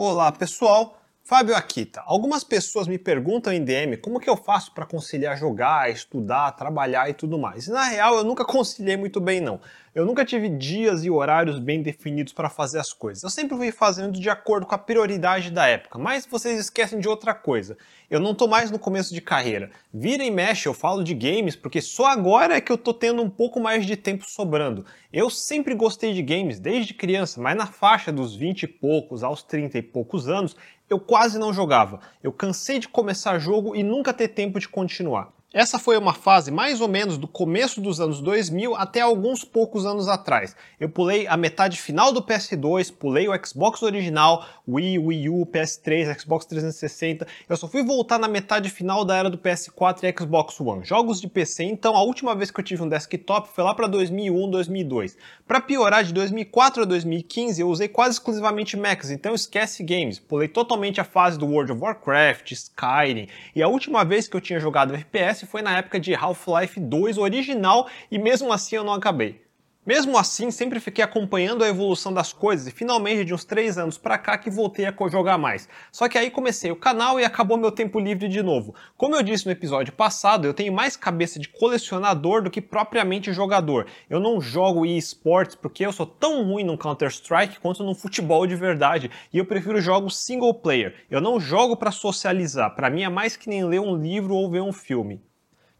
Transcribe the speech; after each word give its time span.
Olá 0.00 0.30
pessoal, 0.30 0.97
Fábio 1.28 1.54
Akita. 1.54 2.02
Algumas 2.06 2.42
pessoas 2.42 2.88
me 2.88 2.96
perguntam 2.96 3.52
em 3.52 3.62
DM 3.62 3.98
como 3.98 4.18
que 4.18 4.30
eu 4.30 4.34
faço 4.34 4.72
para 4.72 4.86
conciliar 4.86 5.36
jogar, 5.36 5.90
estudar, 5.90 6.52
trabalhar 6.52 7.10
e 7.10 7.12
tudo 7.12 7.38
mais. 7.38 7.66
E, 7.66 7.70
na 7.70 7.84
real, 7.84 8.16
eu 8.16 8.24
nunca 8.24 8.46
conciliei 8.46 8.96
muito 8.96 9.20
bem 9.20 9.38
não. 9.38 9.60
Eu 9.94 10.06
nunca 10.06 10.24
tive 10.24 10.48
dias 10.48 11.04
e 11.04 11.10
horários 11.10 11.58
bem 11.58 11.82
definidos 11.82 12.32
para 12.32 12.48
fazer 12.48 12.78
as 12.78 12.92
coisas. 12.92 13.22
Eu 13.22 13.28
sempre 13.28 13.56
fui 13.56 13.72
fazendo 13.72 14.18
de 14.18 14.30
acordo 14.30 14.64
com 14.64 14.74
a 14.74 14.78
prioridade 14.78 15.50
da 15.50 15.66
época, 15.66 15.98
mas 15.98 16.24
vocês 16.24 16.58
esquecem 16.58 17.00
de 17.00 17.08
outra 17.08 17.34
coisa. 17.34 17.76
Eu 18.08 18.20
não 18.20 18.34
tô 18.34 18.46
mais 18.46 18.70
no 18.70 18.78
começo 18.78 19.12
de 19.12 19.20
carreira. 19.20 19.70
Vira 19.92 20.24
e 20.24 20.30
mexe, 20.30 20.68
eu 20.68 20.72
falo 20.72 21.02
de 21.02 21.14
games 21.14 21.56
porque 21.56 21.82
só 21.82 22.06
agora 22.06 22.56
é 22.56 22.60
que 22.60 22.70
eu 22.70 22.78
tô 22.78 22.94
tendo 22.94 23.20
um 23.20 23.28
pouco 23.28 23.60
mais 23.60 23.84
de 23.84 23.96
tempo 23.96 24.24
sobrando. 24.24 24.86
Eu 25.12 25.28
sempre 25.28 25.74
gostei 25.74 26.14
de 26.14 26.22
games 26.22 26.60
desde 26.60 26.94
criança, 26.94 27.40
mas 27.40 27.56
na 27.56 27.66
faixa 27.66 28.12
dos 28.12 28.36
20 28.36 28.62
e 28.62 28.66
poucos 28.68 29.24
aos 29.24 29.42
30 29.42 29.78
e 29.78 29.82
poucos 29.82 30.28
anos, 30.28 30.54
eu 30.88 30.98
quase 30.98 31.38
não 31.38 31.52
jogava. 31.52 32.00
Eu 32.22 32.32
cansei 32.32 32.78
de 32.78 32.88
começar 32.88 33.38
jogo 33.38 33.74
e 33.76 33.82
nunca 33.82 34.12
ter 34.12 34.28
tempo 34.28 34.58
de 34.58 34.68
continuar. 34.68 35.32
Essa 35.50 35.78
foi 35.78 35.96
uma 35.96 36.12
fase 36.12 36.50
mais 36.50 36.78
ou 36.78 36.88
menos 36.88 37.16
do 37.16 37.26
começo 37.26 37.80
dos 37.80 38.02
anos 38.02 38.20
2000 38.20 38.74
até 38.74 39.00
alguns 39.00 39.44
poucos 39.44 39.86
anos 39.86 40.06
atrás. 40.06 40.54
Eu 40.78 40.90
pulei 40.90 41.26
a 41.26 41.38
metade 41.38 41.80
final 41.80 42.12
do 42.12 42.20
PS2, 42.20 42.92
pulei 42.92 43.30
o 43.30 43.46
Xbox 43.46 43.82
original, 43.82 44.44
Wii, 44.68 44.98
Wii 44.98 45.30
U, 45.30 45.46
PS3, 45.46 46.20
Xbox 46.20 46.44
360. 46.44 47.26
Eu 47.48 47.56
só 47.56 47.66
fui 47.66 47.82
voltar 47.82 48.18
na 48.18 48.28
metade 48.28 48.68
final 48.68 49.06
da 49.06 49.16
era 49.16 49.30
do 49.30 49.38
PS4 49.38 50.00
e 50.02 50.14
Xbox 50.14 50.60
One. 50.60 50.84
Jogos 50.84 51.18
de 51.18 51.26
PC, 51.26 51.64
então 51.64 51.96
a 51.96 52.02
última 52.02 52.34
vez 52.34 52.50
que 52.50 52.60
eu 52.60 52.64
tive 52.64 52.82
um 52.82 52.88
desktop 52.88 53.48
foi 53.48 53.64
lá 53.64 53.74
para 53.74 53.86
2001, 53.86 54.50
2002. 54.50 55.16
Para 55.46 55.62
piorar, 55.62 56.04
de 56.04 56.12
2004 56.12 56.82
a 56.82 56.84
2015 56.84 57.62
eu 57.62 57.70
usei 57.70 57.88
quase 57.88 58.16
exclusivamente 58.16 58.76
Macs, 58.76 59.10
então 59.10 59.34
esquece 59.34 59.82
games. 59.82 60.18
Pulei 60.18 60.46
totalmente 60.46 61.00
a 61.00 61.04
fase 61.04 61.38
do 61.38 61.46
World 61.46 61.72
of 61.72 61.80
Warcraft, 61.80 62.52
Skyrim, 62.52 63.28
e 63.56 63.62
a 63.62 63.68
última 63.68 64.04
vez 64.04 64.28
que 64.28 64.36
eu 64.36 64.42
tinha 64.42 64.60
jogado 64.60 64.94
FPS 64.94 65.37
foi 65.46 65.62
na 65.62 65.76
época 65.76 65.98
de 65.98 66.14
Half-Life 66.14 66.78
2 66.80 67.18
original 67.18 67.88
e 68.10 68.18
mesmo 68.18 68.52
assim 68.52 68.76
eu 68.76 68.84
não 68.84 68.94
acabei. 68.94 69.48
Mesmo 69.88 70.18
assim, 70.18 70.50
sempre 70.50 70.80
fiquei 70.80 71.02
acompanhando 71.02 71.64
a 71.64 71.68
evolução 71.68 72.12
das 72.12 72.30
coisas 72.30 72.66
e 72.66 72.70
finalmente 72.70 73.24
de 73.24 73.32
uns 73.32 73.42
3 73.42 73.78
anos 73.78 73.96
pra 73.96 74.18
cá 74.18 74.36
que 74.36 74.50
voltei 74.50 74.84
a 74.84 74.94
jogar 75.10 75.38
mais. 75.38 75.66
Só 75.90 76.06
que 76.10 76.18
aí 76.18 76.30
comecei 76.30 76.70
o 76.70 76.76
canal 76.76 77.18
e 77.18 77.24
acabou 77.24 77.56
meu 77.56 77.72
tempo 77.72 77.98
livre 77.98 78.28
de 78.28 78.42
novo. 78.42 78.74
Como 78.98 79.16
eu 79.16 79.22
disse 79.22 79.46
no 79.46 79.52
episódio 79.52 79.94
passado, 79.94 80.46
eu 80.46 80.52
tenho 80.52 80.74
mais 80.74 80.94
cabeça 80.94 81.38
de 81.38 81.48
colecionador 81.48 82.42
do 82.42 82.50
que 82.50 82.60
propriamente 82.60 83.32
jogador. 83.32 83.86
Eu 84.10 84.20
não 84.20 84.42
jogo 84.42 84.84
eSports 84.84 85.54
porque 85.54 85.86
eu 85.86 85.92
sou 85.92 86.04
tão 86.04 86.44
ruim 86.44 86.64
no 86.64 86.76
Counter-Strike 86.76 87.58
quanto 87.58 87.82
no 87.82 87.94
futebol 87.94 88.46
de 88.46 88.56
verdade 88.56 89.10
e 89.32 89.38
eu 89.38 89.46
prefiro 89.46 89.80
jogos 89.80 90.18
single 90.18 90.52
player. 90.52 91.06
Eu 91.10 91.22
não 91.22 91.40
jogo 91.40 91.74
para 91.74 91.90
socializar, 91.90 92.74
para 92.74 92.90
mim 92.90 93.04
é 93.04 93.08
mais 93.08 93.38
que 93.38 93.48
nem 93.48 93.64
ler 93.64 93.80
um 93.80 93.96
livro 93.96 94.34
ou 94.34 94.50
ver 94.50 94.60
um 94.60 94.70
filme. 94.70 95.26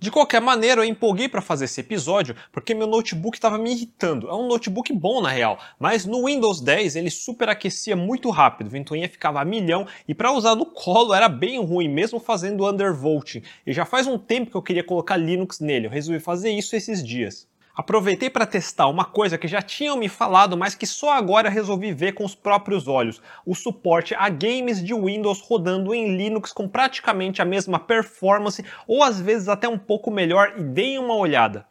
De 0.00 0.12
qualquer 0.12 0.40
maneira, 0.40 0.80
eu 0.80 0.84
empolguei 0.84 1.28
para 1.28 1.42
fazer 1.42 1.64
esse 1.64 1.80
episódio 1.80 2.36
porque 2.52 2.72
meu 2.72 2.86
notebook 2.86 3.36
estava 3.36 3.58
me 3.58 3.72
irritando. 3.72 4.28
É 4.28 4.32
um 4.32 4.46
notebook 4.46 4.92
bom 4.92 5.20
na 5.20 5.28
real, 5.28 5.58
mas 5.76 6.06
no 6.06 6.26
Windows 6.26 6.60
10 6.60 6.94
ele 6.94 7.10
superaquecia 7.10 7.96
muito 7.96 8.30
rápido, 8.30 8.70
ventoinha 8.70 9.08
ficava 9.08 9.40
a 9.40 9.44
milhão 9.44 9.88
e 10.06 10.14
para 10.14 10.30
usar 10.30 10.54
no 10.54 10.66
colo 10.66 11.12
era 11.12 11.28
bem 11.28 11.60
ruim, 11.60 11.88
mesmo 11.88 12.20
fazendo 12.20 12.64
undervolting. 12.64 13.42
E 13.66 13.72
já 13.72 13.84
faz 13.84 14.06
um 14.06 14.16
tempo 14.16 14.52
que 14.52 14.56
eu 14.56 14.62
queria 14.62 14.84
colocar 14.84 15.16
Linux 15.16 15.58
nele, 15.58 15.86
eu 15.86 15.90
resolvi 15.90 16.20
fazer 16.20 16.50
isso 16.52 16.76
esses 16.76 17.04
dias. 17.04 17.48
Aproveitei 17.78 18.28
para 18.28 18.44
testar 18.44 18.88
uma 18.88 19.04
coisa 19.04 19.38
que 19.38 19.46
já 19.46 19.62
tinham 19.62 19.96
me 19.96 20.08
falado, 20.08 20.56
mas 20.56 20.74
que 20.74 20.84
só 20.84 21.12
agora 21.12 21.48
resolvi 21.48 21.92
ver 21.92 22.10
com 22.10 22.24
os 22.24 22.34
próprios 22.34 22.88
olhos: 22.88 23.22
o 23.46 23.54
suporte 23.54 24.16
a 24.16 24.28
games 24.28 24.82
de 24.82 24.92
Windows 24.92 25.40
rodando 25.40 25.94
em 25.94 26.16
Linux 26.16 26.52
com 26.52 26.68
praticamente 26.68 27.40
a 27.40 27.44
mesma 27.44 27.78
performance 27.78 28.64
ou 28.84 29.00
às 29.00 29.20
vezes 29.20 29.46
até 29.46 29.68
um 29.68 29.78
pouco 29.78 30.10
melhor 30.10 30.54
e 30.56 30.64
deem 30.64 30.98
uma 30.98 31.14
olhada. 31.14 31.68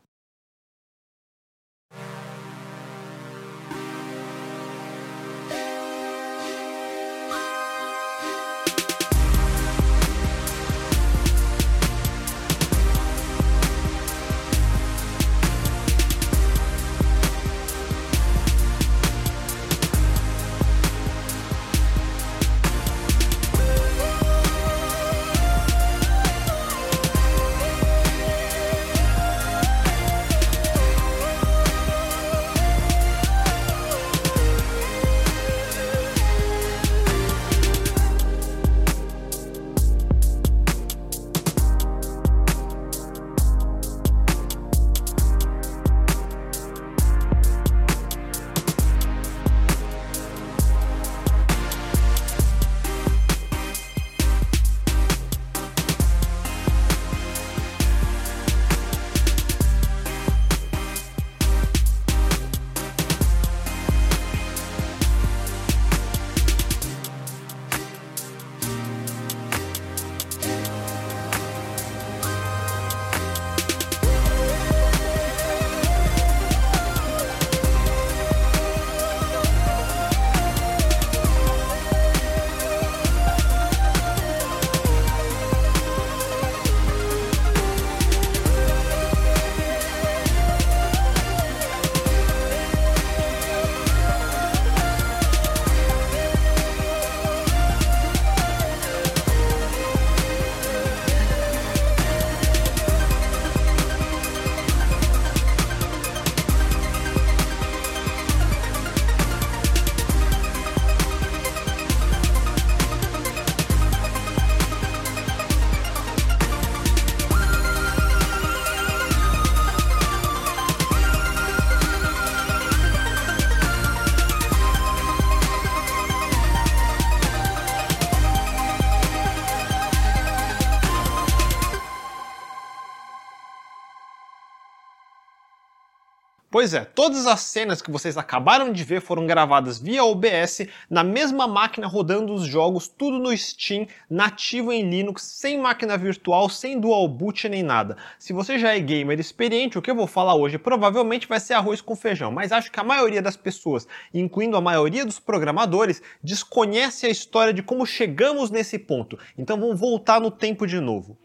Pois 136.57 136.73
é, 136.73 136.83
todas 136.83 137.27
as 137.27 137.41
cenas 137.41 137.83
que 137.83 137.91
vocês 137.91 138.17
acabaram 138.17 138.73
de 138.73 138.83
ver 138.83 138.99
foram 138.99 139.27
gravadas 139.27 139.77
via 139.77 140.03
OBS 140.03 140.65
na 140.89 141.03
mesma 141.03 141.47
máquina 141.47 141.85
rodando 141.85 142.33
os 142.33 142.47
jogos, 142.47 142.87
tudo 142.87 143.19
no 143.19 143.37
Steam, 143.37 143.85
nativo 144.09 144.73
em 144.73 144.89
Linux, 144.89 145.21
sem 145.21 145.55
máquina 145.59 145.95
virtual, 145.95 146.49
sem 146.49 146.79
dual 146.79 147.07
boot 147.07 147.47
nem 147.47 147.61
nada. 147.61 147.95
Se 148.17 148.33
você 148.33 148.57
já 148.57 148.75
é 148.75 148.79
gamer 148.79 149.19
experiente, 149.19 149.77
o 149.77 149.83
que 149.83 149.91
eu 149.91 149.95
vou 149.95 150.07
falar 150.07 150.33
hoje 150.33 150.57
provavelmente 150.57 151.27
vai 151.27 151.39
ser 151.39 151.53
arroz 151.53 151.79
com 151.79 151.95
feijão, 151.95 152.31
mas 152.31 152.51
acho 152.51 152.71
que 152.71 152.79
a 152.79 152.83
maioria 152.83 153.21
das 153.21 153.37
pessoas, 153.37 153.87
incluindo 154.11 154.57
a 154.57 154.61
maioria 154.61 155.05
dos 155.05 155.19
programadores, 155.19 156.01
desconhece 156.23 157.05
a 157.05 157.09
história 157.09 157.53
de 157.53 157.61
como 157.61 157.85
chegamos 157.85 158.49
nesse 158.49 158.79
ponto. 158.79 159.19
Então 159.37 159.59
vamos 159.59 159.79
voltar 159.79 160.19
no 160.19 160.31
tempo 160.31 160.65
de 160.65 160.79
novo. 160.79 161.19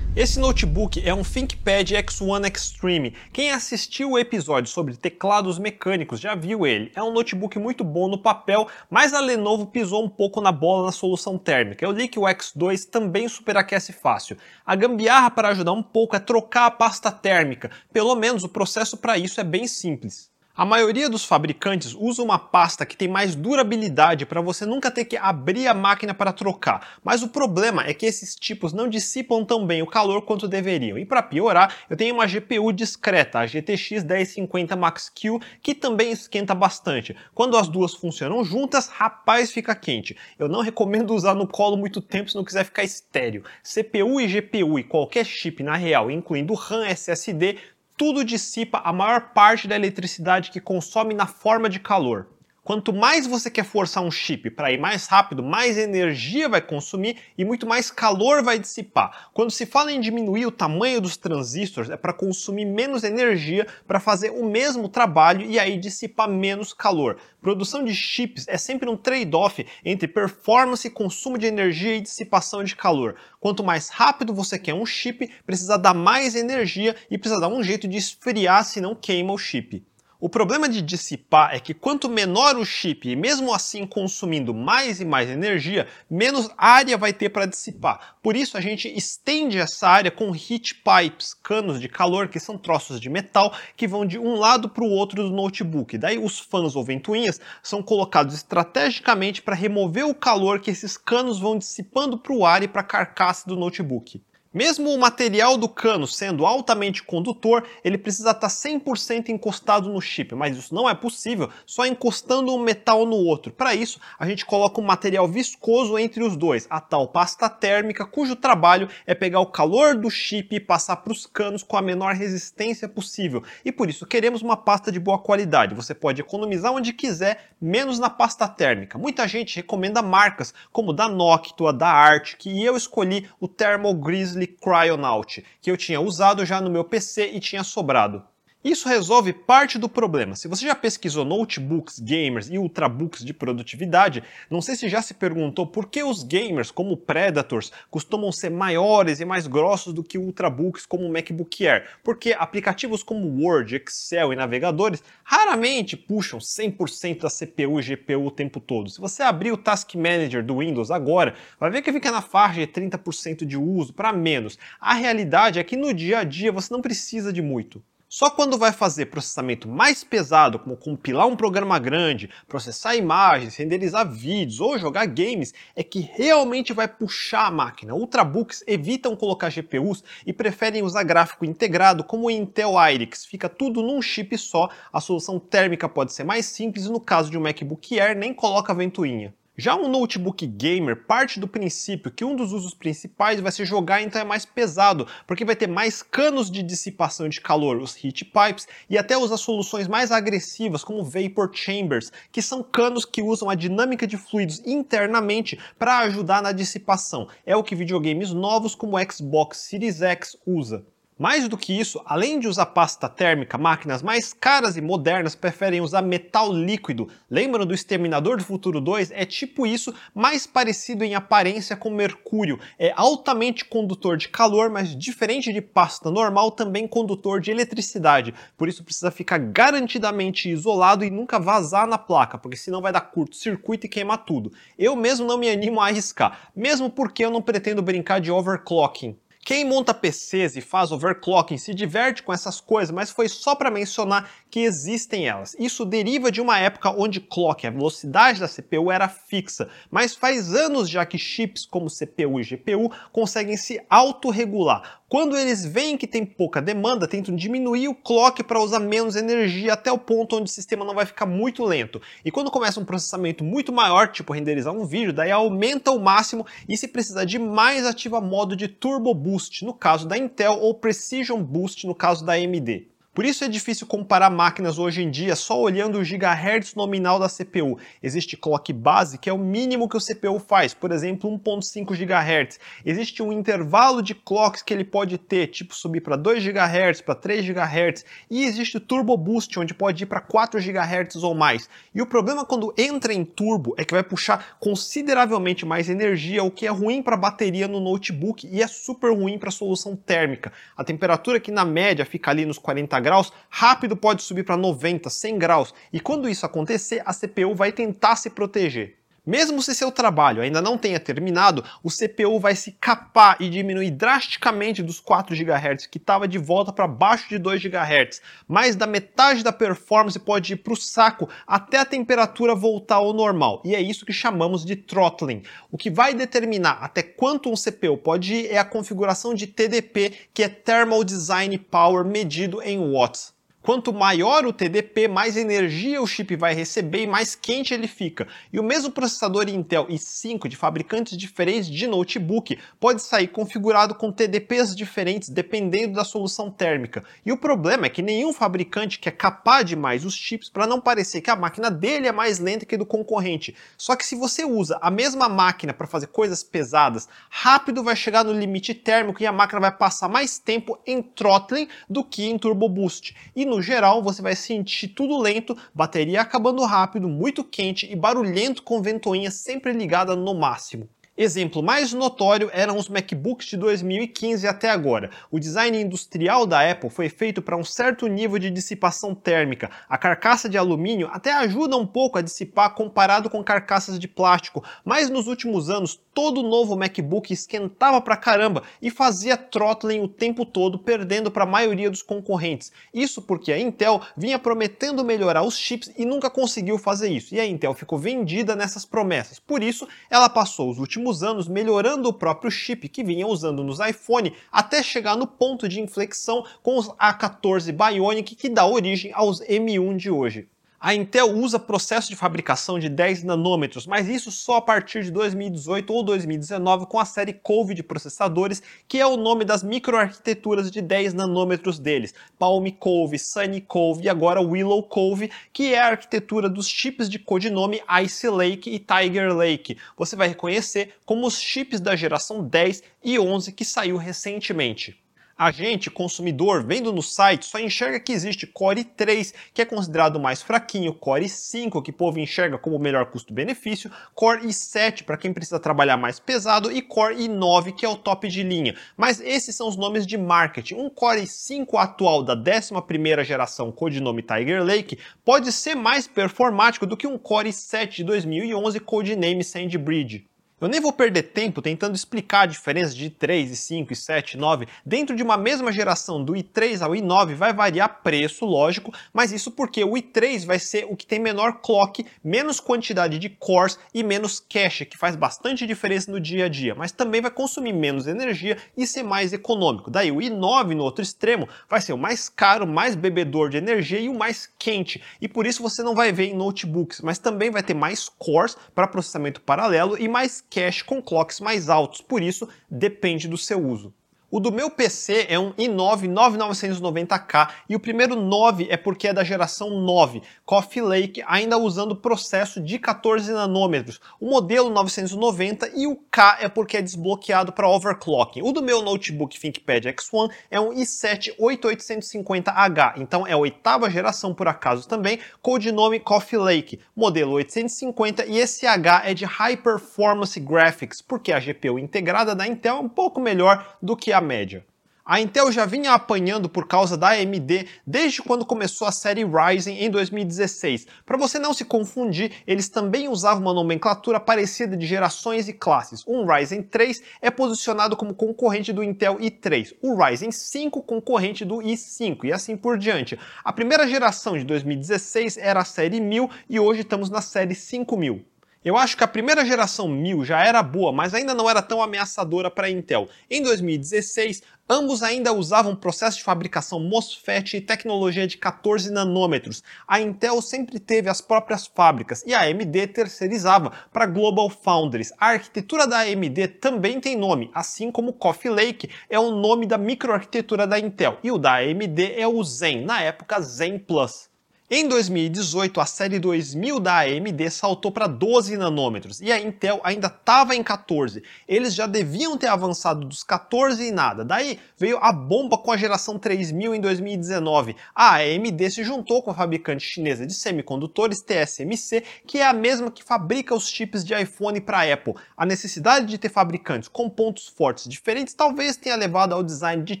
Esse 0.14 0.38
notebook 0.38 1.02
é 1.02 1.14
um 1.14 1.22
ThinkPad 1.22 1.90
X1 1.90 2.54
Extreme. 2.54 3.14
Quem 3.32 3.50
assistiu 3.50 4.10
o 4.10 4.18
episódio 4.18 4.70
sobre 4.70 4.94
teclados 4.94 5.58
mecânicos 5.58 6.20
já 6.20 6.34
viu 6.34 6.66
ele. 6.66 6.92
É 6.94 7.02
um 7.02 7.14
notebook 7.14 7.58
muito 7.58 7.82
bom 7.82 8.08
no 8.08 8.18
papel, 8.18 8.68
mas 8.90 9.14
a 9.14 9.20
Lenovo 9.20 9.68
pisou 9.68 10.04
um 10.04 10.10
pouco 10.10 10.42
na 10.42 10.52
bola 10.52 10.84
na 10.84 10.92
solução 10.92 11.38
térmica. 11.38 11.82
Eu 11.82 11.92
li 11.92 12.08
que 12.08 12.18
o 12.18 12.24
X2 12.24 12.84
também 12.90 13.26
superaquece 13.26 13.90
fácil. 13.94 14.36
A 14.66 14.76
gambiarra 14.76 15.30
para 15.30 15.48
ajudar 15.48 15.72
um 15.72 15.82
pouco 15.82 16.14
é 16.14 16.20
trocar 16.20 16.66
a 16.66 16.70
pasta 16.70 17.10
térmica. 17.10 17.70
Pelo 17.90 18.14
menos 18.14 18.44
o 18.44 18.50
processo 18.50 18.98
para 18.98 19.16
isso 19.16 19.40
é 19.40 19.44
bem 19.44 19.66
simples. 19.66 20.31
A 20.62 20.64
maioria 20.64 21.10
dos 21.10 21.24
fabricantes 21.24 21.92
usa 21.92 22.22
uma 22.22 22.38
pasta 22.38 22.86
que 22.86 22.96
tem 22.96 23.08
mais 23.08 23.34
durabilidade 23.34 24.24
para 24.24 24.40
você 24.40 24.64
nunca 24.64 24.92
ter 24.92 25.04
que 25.06 25.16
abrir 25.16 25.66
a 25.66 25.74
máquina 25.74 26.14
para 26.14 26.32
trocar, 26.32 27.00
mas 27.02 27.20
o 27.20 27.26
problema 27.26 27.84
é 27.84 27.92
que 27.92 28.06
esses 28.06 28.36
tipos 28.36 28.72
não 28.72 28.88
dissipam 28.88 29.44
tão 29.44 29.66
bem 29.66 29.82
o 29.82 29.88
calor 29.88 30.22
quanto 30.22 30.46
deveriam. 30.46 30.96
E 30.96 31.04
para 31.04 31.20
piorar, 31.20 31.74
eu 31.90 31.96
tenho 31.96 32.14
uma 32.14 32.28
GPU 32.28 32.72
discreta, 32.72 33.40
a 33.40 33.46
GTX 33.46 34.04
1050 34.04 34.76
Max-Q, 34.76 35.40
que 35.60 35.74
também 35.74 36.12
esquenta 36.12 36.54
bastante. 36.54 37.16
Quando 37.34 37.56
as 37.56 37.66
duas 37.66 37.94
funcionam 37.94 38.44
juntas, 38.44 38.86
rapaz, 38.86 39.50
fica 39.50 39.74
quente. 39.74 40.16
Eu 40.38 40.48
não 40.48 40.60
recomendo 40.60 41.12
usar 41.12 41.34
no 41.34 41.48
colo 41.48 41.76
muito 41.76 42.00
tempo 42.00 42.30
se 42.30 42.36
não 42.36 42.44
quiser 42.44 42.62
ficar 42.62 42.84
estéreo. 42.84 43.42
CPU 43.64 44.20
e 44.20 44.28
GPU 44.28 44.78
e 44.78 44.84
qualquer 44.84 45.26
chip 45.26 45.60
na 45.60 45.74
real, 45.74 46.08
incluindo 46.08 46.54
RAM, 46.54 46.86
SSD, 46.86 47.58
tudo 47.96 48.24
dissipa 48.24 48.78
a 48.84 48.92
maior 48.92 49.32
parte 49.32 49.68
da 49.68 49.76
eletricidade 49.76 50.50
que 50.50 50.60
consome 50.60 51.14
na 51.14 51.26
forma 51.26 51.68
de 51.68 51.78
calor. 51.80 52.28
Quanto 52.64 52.92
mais 52.92 53.26
você 53.26 53.50
quer 53.50 53.64
forçar 53.64 54.04
um 54.04 54.10
chip 54.10 54.48
para 54.48 54.70
ir 54.70 54.78
mais 54.78 55.08
rápido, 55.08 55.42
mais 55.42 55.76
energia 55.76 56.48
vai 56.48 56.60
consumir 56.60 57.16
e 57.36 57.44
muito 57.44 57.66
mais 57.66 57.90
calor 57.90 58.40
vai 58.40 58.56
dissipar. 58.56 59.30
Quando 59.34 59.50
se 59.50 59.66
fala 59.66 59.90
em 59.90 60.00
diminuir 60.00 60.46
o 60.46 60.52
tamanho 60.52 61.00
dos 61.00 61.16
transistores, 61.16 61.90
é 61.90 61.96
para 61.96 62.12
consumir 62.12 62.64
menos 62.64 63.02
energia 63.02 63.66
para 63.84 63.98
fazer 63.98 64.30
o 64.30 64.44
mesmo 64.44 64.88
trabalho 64.88 65.44
e 65.44 65.58
aí 65.58 65.76
dissipar 65.76 66.28
menos 66.28 66.72
calor. 66.72 67.18
Produção 67.40 67.82
de 67.82 67.92
chips 67.96 68.46
é 68.46 68.56
sempre 68.56 68.88
um 68.88 68.96
trade-off 68.96 69.66
entre 69.84 70.06
performance, 70.06 70.88
consumo 70.88 71.36
de 71.36 71.46
energia 71.46 71.96
e 71.96 72.00
dissipação 72.00 72.62
de 72.62 72.76
calor. 72.76 73.16
Quanto 73.40 73.64
mais 73.64 73.88
rápido 73.88 74.32
você 74.32 74.56
quer 74.56 74.74
um 74.74 74.86
chip, 74.86 75.28
precisa 75.44 75.76
dar 75.76 75.94
mais 75.94 76.36
energia 76.36 76.94
e 77.10 77.18
precisa 77.18 77.40
dar 77.40 77.48
um 77.48 77.60
jeito 77.60 77.88
de 77.88 77.96
esfriar 77.96 78.64
se 78.64 78.80
não 78.80 78.94
queima 78.94 79.32
o 79.32 79.38
chip. 79.38 79.84
O 80.24 80.28
problema 80.28 80.68
de 80.68 80.80
dissipar 80.80 81.52
é 81.52 81.58
que 81.58 81.74
quanto 81.74 82.08
menor 82.08 82.56
o 82.56 82.64
chip 82.64 83.10
e 83.10 83.16
mesmo 83.16 83.52
assim 83.52 83.84
consumindo 83.84 84.54
mais 84.54 85.00
e 85.00 85.04
mais 85.04 85.28
energia, 85.28 85.88
menos 86.08 86.48
área 86.56 86.96
vai 86.96 87.12
ter 87.12 87.28
para 87.28 87.44
dissipar. 87.44 88.14
Por 88.22 88.36
isso 88.36 88.56
a 88.56 88.60
gente 88.60 88.86
estende 88.86 89.58
essa 89.58 89.88
área 89.88 90.12
com 90.12 90.32
heat 90.32 90.76
pipes, 90.76 91.34
canos 91.34 91.80
de 91.80 91.88
calor 91.88 92.28
que 92.28 92.38
são 92.38 92.56
troços 92.56 93.00
de 93.00 93.10
metal 93.10 93.52
que 93.76 93.88
vão 93.88 94.06
de 94.06 94.16
um 94.16 94.36
lado 94.36 94.68
para 94.68 94.84
o 94.84 94.90
outro 94.90 95.24
do 95.24 95.34
notebook. 95.34 95.98
Daí 95.98 96.18
os 96.18 96.38
fãs 96.38 96.76
ou 96.76 96.84
ventoinhas 96.84 97.40
são 97.60 97.82
colocados 97.82 98.32
estrategicamente 98.32 99.42
para 99.42 99.56
remover 99.56 100.06
o 100.06 100.14
calor 100.14 100.60
que 100.60 100.70
esses 100.70 100.96
canos 100.96 101.40
vão 101.40 101.58
dissipando 101.58 102.16
para 102.16 102.32
o 102.32 102.46
ar 102.46 102.62
e 102.62 102.68
para 102.68 102.82
a 102.82 102.84
carcaça 102.84 103.48
do 103.48 103.56
notebook. 103.56 104.22
Mesmo 104.54 104.90
o 104.90 104.98
material 104.98 105.56
do 105.56 105.66
cano 105.66 106.06
sendo 106.06 106.44
altamente 106.44 107.02
condutor, 107.02 107.64
ele 107.82 107.96
precisa 107.96 108.32
estar 108.32 108.48
100% 108.48 109.30
encostado 109.30 109.88
no 109.88 109.98
chip, 109.98 110.34
mas 110.34 110.58
isso 110.58 110.74
não 110.74 110.86
é 110.86 110.94
possível 110.94 111.48
só 111.64 111.86
encostando 111.86 112.54
um 112.54 112.62
metal 112.62 113.06
no 113.06 113.16
outro. 113.16 113.50
Para 113.50 113.74
isso, 113.74 113.98
a 114.18 114.28
gente 114.28 114.44
coloca 114.44 114.78
um 114.78 114.84
material 114.84 115.26
viscoso 115.26 115.98
entre 115.98 116.22
os 116.22 116.36
dois, 116.36 116.66
a 116.68 116.82
tal 116.82 117.08
pasta 117.08 117.48
térmica, 117.48 118.04
cujo 118.04 118.36
trabalho 118.36 118.90
é 119.06 119.14
pegar 119.14 119.40
o 119.40 119.46
calor 119.46 119.94
do 119.96 120.10
chip 120.10 120.54
e 120.54 120.60
passar 120.60 120.96
para 120.96 121.14
os 121.14 121.24
canos 121.24 121.62
com 121.62 121.78
a 121.78 121.82
menor 121.82 122.14
resistência 122.14 122.86
possível. 122.86 123.42
E 123.64 123.72
por 123.72 123.88
isso 123.88 124.04
queremos 124.04 124.42
uma 124.42 124.56
pasta 124.56 124.92
de 124.92 125.00
boa 125.00 125.18
qualidade. 125.18 125.74
Você 125.74 125.94
pode 125.94 126.20
economizar 126.20 126.72
onde 126.72 126.92
quiser, 126.92 127.52
menos 127.58 127.98
na 127.98 128.10
pasta 128.10 128.46
térmica. 128.46 128.98
Muita 128.98 129.26
gente 129.26 129.56
recomenda 129.56 130.02
marcas 130.02 130.52
como 130.70 130.92
da 130.92 131.08
Noctua, 131.08 131.72
da 131.72 131.88
Arctic, 131.88 132.46
e 132.46 132.62
eu 132.62 132.76
escolhi 132.76 133.26
o 133.40 133.48
Thermal 133.48 133.94
Grizzly 133.94 134.41
Cryonaut, 134.46 135.44
que 135.60 135.70
eu 135.70 135.76
tinha 135.76 136.00
usado 136.00 136.44
já 136.44 136.60
no 136.60 136.70
meu 136.70 136.84
PC 136.84 137.30
e 137.32 137.40
tinha 137.40 137.64
sobrado. 137.64 138.22
Isso 138.64 138.88
resolve 138.88 139.32
parte 139.32 139.76
do 139.76 139.88
problema. 139.88 140.36
Se 140.36 140.46
você 140.46 140.64
já 140.64 140.74
pesquisou 140.76 141.24
notebooks, 141.24 141.98
gamers 141.98 142.48
e 142.48 142.58
ultrabooks 142.58 143.24
de 143.24 143.34
produtividade, 143.34 144.22
não 144.48 144.62
sei 144.62 144.76
se 144.76 144.88
já 144.88 145.02
se 145.02 145.14
perguntou 145.14 145.66
por 145.66 145.88
que 145.88 146.04
os 146.04 146.22
gamers, 146.22 146.70
como 146.70 146.96
Predators, 146.96 147.72
costumam 147.90 148.30
ser 148.30 148.50
maiores 148.50 149.18
e 149.18 149.24
mais 149.24 149.48
grossos 149.48 149.92
do 149.92 150.04
que 150.04 150.16
ultrabooks 150.16 150.86
como 150.86 151.04
o 151.04 151.12
MacBook 151.12 151.66
Air. 151.66 151.88
Porque 152.04 152.36
aplicativos 152.38 153.02
como 153.02 153.42
Word, 153.42 153.74
Excel 153.74 154.32
e 154.32 154.36
navegadores 154.36 155.02
raramente 155.24 155.96
puxam 155.96 156.38
100% 156.38 157.22
da 157.22 157.30
CPU 157.30 157.80
e 157.80 157.82
GPU 157.82 158.26
o 158.26 158.30
tempo 158.30 158.60
todo. 158.60 158.88
Se 158.90 159.00
você 159.00 159.24
abrir 159.24 159.50
o 159.50 159.56
Task 159.56 159.96
Manager 159.96 160.44
do 160.44 160.58
Windows 160.58 160.92
agora, 160.92 161.34
vai 161.58 161.68
ver 161.68 161.82
que 161.82 161.92
fica 161.92 162.12
na 162.12 162.22
faixa 162.22 162.60
de 162.60 162.68
30% 162.68 163.44
de 163.44 163.56
uso 163.56 163.92
para 163.92 164.12
menos. 164.12 164.56
A 164.80 164.94
realidade 164.94 165.58
é 165.58 165.64
que 165.64 165.76
no 165.76 165.92
dia 165.92 166.20
a 166.20 166.24
dia 166.24 166.52
você 166.52 166.72
não 166.72 166.80
precisa 166.80 167.32
de 167.32 167.42
muito. 167.42 167.82
Só 168.14 168.28
quando 168.28 168.58
vai 168.58 168.72
fazer 168.72 169.06
processamento 169.06 169.66
mais 169.66 170.04
pesado, 170.04 170.58
como 170.58 170.76
compilar 170.76 171.26
um 171.26 171.34
programa 171.34 171.78
grande, 171.78 172.28
processar 172.46 172.94
imagens, 172.94 173.56
renderizar 173.56 174.06
vídeos 174.06 174.60
ou 174.60 174.78
jogar 174.78 175.06
games, 175.06 175.54
é 175.74 175.82
que 175.82 176.00
realmente 176.00 176.74
vai 176.74 176.86
puxar 176.86 177.46
a 177.46 177.50
máquina. 177.50 177.94
Ultrabooks 177.94 178.62
evitam 178.66 179.16
colocar 179.16 179.48
GPUs 179.48 180.04
e 180.26 180.32
preferem 180.34 180.82
usar 180.82 181.04
gráfico 181.04 181.46
integrado 181.46 182.04
como 182.04 182.26
o 182.26 182.30
Intel 182.30 182.74
Iris. 182.92 183.24
Fica 183.24 183.48
tudo 183.48 183.82
num 183.82 184.02
chip 184.02 184.36
só, 184.36 184.68
a 184.92 185.00
solução 185.00 185.38
térmica 185.40 185.88
pode 185.88 186.12
ser 186.12 186.24
mais 186.24 186.44
simples 186.44 186.84
e 186.84 186.92
no 186.92 187.00
caso 187.00 187.30
de 187.30 187.38
um 187.38 187.40
MacBook 187.40 187.98
Air 187.98 188.14
nem 188.14 188.34
coloca 188.34 188.74
ventoinha. 188.74 189.32
Já 189.54 189.76
um 189.76 189.86
notebook 189.86 190.46
gamer 190.46 191.04
parte 191.04 191.38
do 191.38 191.46
princípio 191.46 192.10
que 192.10 192.24
um 192.24 192.34
dos 192.34 192.52
usos 192.52 192.72
principais 192.72 193.38
vai 193.38 193.52
ser 193.52 193.66
jogar, 193.66 194.00
então 194.00 194.18
é 194.18 194.24
mais 194.24 194.46
pesado, 194.46 195.06
porque 195.26 195.44
vai 195.44 195.54
ter 195.54 195.66
mais 195.66 196.02
canos 196.02 196.50
de 196.50 196.62
dissipação 196.62 197.28
de 197.28 197.38
calor, 197.38 197.76
os 197.76 197.94
heat 198.02 198.24
pipes, 198.24 198.66
e 198.88 198.96
até 198.96 199.14
usa 199.14 199.36
soluções 199.36 199.86
mais 199.86 200.10
agressivas, 200.10 200.82
como 200.82 201.04
vapor 201.04 201.50
chambers, 201.52 202.10
que 202.32 202.40
são 202.40 202.62
canos 202.62 203.04
que 203.04 203.20
usam 203.20 203.50
a 203.50 203.54
dinâmica 203.54 204.06
de 204.06 204.16
fluidos 204.16 204.62
internamente 204.64 205.60
para 205.78 205.98
ajudar 205.98 206.40
na 206.40 206.52
dissipação. 206.52 207.28
É 207.44 207.54
o 207.54 207.62
que 207.62 207.74
videogames 207.74 208.32
novos 208.32 208.74
como 208.74 208.96
o 208.96 209.12
Xbox 209.12 209.58
Series 209.58 210.00
X 210.00 210.34
usa. 210.46 210.86
Mais 211.18 211.46
do 211.46 211.58
que 211.58 211.78
isso, 211.78 212.00
além 212.06 212.40
de 212.40 212.48
usar 212.48 212.66
pasta 212.66 213.06
térmica, 213.06 213.58
máquinas 213.58 214.02
mais 214.02 214.32
caras 214.32 214.78
e 214.78 214.80
modernas 214.80 215.34
preferem 215.34 215.82
usar 215.82 216.00
metal 216.00 216.50
líquido. 216.50 217.06
Lembram 217.30 217.66
do 217.66 217.74
Exterminador 217.74 218.38
do 218.38 218.44
Futuro 218.44 218.80
2? 218.80 219.10
É 219.10 219.26
tipo 219.26 219.66
isso, 219.66 219.94
mais 220.14 220.46
parecido 220.46 221.04
em 221.04 221.14
aparência 221.14 221.76
com 221.76 221.90
mercúrio. 221.90 222.58
É 222.78 222.94
altamente 222.96 223.64
condutor 223.64 224.16
de 224.16 224.30
calor, 224.30 224.70
mas 224.70 224.96
diferente 224.96 225.52
de 225.52 225.60
pasta 225.60 226.10
normal, 226.10 226.50
também 226.50 226.88
condutor 226.88 227.40
de 227.40 227.50
eletricidade. 227.50 228.34
Por 228.56 228.66
isso 228.66 228.82
precisa 228.82 229.10
ficar 229.10 229.38
garantidamente 229.38 230.48
isolado 230.48 231.04
e 231.04 231.10
nunca 231.10 231.38
vazar 231.38 231.86
na 231.86 231.98
placa, 231.98 232.38
porque 232.38 232.56
senão 232.56 232.80
vai 232.80 232.90
dar 232.90 233.02
curto-circuito 233.02 233.86
e 233.86 233.88
queimar 233.88 234.24
tudo. 234.24 234.50
Eu 234.78 234.96
mesmo 234.96 235.26
não 235.26 235.36
me 235.36 235.50
animo 235.50 235.78
a 235.78 235.88
arriscar, 235.88 236.50
mesmo 236.56 236.88
porque 236.88 237.22
eu 237.22 237.30
não 237.30 237.42
pretendo 237.42 237.82
brincar 237.82 238.18
de 238.18 238.32
overclocking. 238.32 239.16
Quem 239.44 239.64
monta 239.64 239.92
PCs 239.92 240.56
e 240.56 240.60
faz 240.60 240.92
overclocking 240.92 241.58
se 241.58 241.74
diverte 241.74 242.22
com 242.22 242.32
essas 242.32 242.60
coisas, 242.60 242.94
mas 242.94 243.10
foi 243.10 243.28
só 243.28 243.56
para 243.56 243.72
mencionar 243.72 244.30
que 244.52 244.60
existem 244.60 245.26
elas. 245.26 245.56
Isso 245.58 245.82
deriva 245.82 246.30
de 246.30 246.38
uma 246.38 246.58
época 246.58 246.90
onde 246.90 247.22
clock, 247.22 247.66
a 247.66 247.70
velocidade 247.70 248.38
da 248.38 248.46
CPU 248.46 248.92
era 248.92 249.08
fixa, 249.08 249.70
mas 249.90 250.14
faz 250.14 250.54
anos 250.54 250.90
já 250.90 251.06
que 251.06 251.16
chips 251.16 251.64
como 251.64 251.86
CPU 251.86 252.38
e 252.38 252.44
GPU 252.44 252.92
conseguem 253.10 253.56
se 253.56 253.80
autorregular. 253.88 255.00
Quando 255.08 255.38
eles 255.38 255.64
veem 255.64 255.96
que 255.96 256.06
tem 256.06 256.26
pouca 256.26 256.60
demanda, 256.60 257.08
tentam 257.08 257.34
diminuir 257.34 257.88
o 257.88 257.94
clock 257.94 258.42
para 258.42 258.60
usar 258.60 258.78
menos 258.78 259.16
energia 259.16 259.72
até 259.72 259.90
o 259.90 259.96
ponto 259.96 260.36
onde 260.36 260.50
o 260.50 260.52
sistema 260.52 260.84
não 260.84 260.94
vai 260.94 261.06
ficar 261.06 261.24
muito 261.24 261.64
lento. 261.64 262.00
E 262.22 262.30
quando 262.30 262.50
começa 262.50 262.78
um 262.78 262.84
processamento 262.84 263.42
muito 263.42 263.72
maior, 263.72 264.08
tipo 264.08 264.34
renderizar 264.34 264.74
um 264.74 264.84
vídeo, 264.84 265.14
daí 265.14 265.30
aumenta 265.30 265.90
o 265.90 265.98
máximo 265.98 266.46
e 266.68 266.76
se 266.76 266.88
precisar 266.88 267.24
de 267.24 267.38
mais 267.38 267.86
ativa 267.86 268.20
modo 268.20 268.54
de 268.54 268.68
Turbo 268.68 269.14
Boost 269.14 269.64
no 269.64 269.72
caso 269.72 270.06
da 270.06 270.18
Intel 270.18 270.58
ou 270.60 270.74
Precision 270.74 271.42
Boost 271.42 271.86
no 271.86 271.94
caso 271.94 272.22
da 272.22 272.34
AMD. 272.34 272.91
Por 273.14 273.26
isso 273.26 273.44
é 273.44 273.48
difícil 273.48 273.86
comparar 273.86 274.30
máquinas 274.30 274.78
hoje 274.78 275.02
em 275.02 275.10
dia 275.10 275.36
só 275.36 275.60
olhando 275.60 275.98
o 275.98 276.04
gigahertz 276.04 276.74
nominal 276.74 277.18
da 277.18 277.28
CPU. 277.28 277.78
Existe 278.02 278.38
clock 278.38 278.72
base, 278.72 279.18
que 279.18 279.28
é 279.28 279.32
o 279.34 279.36
mínimo 279.36 279.86
que 279.86 279.98
o 279.98 280.00
CPU 280.00 280.38
faz, 280.38 280.72
por 280.72 280.90
exemplo, 280.90 281.30
1.5 281.30 281.94
GHz. 281.94 282.58
Existe 282.86 283.22
um 283.22 283.30
intervalo 283.30 284.02
de 284.02 284.14
clocks 284.14 284.62
que 284.62 284.72
ele 284.72 284.82
pode 284.82 285.18
ter, 285.18 285.48
tipo 285.48 285.74
subir 285.74 286.00
para 286.00 286.16
2 286.16 286.42
GHz, 286.42 287.02
para 287.02 287.14
3 287.14 287.44
GHz, 287.44 288.02
e 288.30 288.44
existe 288.44 288.78
o 288.78 288.80
turbo 288.80 289.14
boost, 289.14 289.58
onde 289.58 289.74
pode 289.74 290.04
ir 290.04 290.06
para 290.06 290.22
4 290.22 290.58
GHz 290.58 291.16
ou 291.16 291.34
mais. 291.34 291.68
E 291.94 292.00
o 292.00 292.06
problema 292.06 292.46
quando 292.46 292.72
entra 292.78 293.12
em 293.12 293.26
turbo 293.26 293.74
é 293.76 293.84
que 293.84 293.92
vai 293.92 294.02
puxar 294.02 294.56
consideravelmente 294.58 295.66
mais 295.66 295.90
energia, 295.90 296.42
o 296.42 296.50
que 296.50 296.66
é 296.66 296.70
ruim 296.70 297.02
para 297.02 297.14
a 297.14 297.18
bateria 297.20 297.68
no 297.68 297.78
notebook 297.78 298.48
e 298.50 298.62
é 298.62 298.66
super 298.66 299.12
ruim 299.12 299.36
para 299.36 299.50
a 299.50 299.52
solução 299.52 299.94
térmica. 299.94 300.50
A 300.74 300.82
temperatura 300.82 301.38
que 301.38 301.50
na 301.50 301.66
média 301.66 302.06
fica 302.06 302.30
ali 302.30 302.46
nos 302.46 302.56
40 302.56 303.01
graus, 303.02 303.32
rápido 303.50 303.96
pode 303.96 304.22
subir 304.22 304.44
para 304.44 304.56
90, 304.56 305.10
100 305.10 305.38
graus. 305.38 305.74
E 305.92 306.00
quando 306.00 306.28
isso 306.28 306.46
acontecer, 306.46 307.02
a 307.04 307.12
CPU 307.12 307.54
vai 307.54 307.72
tentar 307.72 308.16
se 308.16 308.30
proteger. 308.30 309.01
Mesmo 309.24 309.62
se 309.62 309.72
seu 309.72 309.92
trabalho 309.92 310.42
ainda 310.42 310.60
não 310.60 310.76
tenha 310.76 310.98
terminado, 310.98 311.64
o 311.80 311.88
CPU 311.88 312.40
vai 312.40 312.56
se 312.56 312.72
capar 312.72 313.36
e 313.38 313.48
diminuir 313.48 313.92
drasticamente 313.92 314.82
dos 314.82 314.98
4 314.98 315.36
GHz 315.36 315.86
que 315.86 315.98
estava 315.98 316.26
de 316.26 316.38
volta 316.38 316.72
para 316.72 316.88
baixo 316.88 317.28
de 317.28 317.38
2 317.38 317.62
GHz. 317.62 318.20
Mais 318.48 318.74
da 318.74 318.84
metade 318.84 319.44
da 319.44 319.52
performance 319.52 320.18
pode 320.18 320.54
ir 320.54 320.56
para 320.56 320.72
o 320.72 320.76
saco 320.76 321.28
até 321.46 321.78
a 321.78 321.84
temperatura 321.84 322.52
voltar 322.52 322.96
ao 322.96 323.12
normal. 323.12 323.62
E 323.64 323.76
é 323.76 323.80
isso 323.80 324.04
que 324.04 324.12
chamamos 324.12 324.64
de 324.64 324.74
throttling. 324.74 325.44
O 325.70 325.78
que 325.78 325.88
vai 325.88 326.14
determinar 326.14 326.78
até 326.82 327.04
quanto 327.04 327.48
um 327.48 327.54
CPU 327.54 327.96
pode 327.98 328.34
ir 328.34 328.50
é 328.50 328.58
a 328.58 328.64
configuração 328.64 329.34
de 329.34 329.46
TDP, 329.46 330.14
que 330.34 330.42
é 330.42 330.48
Thermal 330.48 331.04
Design 331.04 331.56
Power 331.58 332.04
medido 332.04 332.60
em 332.60 332.76
watts. 332.76 333.31
Quanto 333.62 333.92
maior 333.92 334.44
o 334.44 334.52
TDP, 334.52 335.06
mais 335.06 335.36
energia 335.36 336.02
o 336.02 336.06
chip 336.06 336.34
vai 336.34 336.52
receber 336.52 337.04
e 337.04 337.06
mais 337.06 337.36
quente 337.36 337.72
ele 337.72 337.86
fica. 337.86 338.26
E 338.52 338.58
o 338.58 338.62
mesmo 338.62 338.90
processador 338.90 339.48
Intel 339.48 339.86
i5 339.86 340.48
de 340.48 340.56
fabricantes 340.56 341.16
diferentes 341.16 341.70
de 341.70 341.86
notebook 341.86 342.58
pode 342.80 343.02
sair 343.02 343.28
configurado 343.28 343.94
com 343.94 344.10
TDPs 344.10 344.74
diferentes 344.74 345.28
dependendo 345.28 345.94
da 345.94 346.02
solução 346.02 346.50
térmica. 346.50 347.04
E 347.24 347.30
o 347.30 347.36
problema 347.36 347.86
é 347.86 347.88
que 347.88 348.02
nenhum 348.02 348.32
fabricante 348.32 348.98
quer 348.98 349.12
capar 349.12 349.62
demais 349.62 350.04
os 350.04 350.14
chips 350.14 350.50
para 350.50 350.66
não 350.66 350.80
parecer 350.80 351.20
que 351.20 351.30
a 351.30 351.36
máquina 351.36 351.70
dele 351.70 352.08
é 352.08 352.12
mais 352.12 352.40
lenta 352.40 352.66
que 352.66 352.74
a 352.74 352.78
do 352.78 352.84
concorrente. 352.84 353.54
Só 353.78 353.94
que 353.94 354.04
se 354.04 354.16
você 354.16 354.44
usa 354.44 354.76
a 354.82 354.90
mesma 354.90 355.28
máquina 355.28 355.72
para 355.72 355.86
fazer 355.86 356.08
coisas 356.08 356.42
pesadas, 356.42 357.08
rápido 357.30 357.84
vai 357.84 357.94
chegar 357.94 358.24
no 358.24 358.32
limite 358.32 358.74
térmico 358.74 359.22
e 359.22 359.26
a 359.26 359.30
máquina 359.30 359.60
vai 359.60 359.70
passar 359.70 360.08
mais 360.08 360.36
tempo 360.36 360.76
em 360.84 361.00
throttling 361.00 361.68
do 361.88 362.02
que 362.02 362.24
em 362.24 362.36
turbo 362.36 362.68
boost. 362.68 363.14
E 363.36 363.51
no 363.52 363.60
geral 363.60 364.02
você 364.02 364.22
vai 364.22 364.34
sentir 364.34 364.88
tudo 364.88 365.20
lento, 365.20 365.54
bateria 365.74 366.22
acabando 366.22 366.64
rápido, 366.64 367.06
muito 367.06 367.44
quente 367.44 367.90
e 367.90 367.94
barulhento 367.94 368.62
com 368.62 368.80
ventoinha 368.80 369.30
sempre 369.30 369.72
ligada 369.72 370.16
no 370.16 370.32
máximo. 370.34 370.88
Exemplo 371.14 371.62
mais 371.62 371.92
notório 371.92 372.48
eram 372.54 372.78
os 372.78 372.88
MacBooks 372.88 373.46
de 373.46 373.58
2015 373.58 374.46
até 374.46 374.70
agora. 374.70 375.10
O 375.30 375.38
design 375.38 375.78
industrial 375.78 376.46
da 376.46 376.70
Apple 376.70 376.88
foi 376.88 377.10
feito 377.10 377.42
para 377.42 377.54
um 377.54 377.62
certo 377.62 378.06
nível 378.06 378.38
de 378.38 378.50
dissipação 378.50 379.14
térmica. 379.14 379.70
A 379.90 379.98
carcaça 379.98 380.48
de 380.48 380.56
alumínio 380.56 381.10
até 381.12 381.30
ajuda 381.34 381.76
um 381.76 381.86
pouco 381.86 382.16
a 382.16 382.22
dissipar 382.22 382.74
comparado 382.74 383.28
com 383.28 383.44
carcaças 383.44 383.98
de 383.98 384.08
plástico, 384.08 384.64
mas 384.86 385.10
nos 385.10 385.26
últimos 385.26 385.68
anos 385.68 386.00
todo 386.14 386.42
novo 386.42 386.76
MacBook 386.76 387.30
esquentava 387.30 388.00
pra 388.00 388.16
caramba 388.16 388.62
e 388.80 388.90
fazia 388.90 389.36
throttling 389.36 390.00
o 390.00 390.08
tempo 390.08 390.46
todo, 390.46 390.78
perdendo 390.78 391.30
para 391.30 391.44
a 391.44 391.46
maioria 391.46 391.90
dos 391.90 392.02
concorrentes. 392.02 392.72
Isso 392.92 393.20
porque 393.20 393.52
a 393.52 393.58
Intel 393.58 394.00
vinha 394.16 394.38
prometendo 394.38 395.04
melhorar 395.04 395.42
os 395.42 395.58
chips 395.58 395.90
e 395.96 396.06
nunca 396.06 396.30
conseguiu 396.30 396.78
fazer 396.78 397.10
isso. 397.10 397.34
E 397.34 397.40
a 397.40 397.46
Intel 397.46 397.74
ficou 397.74 397.98
vendida 397.98 398.56
nessas 398.56 398.86
promessas. 398.86 399.38
Por 399.38 399.62
isso, 399.62 399.86
ela 400.10 400.28
passou 400.28 400.70
os 400.70 400.78
últimos 400.78 401.01
últimos 401.02 401.22
anos 401.24 401.48
melhorando 401.48 402.08
o 402.08 402.12
próprio 402.12 402.50
chip 402.50 402.88
que 402.88 403.02
vinha 403.02 403.26
usando 403.26 403.64
nos 403.64 403.80
iPhone 403.80 404.32
até 404.50 404.82
chegar 404.82 405.16
no 405.16 405.26
ponto 405.26 405.68
de 405.68 405.80
inflexão 405.80 406.44
com 406.62 406.78
os 406.78 406.88
A14 406.90 407.72
Bionic 407.72 408.36
que 408.36 408.48
dá 408.48 408.64
origem 408.64 409.12
aos 409.12 409.40
M1 409.40 409.96
de 409.96 410.10
hoje. 410.10 410.48
A 410.84 410.96
Intel 410.96 411.30
usa 411.30 411.60
processo 411.60 412.08
de 412.08 412.16
fabricação 412.16 412.76
de 412.76 412.88
10 412.88 413.22
nanômetros, 413.22 413.86
mas 413.86 414.08
isso 414.08 414.32
só 414.32 414.56
a 414.56 414.60
partir 414.60 415.04
de 415.04 415.12
2018 415.12 415.92
ou 415.92 416.02
2019 416.02 416.86
com 416.86 416.98
a 416.98 417.04
série 417.04 417.32
Cove 417.32 417.72
de 417.72 417.84
processadores, 417.84 418.60
que 418.88 418.98
é 418.98 419.06
o 419.06 419.16
nome 419.16 419.44
das 419.44 419.62
microarquiteturas 419.62 420.72
de 420.72 420.82
10 420.82 421.14
nanômetros 421.14 421.78
deles. 421.78 422.12
Palm 422.36 422.66
Cove, 422.80 423.16
Sunny 423.16 423.60
Cove 423.60 424.02
e 424.02 424.08
agora 424.08 424.42
Willow 424.42 424.82
Cove, 424.82 425.30
que 425.52 425.72
é 425.72 425.78
a 425.78 425.90
arquitetura 425.90 426.48
dos 426.48 426.66
chips 426.66 427.08
de 427.08 427.20
codinome 427.20 427.80
Ice 428.02 428.28
Lake 428.28 428.68
e 428.68 428.80
Tiger 428.80 429.32
Lake. 429.36 429.78
Você 429.96 430.16
vai 430.16 430.26
reconhecer 430.26 430.94
como 431.06 431.28
os 431.28 431.40
chips 431.40 431.78
da 431.80 431.94
geração 431.94 432.42
10 432.42 432.82
e 433.04 433.20
11 433.20 433.52
que 433.52 433.64
saiu 433.64 433.96
recentemente. 433.96 435.00
A 435.42 435.50
gente, 435.50 435.90
consumidor, 435.90 436.64
vendo 436.64 436.92
no 436.92 437.02
site, 437.02 437.46
só 437.46 437.58
enxerga 437.58 437.98
que 437.98 438.12
existe 438.12 438.46
Core 438.46 438.84
3, 438.84 439.34
que 439.52 439.60
é 439.60 439.64
considerado 439.64 440.20
mais 440.20 440.40
fraquinho, 440.40 440.94
Core 440.94 441.28
5, 441.28 441.82
que 441.82 441.90
o 441.90 441.92
povo 441.92 442.20
enxerga 442.20 442.56
como 442.56 442.76
o 442.76 442.78
melhor 442.78 443.06
custo-benefício, 443.06 443.90
Core 444.14 444.46
i7 444.46 445.02
para 445.02 445.16
quem 445.16 445.32
precisa 445.32 445.58
trabalhar 445.58 445.96
mais 445.96 446.20
pesado 446.20 446.70
e 446.70 446.80
Core 446.80 447.16
i9, 447.16 447.74
que 447.74 447.84
é 447.84 447.88
o 447.88 447.96
top 447.96 448.28
de 448.28 448.44
linha. 448.44 448.76
Mas 448.96 449.20
esses 449.20 449.56
são 449.56 449.66
os 449.66 449.76
nomes 449.76 450.06
de 450.06 450.16
marketing. 450.16 450.76
Um 450.76 450.88
Core 450.88 451.22
i5 451.22 451.66
atual 451.76 452.22
da 452.22 452.36
11ª 452.36 453.24
geração, 453.24 453.72
codinome 453.72 454.22
Tiger 454.22 454.62
Lake, 454.62 455.00
pode 455.24 455.50
ser 455.50 455.74
mais 455.74 456.06
performático 456.06 456.86
do 456.86 456.96
que 456.96 457.08
um 457.08 457.18
Core 457.18 457.48
i7 457.48 457.88
de 457.88 458.04
2011, 458.04 458.78
codename 458.78 459.42
Sandbridge. 459.42 460.30
Eu 460.62 460.68
nem 460.68 460.80
vou 460.80 460.92
perder 460.92 461.24
tempo 461.24 461.60
tentando 461.60 461.96
explicar 461.96 462.42
a 462.42 462.46
diferença 462.46 462.94
de 462.94 463.10
3, 463.10 463.50
e 463.50 463.56
5, 463.56 463.92
e 463.92 463.96
7, 463.96 464.36
9. 464.36 464.68
Dentro 464.86 465.16
de 465.16 465.20
uma 465.20 465.36
mesma 465.36 465.72
geração, 465.72 466.24
do 466.24 466.34
i3 466.34 466.82
ao 466.82 466.92
i9, 466.92 467.34
vai 467.34 467.52
variar 467.52 468.00
preço, 468.00 468.44
lógico, 468.44 468.94
mas 469.12 469.32
isso 469.32 469.50
porque 469.50 469.82
o 469.82 469.94
i3 469.94 470.46
vai 470.46 470.60
ser 470.60 470.86
o 470.88 470.94
que 470.94 471.04
tem 471.04 471.18
menor 471.18 471.54
clock, 471.54 472.06
menos 472.22 472.60
quantidade 472.60 473.18
de 473.18 473.28
cores 473.28 473.76
e 473.92 474.04
menos 474.04 474.38
cache, 474.38 474.84
que 474.84 474.96
faz 474.96 475.16
bastante 475.16 475.66
diferença 475.66 476.12
no 476.12 476.20
dia 476.20 476.44
a 476.44 476.48
dia, 476.48 476.76
mas 476.76 476.92
também 476.92 477.20
vai 477.20 477.32
consumir 477.32 477.72
menos 477.72 478.06
energia 478.06 478.56
e 478.76 478.86
ser 478.86 479.02
mais 479.02 479.32
econômico. 479.32 479.90
Daí 479.90 480.12
o 480.12 480.18
i9 480.18 480.76
no 480.76 480.84
outro 480.84 481.02
extremo 481.02 481.48
vai 481.68 481.80
ser 481.80 481.92
o 481.92 481.98
mais 481.98 482.28
caro, 482.28 482.68
mais 482.68 482.94
bebedor 482.94 483.50
de 483.50 483.56
energia 483.56 483.98
e 483.98 484.08
o 484.08 484.14
mais 484.14 484.48
quente. 484.60 485.02
E 485.20 485.26
por 485.26 485.44
isso 485.44 485.60
você 485.60 485.82
não 485.82 485.96
vai 485.96 486.12
ver 486.12 486.26
em 486.26 486.36
notebooks, 486.36 487.00
mas 487.00 487.18
também 487.18 487.50
vai 487.50 487.64
ter 487.64 487.74
mais 487.74 488.08
cores 488.08 488.56
para 488.72 488.86
processamento 488.86 489.40
paralelo 489.40 489.98
e 489.98 490.06
mais 490.06 490.40
cache 490.52 490.84
com 490.84 491.02
clocks 491.02 491.40
mais 491.40 491.68
altos, 491.68 492.00
por 492.00 492.22
isso 492.22 492.48
depende 492.70 493.28
do 493.28 493.38
seu 493.38 493.64
uso. 493.64 493.94
O 494.34 494.40
do 494.40 494.50
meu 494.50 494.70
PC 494.70 495.26
é 495.28 495.38
um 495.38 495.52
i9 495.52 496.10
9990K 496.10 497.50
e 497.68 497.76
o 497.76 497.78
primeiro 497.78 498.16
9 498.16 498.66
é 498.70 498.78
porque 498.78 499.08
é 499.08 499.12
da 499.12 499.22
geração 499.22 499.68
9, 499.82 500.22
Coffee 500.46 500.80
Lake, 500.80 501.22
ainda 501.26 501.58
usando 501.58 501.94
processo 501.94 502.58
de 502.58 502.78
14 502.78 503.30
nanômetros. 503.30 504.00
O 504.18 504.30
modelo 504.30 504.70
990 504.70 505.72
e 505.74 505.86
o 505.86 505.96
K 506.10 506.38
é 506.40 506.48
porque 506.48 506.78
é 506.78 506.80
desbloqueado 506.80 507.52
para 507.52 507.68
overclocking. 507.68 508.40
O 508.40 508.52
do 508.52 508.62
meu 508.62 508.80
notebook 508.80 509.38
ThinkPad 509.38 509.84
X1 509.88 510.30
é 510.50 510.58
um 510.58 510.70
i7 510.70 511.36
8850H, 511.38 512.94
então 512.96 513.26
é 513.26 513.32
a 513.32 513.36
oitava 513.36 513.90
geração 513.90 514.32
por 514.32 514.48
acaso 514.48 514.88
também, 514.88 515.18
codinome 515.42 516.00
Coffee 516.00 516.38
Lake, 516.38 516.80
modelo 516.96 517.32
850 517.32 518.24
e 518.24 518.38
esse 518.38 518.66
H 518.66 519.02
é 519.04 519.12
de 519.12 519.26
High 519.26 519.58
Performance 519.58 520.40
Graphics, 520.40 521.02
porque 521.02 521.34
a 521.34 521.38
GPU 521.38 521.78
integrada 521.78 522.34
da 522.34 522.46
Intel 522.46 522.76
é 522.76 522.80
um 522.80 522.88
pouco 522.88 523.20
melhor 523.20 523.76
do 523.82 523.94
que 523.94 524.10
a 524.10 524.21
média. 524.22 524.64
A 525.04 525.20
Intel 525.20 525.50
já 525.50 525.66
vinha 525.66 525.94
apanhando 525.94 526.48
por 526.48 526.68
causa 526.68 526.96
da 526.96 527.08
AMD 527.08 527.66
desde 527.84 528.22
quando 528.22 528.46
começou 528.46 528.86
a 528.86 528.92
série 528.92 529.24
Ryzen 529.24 529.82
em 529.82 529.90
2016. 529.90 530.86
Para 531.04 531.18
você 531.18 531.40
não 531.40 531.52
se 531.52 531.64
confundir, 531.64 532.30
eles 532.46 532.68
também 532.68 533.08
usavam 533.08 533.42
uma 533.42 533.52
nomenclatura 533.52 534.20
parecida 534.20 534.76
de 534.76 534.86
gerações 534.86 535.48
e 535.48 535.52
classes. 535.52 536.04
Um 536.06 536.24
Ryzen 536.24 536.62
3 536.62 537.02
é 537.20 537.32
posicionado 537.32 537.96
como 537.96 538.14
concorrente 538.14 538.72
do 538.72 538.84
Intel 538.84 539.16
i3, 539.16 539.74
o 539.82 539.96
Ryzen 539.96 540.30
5 540.30 540.80
concorrente 540.84 541.44
do 541.44 541.56
i5 541.56 542.24
e 542.24 542.32
assim 542.32 542.56
por 542.56 542.78
diante. 542.78 543.18
A 543.42 543.52
primeira 543.52 543.88
geração 543.88 544.38
de 544.38 544.44
2016 544.44 545.36
era 545.36 545.62
a 545.62 545.64
série 545.64 546.00
1000 546.00 546.30
e 546.48 546.60
hoje 546.60 546.82
estamos 546.82 547.10
na 547.10 547.20
série 547.20 547.56
5000. 547.56 548.31
Eu 548.64 548.76
acho 548.76 548.96
que 548.96 549.02
a 549.02 549.08
primeira 549.08 549.44
geração 549.44 549.88
1000 549.88 550.24
já 550.24 550.44
era 550.44 550.62
boa, 550.62 550.92
mas 550.92 551.14
ainda 551.14 551.34
não 551.34 551.50
era 551.50 551.60
tão 551.60 551.82
ameaçadora 551.82 552.48
para 552.48 552.68
a 552.68 552.70
Intel. 552.70 553.08
Em 553.28 553.42
2016, 553.42 554.40
ambos 554.70 555.02
ainda 555.02 555.32
usavam 555.32 555.74
processo 555.74 556.18
de 556.18 556.22
fabricação 556.22 556.78
MOSFET 556.78 557.56
e 557.56 557.60
tecnologia 557.60 558.24
de 558.24 558.38
14 558.38 558.88
nanômetros. 558.92 559.64
A 559.86 560.00
Intel 560.00 560.40
sempre 560.40 560.78
teve 560.78 561.08
as 561.08 561.20
próprias 561.20 561.66
fábricas 561.66 562.22
e 562.24 562.32
a 562.32 562.42
AMD 562.42 562.86
terceirizava 562.86 563.72
para 563.92 564.06
Global 564.06 564.48
Foundries. 564.48 565.12
A 565.18 565.30
arquitetura 565.30 565.84
da 565.84 565.98
AMD 566.02 566.46
também 566.60 567.00
tem 567.00 567.16
nome, 567.16 567.50
assim 567.52 567.90
como 567.90 568.12
Coffee 568.12 568.52
Lake 568.52 568.88
é 569.10 569.18
o 569.18 569.32
nome 569.32 569.66
da 569.66 569.76
microarquitetura 569.76 570.68
da 570.68 570.78
Intel 570.78 571.18
e 571.24 571.32
o 571.32 571.38
da 571.38 571.56
AMD 571.56 572.14
é 572.16 572.28
o 572.28 572.44
Zen, 572.44 572.84
na 572.84 573.02
época 573.02 573.40
Zen 573.40 573.80
Plus. 573.80 574.31
Em 574.74 574.88
2018, 574.88 575.78
a 575.82 575.84
série 575.84 576.18
2000 576.18 576.80
da 576.80 577.00
AMD 577.00 577.50
saltou 577.50 577.92
para 577.92 578.06
12 578.06 578.56
nanômetros 578.56 579.20
e 579.20 579.30
a 579.30 579.38
Intel 579.38 579.78
ainda 579.84 580.06
estava 580.06 580.56
em 580.56 580.62
14. 580.62 581.22
Eles 581.46 581.74
já 581.74 581.86
deviam 581.86 582.38
ter 582.38 582.46
avançado 582.46 583.06
dos 583.06 583.22
14 583.22 583.86
e 583.86 583.92
nada. 583.92 584.24
Daí 584.24 584.58
veio 584.78 584.96
a 584.96 585.12
bomba 585.12 585.58
com 585.58 585.70
a 585.70 585.76
geração 585.76 586.18
3000 586.18 586.74
em 586.74 586.80
2019. 586.80 587.76
A 587.94 588.14
AMD 588.14 588.70
se 588.70 588.82
juntou 588.82 589.22
com 589.22 589.30
a 589.30 589.34
fabricante 589.34 589.84
chinesa 589.84 590.26
de 590.26 590.32
semicondutores 590.32 591.20
TSMC, 591.20 592.02
que 592.26 592.38
é 592.38 592.46
a 592.46 592.54
mesma 592.54 592.90
que 592.90 593.04
fabrica 593.04 593.54
os 593.54 593.68
chips 593.68 594.02
de 594.02 594.14
iPhone 594.14 594.58
para 594.58 594.90
Apple. 594.90 595.12
A 595.36 595.44
necessidade 595.44 596.06
de 596.06 596.16
ter 596.16 596.30
fabricantes 596.30 596.88
com 596.88 597.10
pontos 597.10 597.46
fortes 597.46 597.86
diferentes 597.86 598.32
talvez 598.32 598.78
tenha 598.78 598.96
levado 598.96 599.34
ao 599.34 599.42
design 599.42 599.82
de 599.84 600.00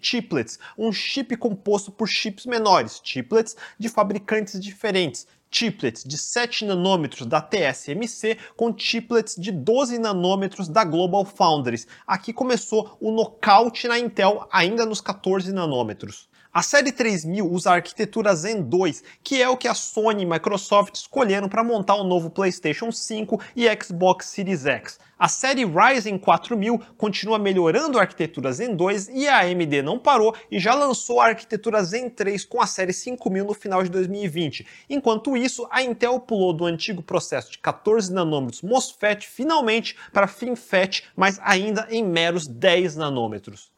chiplets, 0.00 0.60
um 0.78 0.92
chip 0.92 1.36
composto 1.36 1.90
por 1.90 2.06
chips 2.06 2.46
menores, 2.46 3.00
chiplets 3.02 3.56
de 3.76 3.88
fabricantes 3.88 4.59
diferentes, 4.60 5.26
chiplets 5.50 6.04
de 6.04 6.16
7 6.16 6.64
nanômetros 6.64 7.26
da 7.26 7.40
TSMC 7.40 8.38
com 8.56 8.72
chiplets 8.76 9.34
de 9.36 9.50
12 9.50 9.98
nanômetros 9.98 10.68
da 10.68 10.84
Global 10.84 11.24
Foundries. 11.24 11.86
Aqui 12.06 12.32
começou 12.32 12.96
o 13.00 13.10
nocaute 13.10 13.88
na 13.88 13.98
Intel 13.98 14.46
ainda 14.52 14.86
nos 14.86 15.00
14 15.00 15.52
nanômetros. 15.52 16.28
A 16.52 16.62
série 16.62 16.90
3000 16.90 17.48
usa 17.48 17.70
a 17.70 17.74
arquitetura 17.74 18.34
Zen 18.34 18.62
2, 18.62 19.04
que 19.22 19.40
é 19.40 19.48
o 19.48 19.56
que 19.56 19.68
a 19.68 19.74
Sony 19.74 20.22
e 20.22 20.26
Microsoft 20.26 20.96
escolheram 20.96 21.48
para 21.48 21.62
montar 21.62 21.94
o 21.94 22.02
novo 22.02 22.28
PlayStation 22.28 22.90
5 22.90 23.40
e 23.54 23.68
Xbox 23.80 24.26
Series 24.26 24.66
X. 24.66 24.98
A 25.20 25.28
série 25.28 25.66
Ryzen 25.66 26.16
4000 26.16 26.80
continua 26.96 27.38
melhorando 27.38 27.98
a 27.98 28.00
arquitetura 28.00 28.50
Zen 28.50 28.74
2 28.74 29.08
e 29.10 29.28
a 29.28 29.40
AMD 29.40 29.82
não 29.82 29.98
parou 29.98 30.34
e 30.50 30.58
já 30.58 30.72
lançou 30.72 31.20
a 31.20 31.26
arquitetura 31.26 31.84
Zen 31.84 32.08
3 32.08 32.42
com 32.46 32.58
a 32.58 32.66
série 32.66 32.94
5000 32.94 33.44
no 33.44 33.52
final 33.52 33.82
de 33.82 33.90
2020. 33.90 34.66
Enquanto 34.88 35.36
isso, 35.36 35.68
a 35.70 35.82
Intel 35.82 36.18
pulou 36.20 36.54
do 36.54 36.64
antigo 36.64 37.02
processo 37.02 37.52
de 37.52 37.58
14 37.58 38.10
nanômetros 38.10 38.62
MOSFET 38.62 39.28
finalmente 39.28 39.94
para 40.10 40.26
FinFET, 40.26 41.04
mas 41.14 41.38
ainda 41.42 41.86
em 41.90 42.02
meros 42.02 42.46
10 42.46 42.96
nanômetros. 42.96 43.70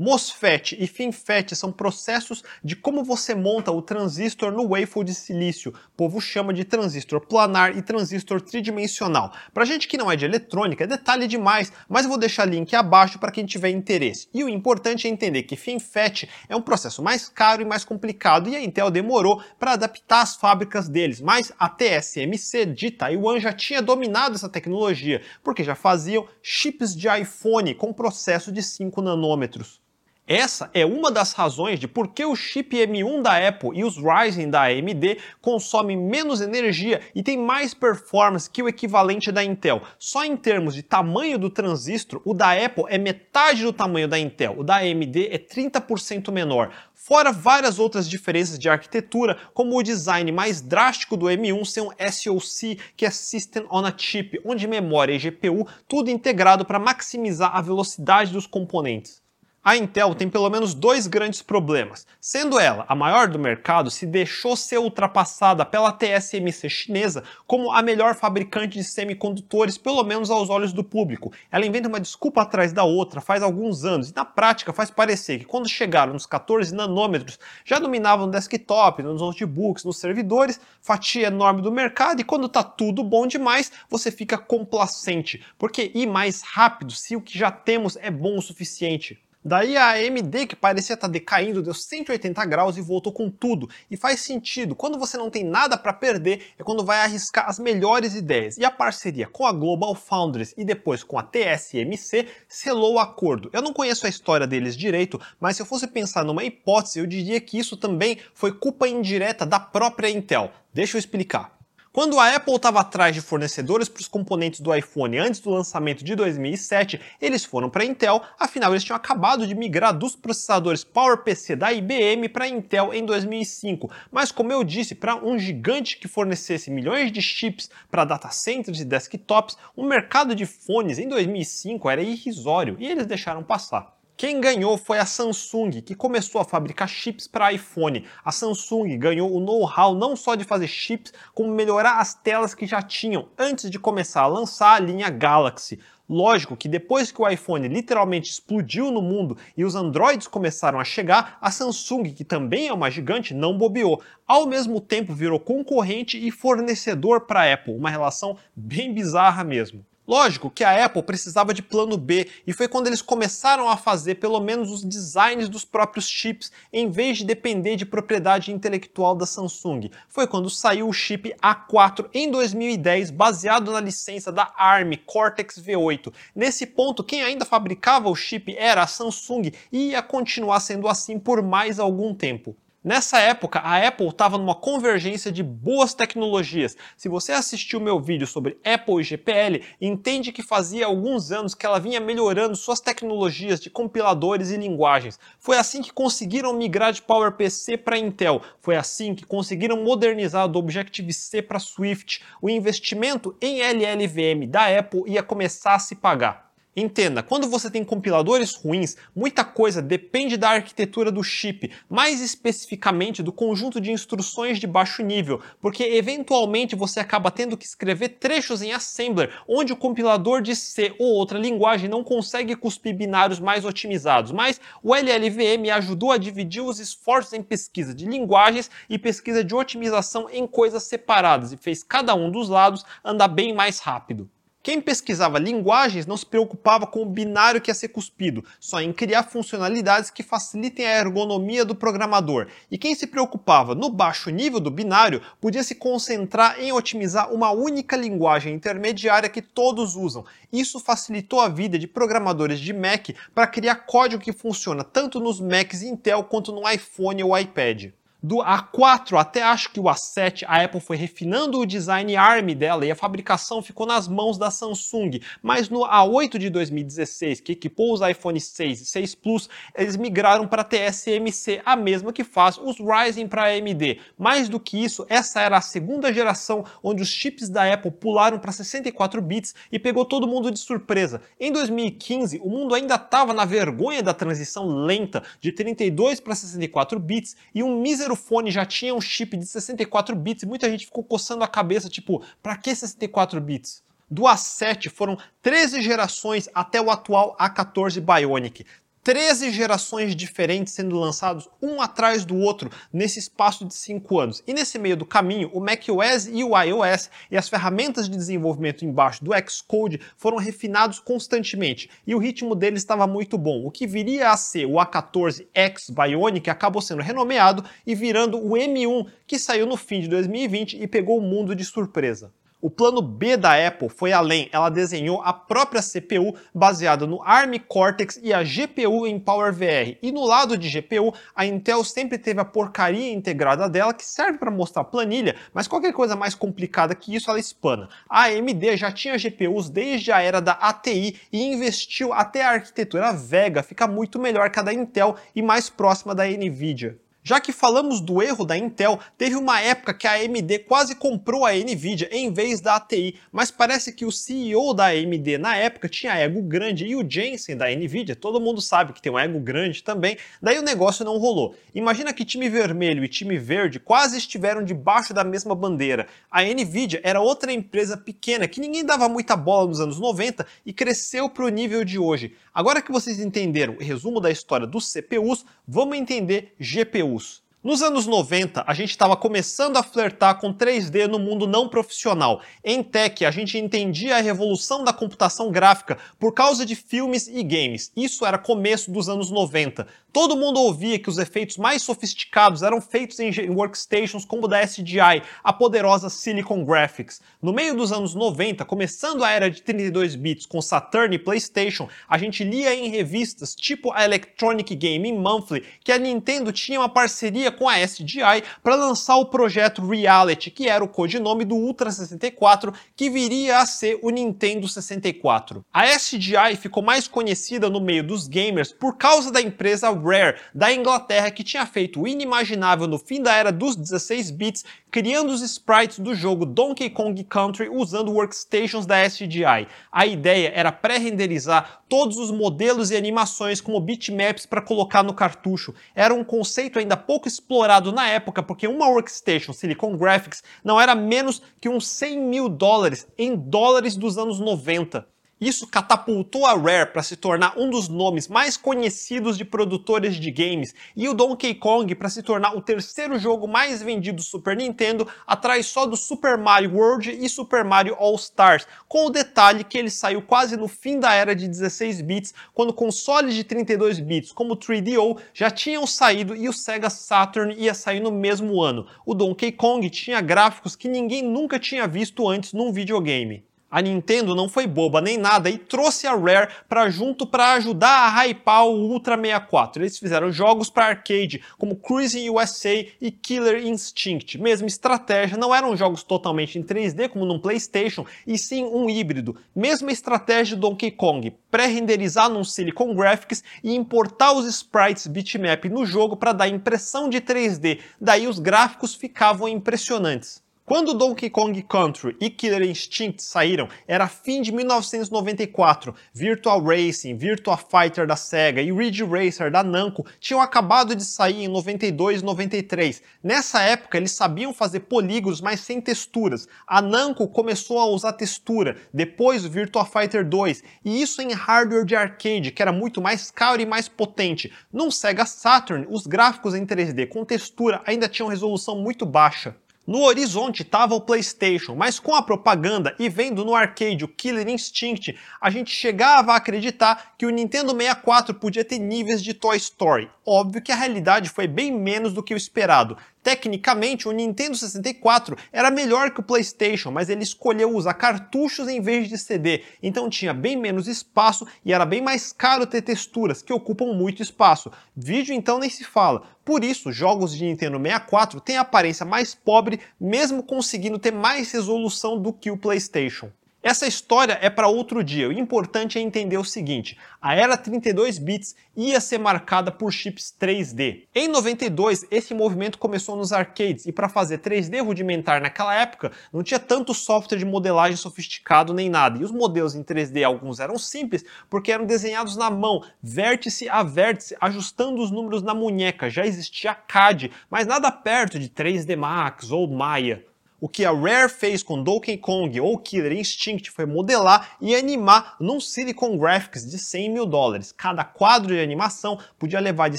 MOSFET 0.00 0.76
e 0.78 0.86
FinFET 0.86 1.56
são 1.56 1.72
processos 1.72 2.44
de 2.62 2.76
como 2.76 3.02
você 3.02 3.34
monta 3.34 3.72
o 3.72 3.82
transistor 3.82 4.52
no 4.52 4.68
wafer 4.68 5.02
de 5.02 5.12
silício. 5.12 5.72
O 5.72 5.96
povo 5.96 6.20
chama 6.20 6.54
de 6.54 6.62
transistor 6.62 7.26
planar 7.26 7.76
e 7.76 7.82
transistor 7.82 8.40
tridimensional. 8.40 9.32
Para 9.52 9.64
gente 9.64 9.88
que 9.88 9.98
não 9.98 10.08
é 10.08 10.14
de 10.14 10.24
eletrônica, 10.24 10.84
é 10.84 10.86
detalhe 10.86 11.26
demais, 11.26 11.72
mas 11.88 12.04
eu 12.04 12.10
vou 12.10 12.18
deixar 12.18 12.44
link 12.44 12.76
abaixo 12.76 13.18
para 13.18 13.32
quem 13.32 13.44
tiver 13.44 13.70
interesse. 13.70 14.28
E 14.32 14.44
o 14.44 14.48
importante 14.48 15.08
é 15.08 15.10
entender 15.10 15.42
que 15.42 15.56
FinFET 15.56 16.28
é 16.48 16.54
um 16.54 16.62
processo 16.62 17.02
mais 17.02 17.28
caro 17.28 17.62
e 17.62 17.64
mais 17.64 17.84
complicado 17.84 18.48
e 18.48 18.54
a 18.54 18.62
Intel 18.62 18.92
demorou 18.92 19.42
para 19.58 19.72
adaptar 19.72 20.22
as 20.22 20.36
fábricas 20.36 20.88
deles, 20.88 21.20
mas 21.20 21.52
a 21.58 21.68
TSMC 21.68 22.66
de 22.66 22.92
Taiwan 22.92 23.40
já 23.40 23.52
tinha 23.52 23.82
dominado 23.82 24.36
essa 24.36 24.48
tecnologia, 24.48 25.22
porque 25.42 25.64
já 25.64 25.74
faziam 25.74 26.28
chips 26.40 26.94
de 26.94 27.08
iPhone 27.08 27.74
com 27.74 27.92
processo 27.92 28.52
de 28.52 28.62
5 28.62 29.02
nanômetros. 29.02 29.87
Essa 30.30 30.68
é 30.74 30.84
uma 30.84 31.10
das 31.10 31.32
razões 31.32 31.80
de 31.80 31.88
por 31.88 32.08
que 32.08 32.22
o 32.22 32.36
chip 32.36 32.76
M1 32.76 33.22
da 33.22 33.48
Apple 33.48 33.70
e 33.72 33.82
os 33.82 33.96
Ryzen 33.96 34.50
da 34.50 34.64
AMD 34.64 35.16
consomem 35.40 35.96
menos 35.96 36.42
energia 36.42 37.00
e 37.14 37.22
têm 37.22 37.38
mais 37.38 37.72
performance 37.72 38.50
que 38.50 38.62
o 38.62 38.68
equivalente 38.68 39.32
da 39.32 39.42
Intel. 39.42 39.80
Só 39.98 40.22
em 40.22 40.36
termos 40.36 40.74
de 40.74 40.82
tamanho 40.82 41.38
do 41.38 41.48
transistor, 41.48 42.20
o 42.26 42.34
da 42.34 42.52
Apple 42.52 42.84
é 42.88 42.98
metade 42.98 43.62
do 43.62 43.72
tamanho 43.72 44.06
da 44.06 44.18
Intel, 44.18 44.56
o 44.58 44.62
da 44.62 44.76
AMD 44.76 45.28
é 45.30 45.38
30% 45.38 46.30
menor. 46.30 46.74
Fora 46.92 47.32
várias 47.32 47.78
outras 47.78 48.06
diferenças 48.06 48.58
de 48.58 48.68
arquitetura, 48.68 49.38
como 49.54 49.78
o 49.78 49.82
design 49.82 50.30
mais 50.30 50.60
drástico 50.60 51.16
do 51.16 51.24
M1 51.24 51.64
ser 51.64 51.80
um 51.80 51.90
SoC, 51.90 52.78
que 52.94 53.06
é 53.06 53.10
System 53.10 53.64
on 53.70 53.86
a 53.86 53.94
Chip, 53.96 54.38
onde 54.44 54.66
memória 54.66 55.14
e 55.14 55.18
GPU 55.18 55.66
tudo 55.88 56.10
integrado 56.10 56.66
para 56.66 56.78
maximizar 56.78 57.56
a 57.56 57.62
velocidade 57.62 58.30
dos 58.30 58.46
componentes. 58.46 59.26
A 59.64 59.76
Intel 59.76 60.14
tem 60.14 60.30
pelo 60.30 60.48
menos 60.48 60.72
dois 60.72 61.06
grandes 61.06 61.42
problemas. 61.42 62.06
Sendo 62.20 62.58
ela 62.58 62.86
a 62.88 62.94
maior 62.94 63.28
do 63.28 63.40
mercado, 63.40 63.90
se 63.90 64.06
deixou 64.06 64.56
ser 64.56 64.78
ultrapassada 64.78 65.64
pela 65.66 65.92
TSMC 65.92 66.70
chinesa 66.70 67.24
como 67.46 67.72
a 67.72 67.82
melhor 67.82 68.14
fabricante 68.14 68.78
de 68.78 68.84
semicondutores, 68.84 69.76
pelo 69.76 70.02
menos 70.04 70.30
aos 70.30 70.48
olhos 70.48 70.72
do 70.72 70.84
público. 70.84 71.32
Ela 71.50 71.66
inventa 71.66 71.88
uma 71.88 72.00
desculpa 72.00 72.42
atrás 72.42 72.72
da 72.72 72.84
outra 72.84 73.20
faz 73.20 73.42
alguns 73.42 73.84
anos 73.84 74.10
e 74.10 74.14
na 74.14 74.24
prática 74.24 74.72
faz 74.72 74.90
parecer 74.90 75.40
que 75.40 75.44
quando 75.44 75.68
chegaram 75.68 76.12
nos 76.12 76.24
14 76.24 76.74
nanômetros 76.74 77.38
já 77.64 77.78
dominavam 77.78 78.26
no 78.26 78.32
desktop, 78.32 79.02
nos 79.02 79.20
notebooks, 79.20 79.84
nos 79.84 79.98
servidores, 79.98 80.60
fatia 80.80 81.26
enorme 81.26 81.62
do 81.62 81.72
mercado 81.72 82.20
e 82.20 82.24
quando 82.24 82.48
tá 82.48 82.62
tudo 82.62 83.02
bom 83.02 83.26
demais, 83.26 83.70
você 83.90 84.10
fica 84.10 84.38
complacente, 84.38 85.44
porque 85.58 85.90
ir 85.94 86.06
mais 86.06 86.42
rápido 86.42 86.92
se 86.92 87.16
o 87.16 87.20
que 87.20 87.36
já 87.36 87.50
temos 87.50 87.96
é 87.96 88.10
bom 88.10 88.38
o 88.38 88.42
suficiente. 88.42 89.20
Daí 89.44 89.76
a 89.76 89.92
AMD, 89.92 90.46
que 90.48 90.56
parecia 90.56 90.94
estar 90.94 91.06
tá 91.06 91.12
decaindo, 91.12 91.62
deu 91.62 91.72
180 91.72 92.44
graus 92.44 92.76
e 92.76 92.80
voltou 92.80 93.12
com 93.12 93.30
tudo. 93.30 93.68
E 93.90 93.96
faz 93.96 94.20
sentido, 94.20 94.74
quando 94.74 94.98
você 94.98 95.16
não 95.16 95.30
tem 95.30 95.44
nada 95.44 95.76
para 95.76 95.92
perder, 95.92 96.48
é 96.58 96.62
quando 96.64 96.84
vai 96.84 96.98
arriscar 97.00 97.48
as 97.48 97.58
melhores 97.58 98.14
ideias. 98.14 98.56
E 98.58 98.64
a 98.64 98.70
parceria 98.70 99.26
com 99.26 99.46
a 99.46 99.52
Global 99.52 99.94
Foundries 99.94 100.54
e 100.56 100.64
depois 100.64 101.04
com 101.04 101.18
a 101.18 101.22
TSMC 101.22 102.26
selou 102.48 102.94
o 102.94 102.98
acordo. 102.98 103.48
Eu 103.52 103.62
não 103.62 103.72
conheço 103.72 104.06
a 104.06 104.08
história 104.08 104.46
deles 104.46 104.76
direito, 104.76 105.20
mas 105.40 105.56
se 105.56 105.62
eu 105.62 105.66
fosse 105.66 105.86
pensar 105.86 106.24
numa 106.24 106.44
hipótese, 106.44 106.98
eu 106.98 107.06
diria 107.06 107.40
que 107.40 107.58
isso 107.58 107.76
também 107.76 108.18
foi 108.34 108.52
culpa 108.52 108.88
indireta 108.88 109.46
da 109.46 109.60
própria 109.60 110.10
Intel. 110.10 110.50
Deixa 110.72 110.96
eu 110.96 110.98
explicar. 110.98 111.57
Quando 111.98 112.20
a 112.20 112.32
Apple 112.32 112.54
estava 112.54 112.78
atrás 112.78 113.12
de 113.12 113.20
fornecedores 113.20 113.88
para 113.88 114.00
os 114.00 114.06
componentes 114.06 114.60
do 114.60 114.72
iPhone 114.72 115.18
antes 115.18 115.40
do 115.40 115.50
lançamento 115.50 116.04
de 116.04 116.14
2007, 116.14 117.00
eles 117.20 117.44
foram 117.44 117.68
para 117.68 117.82
a 117.82 117.86
Intel, 117.86 118.22
afinal 118.38 118.70
eles 118.70 118.84
tinham 118.84 118.94
acabado 118.94 119.44
de 119.44 119.52
migrar 119.52 119.92
dos 119.92 120.14
processadores 120.14 120.84
PowerPC 120.84 121.56
da 121.56 121.72
IBM 121.72 122.28
para 122.28 122.44
a 122.44 122.48
Intel 122.48 122.94
em 122.94 123.04
2005. 123.04 123.90
Mas 124.12 124.30
como 124.30 124.52
eu 124.52 124.62
disse, 124.62 124.94
para 124.94 125.16
um 125.16 125.36
gigante 125.40 125.98
que 125.98 126.06
fornecesse 126.06 126.70
milhões 126.70 127.10
de 127.10 127.20
chips 127.20 127.68
para 127.90 128.04
data 128.04 128.30
centers 128.30 128.78
e 128.78 128.84
desktops, 128.84 129.56
o 129.74 129.82
mercado 129.82 130.36
de 130.36 130.46
fones 130.46 131.00
em 131.00 131.08
2005 131.08 131.90
era 131.90 132.00
irrisório 132.00 132.76
e 132.78 132.86
eles 132.86 133.06
deixaram 133.06 133.42
passar. 133.42 133.97
Quem 134.18 134.40
ganhou 134.40 134.76
foi 134.76 134.98
a 134.98 135.06
Samsung, 135.06 135.80
que 135.80 135.94
começou 135.94 136.40
a 136.40 136.44
fabricar 136.44 136.88
chips 136.88 137.28
para 137.28 137.52
iPhone. 137.52 138.04
A 138.24 138.32
Samsung 138.32 138.98
ganhou 138.98 139.32
o 139.32 139.38
know-how 139.38 139.94
não 139.94 140.16
só 140.16 140.34
de 140.34 140.42
fazer 140.42 140.66
chips, 140.66 141.12
como 141.32 141.54
melhorar 141.54 142.00
as 142.00 142.14
telas 142.14 142.52
que 142.52 142.66
já 142.66 142.82
tinham 142.82 143.28
antes 143.38 143.70
de 143.70 143.78
começar 143.78 144.22
a 144.22 144.26
lançar 144.26 144.74
a 144.74 144.80
linha 144.80 145.08
Galaxy. 145.08 145.78
Lógico 146.08 146.56
que 146.56 146.68
depois 146.68 147.12
que 147.12 147.22
o 147.22 147.28
iPhone 147.28 147.68
literalmente 147.68 148.28
explodiu 148.28 148.90
no 148.90 149.00
mundo 149.00 149.38
e 149.56 149.64
os 149.64 149.76
Androids 149.76 150.26
começaram 150.26 150.80
a 150.80 150.84
chegar, 150.84 151.38
a 151.40 151.52
Samsung, 151.52 152.12
que 152.12 152.24
também 152.24 152.66
é 152.66 152.72
uma 152.72 152.90
gigante, 152.90 153.32
não 153.32 153.56
bobeou. 153.56 154.02
Ao 154.26 154.48
mesmo 154.48 154.80
tempo 154.80 155.14
virou 155.14 155.38
concorrente 155.38 156.18
e 156.18 156.32
fornecedor 156.32 157.20
para 157.20 157.42
a 157.42 157.54
Apple, 157.54 157.76
uma 157.76 157.88
relação 157.88 158.36
bem 158.56 158.92
bizarra 158.92 159.44
mesmo. 159.44 159.86
Lógico 160.08 160.50
que 160.50 160.64
a 160.64 160.86
Apple 160.86 161.02
precisava 161.02 161.52
de 161.52 161.60
plano 161.60 161.98
B 161.98 162.30
e 162.46 162.52
foi 162.54 162.66
quando 162.66 162.86
eles 162.86 163.02
começaram 163.02 163.68
a 163.68 163.76
fazer 163.76 164.14
pelo 164.14 164.40
menos 164.40 164.70
os 164.70 164.82
designs 164.82 165.50
dos 165.50 165.66
próprios 165.66 166.08
chips 166.08 166.50
em 166.72 166.90
vez 166.90 167.18
de 167.18 167.26
depender 167.26 167.76
de 167.76 167.84
propriedade 167.84 168.50
intelectual 168.50 169.14
da 169.14 169.26
Samsung. 169.26 169.90
Foi 170.08 170.26
quando 170.26 170.48
saiu 170.48 170.88
o 170.88 170.94
chip 170.94 171.34
A4 171.42 172.06
em 172.14 172.30
2010 172.30 173.10
baseado 173.10 173.70
na 173.70 173.80
licença 173.80 174.32
da 174.32 174.50
ARM 174.56 174.94
Cortex 175.04 175.60
V8. 175.60 176.10
Nesse 176.34 176.64
ponto, 176.64 177.04
quem 177.04 177.22
ainda 177.22 177.44
fabricava 177.44 178.08
o 178.08 178.16
chip 178.16 178.56
era 178.56 178.82
a 178.82 178.86
Samsung 178.86 179.52
e 179.70 179.90
ia 179.90 180.00
continuar 180.00 180.60
sendo 180.60 180.88
assim 180.88 181.18
por 181.18 181.42
mais 181.42 181.78
algum 181.78 182.14
tempo. 182.14 182.56
Nessa 182.82 183.18
época, 183.18 183.58
a 183.58 183.88
Apple 183.88 184.06
estava 184.06 184.38
numa 184.38 184.54
convergência 184.54 185.32
de 185.32 185.42
boas 185.42 185.94
tecnologias. 185.94 186.76
Se 186.96 187.08
você 187.08 187.32
assistiu 187.32 187.80
meu 187.80 187.98
vídeo 187.98 188.24
sobre 188.24 188.56
Apple 188.64 189.00
e 189.00 189.02
GPL, 189.02 189.64
entende 189.80 190.30
que 190.30 190.44
fazia 190.44 190.86
alguns 190.86 191.32
anos 191.32 191.56
que 191.56 191.66
ela 191.66 191.80
vinha 191.80 191.98
melhorando 191.98 192.54
suas 192.54 192.78
tecnologias 192.78 193.58
de 193.58 193.68
compiladores 193.68 194.52
e 194.52 194.56
linguagens. 194.56 195.18
Foi 195.40 195.58
assim 195.58 195.82
que 195.82 195.92
conseguiram 195.92 196.52
migrar 196.52 196.92
de 196.92 197.02
PowerPC 197.02 197.76
para 197.78 197.98
Intel. 197.98 198.40
Foi 198.60 198.76
assim 198.76 199.12
que 199.12 199.26
conseguiram 199.26 199.82
modernizar 199.82 200.46
do 200.46 200.60
Objective-C 200.60 201.42
para 201.42 201.58
Swift. 201.58 202.22
O 202.40 202.48
investimento 202.48 203.36
em 203.42 203.60
LLVM 203.60 204.48
da 204.48 204.78
Apple 204.78 205.02
ia 205.08 205.22
começar 205.22 205.74
a 205.74 205.80
se 205.80 205.96
pagar. 205.96 206.47
Entenda, 206.80 207.24
quando 207.24 207.48
você 207.48 207.68
tem 207.68 207.82
compiladores 207.82 208.54
ruins, 208.54 208.96
muita 209.14 209.44
coisa 209.44 209.82
depende 209.82 210.36
da 210.36 210.50
arquitetura 210.50 211.10
do 211.10 211.24
chip, 211.24 211.72
mais 211.90 212.20
especificamente 212.20 213.20
do 213.20 213.32
conjunto 213.32 213.80
de 213.80 213.90
instruções 213.90 214.60
de 214.60 214.66
baixo 214.68 215.02
nível, 215.02 215.40
porque 215.60 215.82
eventualmente 215.82 216.76
você 216.76 217.00
acaba 217.00 217.32
tendo 217.32 217.56
que 217.56 217.66
escrever 217.66 218.10
trechos 218.10 218.62
em 218.62 218.72
assembler, 218.72 219.32
onde 219.48 219.72
o 219.72 219.76
compilador 219.76 220.40
de 220.40 220.54
C 220.54 220.94
ou 221.00 221.14
outra 221.14 221.36
linguagem 221.36 221.88
não 221.88 222.04
consegue 222.04 222.54
cuspir 222.54 222.94
binários 222.94 223.40
mais 223.40 223.64
otimizados. 223.64 224.30
Mas 224.30 224.60
o 224.80 224.94
LLVM 224.94 225.68
ajudou 225.72 226.12
a 226.12 226.16
dividir 226.16 226.62
os 226.62 226.78
esforços 226.78 227.32
em 227.32 227.42
pesquisa 227.42 227.92
de 227.92 228.06
linguagens 228.06 228.70
e 228.88 228.96
pesquisa 228.96 229.42
de 229.42 229.52
otimização 229.52 230.30
em 230.30 230.46
coisas 230.46 230.84
separadas 230.84 231.50
e 231.50 231.56
fez 231.56 231.82
cada 231.82 232.14
um 232.14 232.30
dos 232.30 232.48
lados 232.48 232.84
andar 233.04 233.26
bem 233.26 233.52
mais 233.52 233.80
rápido. 233.80 234.30
Quem 234.68 234.82
pesquisava 234.82 235.38
linguagens 235.38 236.04
não 236.04 236.14
se 236.14 236.26
preocupava 236.26 236.86
com 236.86 237.00
o 237.00 237.06
binário 237.06 237.58
que 237.58 237.70
ia 237.70 237.74
ser 237.74 237.88
cuspido, 237.88 238.44
só 238.60 238.82
em 238.82 238.92
criar 238.92 239.22
funcionalidades 239.22 240.10
que 240.10 240.22
facilitem 240.22 240.86
a 240.86 240.98
ergonomia 240.98 241.64
do 241.64 241.74
programador. 241.74 242.48
E 242.70 242.76
quem 242.76 242.94
se 242.94 243.06
preocupava 243.06 243.74
no 243.74 243.88
baixo 243.88 244.28
nível 244.28 244.60
do 244.60 244.70
binário 244.70 245.22
podia 245.40 245.62
se 245.62 245.74
concentrar 245.74 246.60
em 246.60 246.70
otimizar 246.70 247.32
uma 247.32 247.50
única 247.50 247.96
linguagem 247.96 248.52
intermediária 248.52 249.30
que 249.30 249.40
todos 249.40 249.96
usam. 249.96 250.26
Isso 250.52 250.78
facilitou 250.78 251.40
a 251.40 251.48
vida 251.48 251.78
de 251.78 251.86
programadores 251.86 252.60
de 252.60 252.74
Mac 252.74 253.08
para 253.34 253.46
criar 253.46 253.86
código 253.86 254.22
que 254.22 254.34
funciona 254.34 254.84
tanto 254.84 255.18
nos 255.18 255.40
Macs 255.40 255.80
Intel 255.80 256.24
quanto 256.24 256.52
no 256.52 256.70
iPhone 256.70 257.24
ou 257.24 257.38
iPad. 257.38 257.92
Do 258.20 258.38
A4 258.38 259.16
até 259.16 259.44
acho 259.44 259.70
que 259.70 259.78
o 259.78 259.84
A7, 259.84 260.42
a 260.48 260.64
Apple 260.64 260.80
foi 260.80 260.96
refinando 260.96 261.60
o 261.60 261.64
design 261.64 262.16
ARM 262.16 262.48
dela 262.52 262.84
e 262.84 262.90
a 262.90 262.96
fabricação 262.96 263.62
ficou 263.62 263.86
nas 263.86 264.08
mãos 264.08 264.36
da 264.36 264.50
Samsung. 264.50 265.20
Mas 265.40 265.68
no 265.68 265.82
A8 265.82 266.36
de 266.36 266.50
2016, 266.50 267.40
que 267.40 267.52
equipou 267.52 267.92
os 267.92 268.00
iPhone 268.00 268.40
6 268.40 268.80
e 268.80 268.84
6 268.86 269.14
Plus, 269.14 269.48
eles 269.72 269.96
migraram 269.96 270.48
para 270.48 270.64
TSMC, 270.64 271.62
a 271.64 271.76
mesma 271.76 272.12
que 272.12 272.24
faz 272.24 272.58
os 272.58 272.78
Ryzen 272.80 273.28
para 273.28 273.52
AMD. 273.52 274.00
Mais 274.18 274.48
do 274.48 274.58
que 274.58 274.82
isso, 274.82 275.06
essa 275.08 275.40
era 275.40 275.56
a 275.56 275.60
segunda 275.60 276.12
geração 276.12 276.64
onde 276.82 277.02
os 277.02 277.08
chips 277.08 277.48
da 277.48 277.72
Apple 277.72 277.92
pularam 277.92 278.40
para 278.40 278.50
64 278.50 279.22
bits 279.22 279.54
e 279.70 279.78
pegou 279.78 280.04
todo 280.04 280.26
mundo 280.26 280.50
de 280.50 280.58
surpresa. 280.58 281.22
Em 281.38 281.52
2015, 281.52 282.40
o 282.42 282.50
mundo 282.50 282.74
ainda 282.74 282.96
estava 282.96 283.32
na 283.32 283.44
vergonha 283.44 284.02
da 284.02 284.12
transição 284.12 284.66
lenta 284.66 285.22
de 285.40 285.52
32 285.52 286.18
para 286.18 286.34
64 286.34 286.98
bits 286.98 287.36
e 287.54 287.62
um 287.62 287.80
mísero 287.80 288.07
primeiro 288.08 288.16
fone 288.16 288.50
já 288.50 288.64
tinha 288.64 288.94
um 288.94 289.00
chip 289.00 289.36
de 289.36 289.44
64 289.44 290.16
bits 290.16 290.42
e 290.42 290.46
muita 290.46 290.70
gente 290.70 290.86
ficou 290.86 291.04
coçando 291.04 291.44
a 291.44 291.48
cabeça, 291.48 291.88
tipo, 291.88 292.24
para 292.42 292.56
que 292.56 292.74
64 292.74 293.40
bits? 293.40 293.82
Do 294.10 294.22
A7 294.22 294.88
foram 294.88 295.18
13 295.42 295.82
gerações 295.82 296.48
até 296.54 296.80
o 296.80 296.90
atual 296.90 297.36
A14 297.38 298.00
Bionic. 298.00 298.64
13 299.08 299.52
gerações 299.52 300.14
diferentes 300.14 300.74
sendo 300.74 301.00
lançados 301.00 301.48
um 301.62 301.80
atrás 301.80 302.26
do 302.26 302.36
outro 302.36 302.70
nesse 302.92 303.18
espaço 303.18 303.64
de 303.64 303.72
5 303.72 304.20
anos. 304.20 304.42
E 304.46 304.52
nesse 304.52 304.78
meio 304.78 304.98
do 304.98 305.06
caminho, 305.06 305.50
o 305.54 305.60
macOS 305.60 306.26
e 306.30 306.44
o 306.44 306.54
iOS 306.54 307.08
e 307.30 307.36
as 307.38 307.48
ferramentas 307.48 308.06
de 308.06 308.14
desenvolvimento 308.14 308.84
embaixo 308.84 309.24
do 309.24 309.30
Xcode 309.48 309.98
foram 310.14 310.36
refinados 310.36 310.98
constantemente 310.98 311.88
e 312.06 312.14
o 312.14 312.18
ritmo 312.18 312.54
deles 312.54 312.82
estava 312.82 313.06
muito 313.06 313.38
bom. 313.38 313.64
O 313.64 313.70
que 313.70 313.86
viria 313.86 314.30
a 314.30 314.36
ser 314.36 314.66
o 314.66 314.72
A14X 314.72 315.90
Bionic 315.90 316.50
acabou 316.50 316.82
sendo 316.82 317.00
renomeado 317.00 317.64
e 317.86 317.94
virando 317.94 318.36
o 318.36 318.50
M1 318.50 319.06
que 319.26 319.38
saiu 319.38 319.64
no 319.64 319.78
fim 319.78 320.02
de 320.02 320.08
2020 320.08 320.82
e 320.82 320.86
pegou 320.86 321.16
o 321.16 321.22
mundo 321.22 321.56
de 321.56 321.64
surpresa. 321.64 322.30
O 322.60 322.68
plano 322.68 323.00
B 323.00 323.36
da 323.36 323.54
Apple 323.68 323.88
foi 323.88 324.12
além, 324.12 324.48
ela 324.52 324.68
desenhou 324.68 325.22
a 325.22 325.32
própria 325.32 325.80
CPU 325.80 326.34
baseada 326.52 327.06
no 327.06 327.22
ARM 327.22 327.56
Cortex 327.68 328.18
e 328.20 328.32
a 328.32 328.42
GPU 328.42 329.06
em 329.06 329.16
PowerVR. 329.16 329.96
E 330.02 330.10
no 330.10 330.24
lado 330.24 330.58
de 330.58 330.68
GPU, 330.68 331.14
a 331.36 331.46
Intel 331.46 331.84
sempre 331.84 332.18
teve 332.18 332.40
a 332.40 332.44
porcaria 332.44 333.12
integrada 333.12 333.68
dela 333.68 333.94
que 333.94 334.04
serve 334.04 334.38
para 334.38 334.50
mostrar 334.50 334.82
planilha, 334.82 335.36
mas 335.54 335.68
qualquer 335.68 335.92
coisa 335.92 336.16
mais 336.16 336.34
complicada 336.34 336.96
que 336.96 337.14
isso 337.14 337.30
ela 337.30 337.38
espana. 337.38 337.88
A 338.08 338.24
AMD 338.24 338.76
já 338.76 338.90
tinha 338.90 339.16
GPUs 339.16 339.70
desde 339.70 340.10
a 340.10 340.20
era 340.20 340.40
da 340.40 340.54
ATI 340.54 341.16
e 341.32 341.44
investiu 341.44 342.12
até 342.12 342.42
a 342.42 342.50
arquitetura 342.50 343.12
Vega 343.12 343.62
ficar 343.62 343.86
muito 343.86 344.18
melhor 344.18 344.50
que 344.50 344.58
a 344.58 344.62
da 344.62 344.74
Intel 344.74 345.14
e 345.32 345.40
mais 345.40 345.70
próxima 345.70 346.12
da 346.12 346.24
Nvidia. 346.26 346.98
Já 347.28 347.38
que 347.38 347.52
falamos 347.52 348.00
do 348.00 348.22
erro 348.22 348.42
da 348.42 348.56
Intel, 348.56 348.98
teve 349.18 349.36
uma 349.36 349.60
época 349.60 349.92
que 349.92 350.06
a 350.06 350.14
AMD 350.14 350.60
quase 350.60 350.94
comprou 350.94 351.44
a 351.44 351.52
Nvidia 351.52 352.08
em 352.10 352.32
vez 352.32 352.58
da 352.58 352.76
ATI, 352.76 353.16
mas 353.30 353.50
parece 353.50 353.92
que 353.92 354.06
o 354.06 354.10
CEO 354.10 354.72
da 354.72 354.86
AMD 354.86 355.36
na 355.36 355.54
época 355.54 355.90
tinha 355.90 356.14
ego 356.14 356.40
grande 356.40 356.86
e 356.86 356.96
o 356.96 357.06
Jensen 357.06 357.54
da 357.54 357.68
Nvidia, 357.68 358.16
todo 358.16 358.40
mundo 358.40 358.62
sabe 358.62 358.94
que 358.94 359.02
tem 359.02 359.12
um 359.12 359.18
ego 359.18 359.38
grande 359.40 359.82
também, 359.82 360.16
daí 360.40 360.58
o 360.58 360.62
negócio 360.62 361.04
não 361.04 361.18
rolou. 361.18 361.54
Imagina 361.74 362.14
que 362.14 362.24
time 362.24 362.48
vermelho 362.48 363.04
e 363.04 363.08
time 363.08 363.36
verde 363.36 363.78
quase 363.78 364.16
estiveram 364.16 364.64
debaixo 364.64 365.12
da 365.12 365.22
mesma 365.22 365.54
bandeira. 365.54 366.06
A 366.30 366.42
Nvidia 366.42 367.02
era 367.04 367.20
outra 367.20 367.52
empresa 367.52 367.94
pequena 367.94 368.48
que 368.48 368.58
ninguém 368.58 368.86
dava 368.86 369.06
muita 369.06 369.36
bola 369.36 369.68
nos 369.68 369.80
anos 369.80 370.00
90 370.00 370.46
e 370.64 370.72
cresceu 370.72 371.28
para 371.28 371.44
o 371.44 371.50
nível 371.50 371.84
de 371.84 371.98
hoje. 371.98 372.34
Agora 372.54 372.80
que 372.80 372.90
vocês 372.90 373.20
entenderam 373.20 373.74
o 373.74 373.82
resumo 373.82 374.18
da 374.18 374.30
história 374.30 374.66
dos 374.66 374.90
CPUs, 374.90 375.44
vamos 375.66 375.98
entender 375.98 376.54
GPUs. 376.58 377.17
Temmuz 377.18 377.42
Nos 377.62 377.82
anos 377.82 378.06
90, 378.06 378.62
a 378.64 378.72
gente 378.72 378.90
estava 378.90 379.16
começando 379.16 379.78
a 379.78 379.82
flertar 379.82 380.38
com 380.38 380.54
3D 380.54 381.08
no 381.08 381.18
mundo 381.18 381.44
não 381.44 381.68
profissional. 381.68 382.40
Em 382.62 382.84
tech, 382.84 383.24
a 383.26 383.32
gente 383.32 383.58
entendia 383.58 384.16
a 384.16 384.20
revolução 384.20 384.84
da 384.84 384.92
computação 384.92 385.50
gráfica 385.50 385.98
por 386.20 386.32
causa 386.32 386.64
de 386.64 386.76
filmes 386.76 387.26
e 387.26 387.42
games. 387.42 387.90
Isso 387.96 388.24
era 388.24 388.38
começo 388.38 388.92
dos 388.92 389.08
anos 389.08 389.28
90. 389.28 389.88
Todo 390.12 390.36
mundo 390.36 390.58
ouvia 390.58 390.98
que 390.98 391.10
os 391.10 391.18
efeitos 391.18 391.58
mais 391.58 391.82
sofisticados 391.82 392.62
eram 392.62 392.80
feitos 392.80 393.20
em 393.20 393.50
workstations 393.50 394.24
como 394.24 394.48
da 394.48 394.62
SGI, 394.62 395.22
a 395.44 395.52
poderosa 395.52 396.08
Silicon 396.08 396.64
Graphics. 396.64 397.20
No 397.42 397.52
meio 397.52 397.76
dos 397.76 397.92
anos 397.92 398.14
90, 398.14 398.64
começando 398.64 399.22
a 399.22 399.30
era 399.30 399.50
de 399.50 399.60
32 399.60 400.14
bits 400.14 400.46
com 400.46 400.62
Saturn 400.62 401.14
e 401.14 401.18
PlayStation, 401.18 401.88
a 402.08 402.16
gente 402.16 402.42
lia 402.42 402.74
em 402.74 402.88
revistas 402.88 403.54
tipo 403.54 403.92
a 403.92 404.02
Electronic 404.02 404.74
Gaming 404.74 405.18
Monthly 405.18 405.62
que 405.84 405.92
a 405.92 405.98
Nintendo 405.98 406.52
tinha 406.52 406.80
uma 406.80 406.88
parceria 406.88 407.47
parceria 407.48 407.52
com 407.52 407.68
a 407.68 407.78
SGI 407.80 408.44
para 408.62 408.74
lançar 408.74 409.16
o 409.16 409.26
projeto 409.26 409.86
Reality, 409.86 410.50
que 410.50 410.68
era 410.68 410.84
o 410.84 410.88
codinome 410.88 411.44
do 411.44 411.56
Ultra 411.56 411.90
64, 411.90 412.72
que 412.94 413.10
viria 413.10 413.58
a 413.58 413.66
ser 413.66 413.98
o 414.02 414.10
Nintendo 414.10 414.68
64. 414.68 415.64
A 415.72 415.86
SGI 415.86 416.56
ficou 416.60 416.82
mais 416.82 417.08
conhecida 417.08 417.68
no 417.68 417.80
meio 417.80 418.04
dos 418.04 418.28
gamers 418.28 418.72
por 418.72 418.96
causa 418.96 419.32
da 419.32 419.40
empresa 419.40 419.90
Rare, 419.90 420.36
da 420.54 420.72
Inglaterra, 420.72 421.30
que 421.30 421.44
tinha 421.44 421.66
feito 421.66 422.02
o 422.02 422.08
inimaginável 422.08 422.86
no 422.86 422.98
fim 422.98 423.22
da 423.22 423.34
era 423.34 423.50
dos 423.50 423.76
16 423.76 424.30
bits, 424.30 424.64
criando 424.90 425.30
os 425.30 425.42
sprites 425.42 425.98
do 425.98 426.14
jogo 426.14 426.46
Donkey 426.46 426.90
Kong 426.90 427.22
Country 427.24 427.68
usando 427.68 428.12
workstations 428.12 428.86
da 428.86 429.04
SGI. 429.04 429.68
A 429.92 430.06
ideia 430.06 430.52
era 430.54 430.72
pré-renderizar 430.72 431.82
todos 431.88 432.18
os 432.18 432.30
modelos 432.30 432.90
e 432.90 432.96
animações 432.96 433.60
como 433.60 433.80
bitmaps 433.80 434.46
para 434.46 434.60
colocar 434.60 435.02
no 435.02 435.14
cartucho. 435.14 435.74
Era 435.94 436.14
um 436.14 436.24
conceito 436.24 436.78
ainda 436.78 436.96
pouco 436.96 437.28
explorado 437.38 437.92
na 437.92 438.08
época, 438.08 438.42
porque 438.42 438.66
uma 438.66 438.88
workstation 438.88 439.52
Silicon 439.52 439.96
Graphics 439.96 440.42
não 440.62 440.80
era 440.80 440.94
menos 440.94 441.40
que 441.60 441.68
uns 441.68 441.86
100 441.88 442.20
mil 442.20 442.48
dólares 442.48 443.06
em 443.16 443.34
dólares 443.34 443.96
dos 443.96 444.18
anos 444.18 444.40
90. 444.40 445.06
Isso 445.40 445.68
catapultou 445.68 446.44
a 446.44 446.54
Rare 446.54 446.92
para 446.92 447.02
se 447.02 447.14
tornar 447.14 447.56
um 447.56 447.70
dos 447.70 447.88
nomes 447.88 448.26
mais 448.26 448.56
conhecidos 448.56 449.38
de 449.38 449.44
produtores 449.44 450.16
de 450.16 450.32
games 450.32 450.74
e 450.96 451.08
o 451.08 451.14
Donkey 451.14 451.54
Kong 451.54 451.94
para 451.94 452.08
se 452.08 452.24
tornar 452.24 452.56
o 452.56 452.60
terceiro 452.60 453.16
jogo 453.20 453.46
mais 453.46 453.80
vendido 453.80 454.16
do 454.16 454.22
Super 454.22 454.56
Nintendo, 454.56 455.06
atrás 455.24 455.66
só 455.66 455.86
do 455.86 455.96
Super 455.96 456.36
Mario 456.36 456.74
World 456.74 457.10
e 457.12 457.28
Super 457.28 457.64
Mario 457.64 457.94
All 458.00 458.16
Stars, 458.16 458.66
com 458.88 459.06
o 459.06 459.10
detalhe 459.10 459.62
que 459.62 459.78
ele 459.78 459.90
saiu 459.90 460.20
quase 460.22 460.56
no 460.56 460.66
fim 460.66 460.98
da 460.98 461.14
era 461.14 461.36
de 461.36 461.46
16 461.46 462.00
bits, 462.00 462.34
quando 462.52 462.72
consoles 462.72 463.32
de 463.36 463.44
32 463.44 464.00
bits 464.00 464.32
como 464.32 464.54
o 464.54 464.56
3DO 464.56 465.20
já 465.32 465.52
tinham 465.52 465.86
saído 465.86 466.34
e 466.34 466.48
o 466.48 466.52
Sega 466.52 466.90
Saturn 466.90 467.54
ia 467.56 467.74
sair 467.74 468.00
no 468.00 468.10
mesmo 468.10 468.60
ano. 468.60 468.88
O 469.06 469.14
Donkey 469.14 469.52
Kong 469.52 469.88
tinha 469.88 470.20
gráficos 470.20 470.74
que 470.74 470.88
ninguém 470.88 471.22
nunca 471.22 471.60
tinha 471.60 471.86
visto 471.86 472.28
antes 472.28 472.52
num 472.52 472.72
videogame. 472.72 473.47
A 473.70 473.82
Nintendo 473.82 474.34
não 474.34 474.48
foi 474.48 474.66
boba 474.66 474.98
nem 474.98 475.18
nada 475.18 475.50
e 475.50 475.58
trouxe 475.58 476.06
a 476.06 476.14
Rare 476.14 476.48
para 476.66 476.88
junto 476.88 477.26
para 477.26 477.52
ajudar 477.52 478.06
a 478.06 478.24
hypar 478.24 478.64
o 478.64 478.74
Ultra 478.74 479.14
64. 479.14 479.82
Eles 479.82 479.98
fizeram 479.98 480.32
jogos 480.32 480.70
para 480.70 480.86
arcade 480.86 481.42
como 481.58 481.76
Cruising 481.76 482.30
USA 482.30 482.86
e 482.98 483.10
Killer 483.10 483.66
Instinct. 483.66 484.38
Mesma 484.38 484.66
estratégia, 484.66 485.36
não 485.36 485.54
eram 485.54 485.76
jogos 485.76 486.02
totalmente 486.02 486.58
em 486.58 486.62
3D 486.62 487.10
como 487.10 487.26
no 487.26 487.40
PlayStation, 487.40 488.06
e 488.26 488.38
sim 488.38 488.64
um 488.64 488.88
híbrido. 488.88 489.36
Mesma 489.54 489.92
estratégia 489.92 490.56
do 490.56 490.68
Donkey 490.68 490.90
Kong, 490.90 491.34
pré-renderizar 491.50 492.30
num 492.30 492.44
Silicon 492.44 492.94
Graphics 492.94 493.44
e 493.62 493.74
importar 493.74 494.32
os 494.32 494.46
sprites 494.46 495.06
bitmap 495.06 495.66
no 495.66 495.84
jogo 495.84 496.16
para 496.16 496.32
dar 496.32 496.48
impressão 496.48 497.08
de 497.08 497.20
3D. 497.20 497.80
Daí 498.00 498.26
os 498.26 498.38
gráficos 498.38 498.94
ficavam 498.94 499.46
impressionantes. 499.46 500.42
Quando 500.68 500.92
Donkey 500.92 501.30
Kong 501.30 501.62
Country 501.62 502.14
e 502.20 502.28
Killer 502.28 502.60
Instinct 502.60 503.22
saíram, 503.22 503.70
era 503.86 504.06
fim 504.06 504.42
de 504.42 504.52
1994. 504.52 505.94
Virtual 506.12 506.62
Racing, 506.62 507.16
Virtua 507.16 507.56
Fighter 507.56 508.06
da 508.06 508.16
Sega 508.16 508.60
e 508.60 508.70
Ridge 508.70 509.02
Racer 509.02 509.50
da 509.50 509.62
Namco 509.62 510.04
tinham 510.20 510.42
acabado 510.42 510.94
de 510.94 511.06
sair 511.06 511.44
em 511.44 511.48
92 511.48 512.20
e 512.20 512.24
93. 512.26 513.02
Nessa 513.24 513.62
época, 513.62 513.96
eles 513.96 514.12
sabiam 514.12 514.52
fazer 514.52 514.80
polígonos, 514.80 515.40
mas 515.40 515.60
sem 515.60 515.80
texturas. 515.80 516.46
A 516.66 516.82
Namco 516.82 517.26
começou 517.28 517.78
a 517.78 517.86
usar 517.86 518.12
textura, 518.12 518.76
depois 518.92 519.46
o 519.46 519.50
Virtua 519.50 519.86
Fighter 519.86 520.22
2, 520.22 520.62
e 520.84 521.00
isso 521.00 521.22
em 521.22 521.32
hardware 521.32 521.86
de 521.86 521.96
arcade, 521.96 522.50
que 522.50 522.60
era 522.60 522.72
muito 522.72 523.00
mais 523.00 523.30
caro 523.30 523.62
e 523.62 523.64
mais 523.64 523.88
potente. 523.88 524.52
No 524.70 524.92
Sega 524.92 525.24
Saturn, 525.24 525.86
os 525.88 526.06
gráficos 526.06 526.54
em 526.54 526.66
3D 526.66 527.08
com 527.08 527.24
textura 527.24 527.80
ainda 527.86 528.06
tinham 528.06 528.28
resolução 528.28 528.76
muito 528.76 529.06
baixa. 529.06 529.56
No 529.88 530.02
horizonte 530.02 530.60
estava 530.60 530.94
o 530.94 531.00
PlayStation, 531.00 531.74
mas 531.74 531.98
com 531.98 532.14
a 532.14 532.20
propaganda 532.20 532.94
e 532.98 533.08
vendo 533.08 533.42
no 533.42 533.54
arcade 533.54 534.04
o 534.04 534.08
Killer 534.08 534.46
Instinct, 534.46 535.18
a 535.40 535.48
gente 535.48 535.70
chegava 535.70 536.34
a 536.34 536.36
acreditar 536.36 537.14
que 537.16 537.24
o 537.24 537.30
Nintendo 537.30 537.70
64 537.74 538.34
podia 538.34 538.62
ter 538.62 538.78
níveis 538.78 539.22
de 539.22 539.32
Toy 539.32 539.56
Story. 539.56 540.10
Óbvio 540.26 540.60
que 540.60 540.70
a 540.70 540.76
realidade 540.76 541.30
foi 541.30 541.46
bem 541.46 541.72
menos 541.72 542.12
do 542.12 542.22
que 542.22 542.34
o 542.34 542.36
esperado. 542.36 542.98
Tecnicamente, 543.28 544.08
o 544.08 544.10
Nintendo 544.10 544.56
64 544.56 545.36
era 545.52 545.70
melhor 545.70 546.10
que 546.10 546.20
o 546.20 546.22
PlayStation, 546.22 546.90
mas 546.90 547.10
ele 547.10 547.22
escolheu 547.22 547.76
usar 547.76 547.92
cartuchos 547.92 548.68
em 548.68 548.80
vez 548.80 549.06
de 549.06 549.18
CD, 549.18 549.64
então 549.82 550.08
tinha 550.08 550.32
bem 550.32 550.56
menos 550.56 550.88
espaço 550.88 551.46
e 551.62 551.70
era 551.70 551.84
bem 551.84 552.00
mais 552.00 552.32
caro 552.32 552.66
ter 552.66 552.80
texturas, 552.80 553.42
que 553.42 553.52
ocupam 553.52 553.92
muito 553.92 554.22
espaço. 554.22 554.72
Vídeo 554.96 555.34
então 555.34 555.58
nem 555.58 555.68
se 555.68 555.84
fala. 555.84 556.22
Por 556.42 556.64
isso, 556.64 556.90
jogos 556.90 557.36
de 557.36 557.44
Nintendo 557.44 557.76
64 557.76 558.40
têm 558.40 558.56
aparência 558.56 559.04
mais 559.04 559.34
pobre, 559.34 559.78
mesmo 560.00 560.42
conseguindo 560.42 560.98
ter 560.98 561.12
mais 561.12 561.52
resolução 561.52 562.18
do 562.18 562.32
que 562.32 562.50
o 562.50 562.56
PlayStation. 562.56 563.30
Essa 563.60 563.88
história 563.88 564.38
é 564.40 564.48
para 564.48 564.68
outro 564.68 565.02
dia. 565.02 565.28
O 565.28 565.32
importante 565.32 565.98
é 565.98 566.00
entender 566.00 566.38
o 566.38 566.44
seguinte: 566.44 566.96
a 567.20 567.34
era 567.34 567.56
32 567.56 568.16
bits 568.16 568.54
ia 568.76 569.00
ser 569.00 569.18
marcada 569.18 569.72
por 569.72 569.92
chips 569.92 570.32
3D. 570.40 571.02
Em 571.12 571.26
92, 571.26 572.06
esse 572.08 572.32
movimento 572.32 572.78
começou 572.78 573.16
nos 573.16 573.32
arcades 573.32 573.84
e 573.84 573.90
para 573.90 574.08
fazer 574.08 574.38
3D 574.38 574.80
rudimentar 574.84 575.42
naquela 575.42 575.74
época, 575.74 576.12
não 576.32 576.44
tinha 576.44 576.60
tanto 576.60 576.94
software 576.94 577.38
de 577.38 577.44
modelagem 577.44 577.96
sofisticado 577.96 578.72
nem 578.72 578.88
nada. 578.88 579.18
E 579.18 579.24
os 579.24 579.32
modelos 579.32 579.74
em 579.74 579.82
3D 579.82 580.24
alguns 580.24 580.60
eram 580.60 580.78
simples 580.78 581.24
porque 581.50 581.72
eram 581.72 581.84
desenhados 581.84 582.36
na 582.36 582.50
mão, 582.50 582.84
vértice 583.02 583.68
a 583.68 583.82
vértice, 583.82 584.36
ajustando 584.40 585.02
os 585.02 585.10
números 585.10 585.42
na 585.42 585.52
munheca. 585.52 586.08
Já 586.08 586.24
existia 586.24 586.76
CAD, 586.76 587.32
mas 587.50 587.66
nada 587.66 587.90
perto 587.90 588.38
de 588.38 588.48
3D 588.48 588.96
Max 588.96 589.50
ou 589.50 589.66
Maya. 589.66 590.24
O 590.60 590.68
que 590.68 590.84
a 590.84 590.90
Rare 590.90 591.28
fez 591.28 591.62
com 591.62 591.80
Donkey 591.80 592.16
Kong 592.16 592.60
ou 592.60 592.76
Killer 592.78 593.12
Instinct 593.12 593.70
foi 593.70 593.86
modelar 593.86 594.56
e 594.60 594.74
animar 594.74 595.36
num 595.38 595.60
Silicon 595.60 596.18
Graphics 596.18 596.68
de 596.68 596.76
100 596.76 597.12
mil 597.12 597.26
dólares. 597.26 597.70
Cada 597.70 598.02
quadro 598.02 598.52
de 598.52 598.60
animação 598.60 599.20
podia 599.38 599.60
levar 599.60 599.88
de 599.88 599.98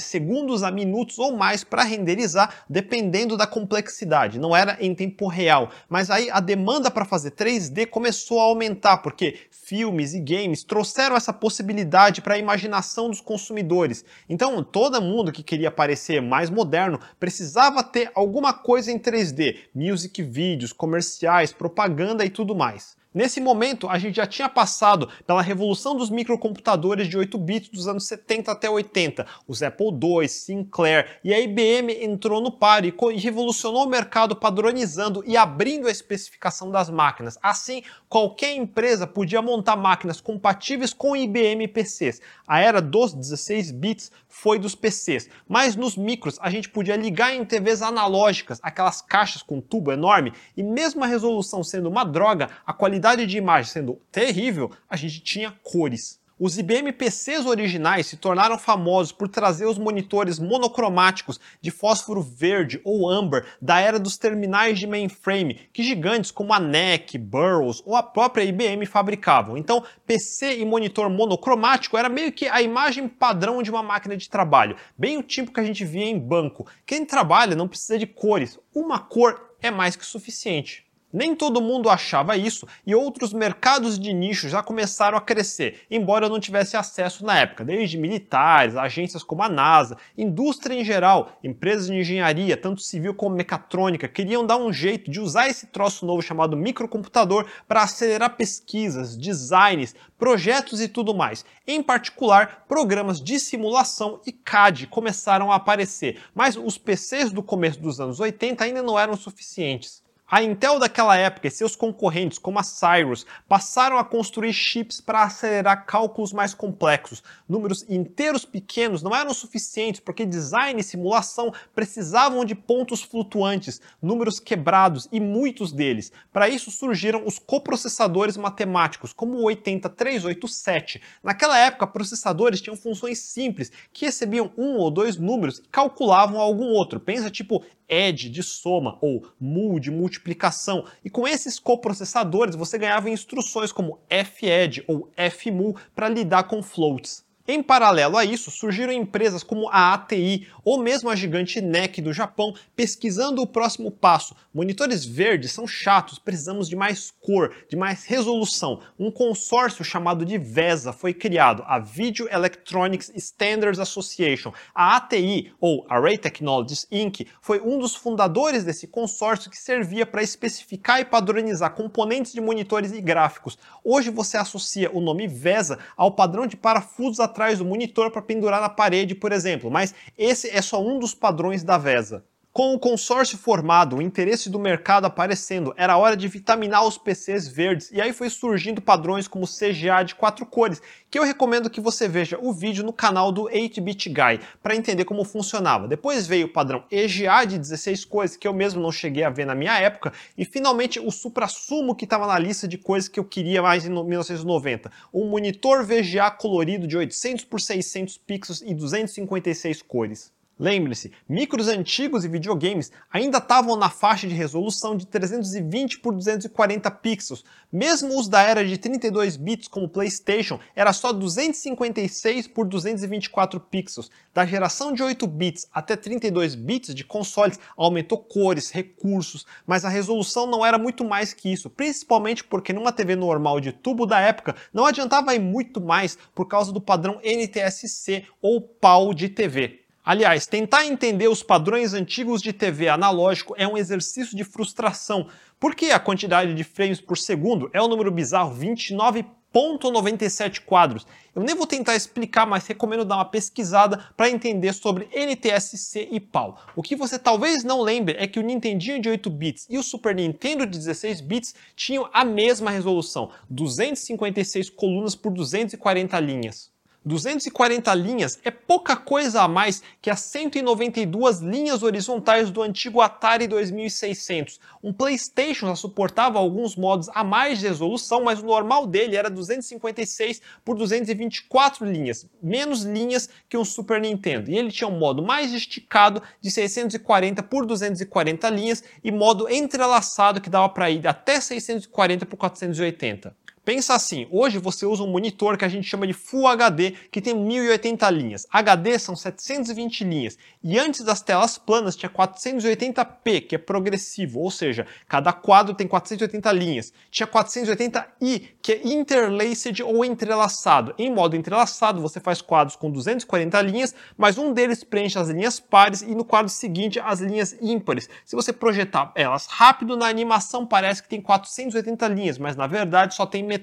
segundos 0.00 0.62
a 0.62 0.70
minutos 0.70 1.18
ou 1.18 1.34
mais 1.34 1.64
para 1.64 1.82
renderizar, 1.82 2.66
dependendo 2.68 3.38
da 3.38 3.46
complexidade. 3.46 4.38
Não 4.38 4.54
era 4.54 4.76
em 4.82 4.94
tempo 4.94 5.28
real, 5.28 5.70
mas 5.88 6.10
aí 6.10 6.28
a 6.30 6.40
demanda 6.40 6.90
para 6.90 7.06
fazer 7.06 7.30
3D 7.30 7.86
começou 7.86 8.38
a 8.38 8.44
aumentar, 8.44 8.98
porque 8.98 9.38
filmes 9.50 10.12
e 10.12 10.20
games 10.20 10.62
trouxeram 10.62 11.16
essa 11.16 11.32
possibilidade 11.32 12.20
para 12.20 12.34
a 12.34 12.38
imaginação 12.38 13.08
dos 13.08 13.22
consumidores. 13.22 14.04
Então, 14.28 14.62
todo 14.62 15.00
mundo 15.00 15.32
que 15.32 15.42
queria 15.42 15.70
parecer 15.70 16.20
mais 16.20 16.50
moderno 16.50 17.00
precisava 17.18 17.82
ter 17.82 18.10
alguma 18.14 18.52
coisa 18.52 18.92
em 18.92 18.98
3D, 18.98 19.56
music 19.74 20.22
video 20.22 20.49
vídeos, 20.50 20.72
comerciais, 20.72 21.52
propaganda 21.52 22.24
e 22.24 22.30
tudo 22.30 22.54
mais. 22.54 22.96
Nesse 23.12 23.40
momento, 23.40 23.88
a 23.88 23.98
gente 23.98 24.14
já 24.14 24.26
tinha 24.26 24.48
passado 24.48 25.08
pela 25.26 25.42
revolução 25.42 25.96
dos 25.96 26.10
microcomputadores 26.10 27.08
de 27.08 27.18
8 27.18 27.36
bits 27.38 27.68
dos 27.68 27.88
anos 27.88 28.06
70 28.06 28.52
até 28.52 28.70
80, 28.70 29.26
os 29.48 29.64
Apple 29.64 29.88
II, 29.88 30.28
Sinclair, 30.28 31.18
e 31.24 31.34
a 31.34 31.40
IBM 31.40 32.04
entrou 32.04 32.40
no 32.40 32.52
par 32.52 32.84
e 32.84 32.94
revolucionou 33.16 33.84
o 33.84 33.88
mercado 33.88 34.36
padronizando 34.36 35.24
e 35.26 35.36
abrindo 35.36 35.88
a 35.88 35.90
especificação 35.90 36.70
das 36.70 36.88
máquinas. 36.88 37.36
Assim, 37.42 37.82
qualquer 38.08 38.54
empresa 38.54 39.08
podia 39.08 39.42
montar 39.42 39.74
máquinas 39.74 40.20
compatíveis 40.20 40.92
com 40.92 41.16
IBM 41.16 41.66
PCs. 41.66 42.20
A 42.46 42.60
era 42.60 42.80
dos 42.80 43.12
16 43.12 43.72
bits 43.72 44.12
foi 44.28 44.60
dos 44.60 44.76
PCs, 44.76 45.28
mas 45.48 45.74
nos 45.74 45.96
micros 45.96 46.38
a 46.40 46.48
gente 46.48 46.68
podia 46.68 46.94
ligar 46.94 47.34
em 47.34 47.44
TVs 47.44 47.82
analógicas, 47.82 48.60
aquelas 48.62 49.02
caixas 49.02 49.42
com 49.42 49.60
tubo 49.60 49.90
enorme, 49.90 50.32
e 50.56 50.62
mesmo 50.62 51.02
a 51.02 51.08
resolução 51.08 51.64
sendo 51.64 51.88
uma 51.88 52.04
droga, 52.04 52.48
a 52.64 52.72
qualidade 52.72 52.99
qualidade 53.00 53.26
de 53.26 53.38
imagem 53.38 53.72
sendo 53.72 53.98
terrível, 54.12 54.70
a 54.88 54.94
gente 54.94 55.20
tinha 55.20 55.54
cores. 55.62 56.20
Os 56.38 56.58
IBM 56.58 56.92
PCs 56.92 57.44
originais 57.44 58.06
se 58.06 58.16
tornaram 58.16 58.58
famosos 58.58 59.12
por 59.12 59.28
trazer 59.28 59.66
os 59.66 59.78
monitores 59.78 60.38
monocromáticos 60.38 61.38
de 61.60 61.70
fósforo 61.70 62.22
verde 62.22 62.80
ou 62.82 63.08
amber 63.10 63.46
da 63.60 63.78
era 63.78 63.98
dos 63.98 64.16
terminais 64.16 64.78
de 64.78 64.86
mainframe, 64.86 65.68
que 65.72 65.82
gigantes 65.82 66.30
como 66.30 66.52
a 66.52 66.60
NEC, 66.60 67.18
Burroughs 67.18 67.82
ou 67.86 67.94
a 67.94 68.02
própria 68.02 68.44
IBM 68.44 68.84
fabricavam. 68.86 69.56
Então, 69.56 69.84
PC 70.06 70.58
e 70.58 70.64
monitor 70.64 71.10
monocromático 71.10 71.96
era 71.96 72.08
meio 72.08 72.32
que 72.32 72.48
a 72.48 72.62
imagem 72.62 73.08
padrão 73.08 73.62
de 73.62 73.70
uma 73.70 73.82
máquina 73.82 74.16
de 74.16 74.28
trabalho, 74.28 74.76
bem 74.96 75.18
o 75.18 75.22
tipo 75.22 75.52
que 75.52 75.60
a 75.60 75.64
gente 75.64 75.84
via 75.84 76.06
em 76.06 76.18
banco. 76.18 76.66
Quem 76.86 77.04
trabalha 77.04 77.56
não 77.56 77.68
precisa 77.68 77.98
de 77.98 78.06
cores, 78.06 78.58
uma 78.74 78.98
cor 78.98 79.54
é 79.62 79.70
mais 79.70 79.94
que 79.96 80.04
suficiente. 80.04 80.89
Nem 81.12 81.34
todo 81.34 81.60
mundo 81.60 81.90
achava 81.90 82.36
isso 82.36 82.68
e 82.86 82.94
outros 82.94 83.32
mercados 83.32 83.98
de 83.98 84.12
nicho 84.12 84.48
já 84.48 84.62
começaram 84.62 85.18
a 85.18 85.20
crescer, 85.20 85.80
embora 85.90 86.26
eu 86.26 86.30
não 86.30 86.38
tivesse 86.38 86.76
acesso 86.76 87.24
na 87.24 87.36
época, 87.36 87.64
desde 87.64 87.98
militares, 87.98 88.76
agências 88.76 89.24
como 89.24 89.42
a 89.42 89.48
NASA, 89.48 89.96
indústria 90.16 90.74
em 90.74 90.84
geral, 90.84 91.32
empresas 91.42 91.88
de 91.88 91.94
engenharia, 91.94 92.56
tanto 92.56 92.80
civil 92.80 93.12
como 93.12 93.34
mecatrônica, 93.34 94.06
queriam 94.06 94.46
dar 94.46 94.56
um 94.56 94.72
jeito 94.72 95.10
de 95.10 95.18
usar 95.18 95.48
esse 95.48 95.66
troço 95.66 96.06
novo 96.06 96.22
chamado 96.22 96.56
microcomputador 96.56 97.44
para 97.66 97.82
acelerar 97.82 98.36
pesquisas, 98.36 99.16
designs, 99.16 99.96
projetos 100.16 100.80
e 100.80 100.86
tudo 100.86 101.12
mais. 101.12 101.44
Em 101.66 101.82
particular, 101.82 102.66
programas 102.68 103.20
de 103.20 103.40
simulação 103.40 104.20
e 104.24 104.30
CAD 104.30 104.86
começaram 104.86 105.50
a 105.50 105.56
aparecer, 105.56 106.20
mas 106.32 106.56
os 106.56 106.78
PCs 106.78 107.32
do 107.32 107.42
começo 107.42 107.80
dos 107.80 108.00
anos 108.00 108.20
80 108.20 108.62
ainda 108.62 108.82
não 108.82 108.96
eram 108.96 109.16
suficientes. 109.16 110.08
A 110.32 110.44
Intel 110.44 110.78
daquela 110.78 111.16
época 111.16 111.48
e 111.48 111.50
seus 111.50 111.74
concorrentes, 111.74 112.38
como 112.38 112.56
a 112.56 112.62
Cyrus, 112.62 113.26
passaram 113.48 113.98
a 113.98 114.04
construir 114.04 114.52
chips 114.52 115.00
para 115.00 115.24
acelerar 115.24 115.84
cálculos 115.84 116.32
mais 116.32 116.54
complexos. 116.54 117.20
Números 117.48 117.84
inteiros 117.88 118.44
pequenos 118.44 119.02
não 119.02 119.12
eram 119.12 119.34
suficientes 119.34 120.00
porque 120.00 120.24
design 120.24 120.80
e 120.80 120.84
simulação 120.84 121.52
precisavam 121.74 122.44
de 122.44 122.54
pontos 122.54 123.02
flutuantes, 123.02 123.80
números 124.00 124.38
quebrados 124.38 125.08
e 125.10 125.18
muitos 125.18 125.72
deles. 125.72 126.12
Para 126.32 126.48
isso 126.48 126.70
surgiram 126.70 127.26
os 127.26 127.40
coprocessadores 127.40 128.36
matemáticos, 128.36 129.12
como 129.12 129.36
o 129.36 129.42
80387. 129.46 131.02
Naquela 131.24 131.58
época, 131.58 131.88
processadores 131.88 132.60
tinham 132.60 132.76
funções 132.76 133.18
simples 133.18 133.72
que 133.92 134.06
recebiam 134.06 134.52
um 134.56 134.76
ou 134.76 134.92
dois 134.92 135.16
números 135.16 135.58
e 135.58 135.68
calculavam 135.72 136.38
algum 136.40 136.66
outro. 136.66 137.00
Pensa 137.00 137.28
tipo 137.28 137.64
add 137.90 138.30
de 138.30 138.42
soma 138.42 138.96
ou 139.00 139.26
mul 139.38 139.80
de 139.80 139.90
multiplicação. 139.90 140.84
E 141.04 141.10
com 141.10 141.26
esses 141.26 141.58
coprocessadores 141.58 142.54
você 142.54 142.78
ganhava 142.78 143.10
instruções 143.10 143.72
como 143.72 143.98
fadd 144.08 144.84
ou 144.86 145.10
fmul 145.30 145.76
para 145.94 146.08
lidar 146.08 146.44
com 146.44 146.62
floats. 146.62 147.28
Em 147.52 147.64
paralelo 147.64 148.16
a 148.16 148.24
isso, 148.24 148.48
surgiram 148.48 148.92
empresas 148.92 149.42
como 149.42 149.68
a 149.70 149.92
ATI 149.92 150.46
ou 150.64 150.78
mesmo 150.80 151.10
a 151.10 151.16
gigante 151.16 151.60
NEC 151.60 152.00
do 152.00 152.12
Japão 152.12 152.54
pesquisando 152.76 153.42
o 153.42 153.46
próximo 153.46 153.90
passo. 153.90 154.36
Monitores 154.54 155.04
verdes 155.04 155.50
são 155.50 155.66
chatos, 155.66 156.16
precisamos 156.16 156.68
de 156.68 156.76
mais 156.76 157.12
cor, 157.20 157.52
de 157.68 157.76
mais 157.76 158.04
resolução. 158.04 158.80
Um 158.96 159.10
consórcio 159.10 159.84
chamado 159.84 160.24
de 160.24 160.38
VESA 160.38 160.92
foi 160.92 161.12
criado, 161.12 161.64
a 161.66 161.80
Video 161.80 162.28
Electronics 162.32 163.10
Standards 163.16 163.80
Association. 163.80 164.52
A 164.72 164.98
ATI, 164.98 165.52
ou 165.60 165.84
Array 165.88 166.18
Technologies 166.18 166.86
Inc., 166.88 167.26
foi 167.40 167.60
um 167.60 167.80
dos 167.80 167.96
fundadores 167.96 168.62
desse 168.62 168.86
consórcio 168.86 169.50
que 169.50 169.58
servia 169.58 170.06
para 170.06 170.22
especificar 170.22 171.00
e 171.00 171.04
padronizar 171.04 171.74
componentes 171.74 172.32
de 172.32 172.40
monitores 172.40 172.92
e 172.92 173.00
gráficos. 173.00 173.58
Hoje 173.82 174.08
você 174.08 174.36
associa 174.36 174.88
o 174.92 175.00
nome 175.00 175.26
VESA 175.26 175.80
ao 175.96 176.12
padrão 176.12 176.46
de 176.46 176.56
parafusos 176.56 177.18
atrás 177.18 177.39
do 177.58 177.64
monitor 177.64 178.10
para 178.10 178.22
pendurar 178.22 178.60
na 178.60 178.68
parede, 178.68 179.14
por 179.14 179.32
exemplo, 179.32 179.70
mas 179.70 179.94
esse 180.16 180.48
é 180.50 180.60
só 180.62 180.82
um 180.82 180.98
dos 180.98 181.14
padrões 181.14 181.62
da 181.62 181.78
VESA. 181.78 182.24
Com 182.52 182.74
o 182.74 182.80
consórcio 182.80 183.38
formado, 183.38 183.94
o 183.94 184.02
interesse 184.02 184.50
do 184.50 184.58
mercado 184.58 185.04
aparecendo, 185.04 185.72
era 185.76 185.96
hora 185.96 186.16
de 186.16 186.26
vitaminar 186.26 186.84
os 186.84 186.98
PCs 186.98 187.46
verdes 187.46 187.92
e 187.92 188.00
aí 188.00 188.12
foi 188.12 188.28
surgindo 188.28 188.82
padrões 188.82 189.28
como 189.28 189.46
CGA 189.46 190.02
de 190.02 190.16
quatro 190.16 190.44
cores, 190.44 190.82
que 191.08 191.16
eu 191.16 191.22
recomendo 191.22 191.70
que 191.70 191.80
você 191.80 192.08
veja 192.08 192.36
o 192.42 192.52
vídeo 192.52 192.84
no 192.84 192.92
canal 192.92 193.30
do 193.30 193.44
8-Bit 193.44 194.08
Guy 194.08 194.40
para 194.60 194.74
entender 194.74 195.04
como 195.04 195.22
funcionava. 195.22 195.86
Depois 195.86 196.26
veio 196.26 196.46
o 196.46 196.52
padrão 196.52 196.82
EGA 196.90 197.44
de 197.44 197.56
16 197.56 198.04
cores, 198.04 198.36
que 198.36 198.48
eu 198.48 198.52
mesmo 198.52 198.82
não 198.82 198.90
cheguei 198.90 199.22
a 199.22 199.30
ver 199.30 199.44
na 199.44 199.54
minha 199.54 199.78
época, 199.78 200.12
e 200.36 200.44
finalmente 200.44 200.98
o 200.98 201.12
supra-sumo 201.12 201.94
que 201.94 202.04
estava 202.04 202.26
na 202.26 202.36
lista 202.36 202.66
de 202.66 202.76
coisas 202.76 203.08
que 203.08 203.20
eu 203.20 203.24
queria 203.24 203.62
mais 203.62 203.86
em 203.86 203.90
1990, 203.90 204.90
um 205.14 205.28
monitor 205.28 205.84
VGA 205.84 206.28
colorido 206.32 206.88
de 206.88 206.96
800 206.96 207.44
por 207.44 207.60
600 207.60 208.18
pixels 208.18 208.60
e 208.60 208.74
256 208.74 209.82
cores. 209.82 210.32
Lembre-se, 210.60 211.10
micros 211.26 211.68
antigos 211.68 212.22
e 212.22 212.28
videogames 212.28 212.92
ainda 213.10 213.38
estavam 213.38 213.76
na 213.76 213.88
faixa 213.88 214.28
de 214.28 214.34
resolução 214.34 214.94
de 214.94 215.06
320 215.06 216.00
por 216.00 216.12
240 216.12 216.90
pixels. 216.90 217.42
Mesmo 217.72 218.20
os 218.20 218.28
da 218.28 218.42
era 218.42 218.62
de 218.62 218.76
32 218.76 219.38
bits 219.38 219.68
como 219.68 219.88
PlayStation 219.88 220.60
era 220.76 220.92
só 220.92 221.14
256 221.14 222.46
por 222.48 222.66
224 222.66 223.58
pixels. 223.58 224.10
Da 224.34 224.44
geração 224.44 224.92
de 224.92 225.02
8 225.02 225.26
bits 225.26 225.66
até 225.72 225.96
32 225.96 226.54
bits 226.56 226.94
de 226.94 227.04
consoles 227.04 227.58
aumentou 227.74 228.18
cores, 228.18 228.70
recursos, 228.70 229.46
mas 229.66 229.86
a 229.86 229.88
resolução 229.88 230.46
não 230.46 230.66
era 230.66 230.76
muito 230.76 231.06
mais 231.06 231.32
que 231.32 231.50
isso, 231.50 231.70
principalmente 231.70 232.44
porque 232.44 232.74
numa 232.74 232.92
TV 232.92 233.16
normal 233.16 233.60
de 233.60 233.72
tubo 233.72 234.04
da 234.04 234.20
época 234.20 234.54
não 234.74 234.84
adiantava 234.84 235.34
ir 235.34 235.40
muito 235.40 235.80
mais 235.80 236.18
por 236.34 236.44
causa 236.44 236.70
do 236.70 236.82
padrão 236.82 237.18
NTSC 237.24 238.26
ou 238.42 238.60
PAL 238.60 239.14
de 239.14 239.30
TV. 239.30 239.79
Aliás, 240.10 240.42
tentar 240.44 240.86
entender 240.86 241.28
os 241.28 241.40
padrões 241.40 241.94
antigos 241.94 242.42
de 242.42 242.52
TV 242.52 242.88
analógico 242.88 243.54
é 243.56 243.64
um 243.64 243.78
exercício 243.78 244.36
de 244.36 244.42
frustração, 244.42 245.28
porque 245.60 245.92
a 245.92 246.00
quantidade 246.00 246.52
de 246.52 246.64
frames 246.64 247.00
por 247.00 247.16
segundo 247.16 247.70
é 247.72 247.80
o 247.80 247.84
um 247.84 247.88
número 247.88 248.10
bizarro 248.10 248.52
29.97 248.56 250.64
quadros. 250.64 251.06
Eu 251.32 251.44
nem 251.44 251.54
vou 251.54 251.64
tentar 251.64 251.94
explicar, 251.94 252.44
mas 252.44 252.66
recomendo 252.66 253.04
dar 253.04 253.18
uma 253.18 253.24
pesquisada 253.24 254.04
para 254.16 254.28
entender 254.28 254.72
sobre 254.72 255.08
NTSC 255.14 256.08
e 256.10 256.18
PAL. 256.18 256.60
O 256.74 256.82
que 256.82 256.96
você 256.96 257.16
talvez 257.16 257.62
não 257.62 257.80
lembre 257.80 258.16
é 258.18 258.26
que 258.26 258.40
o 258.40 258.42
Nintendinho 258.42 259.00
de 259.00 259.08
8 259.08 259.30
bits 259.30 259.68
e 259.70 259.78
o 259.78 259.82
Super 259.84 260.12
Nintendo 260.12 260.66
de 260.66 260.76
16 260.76 261.20
bits 261.20 261.54
tinham 261.76 262.10
a 262.12 262.24
mesma 262.24 262.72
resolução, 262.72 263.30
256 263.48 264.70
colunas 264.70 265.14
por 265.14 265.32
240 265.32 266.18
linhas. 266.18 266.69
240 267.04 267.94
linhas 267.94 268.38
é 268.44 268.50
pouca 268.50 268.94
coisa 268.94 269.42
a 269.42 269.48
mais 269.48 269.82
que 270.02 270.10
as 270.10 270.20
192 270.20 271.40
linhas 271.40 271.82
horizontais 271.82 272.50
do 272.50 272.62
antigo 272.62 273.00
Atari 273.00 273.46
2600. 273.46 274.60
Um 274.82 274.92
PlayStation 274.92 275.68
já 275.68 275.76
suportava 275.76 276.38
alguns 276.38 276.76
modos 276.76 277.08
a 277.14 277.24
mais 277.24 277.58
de 277.58 277.68
resolução, 277.68 278.22
mas 278.22 278.40
o 278.40 278.46
normal 278.46 278.86
dele 278.86 279.16
era 279.16 279.30
256 279.30 280.42
por 280.62 280.76
224 280.76 281.86
linhas, 281.86 282.28
menos 282.42 282.82
linhas 282.82 283.30
que 283.48 283.56
um 283.56 283.64
Super 283.64 284.00
Nintendo. 284.00 284.50
E 284.50 284.58
ele 284.58 284.70
tinha 284.70 284.88
um 284.88 284.98
modo 284.98 285.22
mais 285.22 285.54
esticado 285.54 286.22
de 286.40 286.50
640 286.50 287.42
por 287.44 287.64
240 287.64 288.50
linhas 288.50 288.84
e 289.02 289.10
modo 289.10 289.48
entrelaçado 289.48 290.40
que 290.40 290.50
dava 290.50 290.68
para 290.68 290.90
ir 290.90 291.06
até 291.06 291.40
640 291.40 292.26
por 292.26 292.36
480. 292.36 293.34
Pensa 293.70 293.94
assim, 293.94 294.26
hoje 294.32 294.58
você 294.58 294.84
usa 294.84 295.04
um 295.04 295.06
monitor 295.06 295.56
que 295.56 295.64
a 295.64 295.68
gente 295.68 295.88
chama 295.88 296.04
de 296.04 296.12
Full 296.12 296.48
HD, 296.48 296.90
que 297.12 297.20
tem 297.20 297.32
1080 297.32 298.10
linhas. 298.10 298.44
HD 298.50 298.98
são 298.98 299.14
720 299.14 300.02
linhas. 300.02 300.36
E 300.60 300.76
antes 300.76 301.04
das 301.04 301.22
telas 301.22 301.56
planas 301.56 301.94
tinha 301.94 302.10
480p, 302.10 303.46
que 303.46 303.54
é 303.54 303.58
progressivo, 303.58 304.40
ou 304.40 304.50
seja, 304.50 304.88
cada 305.06 305.32
quadro 305.32 305.72
tem 305.72 305.86
480 305.86 306.50
linhas. 306.50 306.92
Tinha 307.12 307.28
480i, 307.28 308.48
que 308.60 308.72
é 308.72 308.88
interlaced 308.88 309.80
ou 309.84 310.04
entrelaçado. 310.04 310.92
Em 310.98 311.08
modo 311.08 311.36
entrelaçado, 311.36 312.02
você 312.02 312.18
faz 312.18 312.42
quadros 312.42 312.74
com 312.74 312.90
240 312.90 313.62
linhas, 313.62 313.94
mas 314.18 314.36
um 314.36 314.52
deles 314.52 314.82
preenche 314.82 315.16
as 315.16 315.28
linhas 315.28 315.60
pares 315.60 316.02
e 316.02 316.12
no 316.12 316.24
quadro 316.24 316.50
seguinte 316.50 316.98
as 316.98 317.20
linhas 317.20 317.56
ímpares. 317.62 318.10
Se 318.24 318.34
você 318.34 318.52
projetar 318.52 319.12
elas 319.14 319.46
rápido 319.46 319.96
na 319.96 320.08
animação, 320.08 320.66
parece 320.66 321.04
que 321.04 321.08
tem 321.08 321.20
480 321.20 322.08
linhas, 322.08 322.36
mas 322.36 322.56
na 322.56 322.66
verdade 322.66 323.14
só 323.14 323.24
tem 323.24 323.44
metade. 323.44 323.59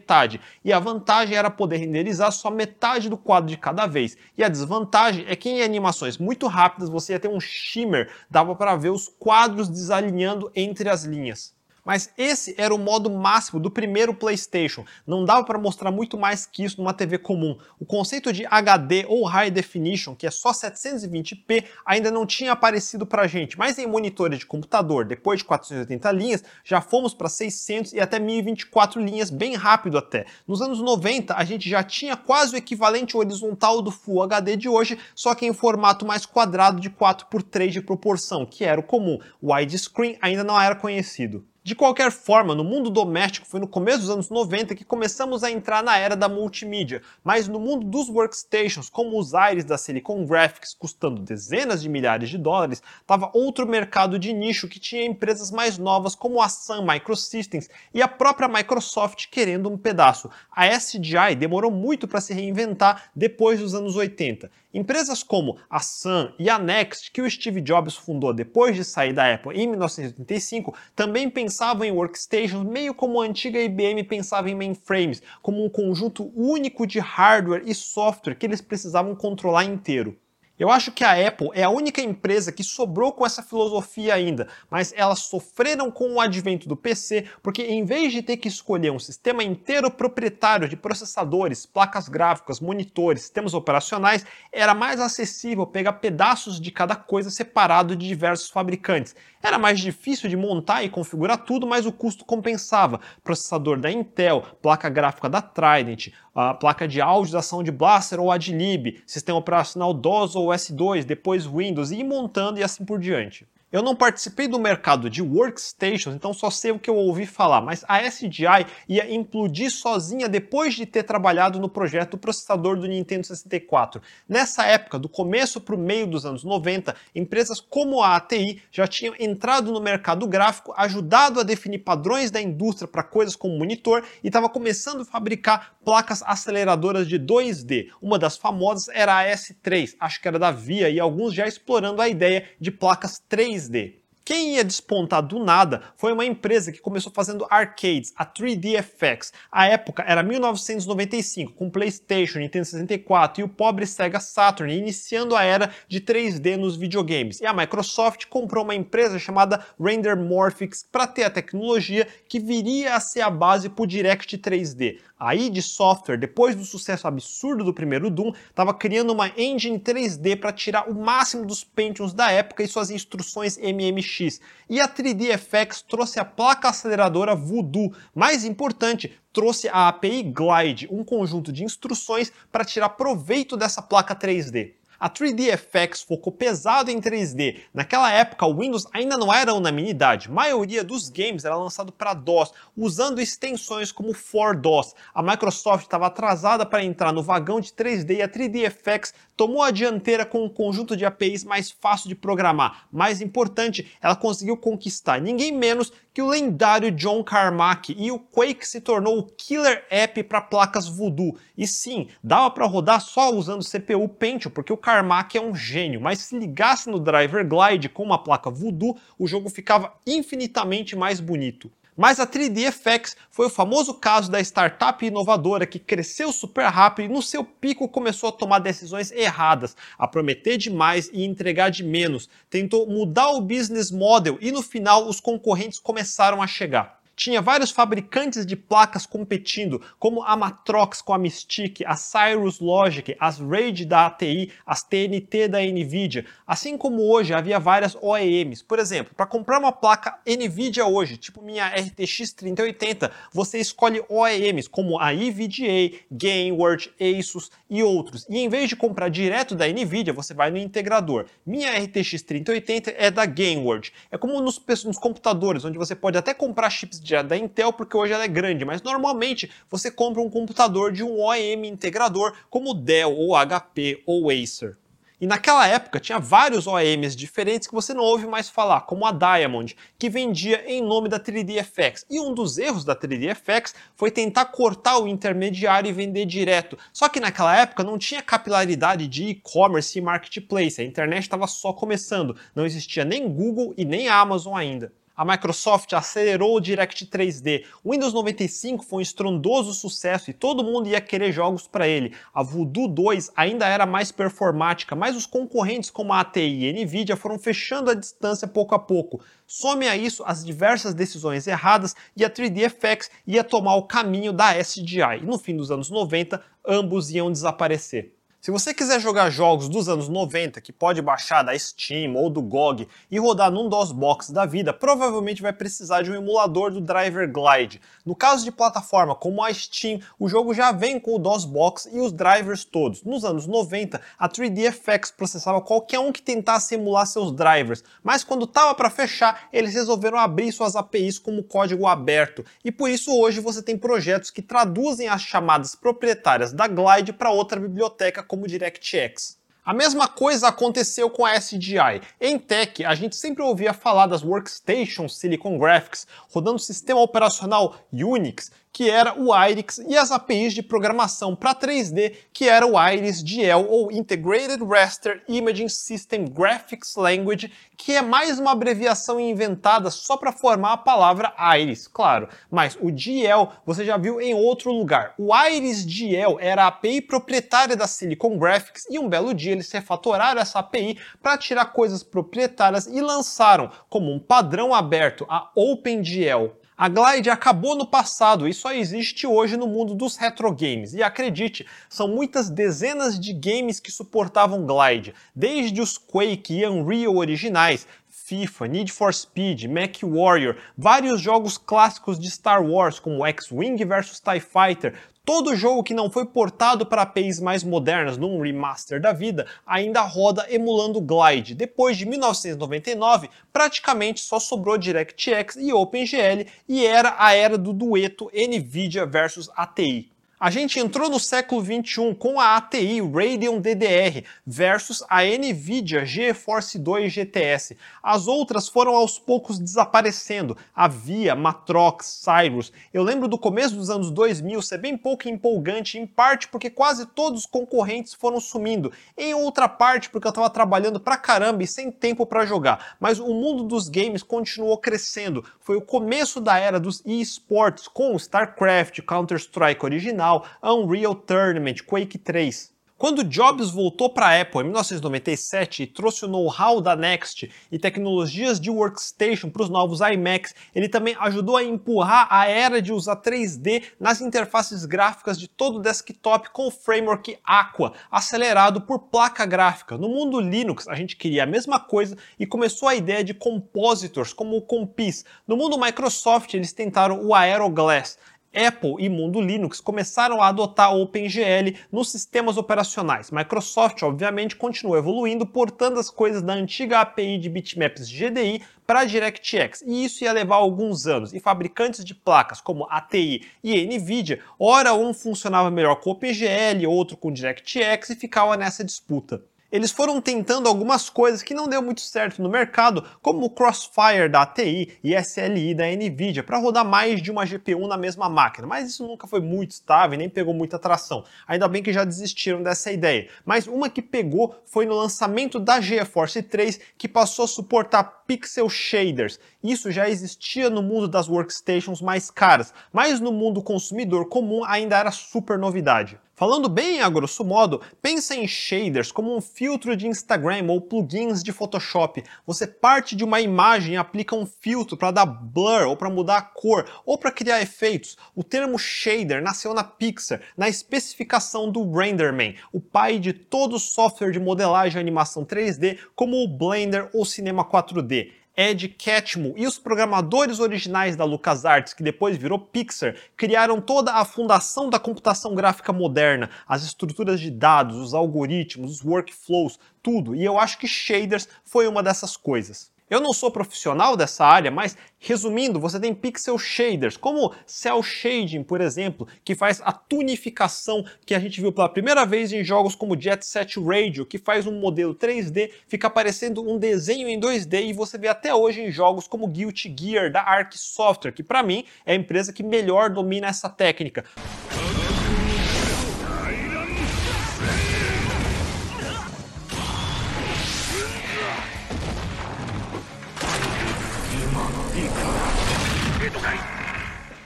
E 0.64 0.72
a 0.72 0.80
vantagem 0.80 1.36
era 1.36 1.50
poder 1.50 1.78
renderizar 1.78 2.32
só 2.32 2.50
metade 2.50 3.10
do 3.10 3.18
quadro 3.18 3.50
de 3.50 3.58
cada 3.58 3.86
vez. 3.88 4.16
E 4.38 4.44
a 4.44 4.50
desvantagem 4.50 5.26
é 5.28 5.36
que 5.36 5.50
em 5.50 5.64
animações 5.64 6.18
muito 6.18 6.48
rápidas 6.48 6.90
você 6.90 7.14
ia 7.14 7.20
ter 7.20 7.28
um 7.28 7.40
shimmer, 7.40 8.10
dava 8.30 8.56
para 8.56 8.76
ver 8.76 8.92
os 8.92 9.08
quadros 9.08 9.68
desalinhando 9.68 10.52
entre 10.56 10.90
as 10.90 11.04
linhas. 11.04 11.57
Mas 11.88 12.10
esse 12.18 12.54
era 12.58 12.76
o 12.76 12.78
modo 12.78 13.10
máximo 13.10 13.62
do 13.62 13.72
primeiro 13.72 14.14
PlayStation. 14.14 14.84
Não 15.08 15.24
dava 15.24 15.46
para 15.46 15.58
mostrar 15.58 15.90
muito 15.90 16.18
mais 16.18 16.46
que 16.46 16.66
isso 16.66 16.82
numa 16.82 16.94
TV 16.94 17.18
comum. 17.18 17.58
O 17.80 17.86
conceito 17.86 18.34
de 18.34 18.46
HD 18.46 19.06
ou 19.08 19.24
High 19.24 19.50
Definition, 19.50 20.14
que 20.14 20.28
é 20.28 20.30
só 20.30 20.52
720p, 20.52 21.64
ainda 21.86 22.12
não 22.12 22.26
tinha 22.26 22.52
aparecido 22.52 23.06
para 23.06 23.26
gente. 23.26 23.58
Mas 23.58 23.80
em 23.80 23.88
monitores 23.88 24.40
de 24.40 24.46
computador, 24.46 25.06
depois 25.06 25.40
de 25.40 25.46
480 25.46 26.12
linhas, 26.12 26.44
já 26.62 26.82
fomos 26.82 27.14
para 27.14 27.30
600 27.30 27.94
e 27.94 28.02
até 28.02 28.20
1024 28.20 29.02
linhas, 29.02 29.30
bem 29.30 29.56
rápido 29.56 29.98
até. 29.98 30.26
Nos 30.46 30.62
anos 30.62 30.82
90, 30.82 31.38
a 31.38 31.46
gente 31.46 31.70
já 31.70 31.82
tinha 31.84 32.18
quase 32.18 32.54
o 32.54 32.58
equivalente 32.58 33.16
horizontal 33.16 33.82
do 33.82 33.92
Full 33.92 34.24
HD 34.24 34.58
de 34.58 34.68
hoje, 34.68 35.00
só 35.16 35.34
que 35.34 35.46
em 35.46 35.54
formato 35.54 36.06
mais 36.06 36.26
quadrado 36.26 36.82
de 36.82 36.90
4x3 36.90 37.70
de 37.70 37.82
proporção, 37.82 38.46
que 38.46 38.66
era 38.66 38.78
o 38.78 38.84
comum. 38.84 39.20
O 39.42 39.54
widescreen 39.54 40.18
ainda 40.22 40.44
não 40.44 40.60
era 40.60 40.76
conhecido. 40.76 41.46
De 41.68 41.76
qualquer 41.76 42.14
forma, 42.14 42.56
no 42.56 42.64
mundo 42.64 42.90
doméstico 42.90 43.46
foi 43.46 43.60
no 43.60 43.68
começo 43.68 44.00
dos 44.00 44.10
anos 44.10 44.30
90 44.30 44.74
que 44.74 44.86
começamos 44.86 45.44
a 45.44 45.52
entrar 45.52 45.84
na 45.84 45.98
era 45.98 46.16
da 46.16 46.30
multimídia, 46.30 47.02
mas 47.22 47.50
no 47.50 47.60
mundo 47.60 47.86
dos 47.86 48.08
workstations, 48.08 48.90
como 48.90 49.20
os 49.20 49.34
aires 49.34 49.66
da 49.66 49.78
Silicon 49.78 50.26
Graphics 50.26 50.74
custando 50.74 51.22
dezenas 51.22 51.82
de 51.82 51.90
milhares 51.90 52.30
de 52.30 52.38
dólares, 52.38 52.82
estava 53.02 53.30
outro 53.34 53.68
mercado 53.68 54.18
de 54.18 54.32
nicho 54.32 54.70
que 54.70 54.80
tinha 54.80 55.04
empresas 55.04 55.52
mais 55.52 55.78
novas 55.78 56.16
como 56.16 56.42
a 56.42 56.48
Sun 56.48 56.88
Microsystems 56.88 57.70
e 57.94 58.02
a 58.02 58.08
própria 58.08 58.48
Microsoft 58.48 59.26
querendo 59.30 59.70
um 59.70 59.78
pedaço. 59.78 60.32
A 60.50 60.68
SDI 60.68 61.36
demorou 61.38 61.70
muito 61.70 62.08
para 62.08 62.22
se 62.22 62.34
reinventar 62.34 63.12
depois 63.14 63.60
dos 63.60 63.76
anos 63.76 63.98
80. 63.98 64.50
Empresas 64.74 65.24
como 65.24 65.58
a 65.70 65.80
Sun 65.80 66.34
e 66.38 66.50
a 66.50 66.60
Next, 66.60 67.10
que 67.12 67.22
o 67.22 67.30
Steve 67.30 67.62
Jobs 67.62 67.96
fundou 67.96 68.34
depois 68.34 68.76
de 68.76 68.84
sair 68.84 69.14
da 69.14 69.34
Apple 69.34 69.58
em 69.58 69.66
1985, 69.66 70.76
também 70.94 71.30
pensavam 71.30 71.86
em 71.86 71.92
workstations 71.92 72.66
meio 72.66 72.94
como 72.94 73.22
a 73.22 73.26
antiga 73.26 73.62
IBM 73.62 74.04
pensava 74.04 74.50
em 74.50 74.56
mainframes, 74.56 75.22
como 75.42 75.64
um 75.64 75.70
conjunto 75.70 76.32
único 76.36 76.86
de 76.86 77.00
hardware 77.00 77.64
e 77.66 77.74
software 77.74 78.36
que 78.36 78.46
eles 78.46 78.60
precisavam 78.60 79.16
controlar 79.16 79.64
inteiro. 79.64 80.18
Eu 80.60 80.72
acho 80.72 80.92
que 80.92 81.04
a 81.04 81.28
Apple 81.28 81.52
é 81.54 81.64
a 81.64 81.70
única 81.70 82.02
empresa 82.02 82.52
que 82.52 82.64
sobrou 82.64 83.12
com 83.12 83.24
essa 83.24 83.44
filosofia 83.44 84.16
ainda, 84.16 84.48
mas 84.72 84.92
elas 84.98 85.20
sofreram 85.20 85.92
com 85.92 86.14
o 86.14 86.20
advento 86.20 86.68
do 86.68 86.76
PC 86.76 87.26
porque, 87.44 87.62
em 87.62 87.86
vez 87.86 88.12
de 88.12 88.24
ter 88.24 88.38
que 88.38 88.48
escolher 88.48 88.92
um 88.92 88.98
sistema 88.98 89.44
inteiro 89.44 89.92
proprietário 89.92 90.68
de 90.68 90.76
processadores, 90.76 91.68
placas 91.68 92.10
gráficas, 92.10 92.60
monitores, 92.60 93.22
sistemas 93.22 93.54
operacionais, 93.54 94.26
era 94.52 94.74
mais 94.74 95.00
acessível 95.00 95.68
pegar 95.68 95.94
pedaços 95.94 96.60
de 96.60 96.72
cada 96.72 96.96
coisa 96.96 97.30
separado 97.30 97.96
de 97.96 98.08
diversos 98.08 98.50
fabricantes. 98.50 99.16
Era 99.44 99.60
mais 99.60 99.80
difícil 99.80 100.28
de 100.28 100.36
montar 100.36 100.84
e 100.84 100.90
configurar 100.90 101.38
tudo, 101.38 101.68
mas 101.68 101.86
o 101.86 101.92
custo 101.92 102.26
compensava. 102.26 103.00
Processador 103.24 103.80
da 103.80 103.92
Intel, 103.92 104.44
placa 104.62 104.90
gráfica 104.90 105.30
da 105.30 105.42
Trident, 105.42 106.10
a 106.40 106.54
placa 106.54 106.88
de 106.88 107.02
áudio 107.02 107.34
da 107.34 107.42
Sound 107.42 107.72
Blaster 107.72 108.20
ou 108.20 108.32
Adlib, 108.32 109.02
sistema 109.08 109.40
operacional 109.40 109.92
DOS 109.92 110.36
ou 110.36 110.50
S2, 110.50 111.04
depois 111.04 111.48
Windows, 111.48 111.92
e 111.92 112.04
montando 112.04 112.60
e 112.60 112.64
assim 112.64 112.86
por 112.86 113.00
diante. 113.00 113.48
Eu 113.70 113.84
não 113.84 113.94
participei 113.94 114.48
do 114.48 114.58
mercado 114.58 115.10
de 115.10 115.22
workstations, 115.22 116.16
então 116.16 116.34
só 116.34 116.50
sei 116.50 116.72
o 116.72 116.80
que 116.80 116.90
eu 116.90 116.96
ouvi 116.96 117.26
falar, 117.26 117.60
mas 117.60 117.84
a 117.86 118.02
SDI 118.02 118.66
ia 118.88 119.14
implodir 119.14 119.70
sozinha 119.70 120.30
depois 120.30 120.74
de 120.74 120.86
ter 120.86 121.04
trabalhado 121.04 121.60
no 121.60 121.68
projeto 121.68 122.12
do 122.12 122.18
processador 122.18 122.78
do 122.78 122.88
Nintendo 122.88 123.28
64. 123.28 124.02
Nessa 124.26 124.66
época, 124.66 124.98
do 124.98 125.10
começo 125.10 125.60
para 125.60 125.76
o 125.76 125.78
meio 125.78 126.08
dos 126.08 126.26
anos 126.26 126.46
90, 126.46 126.96
empresas 127.14 127.60
como 127.60 128.02
a 128.02 128.16
ATI 128.16 128.62
já 128.72 128.88
tinham 128.88 129.14
entrado 129.20 129.70
no 129.70 129.82
mercado 129.82 130.26
gráfico, 130.28 130.74
ajudado 130.78 131.42
a 131.42 131.44
definir 131.44 131.80
padrões 131.80 132.32
da 132.32 132.42
indústria 132.42 132.88
para 132.88 133.04
coisas 133.04 133.36
como 133.36 133.60
monitor 133.60 134.02
e 134.24 134.28
estava 134.28 134.48
começando 134.48 135.02
a 135.02 135.06
fabricar 135.06 135.76
placas 135.84 136.24
aceleradoras 136.24 137.06
de 137.06 137.20
2D. 137.20 137.90
Uma 138.02 138.18
das 138.18 138.38
famosas 138.38 138.88
era 138.96 139.18
a 139.18 139.26
S3, 139.26 139.94
acho 140.00 140.22
que 140.22 140.28
era 140.30 140.40
da 140.40 140.52
Via, 140.52 140.90
e 140.90 141.02
alguns 141.02 141.34
já 141.34 141.46
explorando 141.46 142.02
a 142.02 142.08
ideia 142.08 142.46
de 142.62 142.72
placas 142.72 143.22
3 143.28 143.57
3D. 143.58 143.96
Quem 144.28 144.56
ia 144.56 144.64
despontar 144.64 145.22
do 145.22 145.40
nada 145.40 145.84
foi 145.96 146.12
uma 146.12 146.26
empresa 146.26 146.70
que 146.70 146.82
começou 146.82 147.10
fazendo 147.16 147.48
arcades, 147.50 148.12
a 148.14 148.26
3DFX. 148.26 149.32
A 149.50 149.68
época 149.68 150.04
era 150.06 150.22
1995, 150.22 151.54
com 151.54 151.70
PlayStation, 151.70 152.40
Nintendo 152.40 152.66
64 152.66 153.40
e 153.40 153.46
o 153.46 153.48
pobre 153.48 153.88
Sega 153.88 154.20
Saturn, 154.20 154.78
iniciando 154.78 155.34
a 155.34 155.44
era 155.44 155.72
de 155.88 156.02
3D 156.02 156.58
nos 156.58 156.76
videogames. 156.76 157.40
E 157.40 157.46
a 157.46 157.54
Microsoft 157.54 158.26
comprou 158.26 158.66
uma 158.66 158.76
empresa 158.76 159.18
chamada 159.18 159.66
RenderMorphics 159.80 160.84
para 160.92 161.08
ter 161.08 161.24
a 161.24 161.30
tecnologia 161.30 162.06
que 162.28 162.38
viria 162.38 162.96
a 162.96 163.00
ser 163.00 163.22
a 163.22 163.30
base 163.30 163.70
para 163.70 163.84
o 163.84 163.88
Direct 163.88 164.38
3D. 164.38 165.00
A 165.20 165.34
id 165.34 165.64
Software, 165.64 166.16
depois 166.16 166.56
do 166.56 166.64
sucesso 166.64 167.08
absurdo 167.08 167.64
do 167.64 167.74
primeiro 167.74 168.12
Doom, 168.12 168.34
estava 168.50 168.72
criando 168.72 169.12
uma 169.12 169.30
engine 169.36 169.80
3D 169.80 170.40
para 170.40 170.54
tirar 170.54 170.88
o 170.88 170.94
máximo 170.94 171.44
dos 171.44 171.64
Pentiums 171.64 172.14
da 172.14 172.32
época 172.32 172.62
e 172.62 172.68
suas 172.68 172.92
instruções 172.92 173.58
MMX. 173.58 174.40
E 174.70 174.80
a 174.80 174.88
3DFX 174.88 175.84
trouxe 175.90 176.20
a 176.20 176.26
placa 176.26 176.70
aceleradora 176.70 177.36
Voodoo. 177.36 177.92
Mais 178.14 178.46
importante, 178.46 179.12
trouxe 179.34 179.68
a 179.70 179.88
API 179.88 180.22
Glide, 180.22 180.88
um 180.92 181.04
conjunto 181.04 181.52
de 181.52 181.64
instruções 181.64 182.32
para 182.52 182.64
tirar 182.64 182.90
proveito 182.90 183.58
dessa 183.58 183.82
placa 183.82 184.16
3D. 184.16 184.77
A 185.00 185.10
3DFX 185.10 186.06
focou 186.06 186.34
pesado 186.34 186.90
em 186.90 187.00
3D. 187.00 187.60
Naquela 187.74 188.12
época, 188.12 188.46
o 188.46 188.58
Windows 188.58 188.88
ainda 188.92 189.18
não 189.18 189.34
era 189.34 189.54
unanimidade. 189.54 190.28
A 190.28 190.32
maioria 190.32 190.84
dos 190.84 191.10
games 191.10 191.46
era 191.46 191.56
lançado 191.56 191.92
para 191.92 192.14
DOS, 192.14 192.52
usando 192.76 193.20
extensões 193.20 193.92
como 193.92 194.14
4DOS. 194.14 194.94
A 195.14 195.22
Microsoft 195.22 195.84
estava 195.84 196.08
atrasada 196.08 196.66
para 196.66 196.84
entrar 196.84 197.12
no 197.14 197.22
vagão 197.22 197.60
de 197.60 197.72
3D 197.72 198.18
e 198.18 198.22
a 198.22 198.28
3DFX 198.28 199.14
tomou 199.38 199.62
a 199.62 199.70
dianteira 199.70 200.26
com 200.26 200.44
um 200.44 200.50
conjunto 200.50 200.98
de 200.98 201.06
APIs 201.06 201.44
mais 201.44 201.70
fácil 201.70 202.10
de 202.10 202.16
programar. 202.16 202.88
Mais 202.92 203.22
importante, 203.22 203.92
ela 204.02 204.16
conseguiu 204.16 204.58
conquistar 204.58 205.22
ninguém 205.22 205.52
menos 205.52 205.94
que 206.18 206.22
o 206.24 206.28
lendário 206.28 206.90
John 206.90 207.24
Carmack 207.24 207.96
e 207.96 208.12
o 208.12 208.18
Quake 208.18 208.68
se 208.68 208.82
tornou 208.82 209.20
o 209.20 209.24
killer 209.24 209.86
app 209.92 210.24
para 210.24 210.42
placas 210.42 210.88
Voodoo. 210.88 211.38
E 211.56 211.68
sim, 211.68 212.08
dava 212.24 212.50
para 212.50 212.66
rodar 212.66 213.00
só 213.00 213.32
usando 213.32 213.64
CPU 213.64 214.10
Pentium, 214.10 214.50
porque 214.50 214.74
o 214.74 214.78
Carmack 214.88 215.38
é 215.38 215.42
um 215.42 215.54
gênio, 215.54 216.00
mas 216.00 216.20
se 216.20 216.40
ligasse 216.40 216.90
no 216.90 216.98
driver 216.98 217.46
Glide 217.46 217.90
com 217.90 218.04
uma 218.04 218.24
placa 218.24 218.50
Voodoo, 218.50 218.98
o 219.20 219.28
jogo 219.28 219.50
ficava 219.50 219.94
infinitamente 220.08 220.96
mais 220.96 221.20
bonito. 221.20 221.70
Mas 221.94 222.22
a 222.22 222.26
3DFX 222.26 223.18
foi 223.30 223.48
o 223.48 223.50
famoso 223.50 223.96
caso 223.96 224.32
da 224.32 224.40
startup 224.40 225.06
inovadora 225.06 225.66
que 225.66 225.78
cresceu 225.78 226.32
super 226.32 226.68
rápido 226.68 227.12
e 227.12 227.14
no 227.14 227.22
seu 227.22 227.44
pico 227.44 227.90
começou 227.90 228.30
a 228.30 228.32
tomar 228.32 228.60
decisões 228.60 229.12
erradas, 229.12 229.76
a 230.00 230.08
prometer 230.08 230.56
demais 230.56 231.10
e 231.12 231.26
entregar 231.26 231.68
de 231.70 231.84
menos. 231.84 232.30
Tentou 232.50 232.88
mudar 232.88 233.32
o 233.32 233.42
business 233.42 233.92
model 233.92 234.38
e 234.40 234.54
no 234.54 234.62
final 234.62 235.10
os 235.10 235.20
concorrentes 235.20 235.80
começaram 235.80 236.42
a 236.42 236.48
chegar 236.48 236.97
tinha 237.18 237.42
vários 237.42 237.72
fabricantes 237.72 238.46
de 238.46 238.56
placas 238.56 239.08
competindo, 239.08 239.82
como 239.98 240.24
a 240.24 240.38
Matrox 240.38 241.02
com 241.02 241.14
a 241.14 241.18
Mystic, 241.18 241.82
a 241.84 241.96
Cyrus 241.96 242.60
Logic, 242.60 243.18
as 243.20 243.40
RAID 243.40 243.86
da 243.86 244.06
ATI, 244.06 244.54
as 244.64 244.84
TNT 244.84 245.48
da 245.48 245.60
Nvidia, 245.60 246.26
assim 246.46 246.78
como 246.78 247.02
hoje 247.12 247.34
havia 247.34 247.60
várias 247.60 247.98
OEMs. 248.00 248.62
Por 248.62 248.78
exemplo, 248.78 249.16
para 249.16 249.26
comprar 249.26 249.58
uma 249.58 249.72
placa 249.72 250.20
Nvidia 250.28 250.86
hoje, 250.86 251.18
tipo 251.18 251.42
minha 251.42 251.68
RTX 251.68 252.34
3080, 252.34 253.12
você 253.34 253.58
escolhe 253.58 254.04
OEMs 254.08 254.68
como 254.68 255.00
a 255.00 255.12
EVGA, 255.12 255.98
Gainward, 256.12 256.94
Asus 257.02 257.50
e 257.68 257.82
outros. 257.82 258.28
E 258.30 258.38
em 258.38 258.48
vez 258.48 258.70
de 258.70 258.76
comprar 258.76 259.10
direto 259.10 259.56
da 259.56 259.68
Nvidia, 259.68 260.14
você 260.14 260.36
vai 260.36 260.52
no 260.52 260.58
integrador. 260.58 261.26
Minha 261.44 261.72
RTX 261.80 262.22
3080 262.22 262.94
é 262.96 263.10
da 263.10 263.26
Gainward. 263.26 263.92
É 264.12 264.20
como 264.20 264.40
nos, 264.40 264.62
nos 264.86 265.00
computadores, 265.00 265.66
onde 265.66 265.80
você 265.80 265.96
pode 265.96 266.16
até 266.16 266.32
comprar 266.32 266.70
chips 266.70 267.07
já 267.10 267.22
da 267.22 267.38
Intel 267.38 267.74
porque 267.74 267.96
hoje 267.96 268.14
ela 268.14 268.24
é 268.24 268.28
grande, 268.28 268.66
mas 268.66 268.82
normalmente 268.82 269.52
você 269.70 269.90
compra 269.92 270.22
um 270.22 270.30
computador 270.30 270.92
de 270.92 271.04
um 271.04 271.20
OEM 271.20 271.66
integrador 271.66 272.34
como 272.50 272.74
Dell 272.74 273.16
ou 273.16 273.36
HP 273.36 274.04
ou 274.06 274.30
Acer. 274.30 274.78
E 275.20 275.26
naquela 275.26 275.68
época 275.68 276.00
tinha 276.00 276.20
vários 276.20 276.68
OEMs 276.68 277.16
diferentes 277.16 277.68
que 277.68 277.74
você 277.74 277.92
não 277.92 278.04
ouve 278.04 278.28
mais 278.28 278.50
falar, 278.50 278.82
como 278.82 279.04
a 279.04 279.12
Diamond, 279.12 279.76
que 279.98 280.12
vendia 280.12 280.64
em 280.68 280.80
nome 280.80 281.10
da 281.10 281.20
3DFX. 281.20 282.06
E 282.08 282.20
um 282.20 282.36
dos 282.36 282.60
erros 282.60 282.86
da 282.86 282.96
3DFX 282.96 283.74
foi 283.96 284.12
tentar 284.12 284.46
cortar 284.46 285.00
o 285.00 285.08
intermediário 285.08 285.90
e 285.90 285.94
vender 285.94 286.26
direto. 286.28 286.78
Só 286.94 287.10
que 287.10 287.20
naquela 287.20 287.58
época 287.58 287.84
não 287.84 287.98
tinha 287.98 288.22
capilaridade 288.22 289.08
de 289.08 289.30
e-commerce 289.30 289.98
e 289.98 290.02
marketplace, 290.04 290.80
a 290.80 290.86
internet 290.86 291.24
estava 291.24 291.48
só 291.48 291.74
começando, 291.74 292.36
não 292.54 292.64
existia 292.64 293.04
nem 293.04 293.28
Google 293.28 293.74
e 293.76 293.84
nem 293.84 294.08
Amazon 294.08 294.56
ainda 294.56 294.94
a 295.18 295.26
Microsoft 295.26 295.92
acelerou 295.94 296.56
o 296.56 296.60
Direct 296.62 297.04
3D. 297.08 297.66
O 297.84 297.92
Windows 297.92 298.14
95 298.14 298.86
foi 298.86 299.00
um 299.00 299.02
estrondoso 299.02 299.74
sucesso 299.74 300.30
e 300.30 300.34
todo 300.34 300.64
mundo 300.64 300.88
ia 300.88 301.02
querer 301.02 301.32
jogos 301.32 301.68
para 301.68 301.88
ele. 301.88 302.14
A 302.32 302.44
Voodoo 302.44 302.88
2 302.88 303.32
ainda 303.36 303.68
era 303.68 303.88
mais 303.88 304.12
performática, 304.12 304.96
mas 304.96 305.16
os 305.16 305.26
concorrentes 305.26 305.90
como 305.90 306.14
a 306.14 306.20
ATI 306.20 306.66
e 306.66 306.70
a 306.70 306.86
Nvidia 306.86 307.16
foram 307.16 307.40
fechando 307.40 307.90
a 307.90 307.96
distância 307.96 308.48
pouco 308.48 308.76
a 308.76 308.80
pouco. 308.80 309.20
Some 309.48 309.88
a 309.88 309.98
isso 309.98 310.24
as 310.24 310.46
diversas 310.46 310.94
decisões 310.94 311.48
erradas 311.48 311.96
e 312.16 312.24
a 312.24 312.30
3DFX 312.30 313.10
ia 313.26 313.44
tomar 313.44 313.76
o 313.76 313.88
caminho 313.88 314.32
da 314.32 314.56
SDI. 314.62 315.22
E 315.22 315.26
no 315.26 315.40
fim 315.40 315.58
dos 315.58 315.72
anos 315.72 315.90
90, 315.90 316.40
ambos 316.64 317.10
iam 317.10 317.32
desaparecer. 317.32 318.17
Se 318.40 318.52
você 318.52 318.72
quiser 318.72 319.02
jogar 319.02 319.32
jogos 319.32 319.68
dos 319.68 319.90
anos 319.90 320.08
90 320.08 320.62
que 320.62 320.72
pode 320.72 321.02
baixar 321.02 321.42
da 321.42 321.58
Steam 321.58 322.16
ou 322.16 322.30
do 322.30 322.42
GOG 322.42 322.88
e 323.10 323.18
rodar 323.20 323.52
num 323.52 323.68
DOSBox 323.68 324.30
da 324.30 324.46
vida, 324.46 324.72
provavelmente 324.72 325.42
vai 325.42 325.52
precisar 325.52 326.04
de 326.04 326.12
um 326.12 326.16
emulador 326.16 326.72
do 326.72 326.80
Driver 326.80 327.30
Glide. 327.30 327.82
No 328.06 328.16
caso 328.16 328.46
de 328.46 328.52
plataforma 328.52 329.16
como 329.16 329.44
a 329.44 329.52
Steam, 329.52 330.00
o 330.20 330.30
jogo 330.30 330.54
já 330.54 330.72
vem 330.72 331.00
com 331.00 331.16
o 331.16 331.20
DOSBox 331.20 331.90
e 331.92 332.00
os 332.00 332.14
drivers 332.14 332.64
todos. 332.64 333.04
Nos 333.04 333.26
anos 333.26 333.48
90, 333.48 334.00
a 334.18 334.30
3DFX 334.30 335.12
processava 335.18 335.60
qualquer 335.60 336.00
um 336.00 336.12
que 336.12 336.22
tentasse 336.22 336.76
emular 336.76 337.08
seus 337.08 337.36
drivers, 337.36 337.84
mas 338.04 338.24
quando 338.24 338.46
estava 338.46 338.74
para 338.76 338.92
fechar, 338.92 339.50
eles 339.52 339.74
resolveram 339.74 340.20
abrir 340.20 340.52
suas 340.52 340.76
APIs 340.76 341.18
como 341.18 341.44
código 341.44 341.88
aberto. 341.88 342.46
E 342.64 342.72
por 342.72 342.88
isso 342.88 343.12
hoje 343.12 343.42
você 343.42 343.64
tem 343.64 343.78
projetos 343.78 344.30
que 344.30 344.44
traduzem 344.44 345.10
as 345.10 345.22
chamadas 345.22 345.74
proprietárias 345.74 346.54
da 346.54 346.68
Glide 346.68 347.12
para 347.12 347.32
outra 347.32 347.60
biblioteca 347.60 348.27
como 348.28 348.44
o 348.44 348.48
DirectX. 348.48 349.38
A 349.68 349.74
mesma 349.74 350.08
coisa 350.08 350.48
aconteceu 350.48 351.10
com 351.10 351.26
a 351.26 351.36
SDI. 351.36 352.02
Em 352.22 352.40
tech, 352.40 352.86
a 352.86 352.96
gente 352.96 353.18
sempre 353.18 353.44
ouvia 353.44 353.74
falar 353.74 354.08
das 354.08 354.24
workstations 354.24 355.18
Silicon 355.18 355.58
Graphics 355.58 356.08
rodando 356.32 356.58
sistema 356.58 357.02
operacional 357.02 357.76
Unix 357.92 358.50
que 358.78 358.92
era 358.92 359.20
o 359.20 359.36
IRIX, 359.36 359.80
e 359.88 359.98
as 359.98 360.12
APIs 360.12 360.54
de 360.54 360.62
programação 360.62 361.36
para 361.36 361.56
3D, 361.56 362.14
que 362.32 362.48
era 362.48 362.64
o 362.64 362.80
IRIS-GL, 362.80 363.66
ou 363.68 363.92
Integrated 363.92 364.64
Raster 364.64 365.24
Imaging 365.28 365.68
System 365.68 366.26
Graphics 366.26 366.96
Language, 366.96 367.52
que 367.76 367.94
é 367.94 368.04
mais 368.04 368.38
uma 368.38 368.52
abreviação 368.52 369.20
inventada 369.20 369.90
só 369.90 370.16
para 370.16 370.32
formar 370.32 370.74
a 370.74 370.78
palavra 370.78 371.34
IRIS, 371.58 371.88
claro. 371.88 372.30
Mas 372.52 372.78
o 372.80 372.96
GL 372.96 373.50
você 373.66 373.84
já 373.84 373.98
viu 373.98 374.22
em 374.22 374.36
outro 374.36 374.72
lugar. 374.72 375.16
O 375.18 375.36
IRIS-GL 375.36 376.38
era 376.40 376.66
a 376.66 376.68
API 376.68 377.02
proprietária 377.02 377.76
da 377.76 377.88
Silicon 377.88 378.38
Graphics, 378.38 378.86
e 378.92 379.00
um 379.00 379.10
belo 379.10 379.34
dia 379.34 379.54
eles 379.54 379.72
refatoraram 379.72 380.40
essa 380.40 380.60
API 380.60 381.00
para 381.20 381.36
tirar 381.36 381.66
coisas 381.74 382.04
proprietárias 382.04 382.86
e 382.86 383.02
lançaram 383.02 383.72
como 383.90 384.14
um 384.14 384.20
padrão 384.20 384.72
aberto 384.72 385.26
a 385.28 385.50
OpenGL. 385.56 386.54
A 386.80 386.88
Glide 386.88 387.32
acabou 387.32 387.76
no 387.76 387.88
passado 387.88 388.48
e 388.48 388.54
só 388.54 388.72
existe 388.72 389.26
hoje 389.26 389.58
no 389.58 389.66
mundo 389.66 389.96
dos 389.96 390.16
retro 390.16 390.54
games. 390.54 390.94
E 390.94 391.02
acredite, 391.02 391.66
são 391.90 392.08
muitas 392.08 392.52
dezenas 392.52 393.20
de 393.20 393.34
games 393.34 393.80
que 393.80 393.92
suportavam 393.92 394.64
Glide, 394.64 395.16
desde 395.36 395.82
os 395.82 395.98
Quake 395.98 396.54
e 396.54 396.68
Unreal 396.68 397.16
originais, 397.16 397.88
FIFA, 398.28 398.68
Need 398.68 398.92
for 398.92 399.14
Speed, 399.14 399.70
Mac 399.70 400.00
Warrior, 400.04 400.58
vários 400.78 401.22
jogos 401.22 401.58
clássicos 401.58 402.20
de 402.20 402.30
Star 402.30 402.62
Wars 402.62 403.00
como 403.00 403.26
X-Wing 403.26 403.78
vs 403.86 404.20
TIE 404.20 404.42
Fighter, 404.42 404.94
Todo 405.24 405.58
jogo 405.58 405.84
que 405.84 405.94
não 405.94 406.10
foi 406.10 406.26
portado 406.26 406.86
para 406.86 407.02
APIs 407.02 407.42
mais 407.42 407.62
modernas 407.62 408.18
num 408.18 408.40
remaster 408.40 409.02
da 409.02 409.12
vida 409.12 409.46
ainda 409.66 410.02
roda 410.02 410.46
emulando 410.50 411.02
Glide. 411.02 411.54
Depois 411.54 411.98
de 411.98 412.06
1999, 412.06 413.30
praticamente 413.52 414.22
só 414.22 414.40
sobrou 414.40 414.78
DirectX 414.78 415.58
e 415.58 415.74
OpenGL 415.74 416.48
e 416.66 416.86
era 416.86 417.14
a 417.20 417.34
era 417.34 417.58
do 417.58 417.74
dueto 417.74 418.32
NVIDIA 418.34 419.06
versus 419.06 419.50
ATI. 419.58 420.10
A 420.40 420.52
gente 420.52 420.80
entrou 420.80 421.10
no 421.10 421.20
século 421.20 421.64
21 421.64 422.14
com 422.14 422.40
a 422.40 422.58
ATI 422.58 423.02
Radeon 423.02 423.60
DDR 423.60 424.24
versus 424.46 425.04
a 425.10 425.24
Nvidia 425.24 426.06
GeForce 426.06 426.78
2 426.78 427.12
GTS. 427.12 427.76
As 428.04 428.28
outras 428.28 428.68
foram 428.68 428.96
aos 428.96 429.18
poucos 429.18 429.58
desaparecendo, 429.58 430.56
a 430.76 430.88
Via, 430.88 431.36
Matrox, 431.36 432.22
Cyrus. 432.24 432.72
Eu 432.94 433.02
lembro 433.02 433.28
do 433.28 433.36
começo 433.36 433.76
dos 433.76 433.90
anos 433.90 434.12
2000 434.12 434.62
ser 434.62 434.78
bem 434.78 434.96
pouco 434.96 435.28
empolgante, 435.28 435.98
em 435.98 436.06
parte 436.06 436.48
porque 436.50 436.70
quase 436.70 437.08
todos 437.08 437.40
os 437.40 437.46
concorrentes 437.48 438.14
foram 438.14 438.40
sumindo, 438.40 438.94
em 439.18 439.34
outra 439.34 439.68
parte 439.68 440.08
porque 440.08 440.28
eu 440.28 440.30
estava 440.30 440.52
trabalhando 440.52 441.00
pra 441.00 441.18
caramba 441.18 441.64
e 441.64 441.68
sem 441.68 441.90
tempo 441.90 442.28
para 442.28 442.46
jogar. 442.46 442.96
Mas 443.00 443.18
o 443.18 443.34
mundo 443.34 443.64
dos 443.64 443.90
games 443.90 444.22
continuou 444.22 444.78
crescendo. 444.78 445.44
Foi 445.60 445.78
o 445.78 445.82
começo 445.82 446.40
da 446.40 446.60
era 446.60 446.80
dos 446.80 447.02
esports 447.08 447.88
com 447.88 448.16
StarCraft, 448.16 449.02
Counter-Strike 449.02 449.84
original 449.84 450.27
Unreal 450.64 451.16
Tournament, 451.16 451.84
Quake 451.86 452.18
3. 452.18 452.78
Quando 452.98 453.24
Jobs 453.24 453.70
voltou 453.70 454.10
para 454.10 454.26
a 454.26 454.42
Apple 454.42 454.62
em 454.62 454.64
1997 454.64 455.84
e 455.84 455.86
trouxe 455.86 456.26
o 456.26 456.28
know-how 456.28 456.82
da 456.82 456.96
Next 456.96 457.48
e 457.72 457.78
tecnologias 457.78 458.60
de 458.60 458.72
workstation 458.72 459.52
para 459.52 459.62
os 459.62 459.70
novos 459.70 460.00
iMacs, 460.02 460.56
ele 460.74 460.90
também 460.90 461.16
ajudou 461.20 461.58
a 461.58 461.64
empurrar 461.64 462.28
a 462.32 462.48
era 462.48 462.82
de 462.82 462.92
usar 462.92 463.18
3D 463.18 463.84
nas 464.00 464.20
interfaces 464.20 464.84
gráficas 464.84 465.40
de 465.40 465.48
todo 465.48 465.78
o 465.78 465.80
desktop 465.80 466.50
com 466.50 466.66
o 466.66 466.72
framework 466.72 467.38
Aqua, 467.44 467.94
acelerado 468.10 468.82
por 468.82 468.98
placa 468.98 469.46
gráfica. 469.46 469.96
No 469.96 470.10
mundo 470.10 470.42
Linux, 470.42 470.88
a 470.88 470.96
gente 470.96 471.16
queria 471.16 471.44
a 471.44 471.46
mesma 471.46 471.80
coisa 471.80 472.18
e 472.40 472.48
começou 472.48 472.90
a 472.90 472.96
ideia 472.96 473.24
de 473.24 473.36
compositors 473.36 474.34
como 474.34 474.58
o 474.58 474.62
Compis. 474.64 475.24
No 475.48 475.56
mundo 475.56 475.80
Microsoft, 475.80 476.52
eles 476.56 476.74
tentaram 476.74 477.24
o 477.24 477.36
Aeroglass. 477.36 478.18
Apple 478.54 478.96
e 479.00 479.10
mundo 479.10 479.42
Linux 479.42 479.80
começaram 479.80 480.42
a 480.42 480.48
adotar 480.48 480.96
OpenGL 480.96 481.76
nos 481.92 482.12
sistemas 482.12 482.58
operacionais. 482.58 483.32
Microsoft, 483.32 484.02
obviamente, 484.04 484.56
continuou 484.56 484.98
evoluindo, 484.98 485.46
portando 485.46 486.00
as 486.00 486.10
coisas 486.10 486.42
da 486.42 486.54
antiga 486.54 487.02
API 487.02 487.38
de 487.38 487.50
bitmaps 487.50 488.10
GDI 488.10 488.62
para 488.86 489.04
DirectX, 489.04 489.82
e 489.86 490.06
isso 490.06 490.24
ia 490.24 490.32
levar 490.32 490.56
alguns 490.56 491.08
anos. 491.08 491.34
E 491.34 491.40
fabricantes 491.40 492.06
de 492.06 492.16
placas 492.16 492.62
como 492.62 492.88
ATI 492.90 493.46
e 493.64 493.86
Nvidia, 493.86 494.42
ora 494.58 494.94
um 494.94 495.14
funcionava 495.14 495.70
melhor 495.70 495.96
com 495.98 496.12
OpenGL, 496.12 496.88
outro 496.88 497.18
com 497.18 497.32
DirectX 497.32 498.10
e 498.10 498.16
ficava 498.16 498.56
nessa 498.56 498.84
disputa 498.84 499.44
eles 499.72 499.92
foram 499.92 500.22
tentando 500.22 500.68
algumas 500.68 501.10
coisas 501.10 501.44
que 501.44 501.54
não 501.54 501.68
deu 501.68 501.82
muito 501.82 502.02
certo 502.02 502.42
no 502.42 502.50
mercado, 502.50 503.04
como 503.22 503.46
o 503.46 503.50
Crossfire 503.50 504.30
da 504.30 504.44
ATI 504.44 504.98
e 505.04 505.14
SLI 505.14 505.76
da 505.76 505.86
Nvidia, 505.88 506.44
para 506.44 506.58
rodar 506.58 506.86
mais 506.86 507.22
de 507.22 507.32
uma 507.32 507.46
GPU 507.46 507.88
na 507.88 507.98
mesma 507.98 508.30
máquina, 508.30 508.66
mas 508.66 508.90
isso 508.90 509.06
nunca 509.06 509.28
foi 509.28 509.42
muito 509.42 509.72
estável 509.72 510.14
e 510.16 510.18
nem 510.18 510.30
pegou 510.30 510.54
muita 510.54 510.80
tração. 510.80 511.26
Ainda 511.48 511.68
bem 511.68 511.84
que 511.84 511.92
já 511.92 512.06
desistiram 512.06 512.64
dessa 512.64 512.92
ideia. 512.92 513.28
Mas 513.46 513.68
uma 513.68 513.90
que 513.90 514.02
pegou 514.02 514.56
foi 514.66 514.86
no 514.86 514.96
lançamento 514.96 515.60
da 515.60 515.82
GeForce 515.82 516.42
3, 516.42 516.80
que 516.98 517.08
passou 517.08 517.46
a 517.46 517.48
suportar 517.48 518.24
pixel 518.26 518.70
shaders. 518.70 519.40
Isso 519.64 519.92
já 519.92 520.10
existia 520.10 520.70
no 520.70 520.82
mundo 520.82 521.08
das 521.08 521.28
workstations 521.28 522.02
mais 522.02 522.32
caras, 522.32 522.74
mas 522.92 523.20
no 523.20 523.32
mundo 523.32 523.62
consumidor 523.62 524.30
comum 524.30 524.64
ainda 524.64 524.98
era 524.98 525.12
super 525.12 525.58
novidade. 525.58 526.20
Falando 526.40 526.70
bem 526.70 527.02
a 527.02 527.10
grosso 527.10 527.44
modo, 527.44 527.82
pensa 528.00 528.36
em 528.36 528.48
shaders 528.48 529.12
como 529.12 529.36
um 529.36 529.42
filtro 529.42 529.98
de 529.98 530.06
Instagram 530.06 530.68
ou 530.70 530.80
plugins 530.80 531.42
de 531.42 531.52
Photoshop. 531.52 532.24
Você 532.46 532.68
parte 532.68 533.16
de 533.16 533.24
uma 533.24 533.42
imagem 533.42 533.96
e 533.96 533.98
aplica 533.98 534.36
um 534.36 534.46
filtro 534.46 534.96
para 534.96 535.10
dar 535.10 535.26
blur 535.26 535.88
ou 535.88 535.98
para 535.98 536.12
mudar 536.12 536.38
a 536.38 536.42
cor 536.44 536.86
ou 537.04 537.18
para 537.18 537.32
criar 537.32 537.60
efeitos. 537.60 538.16
O 538.36 538.44
termo 538.44 538.78
shader 538.78 539.42
nasceu 539.42 539.74
na 539.74 539.84
Pixar, 539.84 540.40
na 540.56 540.70
especificação 540.70 541.72
do 541.72 541.92
RenderMan, 541.92 542.54
o 542.72 542.80
pai 542.80 543.18
de 543.18 543.34
todo 543.34 543.80
software 543.80 544.30
de 544.30 544.40
modelagem 544.40 545.00
e 545.00 545.02
animação 545.02 545.44
3D 545.44 545.98
como 546.16 546.38
o 546.38 546.48
Blender 546.48 547.10
ou 547.16 547.26
Cinema 547.26 547.66
4D. 547.66 548.30
Ed 548.60 548.90
Catmull 548.90 549.54
e 549.56 549.68
os 549.68 549.78
programadores 549.78 550.60
originais 550.60 551.16
da 551.16 551.24
LucasArts, 551.24 551.94
que 551.94 552.02
depois 552.02 552.36
virou 552.36 552.58
Pixar, 552.58 553.16
criaram 553.38 553.80
toda 553.80 554.14
a 554.14 554.26
fundação 554.26 554.90
da 554.90 554.98
computação 554.98 555.54
gráfica 555.54 555.94
moderna, 555.94 556.50
as 556.68 556.84
estruturas 556.84 557.40
de 557.40 557.52
dados, 557.52 557.98
os 557.98 558.16
algoritmos, 558.16 558.90
os 558.94 559.06
workflows, 559.06 559.78
tudo. 560.02 560.34
E 560.34 560.44
eu 560.44 560.58
acho 560.58 560.80
que 560.80 560.88
shaders 560.88 561.48
foi 561.64 561.88
uma 561.88 562.02
dessas 562.02 562.36
coisas. 562.36 562.92
Eu 563.10 563.22
não 563.22 563.32
sou 563.32 563.50
profissional 563.50 564.18
dessa 564.18 564.46
área, 564.46 564.70
mas 564.70 564.98
resumindo, 565.18 565.80
você 565.80 565.98
tem 565.98 566.14
pixel 566.14 566.60
shaders, 566.60 567.16
como 567.16 567.54
cel 567.66 568.04
shading, 568.04 568.64
por 568.64 568.82
exemplo, 568.82 569.26
que 569.46 569.56
faz 569.56 569.82
a 569.82 569.94
tunificação 569.94 571.06
que 571.26 571.34
a 571.34 571.40
gente 571.40 571.62
viu 571.62 571.72
pela 571.72 571.88
primeira 571.88 572.26
vez 572.26 572.52
em 572.52 572.66
jogos 572.66 572.96
como 572.96 573.20
Jet 573.20 573.46
Set 573.46 573.80
Radio, 573.80 574.26
que 574.26 574.38
faz 574.38 574.68
um 574.68 574.78
modelo 574.78 575.16
3D 575.16 575.72
ficar 575.88 576.10
parecendo 576.10 576.70
um 576.70 576.78
desenho 576.78 577.30
em 577.30 577.40
2D 577.40 577.88
e 577.88 577.94
você 577.94 578.18
vê 578.18 578.28
até 578.28 578.54
hoje 578.54 578.82
em 578.82 578.92
jogos 578.92 579.26
como 579.26 579.48
Guilty 579.48 579.96
Gear 579.98 580.30
da 580.30 580.42
Arc 580.42 580.78
Software, 580.78 581.32
que 581.32 581.44
para 581.44 581.64
mim 581.64 581.86
é 582.06 582.12
a 582.12 582.16
empresa 582.16 582.52
que 582.52 582.62
melhor 582.62 583.10
domina 583.10 583.48
essa 583.48 583.70
técnica. 583.70 584.26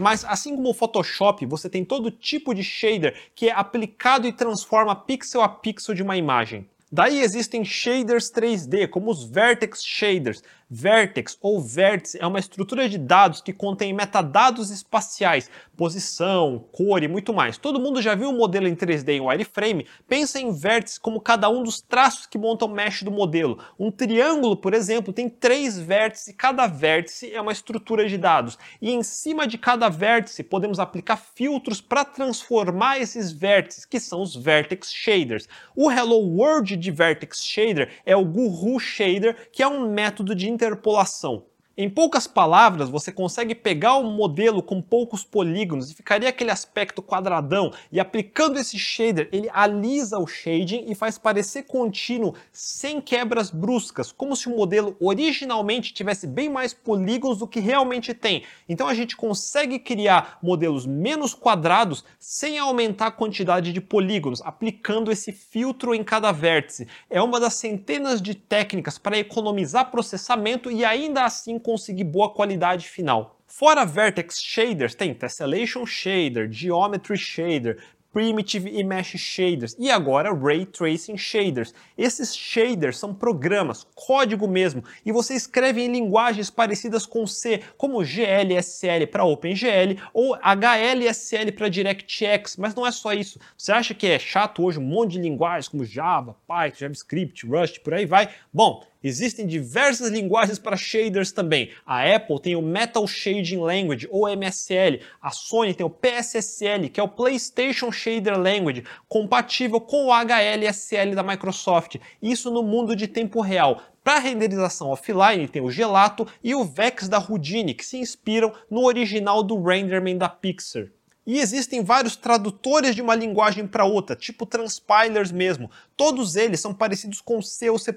Mas 0.02 0.26
assim 0.26 0.56
como 0.56 0.70
o 0.70 0.74
Photoshop, 0.74 1.46
você 1.46 1.70
tem 1.70 1.86
todo 1.86 2.10
tipo 2.10 2.54
de 2.54 2.64
shader 2.64 3.16
que 3.36 3.50
é 3.50 3.54
aplicado 3.54 4.28
e 4.28 4.34
transforma 4.34 4.96
pixel 4.96 5.42
a 5.42 5.48
pixel 5.48 5.94
de 5.94 6.02
uma 6.02 6.18
imagem. 6.18 6.68
Daí 6.92 7.22
existem 7.22 7.64
shaders 7.64 8.30
3D, 8.30 8.90
como 8.90 9.10
os 9.12 9.24
Vertex 9.24 9.82
Shaders. 9.82 10.44
Vertex 10.74 11.38
ou 11.42 11.60
vértice 11.60 12.18
é 12.22 12.26
uma 12.26 12.40
estrutura 12.40 12.88
de 12.88 12.98
dados 12.98 13.42
que 13.42 13.52
contém 13.52 13.92
metadados 13.92 14.70
espaciais, 14.70 15.52
posição, 15.76 16.64
cor 16.72 17.04
e 17.04 17.10
muito 17.10 17.34
mais. 17.34 17.58
Todo 17.58 17.78
mundo 17.78 18.02
já 18.02 18.16
viu 18.16 18.30
o 18.30 18.38
modelo 18.38 18.70
em 18.70 18.76
3D 18.76 19.10
em 19.10 19.20
wireframe? 19.20 19.86
Pensa 20.08 20.40
em 20.40 20.50
vértices 20.54 20.98
como 20.98 21.20
cada 21.20 21.50
um 21.50 21.62
dos 21.62 21.82
traços 21.82 22.26
que 22.26 22.38
montam 22.38 22.70
o 22.70 22.72
mesh 22.72 23.04
do 23.04 23.12
modelo. 23.12 23.60
Um 23.78 23.92
triângulo, 23.92 24.56
por 24.56 24.74
exemplo, 24.74 25.12
tem 25.12 25.28
três 25.28 25.78
vértices 25.78 26.30
e 26.30 26.34
cada 26.34 26.68
vértice 26.68 27.34
é 27.34 27.42
uma 27.42 27.52
estrutura 27.52 28.08
de 28.08 28.18
dados. 28.18 28.58
E 28.82 28.92
em 28.92 29.04
cima 29.04 29.46
de 29.46 29.58
cada 29.58 29.90
vértice 29.90 30.42
podemos 30.42 30.80
aplicar 30.80 31.18
filtros 31.18 31.82
para 31.82 32.06
transformar 32.06 32.98
esses 32.98 33.30
vértices, 33.34 33.84
que 33.84 34.00
são 34.00 34.22
os 34.22 34.38
Vertex 34.38 34.90
Shaders. 34.94 35.50
O 35.76 35.92
Hello 35.92 36.20
World 36.20 36.78
de 36.78 36.92
Vertex 36.92 37.44
Shader 37.44 37.90
é 38.06 38.16
o 38.16 38.24
Guru 38.24 38.80
Shader, 38.80 39.50
que 39.52 39.62
é 39.62 39.68
um 39.68 39.92
método 39.92 40.34
de 40.34 40.50
interpolação. 40.62 41.51
Em 41.78 41.90
poucas 41.90 42.28
palavras, 42.28 42.90
você 42.90 43.14
consegue 43.14 43.56
pegar 43.56 43.98
um 43.98 44.12
modelo 44.12 44.62
com 44.62 44.82
poucos 44.82 45.24
polígonos 45.24 45.90
e 45.90 45.96
ficaria 45.96 46.28
aquele 46.28 46.52
aspecto 46.52 47.02
quadradão, 47.02 47.72
e 47.90 47.98
aplicando 47.98 48.60
esse 48.60 48.78
shader, 48.78 49.30
ele 49.32 49.50
alisa 49.54 50.20
o 50.20 50.28
shading 50.28 50.92
e 50.92 50.94
faz 50.94 51.18
parecer 51.18 51.64
contínuo, 51.64 52.36
sem 52.52 53.00
quebras 53.00 53.50
bruscas, 53.50 54.12
como 54.12 54.36
se 54.36 54.50
o 54.50 54.56
modelo 54.56 54.98
originalmente 55.00 55.94
tivesse 55.94 56.28
bem 56.28 56.50
mais 56.50 56.74
polígonos 56.74 57.38
do 57.38 57.48
que 57.48 57.62
realmente 57.62 58.14
tem. 58.14 58.44
Então 58.68 58.86
a 58.86 58.94
gente 58.94 59.16
consegue 59.16 59.80
criar 59.80 60.40
modelos 60.44 60.86
menos 60.86 61.34
quadrados 61.34 62.04
sem 62.20 62.60
aumentar 62.60 63.08
a 63.08 63.12
quantidade 63.12 63.72
de 63.72 63.80
polígonos, 63.80 64.42
aplicando 64.42 65.10
esse 65.10 65.32
filtro 65.32 65.96
em 65.96 66.04
cada 66.04 66.34
vértice. 66.34 66.86
É 67.10 67.22
uma 67.22 67.40
das 67.40 67.54
centenas 67.54 68.22
de 68.22 68.36
técnicas 68.36 68.98
para 68.98 69.18
economizar 69.18 69.90
processamento 69.90 70.70
e 70.70 70.84
ainda 70.84 71.24
assim 71.24 71.61
conseguir 71.62 72.04
boa 72.04 72.34
qualidade 72.34 72.90
final. 72.90 73.38
Fora 73.48 73.86
Vertex 73.86 74.42
Shaders, 74.42 74.96
tem 74.96 75.14
Tessellation 75.14 75.86
Shader, 75.86 76.52
Geometry 76.52 77.18
Shader, 77.18 77.78
Primitive 78.14 78.70
e 78.70 78.84
Mesh 78.84 79.16
Shaders 79.18 79.76
e 79.80 79.90
agora 79.90 80.34
Ray 80.34 80.66
Tracing 80.66 81.18
Shaders. 81.18 81.74
Esses 81.98 82.36
shaders 82.36 82.98
são 82.98 83.14
programas, 83.14 83.88
código 83.96 84.48
mesmo, 84.48 84.84
e 85.06 85.12
você 85.14 85.34
escreve 85.34 85.82
em 85.82 85.92
linguagens 85.92 86.50
parecidas 86.50 87.06
com 87.06 87.26
C, 87.26 87.62
como 87.78 88.04
GLSL 88.04 89.08
para 89.10 89.24
OpenGL 89.24 89.98
ou 90.14 90.36
HLSL 90.36 91.54
para 91.56 91.70
DirectX, 91.70 92.58
mas 92.58 92.76
não 92.76 92.86
é 92.86 92.92
só 92.92 93.14
isso. 93.14 93.40
Você 93.58 93.72
acha 93.72 93.94
que 93.94 94.08
é 94.08 94.20
chato 94.20 94.64
hoje 94.64 94.78
um 94.78 94.84
monte 94.84 95.14
de 95.14 95.22
linguagens 95.22 95.70
como 95.70 95.86
Java, 95.86 96.36
Python, 96.46 96.80
JavaScript, 96.80 97.46
Rust, 97.46 97.80
por 97.80 97.94
aí 97.94 98.06
vai? 98.06 98.30
Bom, 98.52 98.84
Existem 99.04 99.48
diversas 99.48 100.12
linguagens 100.12 100.60
para 100.60 100.78
shaders 100.78 101.32
também. 101.32 101.72
A 101.86 102.04
Apple 102.04 102.40
tem 102.40 102.56
o 102.56 102.62
Metal 102.62 103.06
Shading 103.08 103.60
Language, 103.60 104.08
ou 104.12 104.30
MSL. 104.30 105.00
A 105.22 105.32
Sony 105.32 105.74
tem 105.74 105.86
o 105.86 105.90
PSSL, 105.90 106.90
que 106.90 107.00
é 107.00 107.04
o 107.04 107.08
PlayStation 107.08 107.92
Shader 107.92 108.40
Language, 108.40 108.84
compatível 109.10 109.82
com 109.82 110.06
o 110.06 110.12
HLSL 110.14 111.16
da 111.16 111.24
Microsoft. 111.24 111.96
Isso 112.22 112.52
no 112.52 112.62
mundo 112.62 112.96
de 112.96 113.08
tempo 113.08 113.42
real. 113.42 113.82
Para 114.04 114.20
renderização 114.20 114.90
offline 114.90 115.48
tem 115.48 115.62
o 115.62 115.70
Gelato 115.70 116.28
e 116.44 116.54
o 116.56 116.64
Vex 116.64 117.08
da 117.08 117.20
Houdini, 117.20 117.74
que 117.74 117.86
se 117.86 117.98
inspiram 117.98 118.54
no 118.70 118.84
original 118.86 119.44
do 119.44 119.62
Renderman 119.62 120.18
da 120.18 120.30
Pixar. 120.30 120.88
E 121.26 121.38
existem 121.38 121.84
vários 121.84 122.16
tradutores 122.16 122.96
de 122.96 123.02
uma 123.02 123.14
linguagem 123.14 123.68
para 123.68 123.86
outra, 123.86 124.16
tipo 124.16 124.44
transpilers 124.44 125.32
mesmo. 125.32 125.70
Todos 125.96 126.36
eles 126.36 126.60
são 126.60 126.74
parecidos 126.74 127.22
com 127.22 127.40
C 127.44 127.70
ou 127.70 127.78
C++. 127.78 127.96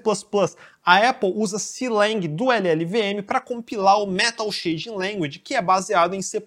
A 0.85 1.09
Apple 1.09 1.33
usa 1.35 1.57
CLang 1.57 2.27
do 2.27 2.51
LLVM 2.51 3.23
para 3.25 3.41
compilar 3.41 3.99
o 3.99 4.05
Metal 4.05 4.51
Shading 4.51 4.91
Language, 4.91 5.39
que 5.39 5.55
é 5.55 5.61
baseado 5.61 6.13
em 6.13 6.21
C++ 6.21 6.39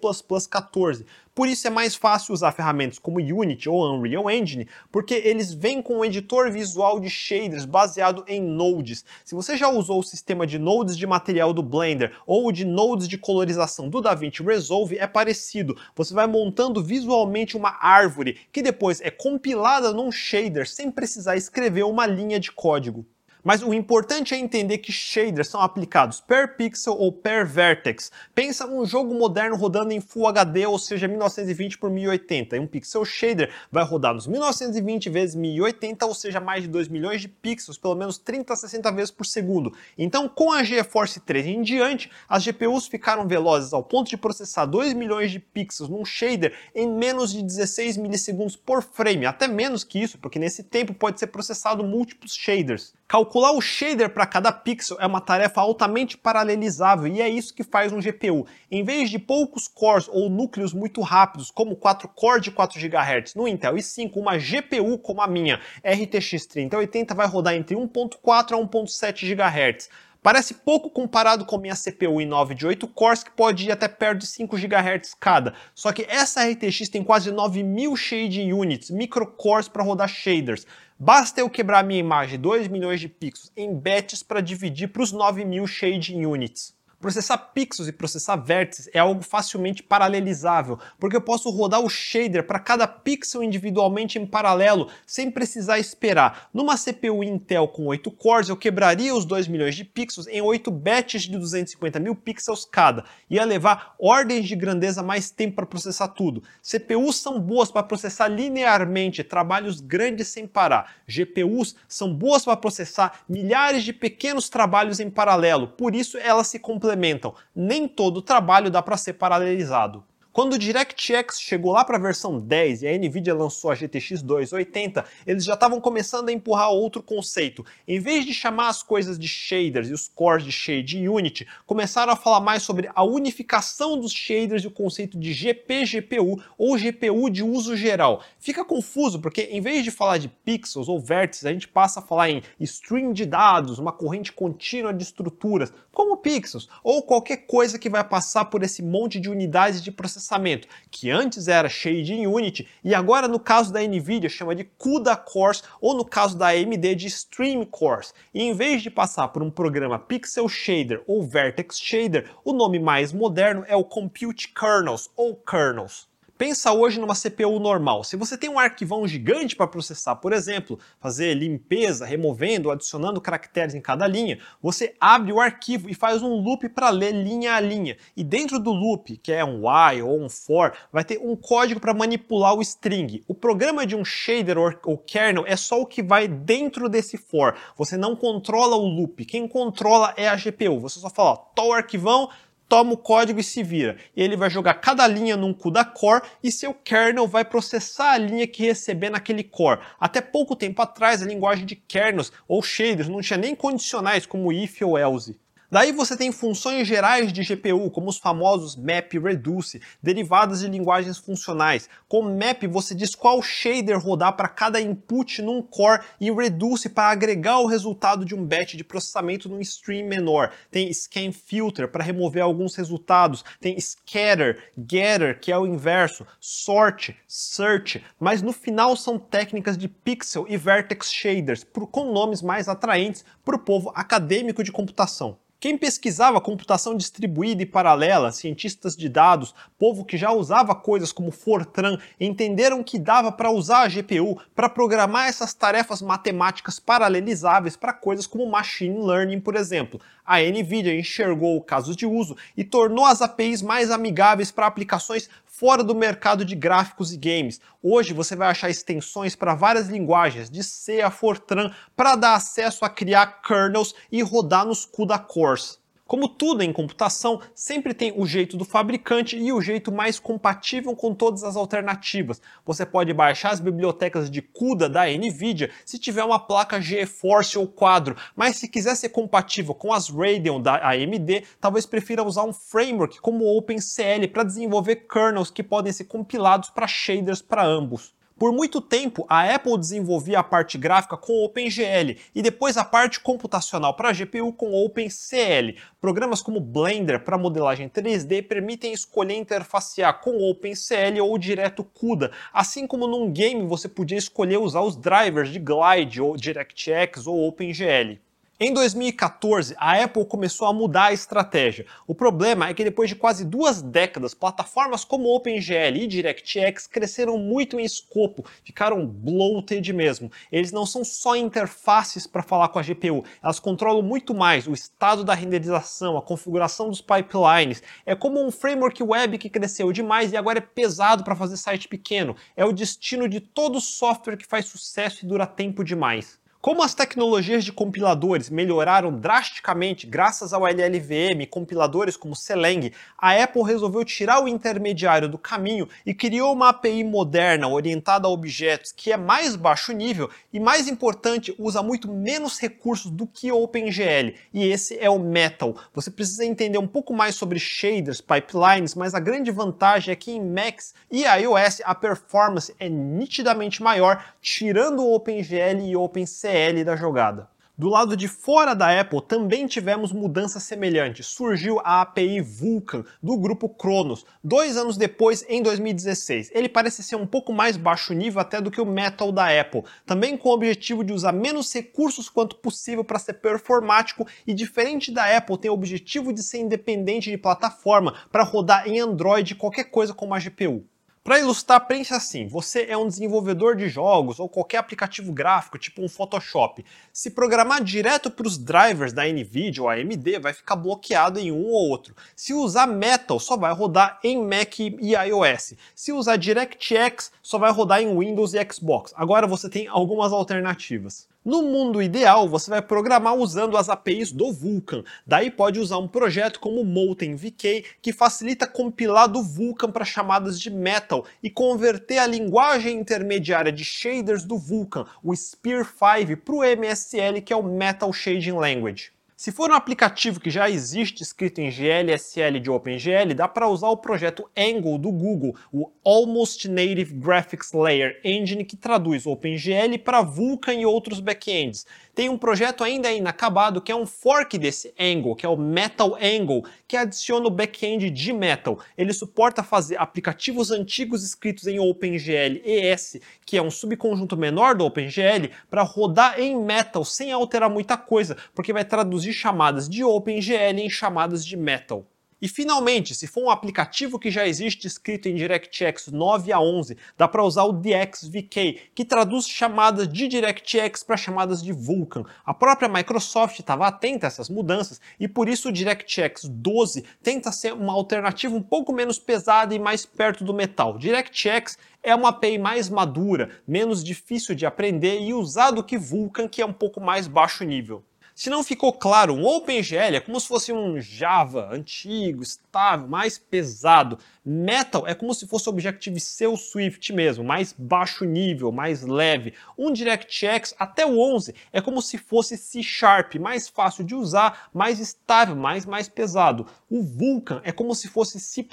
14. 0.48 1.04
Por 1.38 1.46
isso 1.46 1.68
é 1.68 1.70
mais 1.70 1.94
fácil 1.94 2.34
usar 2.34 2.50
ferramentas 2.50 2.98
como 2.98 3.20
Unity 3.20 3.68
ou 3.68 3.94
Unreal 3.94 4.28
Engine, 4.28 4.66
porque 4.90 5.14
eles 5.14 5.54
vêm 5.54 5.80
com 5.80 5.98
um 5.98 6.04
editor 6.04 6.50
visual 6.50 6.98
de 6.98 7.08
shaders 7.08 7.64
baseado 7.64 8.24
em 8.26 8.42
nodes. 8.42 9.04
Se 9.24 9.36
você 9.36 9.56
já 9.56 9.68
usou 9.68 10.00
o 10.00 10.02
sistema 10.02 10.44
de 10.44 10.58
nodes 10.58 10.96
de 10.96 11.06
material 11.06 11.52
do 11.52 11.62
Blender 11.62 12.12
ou 12.26 12.50
de 12.50 12.64
nodes 12.64 13.06
de 13.06 13.16
colorização 13.16 13.88
do 13.88 14.00
DaVinci 14.00 14.42
Resolve, 14.42 14.98
é 14.98 15.06
parecido. 15.06 15.78
Você 15.94 16.12
vai 16.12 16.26
montando 16.26 16.82
visualmente 16.82 17.56
uma 17.56 17.78
árvore 17.80 18.38
que 18.50 18.60
depois 18.60 19.00
é 19.00 19.08
compilada 19.08 19.92
num 19.92 20.10
shader 20.10 20.68
sem 20.68 20.90
precisar 20.90 21.36
escrever 21.36 21.84
uma 21.84 22.04
linha 22.04 22.40
de 22.40 22.50
código. 22.50 23.06
Mas 23.42 23.62
o 23.62 23.72
importante 23.72 24.34
é 24.34 24.38
entender 24.38 24.78
que 24.78 24.92
shaders 24.92 25.48
são 25.48 25.60
aplicados 25.60 26.20
per 26.20 26.56
pixel 26.56 26.94
ou 26.94 27.12
per 27.12 27.46
vertex. 27.46 28.10
Pensa 28.34 28.66
um 28.66 28.84
jogo 28.84 29.14
moderno 29.14 29.56
rodando 29.56 29.92
em 29.92 30.00
Full 30.00 30.26
HD, 30.26 30.66
ou 30.66 30.78
seja, 30.78 31.06
1920 31.06 31.78
por 31.78 31.90
1080. 31.90 32.56
E 32.56 32.60
um 32.60 32.66
pixel 32.66 33.04
shader 33.04 33.50
vai 33.70 33.84
rodar 33.84 34.14
nos 34.14 34.26
1920 34.26 35.08
vezes 35.08 35.34
1080, 35.34 36.04
ou 36.06 36.14
seja, 36.14 36.40
mais 36.40 36.62
de 36.62 36.68
2 36.68 36.88
milhões 36.88 37.20
de 37.20 37.28
pixels, 37.28 37.78
pelo 37.78 37.94
menos 37.94 38.18
30 38.18 38.52
a 38.52 38.56
60 38.56 38.90
vezes 38.92 39.10
por 39.10 39.24
segundo. 39.24 39.72
Então, 39.96 40.28
com 40.28 40.52
a 40.52 40.64
GeForce 40.64 41.20
3 41.20 41.46
em 41.46 41.62
diante, 41.62 42.10
as 42.28 42.44
GPUs 42.44 42.86
ficaram 42.86 43.26
velozes 43.26 43.72
ao 43.72 43.82
ponto 43.82 44.10
de 44.10 44.16
processar 44.16 44.66
2 44.66 44.92
milhões 44.94 45.30
de 45.30 45.38
pixels 45.38 45.88
num 45.88 46.04
shader 46.04 46.52
em 46.74 46.88
menos 46.88 47.32
de 47.32 47.42
16 47.42 47.96
milissegundos 47.96 48.56
por 48.56 48.82
frame, 48.82 49.26
até 49.26 49.46
menos 49.46 49.84
que 49.84 49.98
isso, 49.98 50.18
porque 50.18 50.38
nesse 50.38 50.62
tempo 50.62 50.92
pode 50.92 51.18
ser 51.18 51.28
processado 51.28 51.84
múltiplos 51.84 52.34
shaders. 52.34 52.97
Calcular 53.08 53.52
o 53.52 53.60
shader 53.62 54.10
para 54.10 54.26
cada 54.26 54.52
pixel 54.52 54.98
é 55.00 55.06
uma 55.06 55.22
tarefa 55.22 55.62
altamente 55.62 56.18
paralelizável 56.18 57.06
e 57.06 57.22
é 57.22 57.28
isso 57.28 57.54
que 57.54 57.64
faz 57.64 57.90
um 57.90 58.00
GPU. 58.00 58.46
Em 58.70 58.84
vez 58.84 59.08
de 59.08 59.18
poucos 59.18 59.66
cores 59.66 60.06
ou 60.12 60.28
núcleos 60.28 60.74
muito 60.74 61.00
rápidos, 61.00 61.50
como 61.50 61.74
4 61.74 62.06
cores 62.08 62.42
de 62.42 62.50
4 62.50 62.78
GHz 62.78 63.34
no 63.34 63.48
Intel 63.48 63.76
i5, 63.76 64.14
uma 64.14 64.36
GPU 64.36 64.98
como 64.98 65.22
a 65.22 65.26
minha 65.26 65.58
RTX 65.82 66.44
3080 66.44 67.14
vai 67.14 67.26
rodar 67.26 67.54
entre 67.54 67.74
1.4 67.74 68.52
a 68.52 68.58
1.7 68.58 69.34
GHz. 69.34 69.88
Parece 70.20 70.52
pouco 70.52 70.90
comparado 70.90 71.46
com 71.46 71.56
minha 71.56 71.74
CPU 71.74 72.16
i9 72.16 72.52
de 72.52 72.66
8 72.66 72.88
cores, 72.88 73.22
que 73.22 73.30
pode 73.30 73.64
ir 73.64 73.72
até 73.72 73.88
perto 73.88 74.18
de 74.18 74.26
5 74.26 74.54
GHz 74.54 75.14
cada. 75.18 75.54
Só 75.74 75.92
que 75.92 76.04
essa 76.08 76.44
RTX 76.44 76.88
tem 76.90 77.02
quase 77.02 77.30
9000 77.30 77.96
shading 77.96 78.52
units, 78.52 78.90
microcores 78.90 79.68
para 79.68 79.82
rodar 79.82 80.08
shaders. 80.08 80.66
Basta 81.00 81.40
eu 81.40 81.48
quebrar 81.48 81.84
minha 81.84 82.00
imagem 82.00 82.40
2 82.40 82.66
milhões 82.66 82.98
de 82.98 83.08
pixels 83.08 83.52
em 83.56 83.72
batches 83.72 84.20
para 84.20 84.40
dividir 84.40 84.88
para 84.88 85.02
os 85.02 85.12
9000 85.12 85.64
shading 85.64 86.26
units. 86.26 86.76
Processar 87.00 87.38
pixels 87.54 87.86
e 87.86 87.92
processar 87.92 88.34
vértices 88.34 88.90
é 88.92 88.98
algo 88.98 89.22
facilmente 89.22 89.84
paralelizável, 89.84 90.80
porque 90.98 91.14
eu 91.14 91.20
posso 91.20 91.48
rodar 91.48 91.80
o 91.80 91.88
shader 91.88 92.44
para 92.44 92.58
cada 92.58 92.88
pixel 92.88 93.40
individualmente 93.40 94.18
em 94.18 94.26
paralelo, 94.26 94.88
sem 95.06 95.30
precisar 95.30 95.78
esperar. 95.78 96.48
Numa 96.52 96.76
CPU 96.76 97.22
Intel 97.22 97.68
com 97.68 97.86
8 97.86 98.10
cores, 98.10 98.48
eu 98.48 98.56
quebraria 98.56 99.14
os 99.14 99.24
2 99.24 99.46
milhões 99.46 99.76
de 99.76 99.84
pixels 99.84 100.26
em 100.26 100.42
8 100.42 100.72
batches 100.72 101.22
de 101.22 101.38
250 101.38 102.00
mil 102.00 102.16
pixels 102.16 102.64
cada. 102.64 103.04
Ia 103.30 103.44
levar 103.44 103.94
ordens 103.96 104.48
de 104.48 104.56
grandeza 104.56 105.00
mais 105.00 105.30
tempo 105.30 105.54
para 105.54 105.66
processar 105.66 106.08
tudo. 106.08 106.42
CPUs 106.60 107.18
são 107.18 107.38
boas 107.38 107.70
para 107.70 107.84
processar 107.84 108.26
linearmente 108.26 109.22
trabalhos 109.22 109.80
grandes 109.80 110.26
sem 110.26 110.48
parar. 110.48 110.96
GPUs 111.06 111.76
são 111.86 112.12
boas 112.12 112.44
para 112.44 112.56
processar 112.56 113.20
milhares 113.28 113.84
de 113.84 113.92
pequenos 113.92 114.48
trabalhos 114.48 114.98
em 114.98 115.08
paralelo, 115.08 115.68
por 115.68 115.94
isso 115.94 116.18
elas 116.18 116.48
se 116.48 116.58
complementam 116.58 116.87
complementam. 116.88 117.34
Nem 117.54 117.86
todo 117.86 118.22
trabalho 118.22 118.70
dá 118.70 118.82
para 118.82 118.96
ser 118.96 119.14
paralelizado. 119.14 120.04
Quando 120.38 120.52
o 120.52 120.58
DirectX 120.58 121.40
chegou 121.40 121.72
lá 121.72 121.84
para 121.84 121.96
a 121.96 122.00
versão 122.00 122.38
10 122.38 122.82
e 122.82 122.86
a 122.86 122.96
Nvidia 122.96 123.34
lançou 123.34 123.72
a 123.72 123.74
GTX 123.74 124.22
280, 124.22 125.04
eles 125.26 125.44
já 125.44 125.54
estavam 125.54 125.80
começando 125.80 126.28
a 126.28 126.32
empurrar 126.32 126.70
outro 126.70 127.02
conceito. 127.02 127.66
Em 127.88 127.98
vez 127.98 128.24
de 128.24 128.32
chamar 128.32 128.68
as 128.68 128.80
coisas 128.80 129.18
de 129.18 129.26
shaders 129.26 129.88
e 129.88 129.92
os 129.92 130.06
cores 130.06 130.44
de 130.44 130.52
shade 130.52 130.96
em 130.96 131.08
Unity, 131.08 131.44
começaram 131.66 132.12
a 132.12 132.16
falar 132.16 132.38
mais 132.38 132.62
sobre 132.62 132.88
a 132.94 133.02
unificação 133.02 133.98
dos 133.98 134.12
shaders 134.12 134.62
e 134.62 134.68
o 134.68 134.70
conceito 134.70 135.18
de 135.18 135.32
GP-GPU 135.32 136.40
ou 136.56 136.78
GPU 136.78 137.28
de 137.28 137.42
uso 137.42 137.76
geral. 137.76 138.22
Fica 138.38 138.64
confuso 138.64 139.18
porque 139.18 139.42
em 139.50 139.60
vez 139.60 139.82
de 139.82 139.90
falar 139.90 140.18
de 140.18 140.28
pixels 140.28 140.88
ou 140.88 141.00
vértices, 141.00 141.46
a 141.46 141.52
gente 141.52 141.66
passa 141.66 141.98
a 141.98 142.02
falar 142.04 142.30
em 142.30 142.44
stream 142.60 143.12
de 143.12 143.26
dados, 143.26 143.80
uma 143.80 143.90
corrente 143.90 144.30
contínua 144.30 144.94
de 144.94 145.02
estruturas, 145.02 145.72
como 145.90 146.16
pixels, 146.18 146.68
ou 146.84 147.02
qualquer 147.02 147.38
coisa 147.38 147.76
que 147.76 147.90
vai 147.90 148.04
passar 148.04 148.44
por 148.44 148.62
esse 148.62 148.84
monte 148.84 149.18
de 149.18 149.28
unidades 149.28 149.82
de 149.82 149.90
processamento 149.90 150.27
processamento, 150.28 150.68
que 150.90 151.10
antes 151.10 151.48
era 151.48 151.68
Shade 151.68 152.12
em 152.12 152.26
Unity 152.26 152.68
e 152.84 152.94
agora 152.94 153.26
no 153.26 153.40
caso 153.40 153.72
da 153.72 153.80
Nvidia 153.80 154.28
chama 154.28 154.54
de 154.54 154.64
CUDA 154.64 155.16
Cores 155.16 155.62
ou 155.80 155.94
no 155.94 156.04
caso 156.04 156.36
da 156.36 156.48
AMD 156.48 156.94
de 156.94 157.06
Stream 157.06 157.64
Cores. 157.64 158.12
E 158.34 158.42
em 158.42 158.52
vez 158.52 158.82
de 158.82 158.90
passar 158.90 159.28
por 159.28 159.42
um 159.42 159.50
programa 159.50 159.98
Pixel 159.98 160.48
Shader 160.48 161.02
ou 161.06 161.22
Vertex 161.22 161.80
Shader, 161.80 162.30
o 162.44 162.52
nome 162.52 162.78
mais 162.78 163.12
moderno 163.12 163.64
é 163.66 163.74
o 163.74 163.84
Compute 163.84 164.52
Kernels 164.52 165.10
ou 165.16 165.34
Kernels. 165.34 166.06
Pensa 166.38 166.72
hoje 166.72 167.00
numa 167.00 167.16
CPU 167.16 167.58
normal. 167.58 168.04
Se 168.04 168.16
você 168.16 168.38
tem 168.38 168.48
um 168.48 168.60
arquivão 168.60 169.08
gigante 169.08 169.56
para 169.56 169.66
processar, 169.66 170.14
por 170.14 170.32
exemplo, 170.32 170.78
fazer 171.00 171.34
limpeza, 171.34 172.06
removendo, 172.06 172.70
adicionando 172.70 173.20
caracteres 173.20 173.74
em 173.74 173.80
cada 173.80 174.06
linha, 174.06 174.38
você 174.62 174.94
abre 175.00 175.32
o 175.32 175.40
arquivo 175.40 175.90
e 175.90 175.94
faz 175.94 176.22
um 176.22 176.36
loop 176.36 176.68
para 176.68 176.90
ler 176.90 177.10
linha 177.10 177.54
a 177.54 177.60
linha. 177.60 177.96
E 178.16 178.22
dentro 178.22 178.60
do 178.60 178.70
loop, 178.70 179.16
que 179.16 179.32
é 179.32 179.44
um 179.44 179.66
while 179.66 180.02
ou 180.02 180.22
um 180.22 180.28
for, 180.28 180.72
vai 180.92 181.02
ter 181.02 181.18
um 181.18 181.34
código 181.34 181.80
para 181.80 181.92
manipular 181.92 182.54
o 182.54 182.62
string. 182.62 183.24
O 183.26 183.34
programa 183.34 183.84
de 183.84 183.96
um 183.96 184.04
shader 184.04 184.56
ou 184.84 184.96
kernel 184.96 185.44
é 185.44 185.56
só 185.56 185.80
o 185.80 185.86
que 185.86 186.04
vai 186.04 186.28
dentro 186.28 186.88
desse 186.88 187.18
for. 187.18 187.56
Você 187.76 187.96
não 187.96 188.14
controla 188.14 188.76
o 188.76 188.86
loop. 188.86 189.24
Quem 189.24 189.48
controla 189.48 190.14
é 190.16 190.28
a 190.28 190.36
GPU. 190.36 190.78
Você 190.78 191.00
só 191.00 191.10
fala, 191.10 191.30
ó, 191.56 191.64
o 191.66 191.72
arquivão, 191.72 192.30
toma 192.68 192.92
o 192.92 192.96
código 192.96 193.40
e 193.40 193.44
se 193.44 193.62
vira. 193.62 193.96
E 194.14 194.22
ele 194.22 194.36
vai 194.36 194.50
jogar 194.50 194.74
cada 194.74 195.06
linha 195.06 195.36
num 195.36 195.54
CUDA 195.54 195.84
core 195.84 196.22
e 196.42 196.52
seu 196.52 196.74
kernel 196.74 197.26
vai 197.26 197.44
processar 197.44 198.12
a 198.12 198.18
linha 198.18 198.46
que 198.46 198.66
receber 198.66 199.10
naquele 199.10 199.42
core. 199.42 199.80
Até 199.98 200.20
pouco 200.20 200.54
tempo 200.54 200.82
atrás, 200.82 201.22
a 201.22 201.26
linguagem 201.26 201.64
de 201.64 201.76
kernels 201.76 202.32
ou 202.46 202.62
shaders 202.62 203.08
não 203.08 203.20
tinha 203.20 203.38
nem 203.38 203.54
condicionais 203.54 204.26
como 204.26 204.52
if 204.52 204.82
ou 204.82 204.98
else. 204.98 205.38
Daí 205.70 205.92
você 205.92 206.16
tem 206.16 206.32
funções 206.32 206.88
gerais 206.88 207.30
de 207.30 207.42
GPU, 207.42 207.90
como 207.90 208.08
os 208.08 208.16
famosos 208.16 208.74
map 208.74 209.12
reduce, 209.12 209.82
derivadas 210.02 210.60
de 210.60 210.66
linguagens 210.66 211.18
funcionais. 211.18 211.90
Com 212.08 212.22
map 212.22 212.66
você 212.66 212.94
diz 212.94 213.14
qual 213.14 213.42
shader 213.42 213.98
rodar 213.98 214.34
para 214.34 214.48
cada 214.48 214.80
input 214.80 215.42
num 215.42 215.60
core 215.60 216.00
e 216.18 216.32
reduce 216.32 216.88
para 216.88 217.10
agregar 217.10 217.58
o 217.58 217.66
resultado 217.66 218.24
de 218.24 218.34
um 218.34 218.42
batch 218.42 218.76
de 218.76 218.84
processamento 218.84 219.46
num 219.46 219.60
stream 219.60 220.08
menor. 220.08 220.52
Tem 220.70 220.90
scan 220.90 221.32
filter 221.32 221.86
para 221.86 222.02
remover 222.02 222.42
alguns 222.42 222.74
resultados, 222.74 223.44
tem 223.60 223.78
scatter, 223.78 224.72
getter, 224.74 225.38
que 225.38 225.52
é 225.52 225.58
o 225.58 225.66
inverso, 225.66 226.26
sort, 226.40 227.10
search, 227.26 228.02
mas 228.18 228.40
no 228.40 228.54
final 228.54 228.96
são 228.96 229.18
técnicas 229.18 229.76
de 229.76 229.86
pixel 229.86 230.46
e 230.48 230.56
vertex 230.56 231.12
shaders, 231.12 231.62
com 231.92 232.10
nomes 232.10 232.40
mais 232.40 232.68
atraentes 232.68 233.22
para 233.44 233.56
o 233.56 233.58
povo 233.58 233.92
acadêmico 233.94 234.64
de 234.64 234.72
computação. 234.72 235.38
Quem 235.60 235.76
pesquisava 235.76 236.40
computação 236.40 236.96
distribuída 236.96 237.64
e 237.64 237.66
paralela, 237.66 238.30
cientistas 238.30 238.96
de 238.96 239.08
dados, 239.08 239.52
povo 239.76 240.04
que 240.04 240.16
já 240.16 240.30
usava 240.30 240.72
coisas 240.72 241.10
como 241.10 241.32
Fortran, 241.32 241.98
entenderam 242.20 242.80
que 242.80 242.96
dava 242.96 243.32
para 243.32 243.50
usar 243.50 243.82
a 243.82 243.88
GPU 243.88 244.40
para 244.54 244.68
programar 244.68 245.28
essas 245.28 245.52
tarefas 245.52 246.00
matemáticas 246.00 246.78
paralelizáveis 246.78 247.76
para 247.76 247.92
coisas 247.92 248.24
como 248.24 248.48
machine 248.48 249.04
learning, 249.04 249.40
por 249.40 249.56
exemplo. 249.56 250.00
A 250.30 250.40
NVIDIA 250.40 250.94
enxergou 250.94 251.58
casos 251.62 251.96
de 251.96 252.04
uso 252.04 252.36
e 252.54 252.62
tornou 252.62 253.06
as 253.06 253.22
APIs 253.22 253.62
mais 253.62 253.90
amigáveis 253.90 254.50
para 254.50 254.66
aplicações 254.66 255.26
fora 255.46 255.82
do 255.82 255.94
mercado 255.94 256.44
de 256.44 256.54
gráficos 256.54 257.14
e 257.14 257.16
games. 257.16 257.58
Hoje 257.82 258.12
você 258.12 258.36
vai 258.36 258.48
achar 258.48 258.68
extensões 258.68 259.34
para 259.34 259.54
várias 259.54 259.88
linguagens, 259.88 260.50
de 260.50 260.62
C 260.62 261.00
a 261.00 261.10
Fortran, 261.10 261.72
para 261.96 262.14
dar 262.14 262.34
acesso 262.34 262.84
a 262.84 262.90
criar 262.90 263.40
kernels 263.40 263.94
e 264.12 264.20
rodar 264.20 264.66
nos 264.66 264.84
CUDA 264.84 265.18
cores. 265.18 265.80
Como 266.08 266.26
tudo 266.26 266.62
em 266.62 266.72
computação, 266.72 267.38
sempre 267.54 267.92
tem 267.92 268.14
o 268.16 268.24
jeito 268.24 268.56
do 268.56 268.64
fabricante 268.64 269.36
e 269.36 269.52
o 269.52 269.60
jeito 269.60 269.92
mais 269.92 270.18
compatível 270.18 270.96
com 270.96 271.14
todas 271.14 271.44
as 271.44 271.54
alternativas. 271.54 272.40
Você 272.64 272.86
pode 272.86 273.12
baixar 273.12 273.50
as 273.50 273.60
bibliotecas 273.60 274.30
de 274.30 274.40
CUDA 274.40 274.88
da 274.88 275.04
NVIDIA 275.04 275.70
se 275.84 275.98
tiver 275.98 276.24
uma 276.24 276.38
placa 276.38 276.80
GeForce 276.80 277.58
ou 277.58 277.68
Quadro, 277.68 278.16
mas 278.34 278.56
se 278.56 278.68
quiser 278.68 278.94
ser 278.94 279.10
compatível 279.10 279.74
com 279.74 279.92
as 279.92 280.08
Radeon 280.08 280.62
da 280.62 280.76
AMD, 280.76 281.44
talvez 281.60 281.84
prefira 281.84 282.24
usar 282.24 282.44
um 282.44 282.54
framework 282.54 283.20
como 283.20 283.44
OpenCL 283.44 284.28
para 284.32 284.44
desenvolver 284.44 285.06
kernels 285.06 285.50
que 285.50 285.62
podem 285.62 285.92
ser 285.92 286.04
compilados 286.04 286.70
para 286.70 286.88
shaders 286.88 287.42
para 287.42 287.62
ambos. 287.62 288.16
Por 288.38 288.52
muito 288.52 288.80
tempo, 288.80 289.26
a 289.28 289.52
Apple 289.52 289.76
desenvolvia 289.76 290.38
a 290.38 290.44
parte 290.44 290.78
gráfica 290.78 291.16
com 291.16 291.44
OpenGL 291.44 292.16
e 292.32 292.40
depois 292.40 292.76
a 292.76 292.84
parte 292.84 293.18
computacional 293.18 293.94
para 293.94 294.12
GPU 294.12 294.52
com 294.52 294.72
OpenCL. 294.84 295.74
Programas 296.00 296.40
como 296.40 296.60
Blender 296.60 297.24
para 297.24 297.36
modelagem 297.36 297.88
3D 297.88 298.46
permitem 298.46 298.92
escolher 298.92 299.34
interfacear 299.34 300.20
com 300.20 300.38
OpenCL 300.48 301.20
ou 301.20 301.36
direto 301.36 301.82
CUDA, 301.82 302.30
assim 302.52 302.86
como 302.86 303.08
num 303.08 303.28
game 303.28 303.66
você 303.66 303.88
podia 303.88 304.16
escolher 304.18 304.58
usar 304.58 304.82
os 304.82 304.94
drivers 304.94 305.48
de 305.48 305.58
Glide 305.58 306.22
ou 306.22 306.36
DirectX 306.36 307.26
ou 307.26 307.48
OpenGL. 307.48 308.20
Em 308.60 308.74
2014, 308.74 309.76
a 309.78 310.02
Apple 310.02 310.26
começou 310.26 310.66
a 310.66 310.72
mudar 310.72 311.04
a 311.04 311.12
estratégia. 311.12 311.86
O 312.08 312.12
problema 312.12 312.68
é 312.68 312.74
que 312.74 312.82
depois 312.82 313.08
de 313.08 313.14
quase 313.14 313.44
duas 313.44 313.80
décadas, 313.80 314.34
plataformas 314.34 315.04
como 315.04 315.32
OpenGL 315.32 315.96
e 315.96 316.08
DirectX 316.08 316.88
cresceram 316.88 317.38
muito 317.38 317.78
em 317.78 317.84
escopo, 317.84 318.44
ficaram 318.64 319.06
bloated 319.06 319.92
mesmo. 319.92 320.28
Eles 320.50 320.72
não 320.72 320.84
são 320.84 321.04
só 321.04 321.36
interfaces 321.36 322.26
para 322.26 322.42
falar 322.42 322.70
com 322.70 322.80
a 322.80 322.82
GPU, 322.82 323.22
elas 323.40 323.60
controlam 323.60 324.02
muito 324.02 324.34
mais 324.34 324.66
o 324.66 324.72
estado 324.72 325.22
da 325.22 325.34
renderização, 325.34 326.16
a 326.16 326.22
configuração 326.22 326.88
dos 326.90 327.00
pipelines. 327.00 327.80
É 328.04 328.16
como 328.16 328.44
um 328.44 328.50
framework 328.50 329.00
web 329.04 329.38
que 329.38 329.48
cresceu 329.48 329.92
demais 329.92 330.32
e 330.32 330.36
agora 330.36 330.58
é 330.58 330.62
pesado 330.62 331.22
para 331.22 331.36
fazer 331.36 331.56
site 331.56 331.86
pequeno. 331.86 332.34
É 332.56 332.64
o 332.64 332.72
destino 332.72 333.28
de 333.28 333.38
todo 333.38 333.80
software 333.80 334.36
que 334.36 334.48
faz 334.48 334.66
sucesso 334.66 335.24
e 335.24 335.28
dura 335.28 335.46
tempo 335.46 335.84
demais. 335.84 336.40
Como 336.60 336.82
as 336.82 336.92
tecnologias 336.92 337.64
de 337.64 337.70
compiladores 337.70 338.50
melhoraram 338.50 339.16
drasticamente 339.16 340.08
graças 340.08 340.52
ao 340.52 340.66
LLVM 340.66 341.42
e 341.42 341.46
compiladores 341.46 342.16
como 342.16 342.34
Seleng, 342.34 342.92
a 343.16 343.32
Apple 343.40 343.62
resolveu 343.62 344.04
tirar 344.04 344.42
o 344.42 344.48
intermediário 344.48 345.28
do 345.28 345.38
caminho 345.38 345.88
e 346.04 346.12
criou 346.12 346.52
uma 346.52 346.70
API 346.70 347.04
moderna 347.04 347.68
orientada 347.68 348.26
a 348.26 348.30
objetos 348.30 348.90
que 348.90 349.12
é 349.12 349.16
mais 349.16 349.54
baixo 349.54 349.92
nível 349.92 350.28
e, 350.52 350.58
mais 350.58 350.88
importante, 350.88 351.54
usa 351.60 351.80
muito 351.80 352.10
menos 352.10 352.58
recursos 352.58 353.08
do 353.08 353.24
que 353.24 353.52
OpenGL, 353.52 354.34
e 354.52 354.66
esse 354.66 354.98
é 354.98 355.08
o 355.08 355.20
Metal. 355.20 355.76
Você 355.94 356.10
precisa 356.10 356.44
entender 356.44 356.78
um 356.78 356.88
pouco 356.88 357.14
mais 357.14 357.36
sobre 357.36 357.60
shaders, 357.60 358.20
pipelines, 358.20 358.96
mas 358.96 359.14
a 359.14 359.20
grande 359.20 359.52
vantagem 359.52 360.10
é 360.10 360.16
que 360.16 360.32
em 360.32 360.44
Macs 360.44 360.92
e 361.08 361.22
iOS 361.22 361.82
a 361.84 361.94
performance 361.94 362.74
é 362.80 362.88
nitidamente 362.88 363.80
maior, 363.80 364.24
tirando 364.42 365.04
o 365.04 365.14
OpenGL 365.14 365.86
e 365.86 365.94
OpenCL 365.94 366.47
CL 366.48 366.82
da 366.82 366.96
jogada. 366.96 367.50
Do 367.76 367.88
lado 367.88 368.16
de 368.16 368.26
fora 368.26 368.74
da 368.74 369.00
Apple 369.00 369.20
também 369.20 369.66
tivemos 369.66 370.12
mudanças 370.12 370.62
semelhantes. 370.64 371.26
Surgiu 371.26 371.78
a 371.84 372.00
API 372.00 372.40
Vulkan 372.40 373.04
do 373.22 373.36
grupo 373.36 373.68
Cronos, 373.68 374.24
dois 374.42 374.76
anos 374.76 374.96
depois, 374.96 375.44
em 375.48 375.62
2016. 375.62 376.50
Ele 376.52 376.68
parece 376.68 377.04
ser 377.04 377.16
um 377.16 377.26
pouco 377.26 377.52
mais 377.52 377.76
baixo 377.76 378.14
nível 378.14 378.40
até 378.40 378.60
do 378.60 378.70
que 378.70 378.80
o 378.80 378.86
Metal 378.86 379.30
da 379.30 379.60
Apple, 379.60 379.84
também 380.04 380.36
com 380.36 380.48
o 380.48 380.54
objetivo 380.54 381.04
de 381.04 381.12
usar 381.12 381.32
menos 381.32 381.72
recursos 381.72 382.28
quanto 382.28 382.56
possível 382.56 383.04
para 383.04 383.18
ser 383.18 383.34
performático 383.34 384.26
e 384.44 384.52
diferente 384.52 385.12
da 385.12 385.36
Apple 385.36 385.58
tem 385.58 385.70
o 385.70 385.74
objetivo 385.74 386.32
de 386.32 386.42
ser 386.42 386.58
independente 386.58 387.30
de 387.30 387.38
plataforma 387.38 388.14
para 388.32 388.42
rodar 388.42 388.88
em 388.88 388.98
Android 388.98 389.54
qualquer 389.54 389.84
coisa 389.84 390.12
com 390.12 390.26
uma 390.26 390.40
GPU. 390.40 390.84
Para 391.22 391.38
ilustrar, 391.38 391.86
pense 391.86 392.14
assim: 392.14 392.46
você 392.46 392.86
é 392.88 392.96
um 392.96 393.06
desenvolvedor 393.06 393.76
de 393.76 393.88
jogos 393.88 394.40
ou 394.40 394.48
qualquer 394.48 394.78
aplicativo 394.78 395.32
gráfico, 395.32 395.78
tipo 395.78 396.02
um 396.02 396.08
Photoshop. 396.08 396.84
Se 397.12 397.30
programar 397.30 397.82
direto 397.82 398.30
para 398.30 398.46
os 398.46 398.56
drivers 398.56 399.12
da 399.12 399.24
Nvidia 399.24 399.82
ou 399.82 399.88
AMD, 399.88 400.38
vai 400.38 400.52
ficar 400.52 400.76
bloqueado 400.76 401.38
em 401.38 401.52
um 401.52 401.66
ou 401.66 401.88
outro. 401.88 402.14
Se 402.34 402.54
usar 402.54 402.86
Metal, 402.86 403.38
só 403.38 403.56
vai 403.56 403.72
rodar 403.72 404.18
em 404.22 404.42
Mac 404.42 404.78
e 404.78 405.14
iOS. 405.14 405.74
Se 405.94 406.12
usar 406.12 406.36
DirectX, 406.36 407.30
só 407.42 407.58
vai 407.58 407.70
rodar 407.70 408.00
em 408.00 408.18
Windows 408.18 408.54
e 408.54 408.72
Xbox. 408.72 409.12
Agora 409.16 409.46
você 409.46 409.68
tem 409.68 409.86
algumas 409.86 410.32
alternativas. 410.32 411.28
No 411.44 411.62
mundo 411.62 412.02
ideal, 412.02 412.48
você 412.48 412.68
vai 412.68 412.82
programar 412.82 413.34
usando 413.34 413.76
as 413.76 413.88
APIs 413.88 414.32
do 414.32 414.52
Vulkan. 414.52 415.04
Daí 415.24 415.50
pode 415.50 415.78
usar 415.78 415.98
um 415.98 416.08
projeto 416.08 416.58
como 416.58 416.84
Molten 416.84 417.36
VK, 417.36 417.84
que 418.02 418.12
facilita 418.12 418.66
compilar 418.66 419.28
do 419.28 419.42
Vulkan 419.42 419.90
para 419.90 420.04
chamadas 420.04 420.60
de 420.60 420.68
Metal 420.68 421.24
e 421.40 421.48
converter 421.48 422.18
a 422.18 422.26
linguagem 422.26 422.98
intermediária 422.98 423.70
de 423.70 423.84
shaders 423.84 424.44
do 424.44 424.58
Vulkan, 424.58 425.06
o 425.22 425.34
Spear 425.34 425.84
5, 425.84 426.36
para 426.38 426.54
o 426.54 426.64
MSL, 426.64 427.40
que 427.40 427.52
é 427.52 427.56
o 427.56 427.62
Metal 427.62 428.12
Shading 428.12 428.52
Language. 428.52 429.12
Se 429.40 429.52
for 429.52 429.70
um 429.70 429.74
aplicativo 429.74 430.40
que 430.40 430.50
já 430.50 430.68
existe 430.68 431.22
escrito 431.22 431.60
em 431.60 431.70
GLSL 431.70 432.58
de 432.58 432.68
OpenGL, 432.68 433.32
dá 433.36 433.46
para 433.46 433.68
usar 433.68 433.88
o 433.88 433.96
projeto 433.96 434.50
Angle 434.58 434.98
do 434.98 435.12
Google, 435.12 435.54
o 435.72 435.92
Almost 436.04 436.68
Native 436.68 437.14
Graphics 437.14 437.72
Layer 437.72 438.20
Engine, 438.24 438.64
que 438.64 438.74
traduz 438.76 439.26
OpenGL 439.26 439.96
para 440.04 440.22
Vulkan 440.22 440.74
e 440.74 440.84
outros 440.84 441.20
backends. 441.20 441.86
Tem 442.18 442.28
um 442.28 442.36
projeto 442.36 442.82
ainda 442.82 443.12
inacabado 443.12 443.80
que 443.80 443.92
é 443.92 443.94
um 443.94 444.04
fork 444.04 444.58
desse 444.58 444.92
Angle, 444.98 445.36
que 445.36 445.46
é 445.46 445.48
o 445.48 445.56
Metal 445.56 446.16
Angle, 446.16 446.64
que 446.88 446.96
adiciona 446.96 447.46
o 447.46 447.50
backend 447.50 448.10
de 448.10 448.32
Metal. 448.32 448.76
Ele 448.96 449.12
suporta 449.12 449.62
fazer 449.62 450.00
aplicativos 450.00 450.72
antigos 450.72 451.22
escritos 451.22 451.68
em 451.68 451.78
OpenGL 451.78 452.60
ES, 452.64 453.20
que 453.46 453.56
é 453.56 453.62
um 453.62 453.70
subconjunto 453.70 454.36
menor 454.36 454.74
do 454.74 454.84
OpenGL, 454.84 455.52
para 455.70 455.82
rodar 455.82 456.40
em 456.40 456.60
Metal 456.60 457.04
sem 457.04 457.30
alterar 457.30 457.70
muita 457.70 457.96
coisa, 457.96 458.36
porque 458.52 458.72
vai 458.72 458.84
traduzir 458.84 459.32
chamadas 459.32 459.88
de 459.88 460.02
OpenGL 460.02 460.76
em 460.76 460.90
chamadas 460.90 461.46
de 461.46 461.56
Metal. 461.56 462.04
E 462.40 462.46
finalmente, 462.46 463.16
se 463.16 463.26
for 463.26 463.44
um 463.44 463.50
aplicativo 463.50 464.18
que 464.18 464.30
já 464.30 464.46
existe 464.46 464.86
escrito 464.86 465.28
em 465.28 465.34
DirectX 465.34 466.06
9 466.12 466.52
a 466.52 466.60
11, 466.60 466.96
dá 467.16 467.26
para 467.26 467.42
usar 467.42 467.64
o 467.64 467.72
DXVK, 467.72 468.90
que 468.94 469.04
traduz 469.04 469.48
chamadas 469.48 470.08
de 470.08 470.28
DirectX 470.28 471.02
para 471.02 471.16
chamadas 471.16 471.60
de 471.60 471.72
Vulkan. 471.72 472.24
A 472.46 472.54
própria 472.54 472.88
Microsoft 472.88 473.58
estava 473.58 473.88
atenta 473.88 474.26
a 474.26 474.28
essas 474.28 474.48
mudanças 474.48 475.00
e 475.18 475.26
por 475.26 475.48
isso 475.48 475.68
o 475.68 475.72
DirectX 475.72 476.44
12 476.44 477.04
tenta 477.22 477.50
ser 477.50 477.72
uma 477.72 477.92
alternativa 477.92 478.54
um 478.54 478.62
pouco 478.62 478.92
menos 478.92 479.18
pesada 479.18 479.74
e 479.74 479.78
mais 479.78 480.06
perto 480.06 480.44
do 480.44 480.54
metal. 480.54 480.96
DirectX 480.96 481.76
é 482.02 482.14
uma 482.14 482.28
API 482.28 482.56
mais 482.56 482.88
madura, 482.88 483.50
menos 483.66 484.04
difícil 484.04 484.54
de 484.54 484.64
aprender 484.64 485.20
e 485.20 485.34
usar 485.34 485.72
do 485.72 485.82
que 485.82 485.98
Vulkan, 485.98 486.46
que 486.46 486.62
é 486.62 486.66
um 486.66 486.72
pouco 486.72 487.00
mais 487.00 487.26
baixo 487.26 487.64
nível. 487.64 488.04
Se 488.38 488.48
não 488.48 488.62
ficou 488.62 488.92
claro, 488.92 489.34
um 489.34 489.44
OpenGL 489.44 490.14
é 490.14 490.20
como 490.20 490.38
se 490.38 490.46
fosse 490.46 490.72
um 490.72 491.00
Java 491.00 491.70
antigo, 491.72 492.40
estável, 492.40 493.08
mais 493.08 493.36
pesado. 493.36 494.16
Metal 494.50 495.06
é 495.06 495.14
como 495.14 495.34
se 495.34 495.46
fosse 495.46 495.68
Objective-C 495.68 496.46
ou 496.46 496.56
Swift 496.56 497.12
mesmo, 497.12 497.44
mais 497.44 497.74
baixo 497.76 498.24
nível, 498.24 498.72
mais 498.72 499.02
leve. 499.02 499.52
Um 499.76 499.92
DirectX 499.92 500.74
até 500.78 501.04
o 501.04 501.20
11 501.20 501.54
é 501.70 501.82
como 501.82 502.00
se 502.00 502.16
fosse 502.16 502.56
C 502.56 502.82
Sharp, 502.82 503.34
mais 503.34 503.68
fácil 503.68 504.04
de 504.04 504.14
usar, 504.14 504.70
mais 504.72 505.00
estável, 505.00 505.54
mais, 505.54 505.84
mais 505.84 506.08
pesado. 506.08 506.66
O 506.88 507.02
Vulkan 507.02 507.60
é 507.62 507.70
como 507.72 507.94
se 507.94 508.08
fosse 508.08 508.40
C++ 508.40 508.66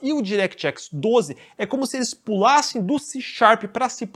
e 0.00 0.14
o 0.14 0.22
DirectX 0.22 0.88
12 0.90 1.36
é 1.58 1.66
como 1.66 1.86
se 1.86 1.98
eles 1.98 2.14
pulassem 2.14 2.80
do 2.80 2.98
C 2.98 3.20
Sharp 3.20 3.64
para 3.64 3.90
C++ 3.90 4.08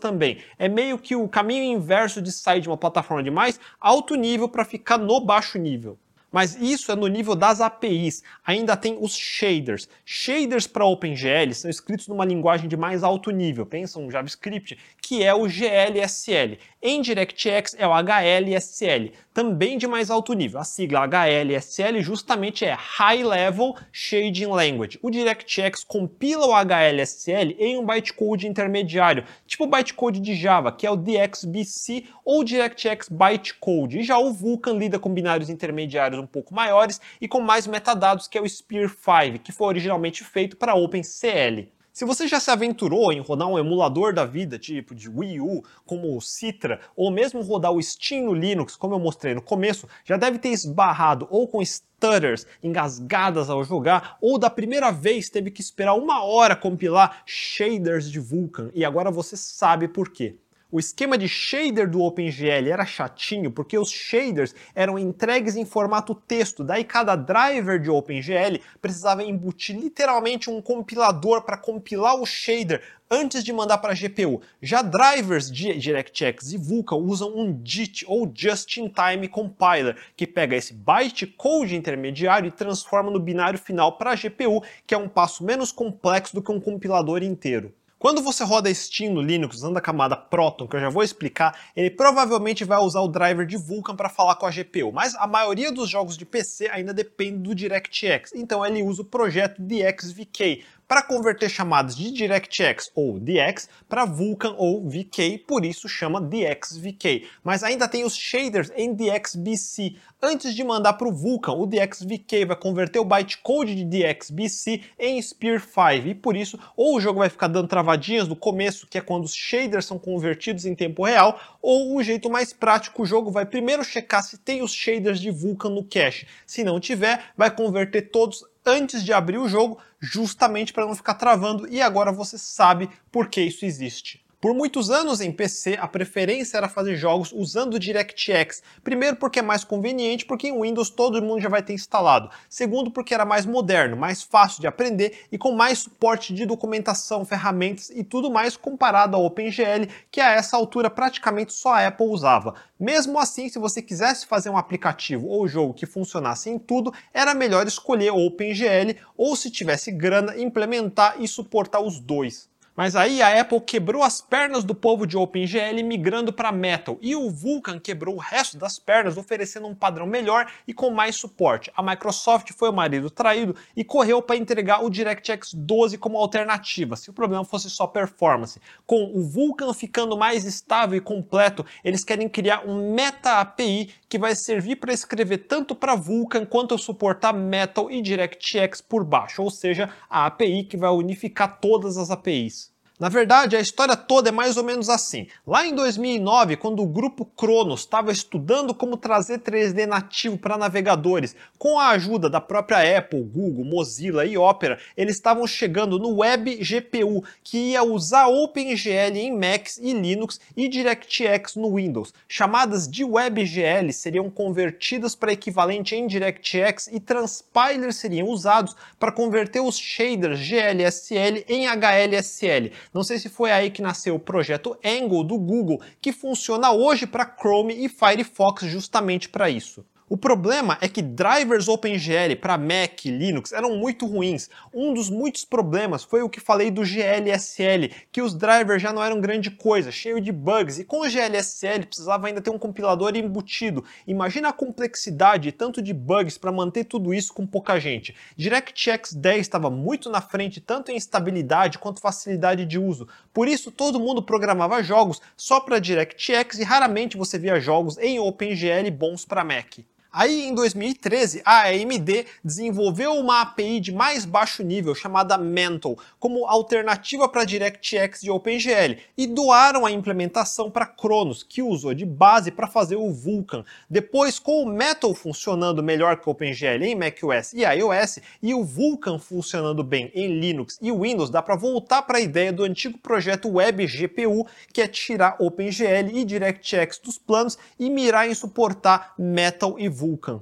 também. 0.00 0.38
É 0.58 0.68
meio 0.68 0.98
que 0.98 1.14
o 1.14 1.28
caminho 1.28 1.62
inverso 1.62 2.20
de 2.20 2.32
sair 2.32 2.60
de 2.60 2.68
uma 2.68 2.76
plataforma 2.76 3.22
de 3.22 3.30
mais 3.30 3.60
alto 3.80 4.16
nível 4.16 4.48
para 4.48 4.64
ficar 4.64 4.98
no 4.98 5.20
baixo 5.20 5.58
nível. 5.58 5.96
Mas 6.30 6.56
isso 6.60 6.92
é 6.92 6.96
no 6.96 7.08
nível 7.08 7.34
das 7.34 7.60
APIs. 7.60 8.22
Ainda 8.46 8.76
tem 8.76 8.96
os 9.00 9.16
shaders. 9.16 9.88
Shaders 10.04 10.66
para 10.66 10.84
OpenGL 10.84 11.52
são 11.52 11.70
escritos 11.70 12.06
numa 12.06 12.24
linguagem 12.24 12.68
de 12.68 12.76
mais 12.76 13.02
alto 13.02 13.30
nível, 13.30 13.66
pensam 13.66 14.04
um 14.04 14.10
JavaScript, 14.10 14.78
que 15.02 15.24
é 15.24 15.34
o 15.34 15.48
GLSL. 15.48 16.58
Em 16.82 17.02
DirectX 17.02 17.74
é 17.78 17.86
o 17.86 17.92
HLSL, 17.92 19.12
também 19.34 19.76
de 19.76 19.86
mais 19.86 20.10
alto 20.10 20.32
nível. 20.32 20.60
A 20.60 20.64
sigla 20.64 21.06
HLSL 21.06 22.00
justamente 22.00 22.64
é 22.64 22.74
High 22.78 23.24
Level 23.24 23.74
Shading 23.92 24.46
Language. 24.46 24.98
O 25.02 25.10
DirectX 25.10 25.84
compila 25.84 26.46
o 26.46 26.54
HLSL 26.54 27.56
em 27.58 27.76
um 27.76 27.84
bytecode 27.84 28.46
intermediário, 28.46 29.24
tipo 29.46 29.64
o 29.64 29.66
bytecode 29.66 30.20
de 30.20 30.34
Java, 30.34 30.72
que 30.72 30.86
é 30.86 30.90
o 30.90 30.96
DXBC 30.96 32.04
ou 32.24 32.44
DirectX 32.44 33.08
Bytecode. 33.08 33.98
E 33.98 34.02
já 34.02 34.16
o 34.16 34.32
Vulkan 34.32 34.72
lida 34.74 34.98
com 34.98 35.12
binários 35.12 35.50
intermediários 35.50 36.19
um 36.20 36.26
pouco 36.26 36.54
maiores 36.54 37.00
e 37.20 37.26
com 37.26 37.40
mais 37.40 37.66
metadados 37.66 38.28
que 38.28 38.38
é 38.38 38.40
o 38.40 38.48
Spear 38.48 38.88
5, 38.88 39.38
que 39.42 39.52
foi 39.52 39.68
originalmente 39.68 40.22
feito 40.24 40.56
para 40.56 40.74
OpenCL. 40.74 41.68
Se 41.92 42.04
você 42.04 42.28
já 42.28 42.38
se 42.38 42.50
aventurou 42.50 43.12
em 43.12 43.20
rodar 43.20 43.48
um 43.48 43.58
emulador 43.58 44.14
da 44.14 44.24
vida, 44.24 44.58
tipo 44.58 44.94
de 44.94 45.08
Wii 45.08 45.40
U, 45.40 45.64
como 45.84 46.16
o 46.16 46.20
Citra, 46.20 46.80
ou 46.94 47.10
mesmo 47.10 47.42
rodar 47.42 47.72
o 47.72 47.82
Steam 47.82 48.26
no 48.26 48.32
Linux, 48.32 48.76
como 48.76 48.94
eu 48.94 48.98
mostrei 49.00 49.34
no 49.34 49.42
começo, 49.42 49.88
já 50.04 50.16
deve 50.16 50.38
ter 50.38 50.50
esbarrado 50.50 51.26
ou 51.30 51.48
com 51.48 51.64
stutters, 51.64 52.46
engasgadas 52.62 53.50
ao 53.50 53.64
jogar, 53.64 54.16
ou 54.20 54.38
da 54.38 54.48
primeira 54.48 54.92
vez 54.92 55.28
teve 55.28 55.50
que 55.50 55.60
esperar 55.60 55.94
uma 55.94 56.24
hora 56.24 56.54
compilar 56.54 57.22
shaders 57.26 58.10
de 58.10 58.20
Vulkan, 58.20 58.70
e 58.72 58.84
agora 58.84 59.10
você 59.10 59.36
sabe 59.36 59.88
por 59.88 60.10
quê. 60.10 60.36
O 60.72 60.78
esquema 60.78 61.18
de 61.18 61.26
shader 61.26 61.90
do 61.90 62.00
OpenGL 62.00 62.70
era 62.70 62.86
chatinho 62.86 63.50
porque 63.50 63.76
os 63.76 63.90
shaders 63.90 64.54
eram 64.72 64.96
entregues 64.96 65.56
em 65.56 65.64
formato 65.64 66.14
texto, 66.14 66.62
daí 66.62 66.84
cada 66.84 67.16
driver 67.16 67.80
de 67.80 67.90
OpenGL 67.90 68.60
precisava 68.80 69.24
embutir 69.24 69.76
literalmente 69.76 70.48
um 70.48 70.62
compilador 70.62 71.42
para 71.42 71.56
compilar 71.56 72.14
o 72.14 72.24
shader 72.24 72.80
antes 73.10 73.42
de 73.42 73.52
mandar 73.52 73.78
para 73.78 73.92
a 73.92 73.96
GPU. 73.96 74.40
Já 74.62 74.80
drivers 74.80 75.50
de 75.50 75.76
DirectX 75.76 76.52
e 76.52 76.56
Vulkan 76.56 76.98
usam 76.98 77.36
um 77.36 77.60
JIT 77.64 78.04
ou 78.06 78.30
Just-in-Time 78.32 79.26
Compiler, 79.26 79.96
que 80.16 80.24
pega 80.24 80.54
esse 80.54 80.72
bytecode 80.72 81.74
intermediário 81.74 82.46
e 82.46 82.52
transforma 82.52 83.10
no 83.10 83.18
binário 83.18 83.58
final 83.58 83.98
para 83.98 84.12
a 84.12 84.14
GPU, 84.14 84.62
que 84.86 84.94
é 84.94 84.98
um 84.98 85.08
passo 85.08 85.42
menos 85.42 85.72
complexo 85.72 86.36
do 86.36 86.42
que 86.42 86.52
um 86.52 86.60
compilador 86.60 87.24
inteiro. 87.24 87.74
Quando 88.00 88.22
você 88.22 88.42
roda 88.42 88.72
Steam 88.72 89.12
no 89.12 89.20
Linux 89.20 89.56
usando 89.56 89.76
a 89.76 89.80
camada 89.80 90.16
Proton, 90.16 90.66
que 90.66 90.74
eu 90.74 90.80
já 90.80 90.88
vou 90.88 91.02
explicar, 91.02 91.54
ele 91.76 91.90
provavelmente 91.90 92.64
vai 92.64 92.78
usar 92.78 93.02
o 93.02 93.08
driver 93.08 93.44
de 93.44 93.58
Vulkan 93.58 93.94
para 93.94 94.08
falar 94.08 94.36
com 94.36 94.46
a 94.46 94.50
GPU, 94.50 94.90
mas 94.90 95.14
a 95.16 95.26
maioria 95.26 95.70
dos 95.70 95.90
jogos 95.90 96.16
de 96.16 96.24
PC 96.24 96.70
ainda 96.70 96.94
depende 96.94 97.40
do 97.40 97.54
DirectX, 97.54 98.32
então 98.34 98.64
ele 98.64 98.82
usa 98.82 99.02
o 99.02 99.04
projeto 99.04 99.60
DXVK 99.60 100.64
para 100.90 101.02
converter 101.02 101.48
chamadas 101.48 101.94
de 101.94 102.10
DirectX 102.10 102.90
ou 102.96 103.20
DX 103.20 103.68
para 103.88 104.04
Vulkan 104.04 104.56
ou 104.58 104.84
VK, 104.88 105.38
por 105.46 105.64
isso 105.64 105.88
chama 105.88 106.20
DXVK. 106.20 107.28
Mas 107.44 107.62
ainda 107.62 107.86
tem 107.86 108.02
os 108.02 108.16
shaders 108.16 108.72
em 108.74 108.92
DXBC. 108.92 109.94
Antes 110.20 110.52
de 110.52 110.64
mandar 110.64 110.94
para 110.94 111.06
o 111.06 111.12
Vulkan, 111.12 111.52
o 111.52 111.64
DXVK 111.64 112.44
vai 112.44 112.56
converter 112.56 112.98
o 112.98 113.04
bytecode 113.04 113.76
de 113.76 113.84
DXBC 113.84 114.80
em 114.98 115.22
Spear 115.22 115.60
5 115.60 116.08
e 116.08 116.14
por 116.14 116.36
isso 116.36 116.58
ou 116.76 116.96
o 116.96 117.00
jogo 117.00 117.20
vai 117.20 117.28
ficar 117.28 117.46
dando 117.46 117.68
travadinhas 117.68 118.26
no 118.26 118.34
começo, 118.34 118.88
que 118.88 118.98
é 118.98 119.00
quando 119.00 119.22
os 119.22 119.34
shaders 119.34 119.86
são 119.86 119.96
convertidos 119.96 120.66
em 120.66 120.74
tempo 120.74 121.04
real, 121.04 121.40
ou 121.62 121.96
o 121.96 122.02
jeito 122.02 122.28
mais 122.28 122.52
prático, 122.52 123.02
o 123.02 123.06
jogo 123.06 123.30
vai 123.30 123.46
primeiro 123.46 123.84
checar 123.84 124.24
se 124.24 124.38
tem 124.38 124.60
os 124.60 124.74
shaders 124.74 125.20
de 125.20 125.30
Vulkan 125.30 125.70
no 125.70 125.84
cache. 125.84 126.26
Se 126.44 126.64
não 126.64 126.80
tiver, 126.80 127.26
vai 127.36 127.50
converter 127.50 128.10
todos 128.10 128.44
antes 128.64 129.04
de 129.04 129.12
abrir 129.12 129.38
o 129.38 129.48
jogo, 129.48 129.78
justamente 130.00 130.72
para 130.72 130.86
não 130.86 130.94
ficar 130.94 131.14
travando, 131.14 131.66
e 131.68 131.80
agora 131.80 132.12
você 132.12 132.38
sabe 132.38 132.90
por 133.10 133.28
que 133.28 133.40
isso 133.40 133.64
existe. 133.64 134.24
Por 134.40 134.54
muitos 134.54 134.88
anos 134.88 135.20
em 135.20 135.30
PC, 135.30 135.76
a 135.78 135.86
preferência 135.86 136.56
era 136.56 136.66
fazer 136.66 136.96
jogos 136.96 137.30
usando 137.30 137.78
DirectX. 137.78 138.62
Primeiro 138.82 139.16
porque 139.16 139.40
é 139.40 139.42
mais 139.42 139.64
conveniente, 139.64 140.24
porque 140.24 140.48
em 140.48 140.58
Windows 140.58 140.88
todo 140.88 141.20
mundo 141.20 141.42
já 141.42 141.50
vai 141.50 141.62
ter 141.62 141.74
instalado. 141.74 142.30
Segundo 142.48 142.90
porque 142.90 143.12
era 143.12 143.26
mais 143.26 143.44
moderno, 143.44 143.98
mais 143.98 144.22
fácil 144.22 144.62
de 144.62 144.66
aprender 144.66 145.26
e 145.30 145.36
com 145.36 145.52
mais 145.52 145.80
suporte 145.80 146.32
de 146.32 146.46
documentação, 146.46 147.22
ferramentas 147.22 147.90
e 147.90 148.02
tudo 148.02 148.30
mais 148.30 148.56
comparado 148.56 149.14
ao 149.14 149.26
OpenGL, 149.26 149.86
que 150.10 150.22
a 150.22 150.30
essa 150.30 150.56
altura 150.56 150.88
praticamente 150.88 151.52
só 151.52 151.74
a 151.74 151.88
Apple 151.88 152.06
usava. 152.06 152.54
Mesmo 152.78 153.18
assim, 153.18 153.46
se 153.46 153.58
você 153.58 153.82
quisesse 153.82 154.24
fazer 154.24 154.48
um 154.48 154.56
aplicativo 154.56 155.28
ou 155.28 155.46
jogo 155.46 155.74
que 155.74 155.84
funcionasse 155.84 156.48
em 156.48 156.58
tudo, 156.58 156.94
era 157.12 157.34
melhor 157.34 157.66
escolher 157.66 158.10
o 158.10 158.24
OpenGL 158.24 158.96
ou 159.18 159.36
se 159.36 159.50
tivesse 159.50 159.92
grana, 159.92 160.34
implementar 160.40 161.16
e 161.20 161.28
suportar 161.28 161.80
os 161.80 162.00
dois. 162.00 162.49
Mas 162.80 162.96
aí 162.96 163.20
a 163.20 163.38
Apple 163.38 163.60
quebrou 163.60 164.02
as 164.02 164.22
pernas 164.22 164.64
do 164.64 164.74
povo 164.74 165.06
de 165.06 165.14
OpenGL 165.14 165.84
migrando 165.84 166.32
para 166.32 166.50
Metal 166.50 166.96
e 167.02 167.14
o 167.14 167.28
Vulkan 167.28 167.78
quebrou 167.78 168.14
o 168.14 168.18
resto 168.18 168.56
das 168.56 168.78
pernas, 168.78 169.18
oferecendo 169.18 169.66
um 169.66 169.74
padrão 169.74 170.06
melhor 170.06 170.50
e 170.66 170.72
com 170.72 170.90
mais 170.90 171.16
suporte. 171.16 171.70
A 171.76 171.82
Microsoft 171.82 172.52
foi 172.54 172.70
o 172.70 172.72
marido 172.72 173.10
traído 173.10 173.54
e 173.76 173.84
correu 173.84 174.22
para 174.22 174.36
entregar 174.36 174.82
o 174.82 174.88
DirectX 174.88 175.52
12 175.52 175.98
como 175.98 176.16
alternativa, 176.16 176.96
se 176.96 177.10
o 177.10 177.12
problema 177.12 177.44
fosse 177.44 177.68
só 177.68 177.86
performance. 177.86 178.58
Com 178.86 179.12
o 179.14 179.22
Vulkan 179.28 179.74
ficando 179.74 180.16
mais 180.16 180.46
estável 180.46 180.96
e 180.96 181.02
completo, 181.02 181.66
eles 181.84 182.02
querem 182.02 182.30
criar 182.30 182.66
um 182.66 182.94
Meta 182.94 183.40
API 183.40 183.92
que 184.08 184.18
vai 184.18 184.34
servir 184.34 184.76
para 184.76 184.94
escrever 184.94 185.46
tanto 185.46 185.74
para 185.74 185.94
Vulkan 185.94 186.46
quanto 186.46 186.78
suportar 186.78 187.34
Metal 187.34 187.90
e 187.90 188.00
DirectX 188.00 188.80
por 188.80 189.04
baixo, 189.04 189.42
ou 189.42 189.50
seja, 189.50 189.90
a 190.08 190.24
API 190.24 190.64
que 190.64 190.78
vai 190.78 190.90
unificar 190.90 191.60
todas 191.60 191.98
as 191.98 192.10
APIs. 192.10 192.69
Na 193.00 193.08
verdade, 193.08 193.56
a 193.56 193.60
história 193.60 193.96
toda 193.96 194.28
é 194.28 194.32
mais 194.32 194.58
ou 194.58 194.62
menos 194.62 194.90
assim. 194.90 195.26
Lá 195.46 195.66
em 195.66 195.74
2009, 195.74 196.56
quando 196.56 196.82
o 196.82 196.86
grupo 196.86 197.24
Cronos 197.24 197.80
estava 197.80 198.12
estudando 198.12 198.74
como 198.74 198.98
trazer 198.98 199.38
3D 199.38 199.86
nativo 199.86 200.36
para 200.36 200.58
navegadores, 200.58 201.34
com 201.56 201.78
a 201.78 201.88
ajuda 201.92 202.28
da 202.28 202.42
própria 202.42 202.98
Apple, 202.98 203.22
Google, 203.22 203.64
Mozilla 203.64 204.26
e 204.26 204.36
Opera, 204.36 204.78
eles 204.94 205.16
estavam 205.16 205.46
chegando 205.46 205.98
no 205.98 206.18
Web 206.18 206.56
GPU, 206.56 207.24
que 207.42 207.70
ia 207.70 207.82
usar 207.82 208.26
OpenGL 208.26 209.16
em 209.16 209.34
Macs 209.34 209.78
e 209.78 209.94
Linux 209.94 210.38
e 210.54 210.68
DirectX 210.68 211.56
no 211.56 211.76
Windows. 211.76 212.12
Chamadas 212.28 212.86
de 212.86 213.02
WebGL 213.02 213.94
seriam 213.94 214.28
convertidas 214.28 215.14
para 215.14 215.32
equivalente 215.32 215.96
em 215.96 216.06
DirectX 216.06 216.88
e 216.92 217.00
transpilers 217.00 217.96
seriam 217.96 218.28
usados 218.28 218.76
para 218.98 219.10
converter 219.10 219.60
os 219.60 219.78
shaders 219.78 220.38
GLSL 220.38 221.46
em 221.48 221.66
HLSL 221.66 222.70
não 222.92 223.02
sei 223.02 223.18
se 223.18 223.28
foi 223.28 223.52
aí 223.52 223.70
que 223.70 223.82
nasceu 223.82 224.14
o 224.16 224.20
projeto 224.20 224.76
Angle 224.84 225.24
do 225.24 225.38
Google, 225.38 225.80
que 226.00 226.12
funciona 226.12 226.72
hoje 226.72 227.06
para 227.06 227.36
Chrome 227.38 227.84
e 227.84 227.88
Firefox 227.88 228.64
justamente 228.64 229.28
para 229.28 229.48
isso. 229.48 229.84
O 230.12 230.16
problema 230.16 230.76
é 230.80 230.88
que 230.88 231.02
drivers 231.02 231.68
OpenGL 231.68 232.34
para 232.40 232.58
Mac 232.58 233.04
e 233.04 233.12
Linux 233.12 233.52
eram 233.52 233.76
muito 233.76 234.06
ruins. 234.06 234.50
Um 234.74 234.92
dos 234.92 235.08
muitos 235.08 235.44
problemas 235.44 236.02
foi 236.02 236.20
o 236.20 236.28
que 236.28 236.40
falei 236.40 236.68
do 236.68 236.82
GLSL, 236.82 237.88
que 238.10 238.20
os 238.20 238.34
drivers 238.34 238.82
já 238.82 238.92
não 238.92 239.04
eram 239.04 239.20
grande 239.20 239.52
coisa, 239.52 239.92
cheio 239.92 240.20
de 240.20 240.32
bugs, 240.32 240.80
e 240.80 240.84
com 240.84 241.02
o 241.02 241.08
GLSL 241.08 241.86
precisava 241.86 242.26
ainda 242.26 242.40
ter 242.40 242.50
um 242.50 242.58
compilador 242.58 243.14
embutido. 243.14 243.84
Imagina 244.04 244.48
a 244.48 244.52
complexidade 244.52 245.52
tanto 245.52 245.80
de 245.80 245.94
bugs 245.94 246.36
para 246.36 246.50
manter 246.50 246.86
tudo 246.86 247.14
isso 247.14 247.32
com 247.32 247.46
pouca 247.46 247.78
gente. 247.78 248.12
DirectX 248.36 249.12
10 249.12 249.40
estava 249.42 249.70
muito 249.70 250.10
na 250.10 250.20
frente 250.20 250.60
tanto 250.60 250.90
em 250.90 250.96
estabilidade 250.96 251.78
quanto 251.78 252.00
facilidade 252.00 252.66
de 252.66 252.80
uso. 252.80 253.06
Por 253.32 253.46
isso 253.46 253.70
todo 253.70 254.00
mundo 254.00 254.24
programava 254.24 254.82
jogos 254.82 255.22
só 255.36 255.60
para 255.60 255.78
DirectX 255.78 256.58
e 256.58 256.64
raramente 256.64 257.16
você 257.16 257.38
via 257.38 257.60
jogos 257.60 257.96
em 257.98 258.18
OpenGL 258.18 258.90
bons 258.90 259.24
para 259.24 259.44
Mac. 259.44 259.78
Aí 260.12 260.48
em 260.48 260.54
2013, 260.56 261.40
a 261.44 261.68
AMD 261.68 262.26
desenvolveu 262.44 263.12
uma 263.12 263.42
API 263.42 263.78
de 263.78 263.92
mais 263.92 264.24
baixo 264.24 264.60
nível 264.60 264.92
chamada 264.92 265.38
Mantle, 265.38 265.96
como 266.18 266.46
alternativa 266.46 267.28
para 267.28 267.44
DirectX 267.44 268.20
de 268.20 268.28
OpenGL, 268.28 268.98
e 269.16 269.28
doaram 269.28 269.86
a 269.86 269.92
implementação 269.92 270.68
para 270.68 270.84
Cronos, 270.84 271.44
que 271.44 271.62
usou 271.62 271.94
de 271.94 272.04
base 272.04 272.50
para 272.50 272.66
fazer 272.66 272.96
o 272.96 273.12
Vulkan. 273.12 273.64
Depois, 273.88 274.40
com 274.40 274.64
o 274.64 274.66
Metal 274.66 275.14
funcionando 275.14 275.80
melhor 275.80 276.16
que 276.16 276.28
o 276.28 276.32
OpenGL 276.32 276.82
em 276.82 276.96
macOS 276.96 277.52
e 277.52 277.62
iOS, 277.62 278.18
e 278.42 278.52
o 278.52 278.64
Vulkan 278.64 279.16
funcionando 279.16 279.84
bem 279.84 280.10
em 280.12 280.40
Linux 280.40 280.76
e 280.82 280.90
Windows, 280.90 281.30
dá 281.30 281.40
para 281.40 281.54
voltar 281.54 282.02
para 282.02 282.18
a 282.18 282.20
ideia 282.20 282.52
do 282.52 282.64
antigo 282.64 282.98
projeto 282.98 283.48
Web 283.48 283.86
GPU, 283.86 284.44
que 284.72 284.82
é 284.82 284.88
tirar 284.88 285.36
OpenGL 285.38 286.10
e 286.12 286.24
DirectX 286.24 286.98
dos 286.98 287.16
planos 287.16 287.56
e 287.78 287.88
mirar 287.88 288.28
em 288.28 288.34
suportar 288.34 289.14
Metal 289.16 289.78
e 289.78 289.88
Vulkan 289.88 289.99
Vulkan. 290.00 290.40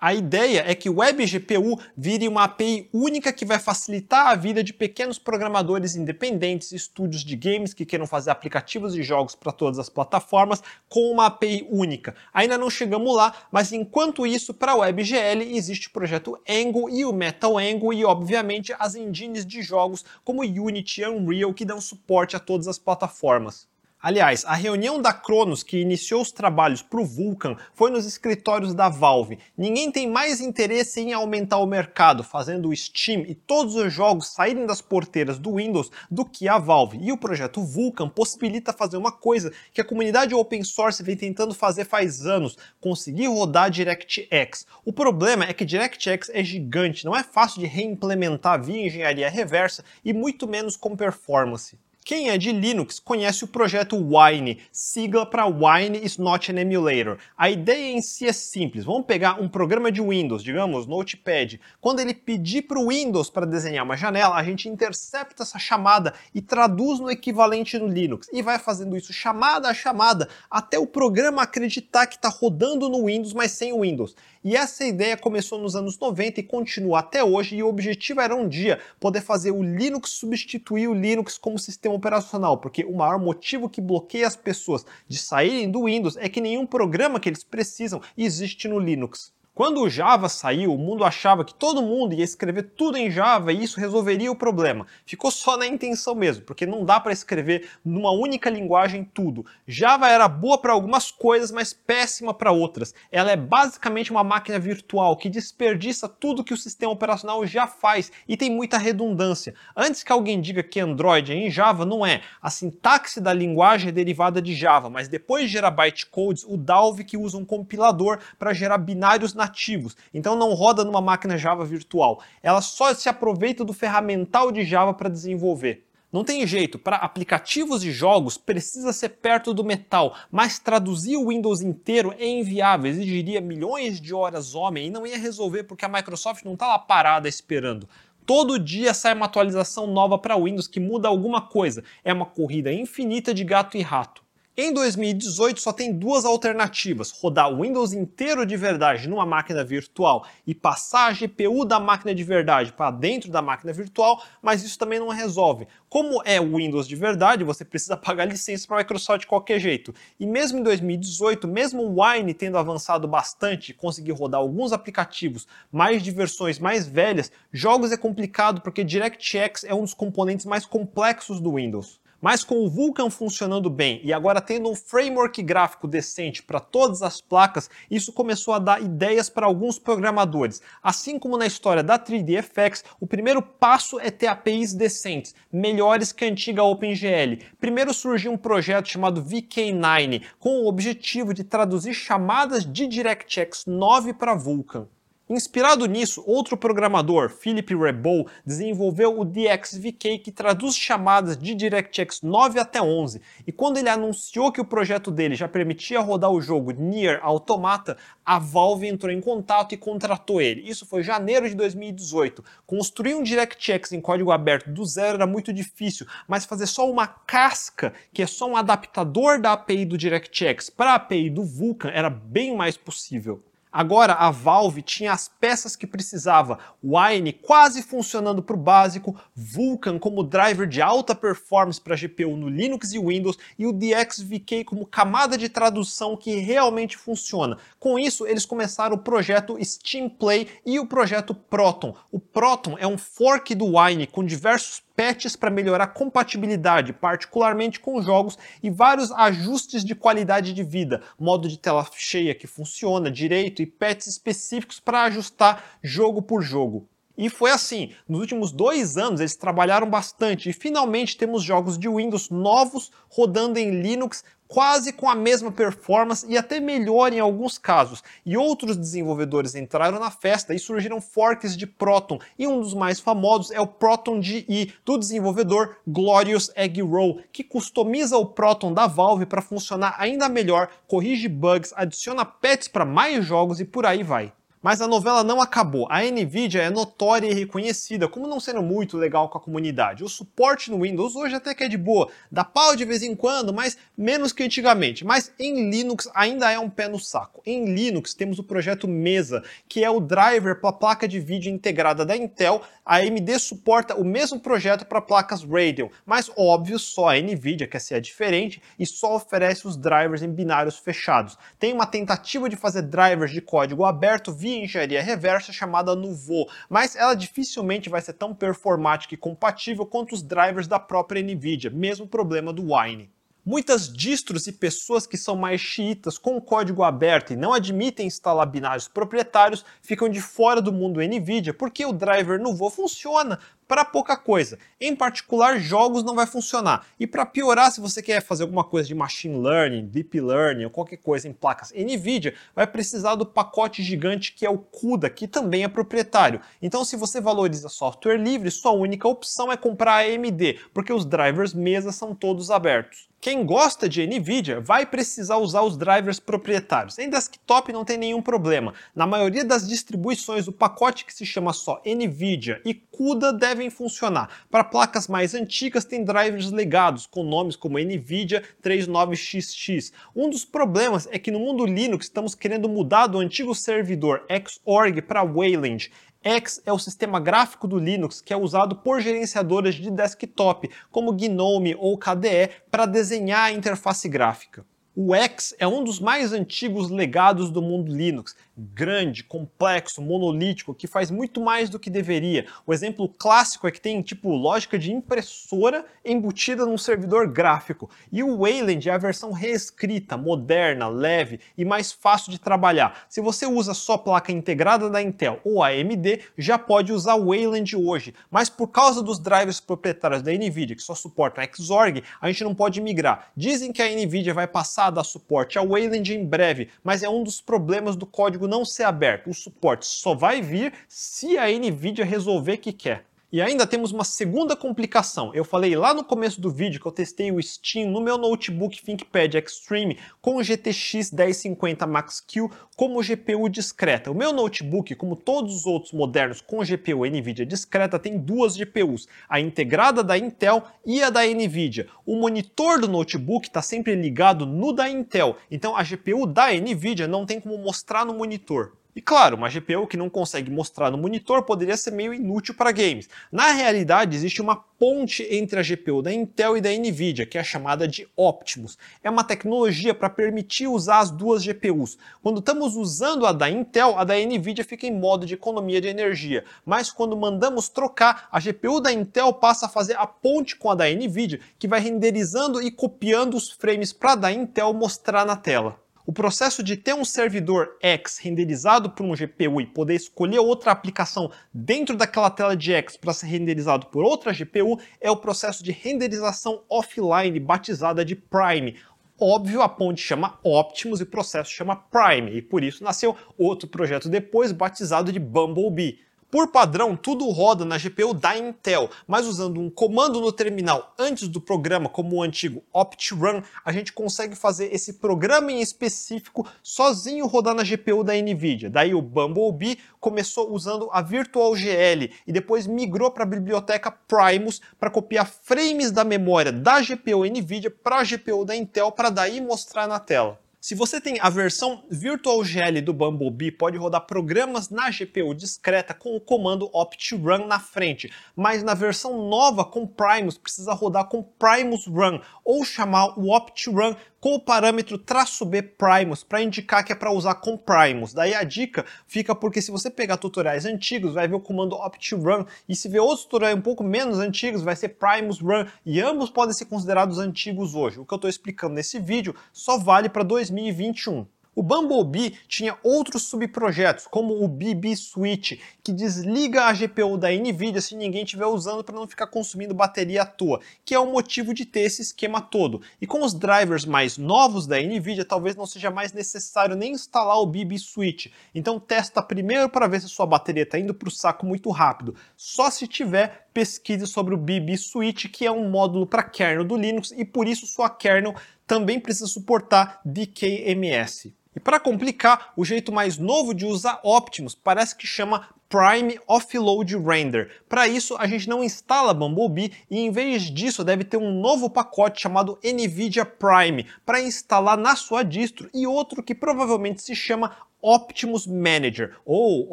A 0.00 0.14
ideia 0.14 0.64
é 0.66 0.74
que 0.74 0.88
o 0.88 1.00
WebGPU 1.00 1.78
vire 1.94 2.26
uma 2.26 2.44
API 2.44 2.88
única 2.90 3.30
que 3.34 3.44
vai 3.44 3.58
facilitar 3.58 4.28
a 4.28 4.34
vida 4.34 4.64
de 4.64 4.72
pequenos 4.72 5.18
programadores 5.18 5.94
independentes, 5.94 6.72
estúdios 6.72 7.22
de 7.22 7.36
games 7.36 7.74
que 7.74 7.84
queiram 7.84 8.06
fazer 8.06 8.30
aplicativos 8.30 8.94
e 8.94 9.02
jogos 9.02 9.34
para 9.34 9.52
todas 9.52 9.78
as 9.78 9.90
plataformas 9.90 10.62
com 10.88 11.10
uma 11.10 11.26
API 11.26 11.66
única. 11.70 12.14
Ainda 12.32 12.56
não 12.56 12.70
chegamos 12.70 13.14
lá, 13.14 13.34
mas 13.52 13.72
enquanto 13.72 14.26
isso, 14.26 14.54
para 14.54 14.74
o 14.74 14.78
WebGL 14.78 15.42
existe 15.54 15.88
o 15.88 15.92
projeto 15.92 16.38
Angle 16.48 16.88
e 16.88 17.04
o 17.04 17.12
Metal 17.12 17.58
Angle 17.58 17.92
e, 17.92 18.02
obviamente, 18.02 18.74
as 18.78 18.94
engines 18.94 19.44
de 19.44 19.60
jogos 19.60 20.02
como 20.24 20.40
Unity 20.40 21.02
e 21.02 21.08
Unreal 21.08 21.52
que 21.52 21.66
dão 21.66 21.78
suporte 21.78 22.34
a 22.34 22.40
todas 22.40 22.68
as 22.68 22.78
plataformas. 22.78 23.68
Aliás, 24.02 24.46
a 24.46 24.54
reunião 24.54 24.98
da 24.98 25.12
Cronos 25.12 25.62
que 25.62 25.76
iniciou 25.76 26.22
os 26.22 26.32
trabalhos 26.32 26.80
para 26.80 27.02
o 27.02 27.04
Vulkan 27.04 27.54
foi 27.74 27.90
nos 27.90 28.06
escritórios 28.06 28.72
da 28.72 28.88
Valve. 28.88 29.38
Ninguém 29.54 29.92
tem 29.92 30.10
mais 30.10 30.40
interesse 30.40 31.02
em 31.02 31.12
aumentar 31.12 31.58
o 31.58 31.66
mercado, 31.66 32.24
fazendo 32.24 32.70
o 32.70 32.74
Steam 32.74 33.26
e 33.28 33.34
todos 33.34 33.74
os 33.74 33.92
jogos 33.92 34.28
saírem 34.28 34.64
das 34.64 34.80
porteiras 34.80 35.38
do 35.38 35.56
Windows 35.56 35.90
do 36.10 36.24
que 36.24 36.48
a 36.48 36.56
Valve. 36.56 36.96
E 36.98 37.12
o 37.12 37.18
projeto 37.18 37.62
Vulkan 37.62 38.08
possibilita 38.08 38.72
fazer 38.72 38.96
uma 38.96 39.12
coisa 39.12 39.52
que 39.70 39.82
a 39.82 39.84
comunidade 39.84 40.34
open 40.34 40.64
source 40.64 41.02
vem 41.02 41.14
tentando 41.14 41.52
fazer 41.52 41.84
faz 41.84 42.24
anos, 42.24 42.56
conseguir 42.80 43.26
rodar 43.26 43.70
DirectX. 43.70 44.64
O 44.82 44.94
problema 44.94 45.44
é 45.44 45.52
que 45.52 45.62
DirectX 45.62 46.30
é 46.32 46.42
gigante, 46.42 47.04
não 47.04 47.14
é 47.14 47.22
fácil 47.22 47.60
de 47.60 47.66
reimplementar 47.66 48.64
via 48.64 48.86
engenharia 48.86 49.28
reversa 49.28 49.84
e 50.02 50.14
muito 50.14 50.48
menos 50.48 50.74
com 50.74 50.96
performance. 50.96 51.76
Quem 52.02 52.30
é 52.30 52.38
de 52.38 52.50
Linux 52.50 52.98
conhece 52.98 53.44
o 53.44 53.48
projeto 53.48 53.94
Wine, 53.94 54.58
sigla 54.72 55.26
para 55.26 55.46
Wine 55.46 56.02
is 56.02 56.16
not 56.16 56.50
an 56.50 56.58
emulator. 56.58 57.18
A 57.36 57.50
ideia 57.50 57.92
em 57.92 58.00
si 58.00 58.26
é 58.26 58.32
simples. 58.32 58.84
Vamos 58.84 59.06
pegar 59.06 59.40
um 59.40 59.48
programa 59.48 59.92
de 59.92 60.00
Windows, 60.00 60.42
digamos, 60.42 60.86
Notepad. 60.86 61.60
Quando 61.80 62.00
ele 62.00 62.14
pedir 62.14 62.62
para 62.62 62.80
o 62.80 62.88
Windows 62.88 63.28
para 63.28 63.46
desenhar 63.46 63.84
uma 63.84 63.98
janela, 63.98 64.34
a 64.34 64.42
gente 64.42 64.68
intercepta 64.68 65.42
essa 65.42 65.58
chamada 65.58 66.14
e 66.34 66.40
traduz 66.40 66.98
no 66.98 67.10
equivalente 67.10 67.78
no 67.78 67.86
Linux. 67.86 68.28
E 68.32 68.40
vai 68.40 68.58
fazendo 68.58 68.96
isso 68.96 69.12
chamada 69.12 69.68
a 69.68 69.74
chamada 69.74 70.28
até 70.50 70.78
o 70.78 70.86
programa 70.86 71.42
acreditar 71.42 72.06
que 72.06 72.16
está 72.16 72.30
rodando 72.30 72.88
no 72.88 73.06
Windows, 73.06 73.34
mas 73.34 73.52
sem 73.52 73.72
o 73.72 73.82
Windows. 73.82 74.16
E 74.42 74.56
essa 74.56 74.86
ideia 74.86 75.18
começou 75.18 75.58
nos 75.58 75.76
anos 75.76 75.98
90 75.98 76.40
e 76.40 76.42
continua 76.42 77.00
até 77.00 77.22
hoje, 77.22 77.56
e 77.56 77.62
o 77.62 77.68
objetivo 77.68 78.22
era 78.22 78.34
um 78.34 78.48
dia 78.48 78.80
poder 78.98 79.20
fazer 79.20 79.50
o 79.50 79.62
Linux 79.62 80.12
substituir 80.12 80.88
o 80.88 80.94
Linux 80.94 81.36
como 81.36 81.58
sistema 81.58 81.89
operacional, 81.94 82.58
porque 82.58 82.84
o 82.84 82.96
maior 82.96 83.18
motivo 83.18 83.68
que 83.68 83.80
bloqueia 83.80 84.26
as 84.26 84.36
pessoas 84.36 84.84
de 85.08 85.18
saírem 85.18 85.70
do 85.70 85.84
Windows 85.84 86.16
é 86.16 86.28
que 86.28 86.40
nenhum 86.40 86.66
programa 86.66 87.20
que 87.20 87.28
eles 87.28 87.44
precisam 87.44 88.00
existe 88.16 88.68
no 88.68 88.78
Linux. 88.78 89.32
Quando 89.60 89.82
o 89.82 89.90
Java 89.90 90.26
saiu, 90.26 90.72
o 90.72 90.78
mundo 90.78 91.04
achava 91.04 91.44
que 91.44 91.52
todo 91.52 91.82
mundo 91.82 92.14
ia 92.14 92.24
escrever 92.24 92.70
tudo 92.74 92.96
em 92.96 93.10
Java 93.10 93.52
e 93.52 93.62
isso 93.62 93.78
resolveria 93.78 94.32
o 94.32 94.34
problema. 94.34 94.86
Ficou 95.04 95.30
só 95.30 95.54
na 95.54 95.66
intenção 95.66 96.14
mesmo, 96.14 96.44
porque 96.44 96.64
não 96.64 96.82
dá 96.82 96.98
para 96.98 97.12
escrever 97.12 97.68
numa 97.84 98.10
única 98.10 98.48
linguagem 98.48 99.04
tudo. 99.04 99.44
Java 99.66 100.08
era 100.08 100.26
boa 100.28 100.56
para 100.56 100.72
algumas 100.72 101.10
coisas, 101.10 101.52
mas 101.52 101.74
péssima 101.74 102.32
para 102.32 102.50
outras. 102.50 102.94
Ela 103.12 103.32
é 103.32 103.36
basicamente 103.36 104.10
uma 104.10 104.24
máquina 104.24 104.58
virtual 104.58 105.14
que 105.14 105.28
desperdiça 105.28 106.08
tudo 106.08 106.42
que 106.42 106.54
o 106.54 106.56
sistema 106.56 106.92
operacional 106.92 107.44
já 107.44 107.66
faz 107.66 108.10
e 108.26 108.38
tem 108.38 108.50
muita 108.50 108.78
redundância. 108.78 109.54
Antes 109.76 110.02
que 110.02 110.10
alguém 110.10 110.40
diga 110.40 110.62
que 110.62 110.80
Android 110.80 111.34
é 111.34 111.36
em 111.36 111.50
Java, 111.50 111.84
não 111.84 112.06
é. 112.06 112.22
A 112.40 112.48
sintaxe 112.48 113.20
da 113.20 113.34
linguagem 113.34 113.90
é 113.90 113.92
derivada 113.92 114.40
de 114.40 114.54
Java, 114.54 114.88
mas 114.88 115.06
depois 115.06 115.42
de 115.42 115.48
gerar 115.48 115.70
bytecodes, 115.70 116.46
o 116.48 116.56
Dalvik 116.56 117.14
usa 117.14 117.36
um 117.36 117.44
compilador 117.44 118.20
para 118.38 118.54
gerar 118.54 118.78
binários 118.78 119.34
nativos 119.34 119.49
nativos, 119.50 119.96
então 120.14 120.36
não 120.36 120.54
roda 120.54 120.84
numa 120.84 121.00
máquina 121.00 121.36
Java 121.36 121.64
virtual. 121.64 122.22
Ela 122.42 122.60
só 122.60 122.94
se 122.94 123.08
aproveita 123.08 123.64
do 123.64 123.72
ferramental 123.72 124.52
de 124.52 124.64
Java 124.64 124.94
para 124.94 125.08
desenvolver. 125.08 125.84
Não 126.12 126.24
tem 126.24 126.44
jeito, 126.44 126.76
para 126.76 126.96
aplicativos 126.96 127.84
e 127.84 127.92
jogos 127.92 128.36
precisa 128.36 128.92
ser 128.92 129.10
perto 129.10 129.54
do 129.54 129.62
metal, 129.62 130.16
mas 130.28 130.58
traduzir 130.58 131.16
o 131.16 131.28
Windows 131.28 131.60
inteiro 131.60 132.12
é 132.18 132.26
inviável, 132.26 132.90
exigiria 132.90 133.40
milhões 133.40 134.00
de 134.00 134.12
horas 134.12 134.54
homem 134.54 134.88
e 134.88 134.90
não 134.90 135.06
ia 135.06 135.16
resolver 135.16 135.64
porque 135.64 135.84
a 135.84 135.88
Microsoft 135.88 136.44
não 136.44 136.54
está 136.54 136.66
lá 136.66 136.78
parada 136.80 137.28
esperando. 137.28 137.88
Todo 138.26 138.58
dia 138.58 138.92
sai 138.92 139.14
uma 139.14 139.26
atualização 139.26 139.86
nova 139.86 140.18
para 140.18 140.36
Windows 140.36 140.66
que 140.66 140.80
muda 140.80 141.08
alguma 141.08 141.42
coisa. 141.42 141.82
É 142.04 142.12
uma 142.12 142.26
corrida 142.26 142.72
infinita 142.72 143.32
de 143.32 143.44
gato 143.44 143.76
e 143.76 143.82
rato. 143.82 144.22
Em 144.62 144.74
2018 144.74 145.58
só 145.58 145.72
tem 145.72 145.90
duas 145.90 146.26
alternativas: 146.26 147.10
rodar 147.10 147.50
o 147.50 147.62
Windows 147.62 147.94
inteiro 147.94 148.44
de 148.44 148.58
verdade 148.58 149.08
numa 149.08 149.24
máquina 149.24 149.64
virtual 149.64 150.26
e 150.46 150.54
passar 150.54 151.06
a 151.06 151.12
GPU 151.14 151.64
da 151.64 151.80
máquina 151.80 152.14
de 152.14 152.22
verdade 152.22 152.70
para 152.70 152.90
dentro 152.90 153.30
da 153.30 153.40
máquina 153.40 153.72
virtual, 153.72 154.22
mas 154.42 154.62
isso 154.62 154.78
também 154.78 154.98
não 154.98 155.08
resolve. 155.08 155.66
Como 155.88 156.22
é 156.26 156.38
o 156.38 156.58
Windows 156.58 156.86
de 156.86 156.94
verdade, 156.94 157.42
você 157.42 157.64
precisa 157.64 157.96
pagar 157.96 158.26
licença 158.26 158.66
para 158.66 158.76
a 158.76 158.80
Microsoft 158.80 159.22
de 159.22 159.26
qualquer 159.28 159.58
jeito. 159.58 159.94
E 160.20 160.26
mesmo 160.26 160.58
em 160.58 160.62
2018, 160.62 161.48
mesmo 161.48 161.82
o 161.82 162.04
Wine 162.04 162.34
tendo 162.34 162.58
avançado 162.58 163.08
bastante 163.08 163.72
conseguir 163.72 164.12
rodar 164.12 164.42
alguns 164.42 164.74
aplicativos 164.74 165.48
mais 165.72 166.02
de 166.02 166.10
versões 166.10 166.58
mais 166.58 166.86
velhas, 166.86 167.32
jogos 167.50 167.92
é 167.92 167.96
complicado 167.96 168.60
porque 168.60 168.84
DirectX 168.84 169.64
é 169.64 169.72
um 169.74 169.80
dos 169.80 169.94
componentes 169.94 170.44
mais 170.44 170.66
complexos 170.66 171.40
do 171.40 171.54
Windows. 171.54 171.99
Mas 172.20 172.44
com 172.44 172.64
o 172.64 172.68
Vulkan 172.68 173.08
funcionando 173.08 173.70
bem 173.70 174.00
e 174.04 174.12
agora 174.12 174.40
tendo 174.40 174.68
um 174.68 174.74
framework 174.74 175.42
gráfico 175.42 175.88
decente 175.88 176.42
para 176.42 176.60
todas 176.60 177.02
as 177.02 177.20
placas, 177.20 177.70
isso 177.90 178.12
começou 178.12 178.52
a 178.52 178.58
dar 178.58 178.82
ideias 178.82 179.30
para 179.30 179.46
alguns 179.46 179.78
programadores. 179.78 180.60
Assim 180.82 181.18
como 181.18 181.38
na 181.38 181.46
história 181.46 181.82
da 181.82 181.98
3dFX, 181.98 182.84
o 183.00 183.06
primeiro 183.06 183.40
passo 183.40 183.98
é 183.98 184.10
ter 184.10 184.26
APIs 184.26 184.74
decentes, 184.74 185.34
melhores 185.50 186.12
que 186.12 186.24
a 186.24 186.28
antiga 186.28 186.62
OpenGL. 186.62 187.38
Primeiro 187.58 187.94
surgiu 187.94 188.32
um 188.32 188.36
projeto 188.36 188.88
chamado 188.88 189.24
VK9, 189.24 190.22
com 190.38 190.60
o 190.60 190.68
objetivo 190.68 191.32
de 191.32 191.42
traduzir 191.42 191.94
chamadas 191.94 192.70
de 192.70 192.86
DirectX 192.86 193.64
9 193.66 194.12
para 194.12 194.34
Vulkan. 194.34 194.86
Inspirado 195.30 195.86
nisso, 195.86 196.24
outro 196.26 196.56
programador, 196.56 197.30
Philip 197.30 197.72
Rebow, 197.72 198.26
desenvolveu 198.44 199.16
o 199.16 199.24
DXVK 199.24 200.18
que 200.18 200.32
traduz 200.32 200.74
chamadas 200.74 201.38
de 201.38 201.54
DirectX 201.54 202.20
9 202.20 202.58
até 202.58 202.82
11. 202.82 203.22
E 203.46 203.52
quando 203.52 203.76
ele 203.76 203.88
anunciou 203.88 204.50
que 204.50 204.60
o 204.60 204.64
projeto 204.64 205.08
dele 205.08 205.36
já 205.36 205.46
permitia 205.46 206.00
rodar 206.00 206.32
o 206.32 206.42
jogo 206.42 206.72
Nier 206.72 207.20
Automata, 207.22 207.96
a 208.26 208.40
Valve 208.40 208.88
entrou 208.88 209.12
em 209.12 209.20
contato 209.20 209.72
e 209.72 209.78
contratou 209.78 210.40
ele. 210.40 210.68
Isso 210.68 210.84
foi 210.84 211.04
janeiro 211.04 211.48
de 211.48 211.54
2018. 211.54 212.42
Construir 212.66 213.14
um 213.14 213.22
DirectX 213.22 213.92
em 213.92 214.00
código 214.00 214.32
aberto 214.32 214.68
do 214.68 214.84
zero 214.84 215.14
era 215.14 215.28
muito 215.28 215.52
difícil, 215.52 216.08
mas 216.26 216.44
fazer 216.44 216.66
só 216.66 216.90
uma 216.90 217.06
casca, 217.06 217.94
que 218.12 218.20
é 218.20 218.26
só 218.26 218.48
um 218.48 218.56
adaptador 218.56 219.40
da 219.40 219.52
API 219.52 219.84
do 219.84 219.96
DirectX 219.96 220.70
para 220.70 220.90
a 220.90 220.94
API 220.96 221.30
do 221.30 221.44
Vulkan, 221.44 221.90
era 221.90 222.10
bem 222.10 222.56
mais 222.56 222.76
possível. 222.76 223.40
Agora 223.72 224.14
a 224.14 224.30
Valve 224.30 224.82
tinha 224.82 225.12
as 225.12 225.28
peças 225.28 225.76
que 225.76 225.86
precisava, 225.86 226.58
Wine 226.82 227.32
quase 227.32 227.82
funcionando 227.82 228.42
para 228.42 228.56
o 228.56 228.58
básico, 228.58 229.14
Vulkan 229.34 229.98
como 229.98 230.24
driver 230.24 230.66
de 230.66 230.82
alta 230.82 231.14
performance 231.14 231.80
para 231.80 231.94
GPU 231.94 232.36
no 232.36 232.48
Linux 232.48 232.92
e 232.92 232.98
Windows 232.98 233.38
e 233.56 233.66
o 233.66 233.72
DXVK 233.72 234.64
como 234.64 234.84
camada 234.84 235.38
de 235.38 235.48
tradução 235.48 236.16
que 236.16 236.36
realmente 236.36 236.96
funciona. 236.96 237.58
Com 237.78 237.98
isso, 237.98 238.26
eles 238.26 238.44
começaram 238.44 238.96
o 238.96 239.02
projeto 239.02 239.56
Steam 239.64 240.08
Play 240.08 240.48
e 240.66 240.80
o 240.80 240.86
projeto 240.86 241.32
Proton. 241.32 241.94
O 242.10 242.18
Proton 242.18 242.76
é 242.78 242.86
um 242.86 242.98
fork 242.98 243.54
do 243.54 243.76
Wine 243.78 244.06
com 244.06 244.24
diversos 244.24 244.82
patches 245.00 245.34
para 245.34 245.48
melhorar 245.48 245.84
a 245.84 245.86
compatibilidade, 245.86 246.92
particularmente 246.92 247.80
com 247.80 248.02
jogos, 248.02 248.36
e 248.62 248.68
vários 248.68 249.10
ajustes 249.12 249.82
de 249.82 249.94
qualidade 249.94 250.52
de 250.52 250.62
vida, 250.62 251.00
modo 251.18 251.48
de 251.48 251.58
tela 251.58 251.88
cheia 251.96 252.34
que 252.34 252.46
funciona 252.46 253.10
direito 253.10 253.62
e 253.62 253.66
patches 253.66 254.08
específicos 254.08 254.78
para 254.78 255.04
ajustar 255.04 255.78
jogo 255.82 256.20
por 256.20 256.42
jogo. 256.42 256.86
E 257.16 257.30
foi 257.30 257.50
assim, 257.50 257.94
nos 258.06 258.20
últimos 258.20 258.52
dois 258.52 258.98
anos 258.98 259.20
eles 259.20 259.36
trabalharam 259.36 259.88
bastante 259.88 260.50
e 260.50 260.52
finalmente 260.52 261.16
temos 261.16 261.42
jogos 261.42 261.78
de 261.78 261.88
Windows 261.88 262.28
novos 262.28 262.90
rodando 263.08 263.58
em 263.58 263.80
Linux 263.80 264.22
quase 264.50 264.92
com 264.92 265.08
a 265.08 265.14
mesma 265.14 265.52
performance 265.52 266.26
e 266.28 266.36
até 266.36 266.58
melhor 266.58 267.12
em 267.12 267.20
alguns 267.20 267.56
casos. 267.56 268.02
E 268.26 268.36
outros 268.36 268.76
desenvolvedores 268.76 269.54
entraram 269.54 270.00
na 270.00 270.10
festa 270.10 270.52
e 270.52 270.58
surgiram 270.58 271.00
forks 271.00 271.56
de 271.56 271.68
Proton, 271.68 272.18
e 272.36 272.48
um 272.48 272.60
dos 272.60 272.74
mais 272.74 272.98
famosos 272.98 273.52
é 273.52 273.60
o 273.60 273.66
Proton 273.66 274.20
GE 274.20 274.74
do 274.84 274.98
desenvolvedor 274.98 275.76
Glorious 275.86 276.50
Egg 276.56 276.82
Roll, 276.82 277.22
que 277.32 277.44
customiza 277.44 278.18
o 278.18 278.26
Proton 278.26 278.74
da 278.74 278.88
Valve 278.88 279.24
para 279.24 279.40
funcionar 279.40 279.94
ainda 279.96 280.28
melhor, 280.28 280.68
corrige 280.88 281.28
bugs, 281.28 281.72
adiciona 281.76 282.24
pets 282.24 282.66
para 282.66 282.84
mais 282.84 283.24
jogos 283.24 283.60
e 283.60 283.64
por 283.64 283.86
aí 283.86 284.02
vai. 284.02 284.32
Mas 284.62 284.82
a 284.82 284.86
novela 284.86 285.24
não 285.24 285.40
acabou. 285.40 285.86
A 285.90 286.02
Nvidia 286.02 286.60
é 286.60 286.68
notória 286.68 287.26
e 287.26 287.32
reconhecida 287.32 288.06
como 288.06 288.26
não 288.26 288.38
sendo 288.38 288.62
muito 288.62 288.98
legal 288.98 289.30
com 289.30 289.38
a 289.38 289.40
comunidade. 289.40 290.04
O 290.04 290.08
suporte 290.08 290.70
no 290.70 290.82
Windows 290.82 291.16
hoje 291.16 291.34
até 291.34 291.54
que 291.54 291.64
é 291.64 291.68
de 291.68 291.78
boa, 291.78 292.10
dá 292.30 292.44
pau 292.44 292.76
de 292.76 292.84
vez 292.84 293.02
em 293.02 293.16
quando, 293.16 293.54
mas 293.54 293.78
menos 293.96 294.34
que 294.34 294.42
antigamente. 294.42 295.02
Mas 295.02 295.32
em 295.38 295.70
Linux 295.70 296.10
ainda 296.14 296.50
é 296.50 296.58
um 296.58 296.68
pé 296.68 296.88
no 296.88 296.98
saco. 296.98 297.40
Em 297.46 297.72
Linux 297.72 298.12
temos 298.12 298.38
o 298.38 298.44
projeto 298.44 298.86
Mesa, 298.86 299.42
que 299.66 299.82
é 299.82 299.88
o 299.88 299.98
driver 299.98 300.60
para 300.60 300.68
a 300.68 300.74
placa 300.74 301.08
de 301.08 301.18
vídeo 301.18 301.50
integrada 301.50 302.04
da 302.04 302.14
Intel. 302.14 302.60
A 302.84 302.96
AMD 302.96 303.38
suporta 303.38 303.94
o 303.94 304.04
mesmo 304.04 304.38
projeto 304.38 304.84
para 304.84 305.00
placas 305.00 305.42
Radeon, 305.42 305.88
mas 306.04 306.30
óbvio 306.36 306.78
só 306.78 307.08
a 307.08 307.14
Nvidia 307.18 307.66
quer 307.66 307.80
ser 307.80 307.98
diferente 308.02 308.60
e 308.78 308.84
só 308.84 309.16
oferece 309.16 309.66
os 309.66 309.74
drivers 309.74 310.22
em 310.22 310.30
binários 310.30 310.78
fechados. 310.78 311.38
Tem 311.58 311.72
uma 311.72 311.86
tentativa 311.86 312.46
de 312.46 312.56
fazer 312.56 312.82
drivers 312.82 313.30
de 313.30 313.40
código 313.40 313.86
aberto 313.86 314.34
via 314.34 314.49
via 314.50 314.64
engenharia 314.64 315.02
reversa 315.02 315.52
chamada 315.52 315.94
Nouveau, 315.94 316.48
mas 316.68 316.96
ela 316.96 317.14
dificilmente 317.14 317.88
vai 317.88 318.00
ser 318.00 318.14
tão 318.14 318.34
performática 318.34 319.14
e 319.14 319.18
compatível 319.18 319.86
quanto 319.86 320.12
os 320.12 320.22
drivers 320.22 320.66
da 320.66 320.78
própria 320.78 321.22
NVIDIA, 321.22 321.70
mesmo 321.70 322.06
problema 322.06 322.52
do 322.52 322.74
Wine. 322.74 323.10
Muitas 323.46 323.90
distros 323.90 324.46
e 324.46 324.52
pessoas 324.52 325.06
que 325.06 325.16
são 325.16 325.34
mais 325.34 325.60
xiitas 325.60 326.18
com 326.18 326.38
código 326.40 326.82
aberto 326.82 327.32
e 327.32 327.36
não 327.36 327.54
admitem 327.54 328.06
instalar 328.06 328.46
binários 328.46 328.86
proprietários 328.86 329.64
ficam 329.80 330.10
de 330.10 330.20
fora 330.20 330.60
do 330.60 330.72
mundo 330.72 331.00
NVIDIA 331.00 331.54
porque 331.54 331.86
o 331.86 331.92
driver 331.92 332.38
Nouveau 332.38 332.70
funciona 332.70 333.38
para 333.70 333.84
pouca 333.84 334.16
coisa. 334.16 334.58
Em 334.80 334.96
particular, 334.96 335.60
jogos 335.60 336.02
não 336.02 336.16
vai 336.16 336.26
funcionar. 336.26 336.88
E 336.98 337.06
para 337.06 337.24
piorar, 337.24 337.70
se 337.70 337.80
você 337.80 338.02
quer 338.02 338.20
fazer 338.20 338.42
alguma 338.42 338.64
coisa 338.64 338.88
de 338.88 338.96
machine 338.96 339.40
learning, 339.40 339.86
deep 339.86 340.20
learning 340.20 340.64
ou 340.64 340.70
qualquer 340.70 340.96
coisa 340.96 341.28
em 341.28 341.32
placas 341.32 341.70
NVIDIA, 341.70 342.34
vai 342.52 342.66
precisar 342.66 343.14
do 343.14 343.24
pacote 343.24 343.80
gigante 343.80 344.32
que 344.32 344.44
é 344.44 344.50
o 344.50 344.58
CUDA, 344.58 345.08
que 345.08 345.28
também 345.28 345.62
é 345.62 345.68
proprietário. 345.68 346.40
Então, 346.60 346.84
se 346.84 346.96
você 346.96 347.20
valoriza 347.20 347.68
software 347.68 348.16
livre, 348.16 348.50
sua 348.50 348.72
única 348.72 349.06
opção 349.06 349.52
é 349.52 349.56
comprar 349.56 349.98
a 349.98 350.14
AMD, 350.14 350.58
porque 350.74 350.92
os 350.92 351.04
drivers 351.04 351.54
mesa 351.54 351.92
são 351.92 352.12
todos 352.12 352.50
abertos. 352.50 353.08
Quem 353.20 353.44
gosta 353.44 353.86
de 353.86 354.06
NVIDIA 354.06 354.62
vai 354.62 354.86
precisar 354.86 355.36
usar 355.36 355.60
os 355.60 355.76
drivers 355.76 356.18
proprietários. 356.18 356.98
Em 356.98 357.10
desktop 357.10 357.70
não 357.70 357.84
tem 357.84 357.98
nenhum 357.98 358.22
problema. 358.22 358.72
Na 358.96 359.06
maioria 359.06 359.44
das 359.44 359.68
distribuições, 359.68 360.48
o 360.48 360.52
pacote 360.52 361.04
que 361.04 361.12
se 361.12 361.26
chama 361.26 361.52
só 361.52 361.82
NVIDIA 361.84 362.62
e 362.64 362.72
CUDA 362.72 363.30
devem 363.60 363.68
funcionar. 363.68 364.30
Para 364.50 364.64
placas 364.64 365.06
mais 365.06 365.34
antigas, 365.34 365.84
tem 365.84 366.02
drivers 366.02 366.50
legados, 366.50 367.06
com 367.06 367.22
nomes 367.22 367.56
como 367.56 367.78
NVIDIA 367.78 368.42
39XX. 368.62 369.92
Um 370.16 370.30
dos 370.30 370.44
problemas 370.46 371.06
é 371.10 371.18
que 371.18 371.30
no 371.30 371.38
mundo 371.38 371.66
Linux 371.66 372.06
estamos 372.06 372.34
querendo 372.34 372.68
mudar 372.68 373.06
do 373.06 373.18
antigo 373.18 373.54
servidor 373.54 374.24
Xorg 374.30 375.02
para 375.02 375.22
Wayland. 375.22 375.90
X 376.22 376.62
é 376.64 376.72
o 376.72 376.78
sistema 376.78 377.20
gráfico 377.20 377.68
do 377.68 377.78
Linux 377.78 378.20
que 378.20 378.32
é 378.32 378.36
usado 378.36 378.76
por 378.76 379.00
gerenciadoras 379.00 379.74
de 379.74 379.90
desktop, 379.90 380.70
como 380.90 381.12
GNOME 381.12 381.76
ou 381.78 381.98
KDE, 381.98 382.50
para 382.70 382.86
desenhar 382.86 383.46
a 383.46 383.52
interface 383.52 384.08
gráfica. 384.08 384.64
O 384.94 385.14
X 385.14 385.54
é 385.58 385.66
um 385.66 385.84
dos 385.84 386.00
mais 386.00 386.32
antigos 386.32 386.90
legados 386.90 387.48
do 387.50 387.62
mundo 387.62 387.94
Linux, 387.94 388.34
grande, 388.74 389.24
complexo, 389.24 390.02
monolítico, 390.02 390.74
que 390.74 390.86
faz 390.86 391.10
muito 391.10 391.40
mais 391.40 391.70
do 391.70 391.78
que 391.78 391.88
deveria. 391.88 392.46
O 392.66 392.72
exemplo 392.72 393.08
clássico 393.08 393.66
é 393.66 393.70
que 393.70 393.80
tem 393.80 394.02
tipo 394.02 394.30
lógica 394.30 394.78
de 394.78 394.92
impressora 394.92 395.84
embutida 396.04 396.66
num 396.66 396.78
servidor 396.78 397.26
gráfico. 397.28 397.90
E 398.12 398.22
o 398.22 398.38
Wayland 398.38 398.88
é 398.88 398.92
a 398.92 398.98
versão 398.98 399.32
reescrita, 399.32 400.16
moderna, 400.16 400.88
leve 400.88 401.40
e 401.56 401.64
mais 401.64 401.92
fácil 401.92 402.30
de 402.30 402.38
trabalhar. 402.38 403.06
Se 403.08 403.20
você 403.20 403.46
usa 403.46 403.74
só 403.74 403.96
placa 403.96 404.32
integrada 404.32 404.90
da 404.90 405.02
Intel 405.02 405.40
ou 405.44 405.62
AMD, 405.62 406.20
já 406.36 406.58
pode 406.58 406.92
usar 406.92 407.14
o 407.14 407.26
Wayland 407.26 407.76
hoje. 407.76 408.14
Mas 408.30 408.48
por 408.48 408.68
causa 408.68 409.02
dos 409.02 409.18
drivers 409.18 409.60
proprietários 409.60 410.22
da 410.22 410.32
Nvidia 410.32 410.76
que 410.76 410.82
só 410.82 410.94
suportam 410.94 411.44
Xorg, 411.58 412.02
a 412.20 412.26
gente 412.28 412.44
não 412.44 412.54
pode 412.54 412.80
migrar. 412.80 413.30
Dizem 413.36 413.72
que 413.72 413.82
a 413.82 413.88
Nvidia 413.88 414.34
vai 414.34 414.46
passar 414.46 414.86
a 414.86 414.90
dar 414.90 415.04
suporte 415.04 415.58
ao 415.58 415.68
Wayland 415.68 416.14
em 416.14 416.24
breve, 416.24 416.68
mas 416.82 417.02
é 417.02 417.08
um 417.08 417.22
dos 417.22 417.40
problemas 417.40 417.96
do 417.96 418.06
código 418.06 418.46
não 418.50 418.64
ser 418.64 418.82
aberto. 418.82 419.30
O 419.30 419.34
suporte 419.34 419.86
só 419.86 420.14
vai 420.14 420.42
vir 420.42 420.74
se 420.88 421.38
a 421.38 421.46
NVIDIA 421.48 422.04
resolver 422.04 422.56
que 422.58 422.72
quer. 422.72 423.09
E 423.32 423.40
ainda 423.40 423.64
temos 423.64 423.92
uma 423.92 424.02
segunda 424.02 424.56
complicação. 424.56 425.32
Eu 425.32 425.44
falei 425.44 425.76
lá 425.76 425.94
no 425.94 426.02
começo 426.02 426.40
do 426.40 426.50
vídeo 426.50 426.80
que 426.80 426.86
eu 426.86 426.90
testei 426.90 427.30
o 427.30 427.40
Steam 427.40 427.88
no 427.88 428.00
meu 428.00 428.18
notebook 428.18 428.82
ThinkPad 428.82 429.36
Extreme 429.36 429.98
com 430.20 430.34
o 430.34 430.42
GTX 430.42 431.12
1050 431.12 431.86
Max-Q 431.86 432.50
como 432.74 433.00
GPU 433.00 433.48
discreta. 433.48 434.10
O 434.10 434.16
meu 434.16 434.32
notebook, 434.32 434.96
como 434.96 435.14
todos 435.14 435.54
os 435.54 435.64
outros 435.64 435.92
modernos 435.92 436.40
com 436.40 436.64
GPU 436.64 437.06
NVIDIA 437.06 437.46
discreta, 437.46 438.00
tem 438.00 438.18
duas 438.18 438.56
GPUs, 438.56 439.06
a 439.28 439.38
integrada 439.38 440.02
da 440.02 440.18
Intel 440.18 440.64
e 440.84 441.00
a 441.00 441.08
da 441.08 441.24
NVIDIA. 441.24 441.86
O 442.04 442.16
monitor 442.16 442.80
do 442.80 442.88
notebook 442.88 443.46
está 443.46 443.62
sempre 443.62 443.94
ligado 443.94 444.44
no 444.44 444.72
da 444.72 444.90
Intel, 444.90 445.36
então 445.48 445.76
a 445.76 445.84
GPU 445.84 446.26
da 446.26 446.52
NVIDIA 446.52 447.06
não 447.06 447.24
tem 447.24 447.38
como 447.38 447.56
mostrar 447.58 448.04
no 448.04 448.12
monitor. 448.14 448.72
E 448.94 449.00
claro, 449.00 449.36
uma 449.36 449.48
GPU 449.48 449.86
que 449.86 449.96
não 449.96 450.10
consegue 450.10 450.50
mostrar 450.50 450.90
no 450.90 450.98
monitor 450.98 451.44
poderia 451.44 451.76
ser 451.76 451.92
meio 451.92 452.12
inútil 452.12 452.54
para 452.54 452.72
games. 452.72 453.08
Na 453.30 453.52
realidade, 453.52 454.16
existe 454.16 454.42
uma 454.42 454.56
ponte 454.56 455.22
entre 455.30 455.60
a 455.60 455.62
GPU 455.62 456.02
da 456.02 456.12
Intel 456.12 456.56
e 456.56 456.60
da 456.60 456.70
Nvidia, 456.70 457.24
que 457.24 457.38
é 457.38 457.44
chamada 457.44 457.86
de 457.86 458.08
Optimus. 458.16 458.76
É 459.04 459.08
uma 459.08 459.22
tecnologia 459.22 459.94
para 459.94 460.10
permitir 460.10 460.66
usar 460.66 460.98
as 460.98 461.10
duas 461.10 461.44
GPUs. 461.44 461.98
Quando 462.20 462.40
estamos 462.40 462.74
usando 462.74 463.26
a 463.26 463.32
da 463.32 463.48
Intel, 463.48 463.96
a 463.96 464.02
da 464.02 464.14
Nvidia 464.14 464.64
fica 464.64 464.86
em 464.86 464.98
modo 464.98 465.24
de 465.24 465.34
economia 465.34 465.80
de 465.80 465.86
energia. 465.86 466.44
Mas 466.66 466.90
quando 466.90 467.16
mandamos 467.16 467.68
trocar, 467.68 468.28
a 468.32 468.40
GPU 468.40 468.80
da 468.80 468.92
Intel 468.92 469.32
passa 469.34 469.66
a 469.66 469.68
fazer 469.68 469.96
a 469.96 470.06
ponte 470.06 470.56
com 470.56 470.68
a 470.68 470.74
da 470.74 470.88
Nvidia, 470.88 471.38
que 471.58 471.68
vai 471.68 471.78
renderizando 471.78 472.60
e 472.60 472.72
copiando 472.72 473.36
os 473.36 473.50
frames 473.50 473.92
para 473.92 474.12
a 474.12 474.16
da 474.16 474.32
Intel 474.32 474.72
mostrar 474.72 475.24
na 475.24 475.36
tela. 475.36 475.79
O 476.06 476.12
processo 476.12 476.62
de 476.62 476.78
ter 476.78 476.94
um 476.94 477.04
servidor 477.04 477.76
X 477.82 478.16
renderizado 478.18 478.88
por 478.90 479.04
um 479.04 479.12
GPU 479.14 479.60
e 479.60 479.66
poder 479.66 479.96
escolher 479.96 480.38
outra 480.38 480.72
aplicação 480.72 481.30
dentro 481.52 481.94
daquela 481.94 482.30
tela 482.30 482.56
de 482.56 482.72
X 482.72 482.96
para 482.96 483.12
ser 483.12 483.26
renderizado 483.26 483.86
por 483.86 484.02
outra 484.02 484.32
GPU 484.32 484.80
é 484.98 485.10
o 485.10 485.16
processo 485.16 485.62
de 485.62 485.72
renderização 485.72 486.62
offline, 486.70 487.38
batizada 487.38 488.02
de 488.02 488.16
Prime. 488.16 488.76
Óbvio, 489.20 489.60
a 489.60 489.68
ponte 489.68 490.00
chama 490.00 490.38
Optimus 490.42 491.00
e 491.00 491.02
o 491.02 491.06
processo 491.06 491.50
chama 491.50 491.76
Prime, 491.76 492.30
e 492.34 492.40
por 492.40 492.64
isso 492.64 492.82
nasceu 492.82 493.14
outro 493.36 493.68
projeto 493.68 494.08
depois 494.08 494.52
batizado 494.52 495.12
de 495.12 495.18
Bumblebee. 495.18 495.98
Por 496.30 496.46
padrão, 496.46 496.94
tudo 496.96 497.28
roda 497.30 497.64
na 497.64 497.76
GPU 497.76 498.14
da 498.14 498.38
Intel, 498.38 498.88
mas 499.04 499.26
usando 499.26 499.60
um 499.60 499.68
comando 499.68 500.20
no 500.20 500.30
terminal 500.30 500.94
antes 500.96 501.26
do 501.26 501.40
programa, 501.40 501.88
como 501.88 502.14
o 502.14 502.22
antigo 502.22 502.62
OptiRun, 502.72 503.42
a 503.64 503.72
gente 503.72 503.92
consegue 503.92 504.36
fazer 504.36 504.72
esse 504.72 504.92
programa 504.94 505.50
em 505.50 505.60
específico 505.60 506.46
sozinho 506.62 507.26
rodar 507.26 507.52
na 507.52 507.64
GPU 507.64 508.04
da 508.04 508.14
Nvidia. 508.14 508.70
Daí 508.70 508.94
o 508.94 509.02
Bumblebee 509.02 509.80
começou 509.98 510.52
usando 510.52 510.88
a 510.92 511.02
Virtual 511.02 511.56
GL 511.56 512.12
e 512.24 512.32
depois 512.32 512.64
migrou 512.64 513.10
para 513.10 513.24
a 513.24 513.26
biblioteca 513.26 513.90
Primus 513.90 514.60
para 514.78 514.88
copiar 514.88 515.26
frames 515.26 515.90
da 515.90 516.04
memória 516.04 516.52
da 516.52 516.80
GPU 516.80 517.24
Nvidia 517.24 517.72
para 517.72 517.96
a 517.96 518.04
GPU 518.04 518.44
da 518.44 518.54
Intel 518.54 518.92
para 518.92 519.10
daí 519.10 519.40
mostrar 519.40 519.88
na 519.88 519.98
tela. 519.98 520.38
Se 520.60 520.74
você 520.74 521.00
tem 521.00 521.18
a 521.22 521.30
versão 521.30 521.86
Virtual 521.88 522.44
GL 522.44 522.82
do 522.82 522.92
Bumblebee, 522.92 523.50
pode 523.50 523.78
rodar 523.78 524.02
programas 524.02 524.68
na 524.68 524.90
GPU 524.90 525.34
discreta 525.34 525.94
com 525.94 526.14
o 526.14 526.20
comando 526.20 526.68
opt-run 526.74 527.46
na 527.46 527.58
frente, 527.58 528.12
mas 528.36 528.62
na 528.62 528.74
versão 528.74 529.26
nova 529.26 529.64
com 529.64 529.86
Primus 529.86 530.36
precisa 530.36 530.74
rodar 530.74 531.06
com 531.06 531.22
Primus 531.22 531.86
Run 531.86 532.20
ou 532.44 532.62
chamar 532.62 533.18
o 533.18 533.34
opt-run 533.34 533.96
com 534.20 534.34
o 534.34 534.40
parâmetro 534.40 534.98
traço 534.98 535.44
B 535.46 535.62
Primus 535.62 536.22
para 536.22 536.42
indicar 536.42 536.84
que 536.84 536.92
é 536.92 536.94
para 536.94 537.10
usar 537.10 537.36
com 537.36 537.56
Primus. 537.56 538.12
Daí 538.12 538.34
a 538.34 538.44
dica 538.44 538.84
fica 539.06 539.34
porque 539.34 539.62
se 539.62 539.70
você 539.70 539.90
pegar 539.90 540.18
tutoriais 540.18 540.66
antigos, 540.66 541.14
vai 541.14 541.26
ver 541.26 541.36
o 541.36 541.40
comando 541.40 541.74
opt-run 541.74 542.44
e 542.68 542.76
se 542.76 542.88
ver 542.88 543.00
outros 543.00 543.24
tutoriais 543.24 543.56
um 543.56 543.62
pouco 543.62 543.82
menos 543.82 544.18
antigos, 544.18 544.62
vai 544.62 544.76
ser 544.76 544.90
Primus 544.90 545.40
Run 545.40 545.66
e 545.86 546.00
ambos 546.00 546.30
podem 546.30 546.54
ser 546.54 546.66
considerados 546.66 547.18
antigos 547.18 547.74
hoje. 547.74 547.98
O 547.98 548.04
que 548.04 548.12
eu 548.12 548.16
estou 548.16 548.28
explicando 548.28 548.74
nesse 548.74 548.98
vídeo 548.98 549.34
só 549.52 549.78
vale 549.78 550.08
para 550.08 550.22
2021. 550.22 551.26
O 551.52 551.64
Bumblebee 551.64 552.38
tinha 552.46 552.78
outros 552.82 553.24
subprojetos, 553.24 554.06
como 554.06 554.42
o 554.42 554.46
BB 554.46 554.94
Switch, 554.94 555.58
que 555.82 555.92
desliga 555.92 556.66
a 556.66 556.72
GPU 556.72 557.18
da 557.18 557.28
NVIDIA 557.28 557.80
se 557.80 557.96
ninguém 557.96 558.22
estiver 558.22 558.46
usando 558.46 558.84
para 558.84 558.94
não 558.94 559.08
ficar 559.08 559.26
consumindo 559.26 559.74
bateria 559.74 560.22
à 560.22 560.26
toa, 560.26 560.60
que 560.84 560.94
é 560.94 560.98
o 560.98 561.10
motivo 561.10 561.52
de 561.52 561.64
ter 561.64 561.80
esse 561.80 562.02
esquema 562.02 562.40
todo. 562.40 562.80
E 563.00 563.06
com 563.06 563.24
os 563.24 563.34
drivers 563.34 563.84
mais 563.84 564.16
novos 564.16 564.64
da 564.64 564.80
NVIDIA, 564.80 565.24
talvez 565.24 565.56
não 565.56 565.66
seja 565.66 565.90
mais 565.90 566.12
necessário 566.12 566.76
nem 566.76 566.92
instalar 566.92 567.38
o 567.40 567.46
BB 567.46 567.78
Switch. 567.78 568.28
Então 568.54 568.78
testa 568.78 569.20
primeiro 569.20 569.68
para 569.68 569.88
ver 569.88 570.00
se 570.00 570.08
sua 570.08 570.26
bateria 570.26 570.62
está 570.62 570.78
indo 570.78 570.94
para 570.94 571.08
o 571.08 571.12
saco 571.12 571.44
muito 571.44 571.68
rápido. 571.70 572.14
Só 572.36 572.70
se 572.70 572.86
tiver, 572.86 573.48
pesquise 573.52 574.06
sobre 574.06 574.34
o 574.34 574.38
BB 574.38 574.76
Switch, 574.76 575.26
que 575.26 575.44
é 575.44 575.50
um 575.50 575.68
módulo 575.68 576.06
para 576.06 576.22
kernel 576.22 576.64
do 576.64 576.76
Linux 576.76 577.10
e 577.10 577.24
por 577.24 577.48
isso 577.48 577.66
sua 577.66 577.90
kernel 577.90 578.34
também 578.70 579.00
precisa 579.00 579.26
suportar 579.26 580.00
DKMS. 580.04 581.34
E 581.56 581.58
para 581.58 581.80
complicar, 581.80 582.52
o 582.56 582.64
jeito 582.64 582.92
mais 582.92 583.18
novo 583.18 583.52
de 583.52 583.66
usar 583.66 583.98
Optimus 584.04 584.54
parece 584.54 584.94
que 584.94 585.08
chama 585.08 585.48
Prime 585.68 586.20
Offload 586.24 586.96
Render. 586.96 587.50
Para 587.68 587.88
isso, 587.88 588.16
a 588.16 588.28
gente 588.28 588.48
não 588.48 588.62
instala 588.62 589.12
Bumblebee 589.12 589.72
e 589.90 589.98
em 589.98 590.12
vez 590.12 590.42
disso 590.42 590.84
deve 590.84 591.02
ter 591.02 591.16
um 591.16 591.32
novo 591.40 591.68
pacote 591.68 592.22
chamado 592.22 592.60
NVIDIA 592.62 593.24
Prime 593.24 593.84
para 594.06 594.22
instalar 594.22 594.78
na 594.78 594.94
sua 594.94 595.24
distro 595.24 595.68
e 595.74 595.84
outro 595.84 596.22
que 596.22 596.32
provavelmente 596.34 597.02
se 597.02 597.16
chama 597.16 597.56
Optimus 597.82 598.46
Manager 598.46 599.16
ou 599.24 599.72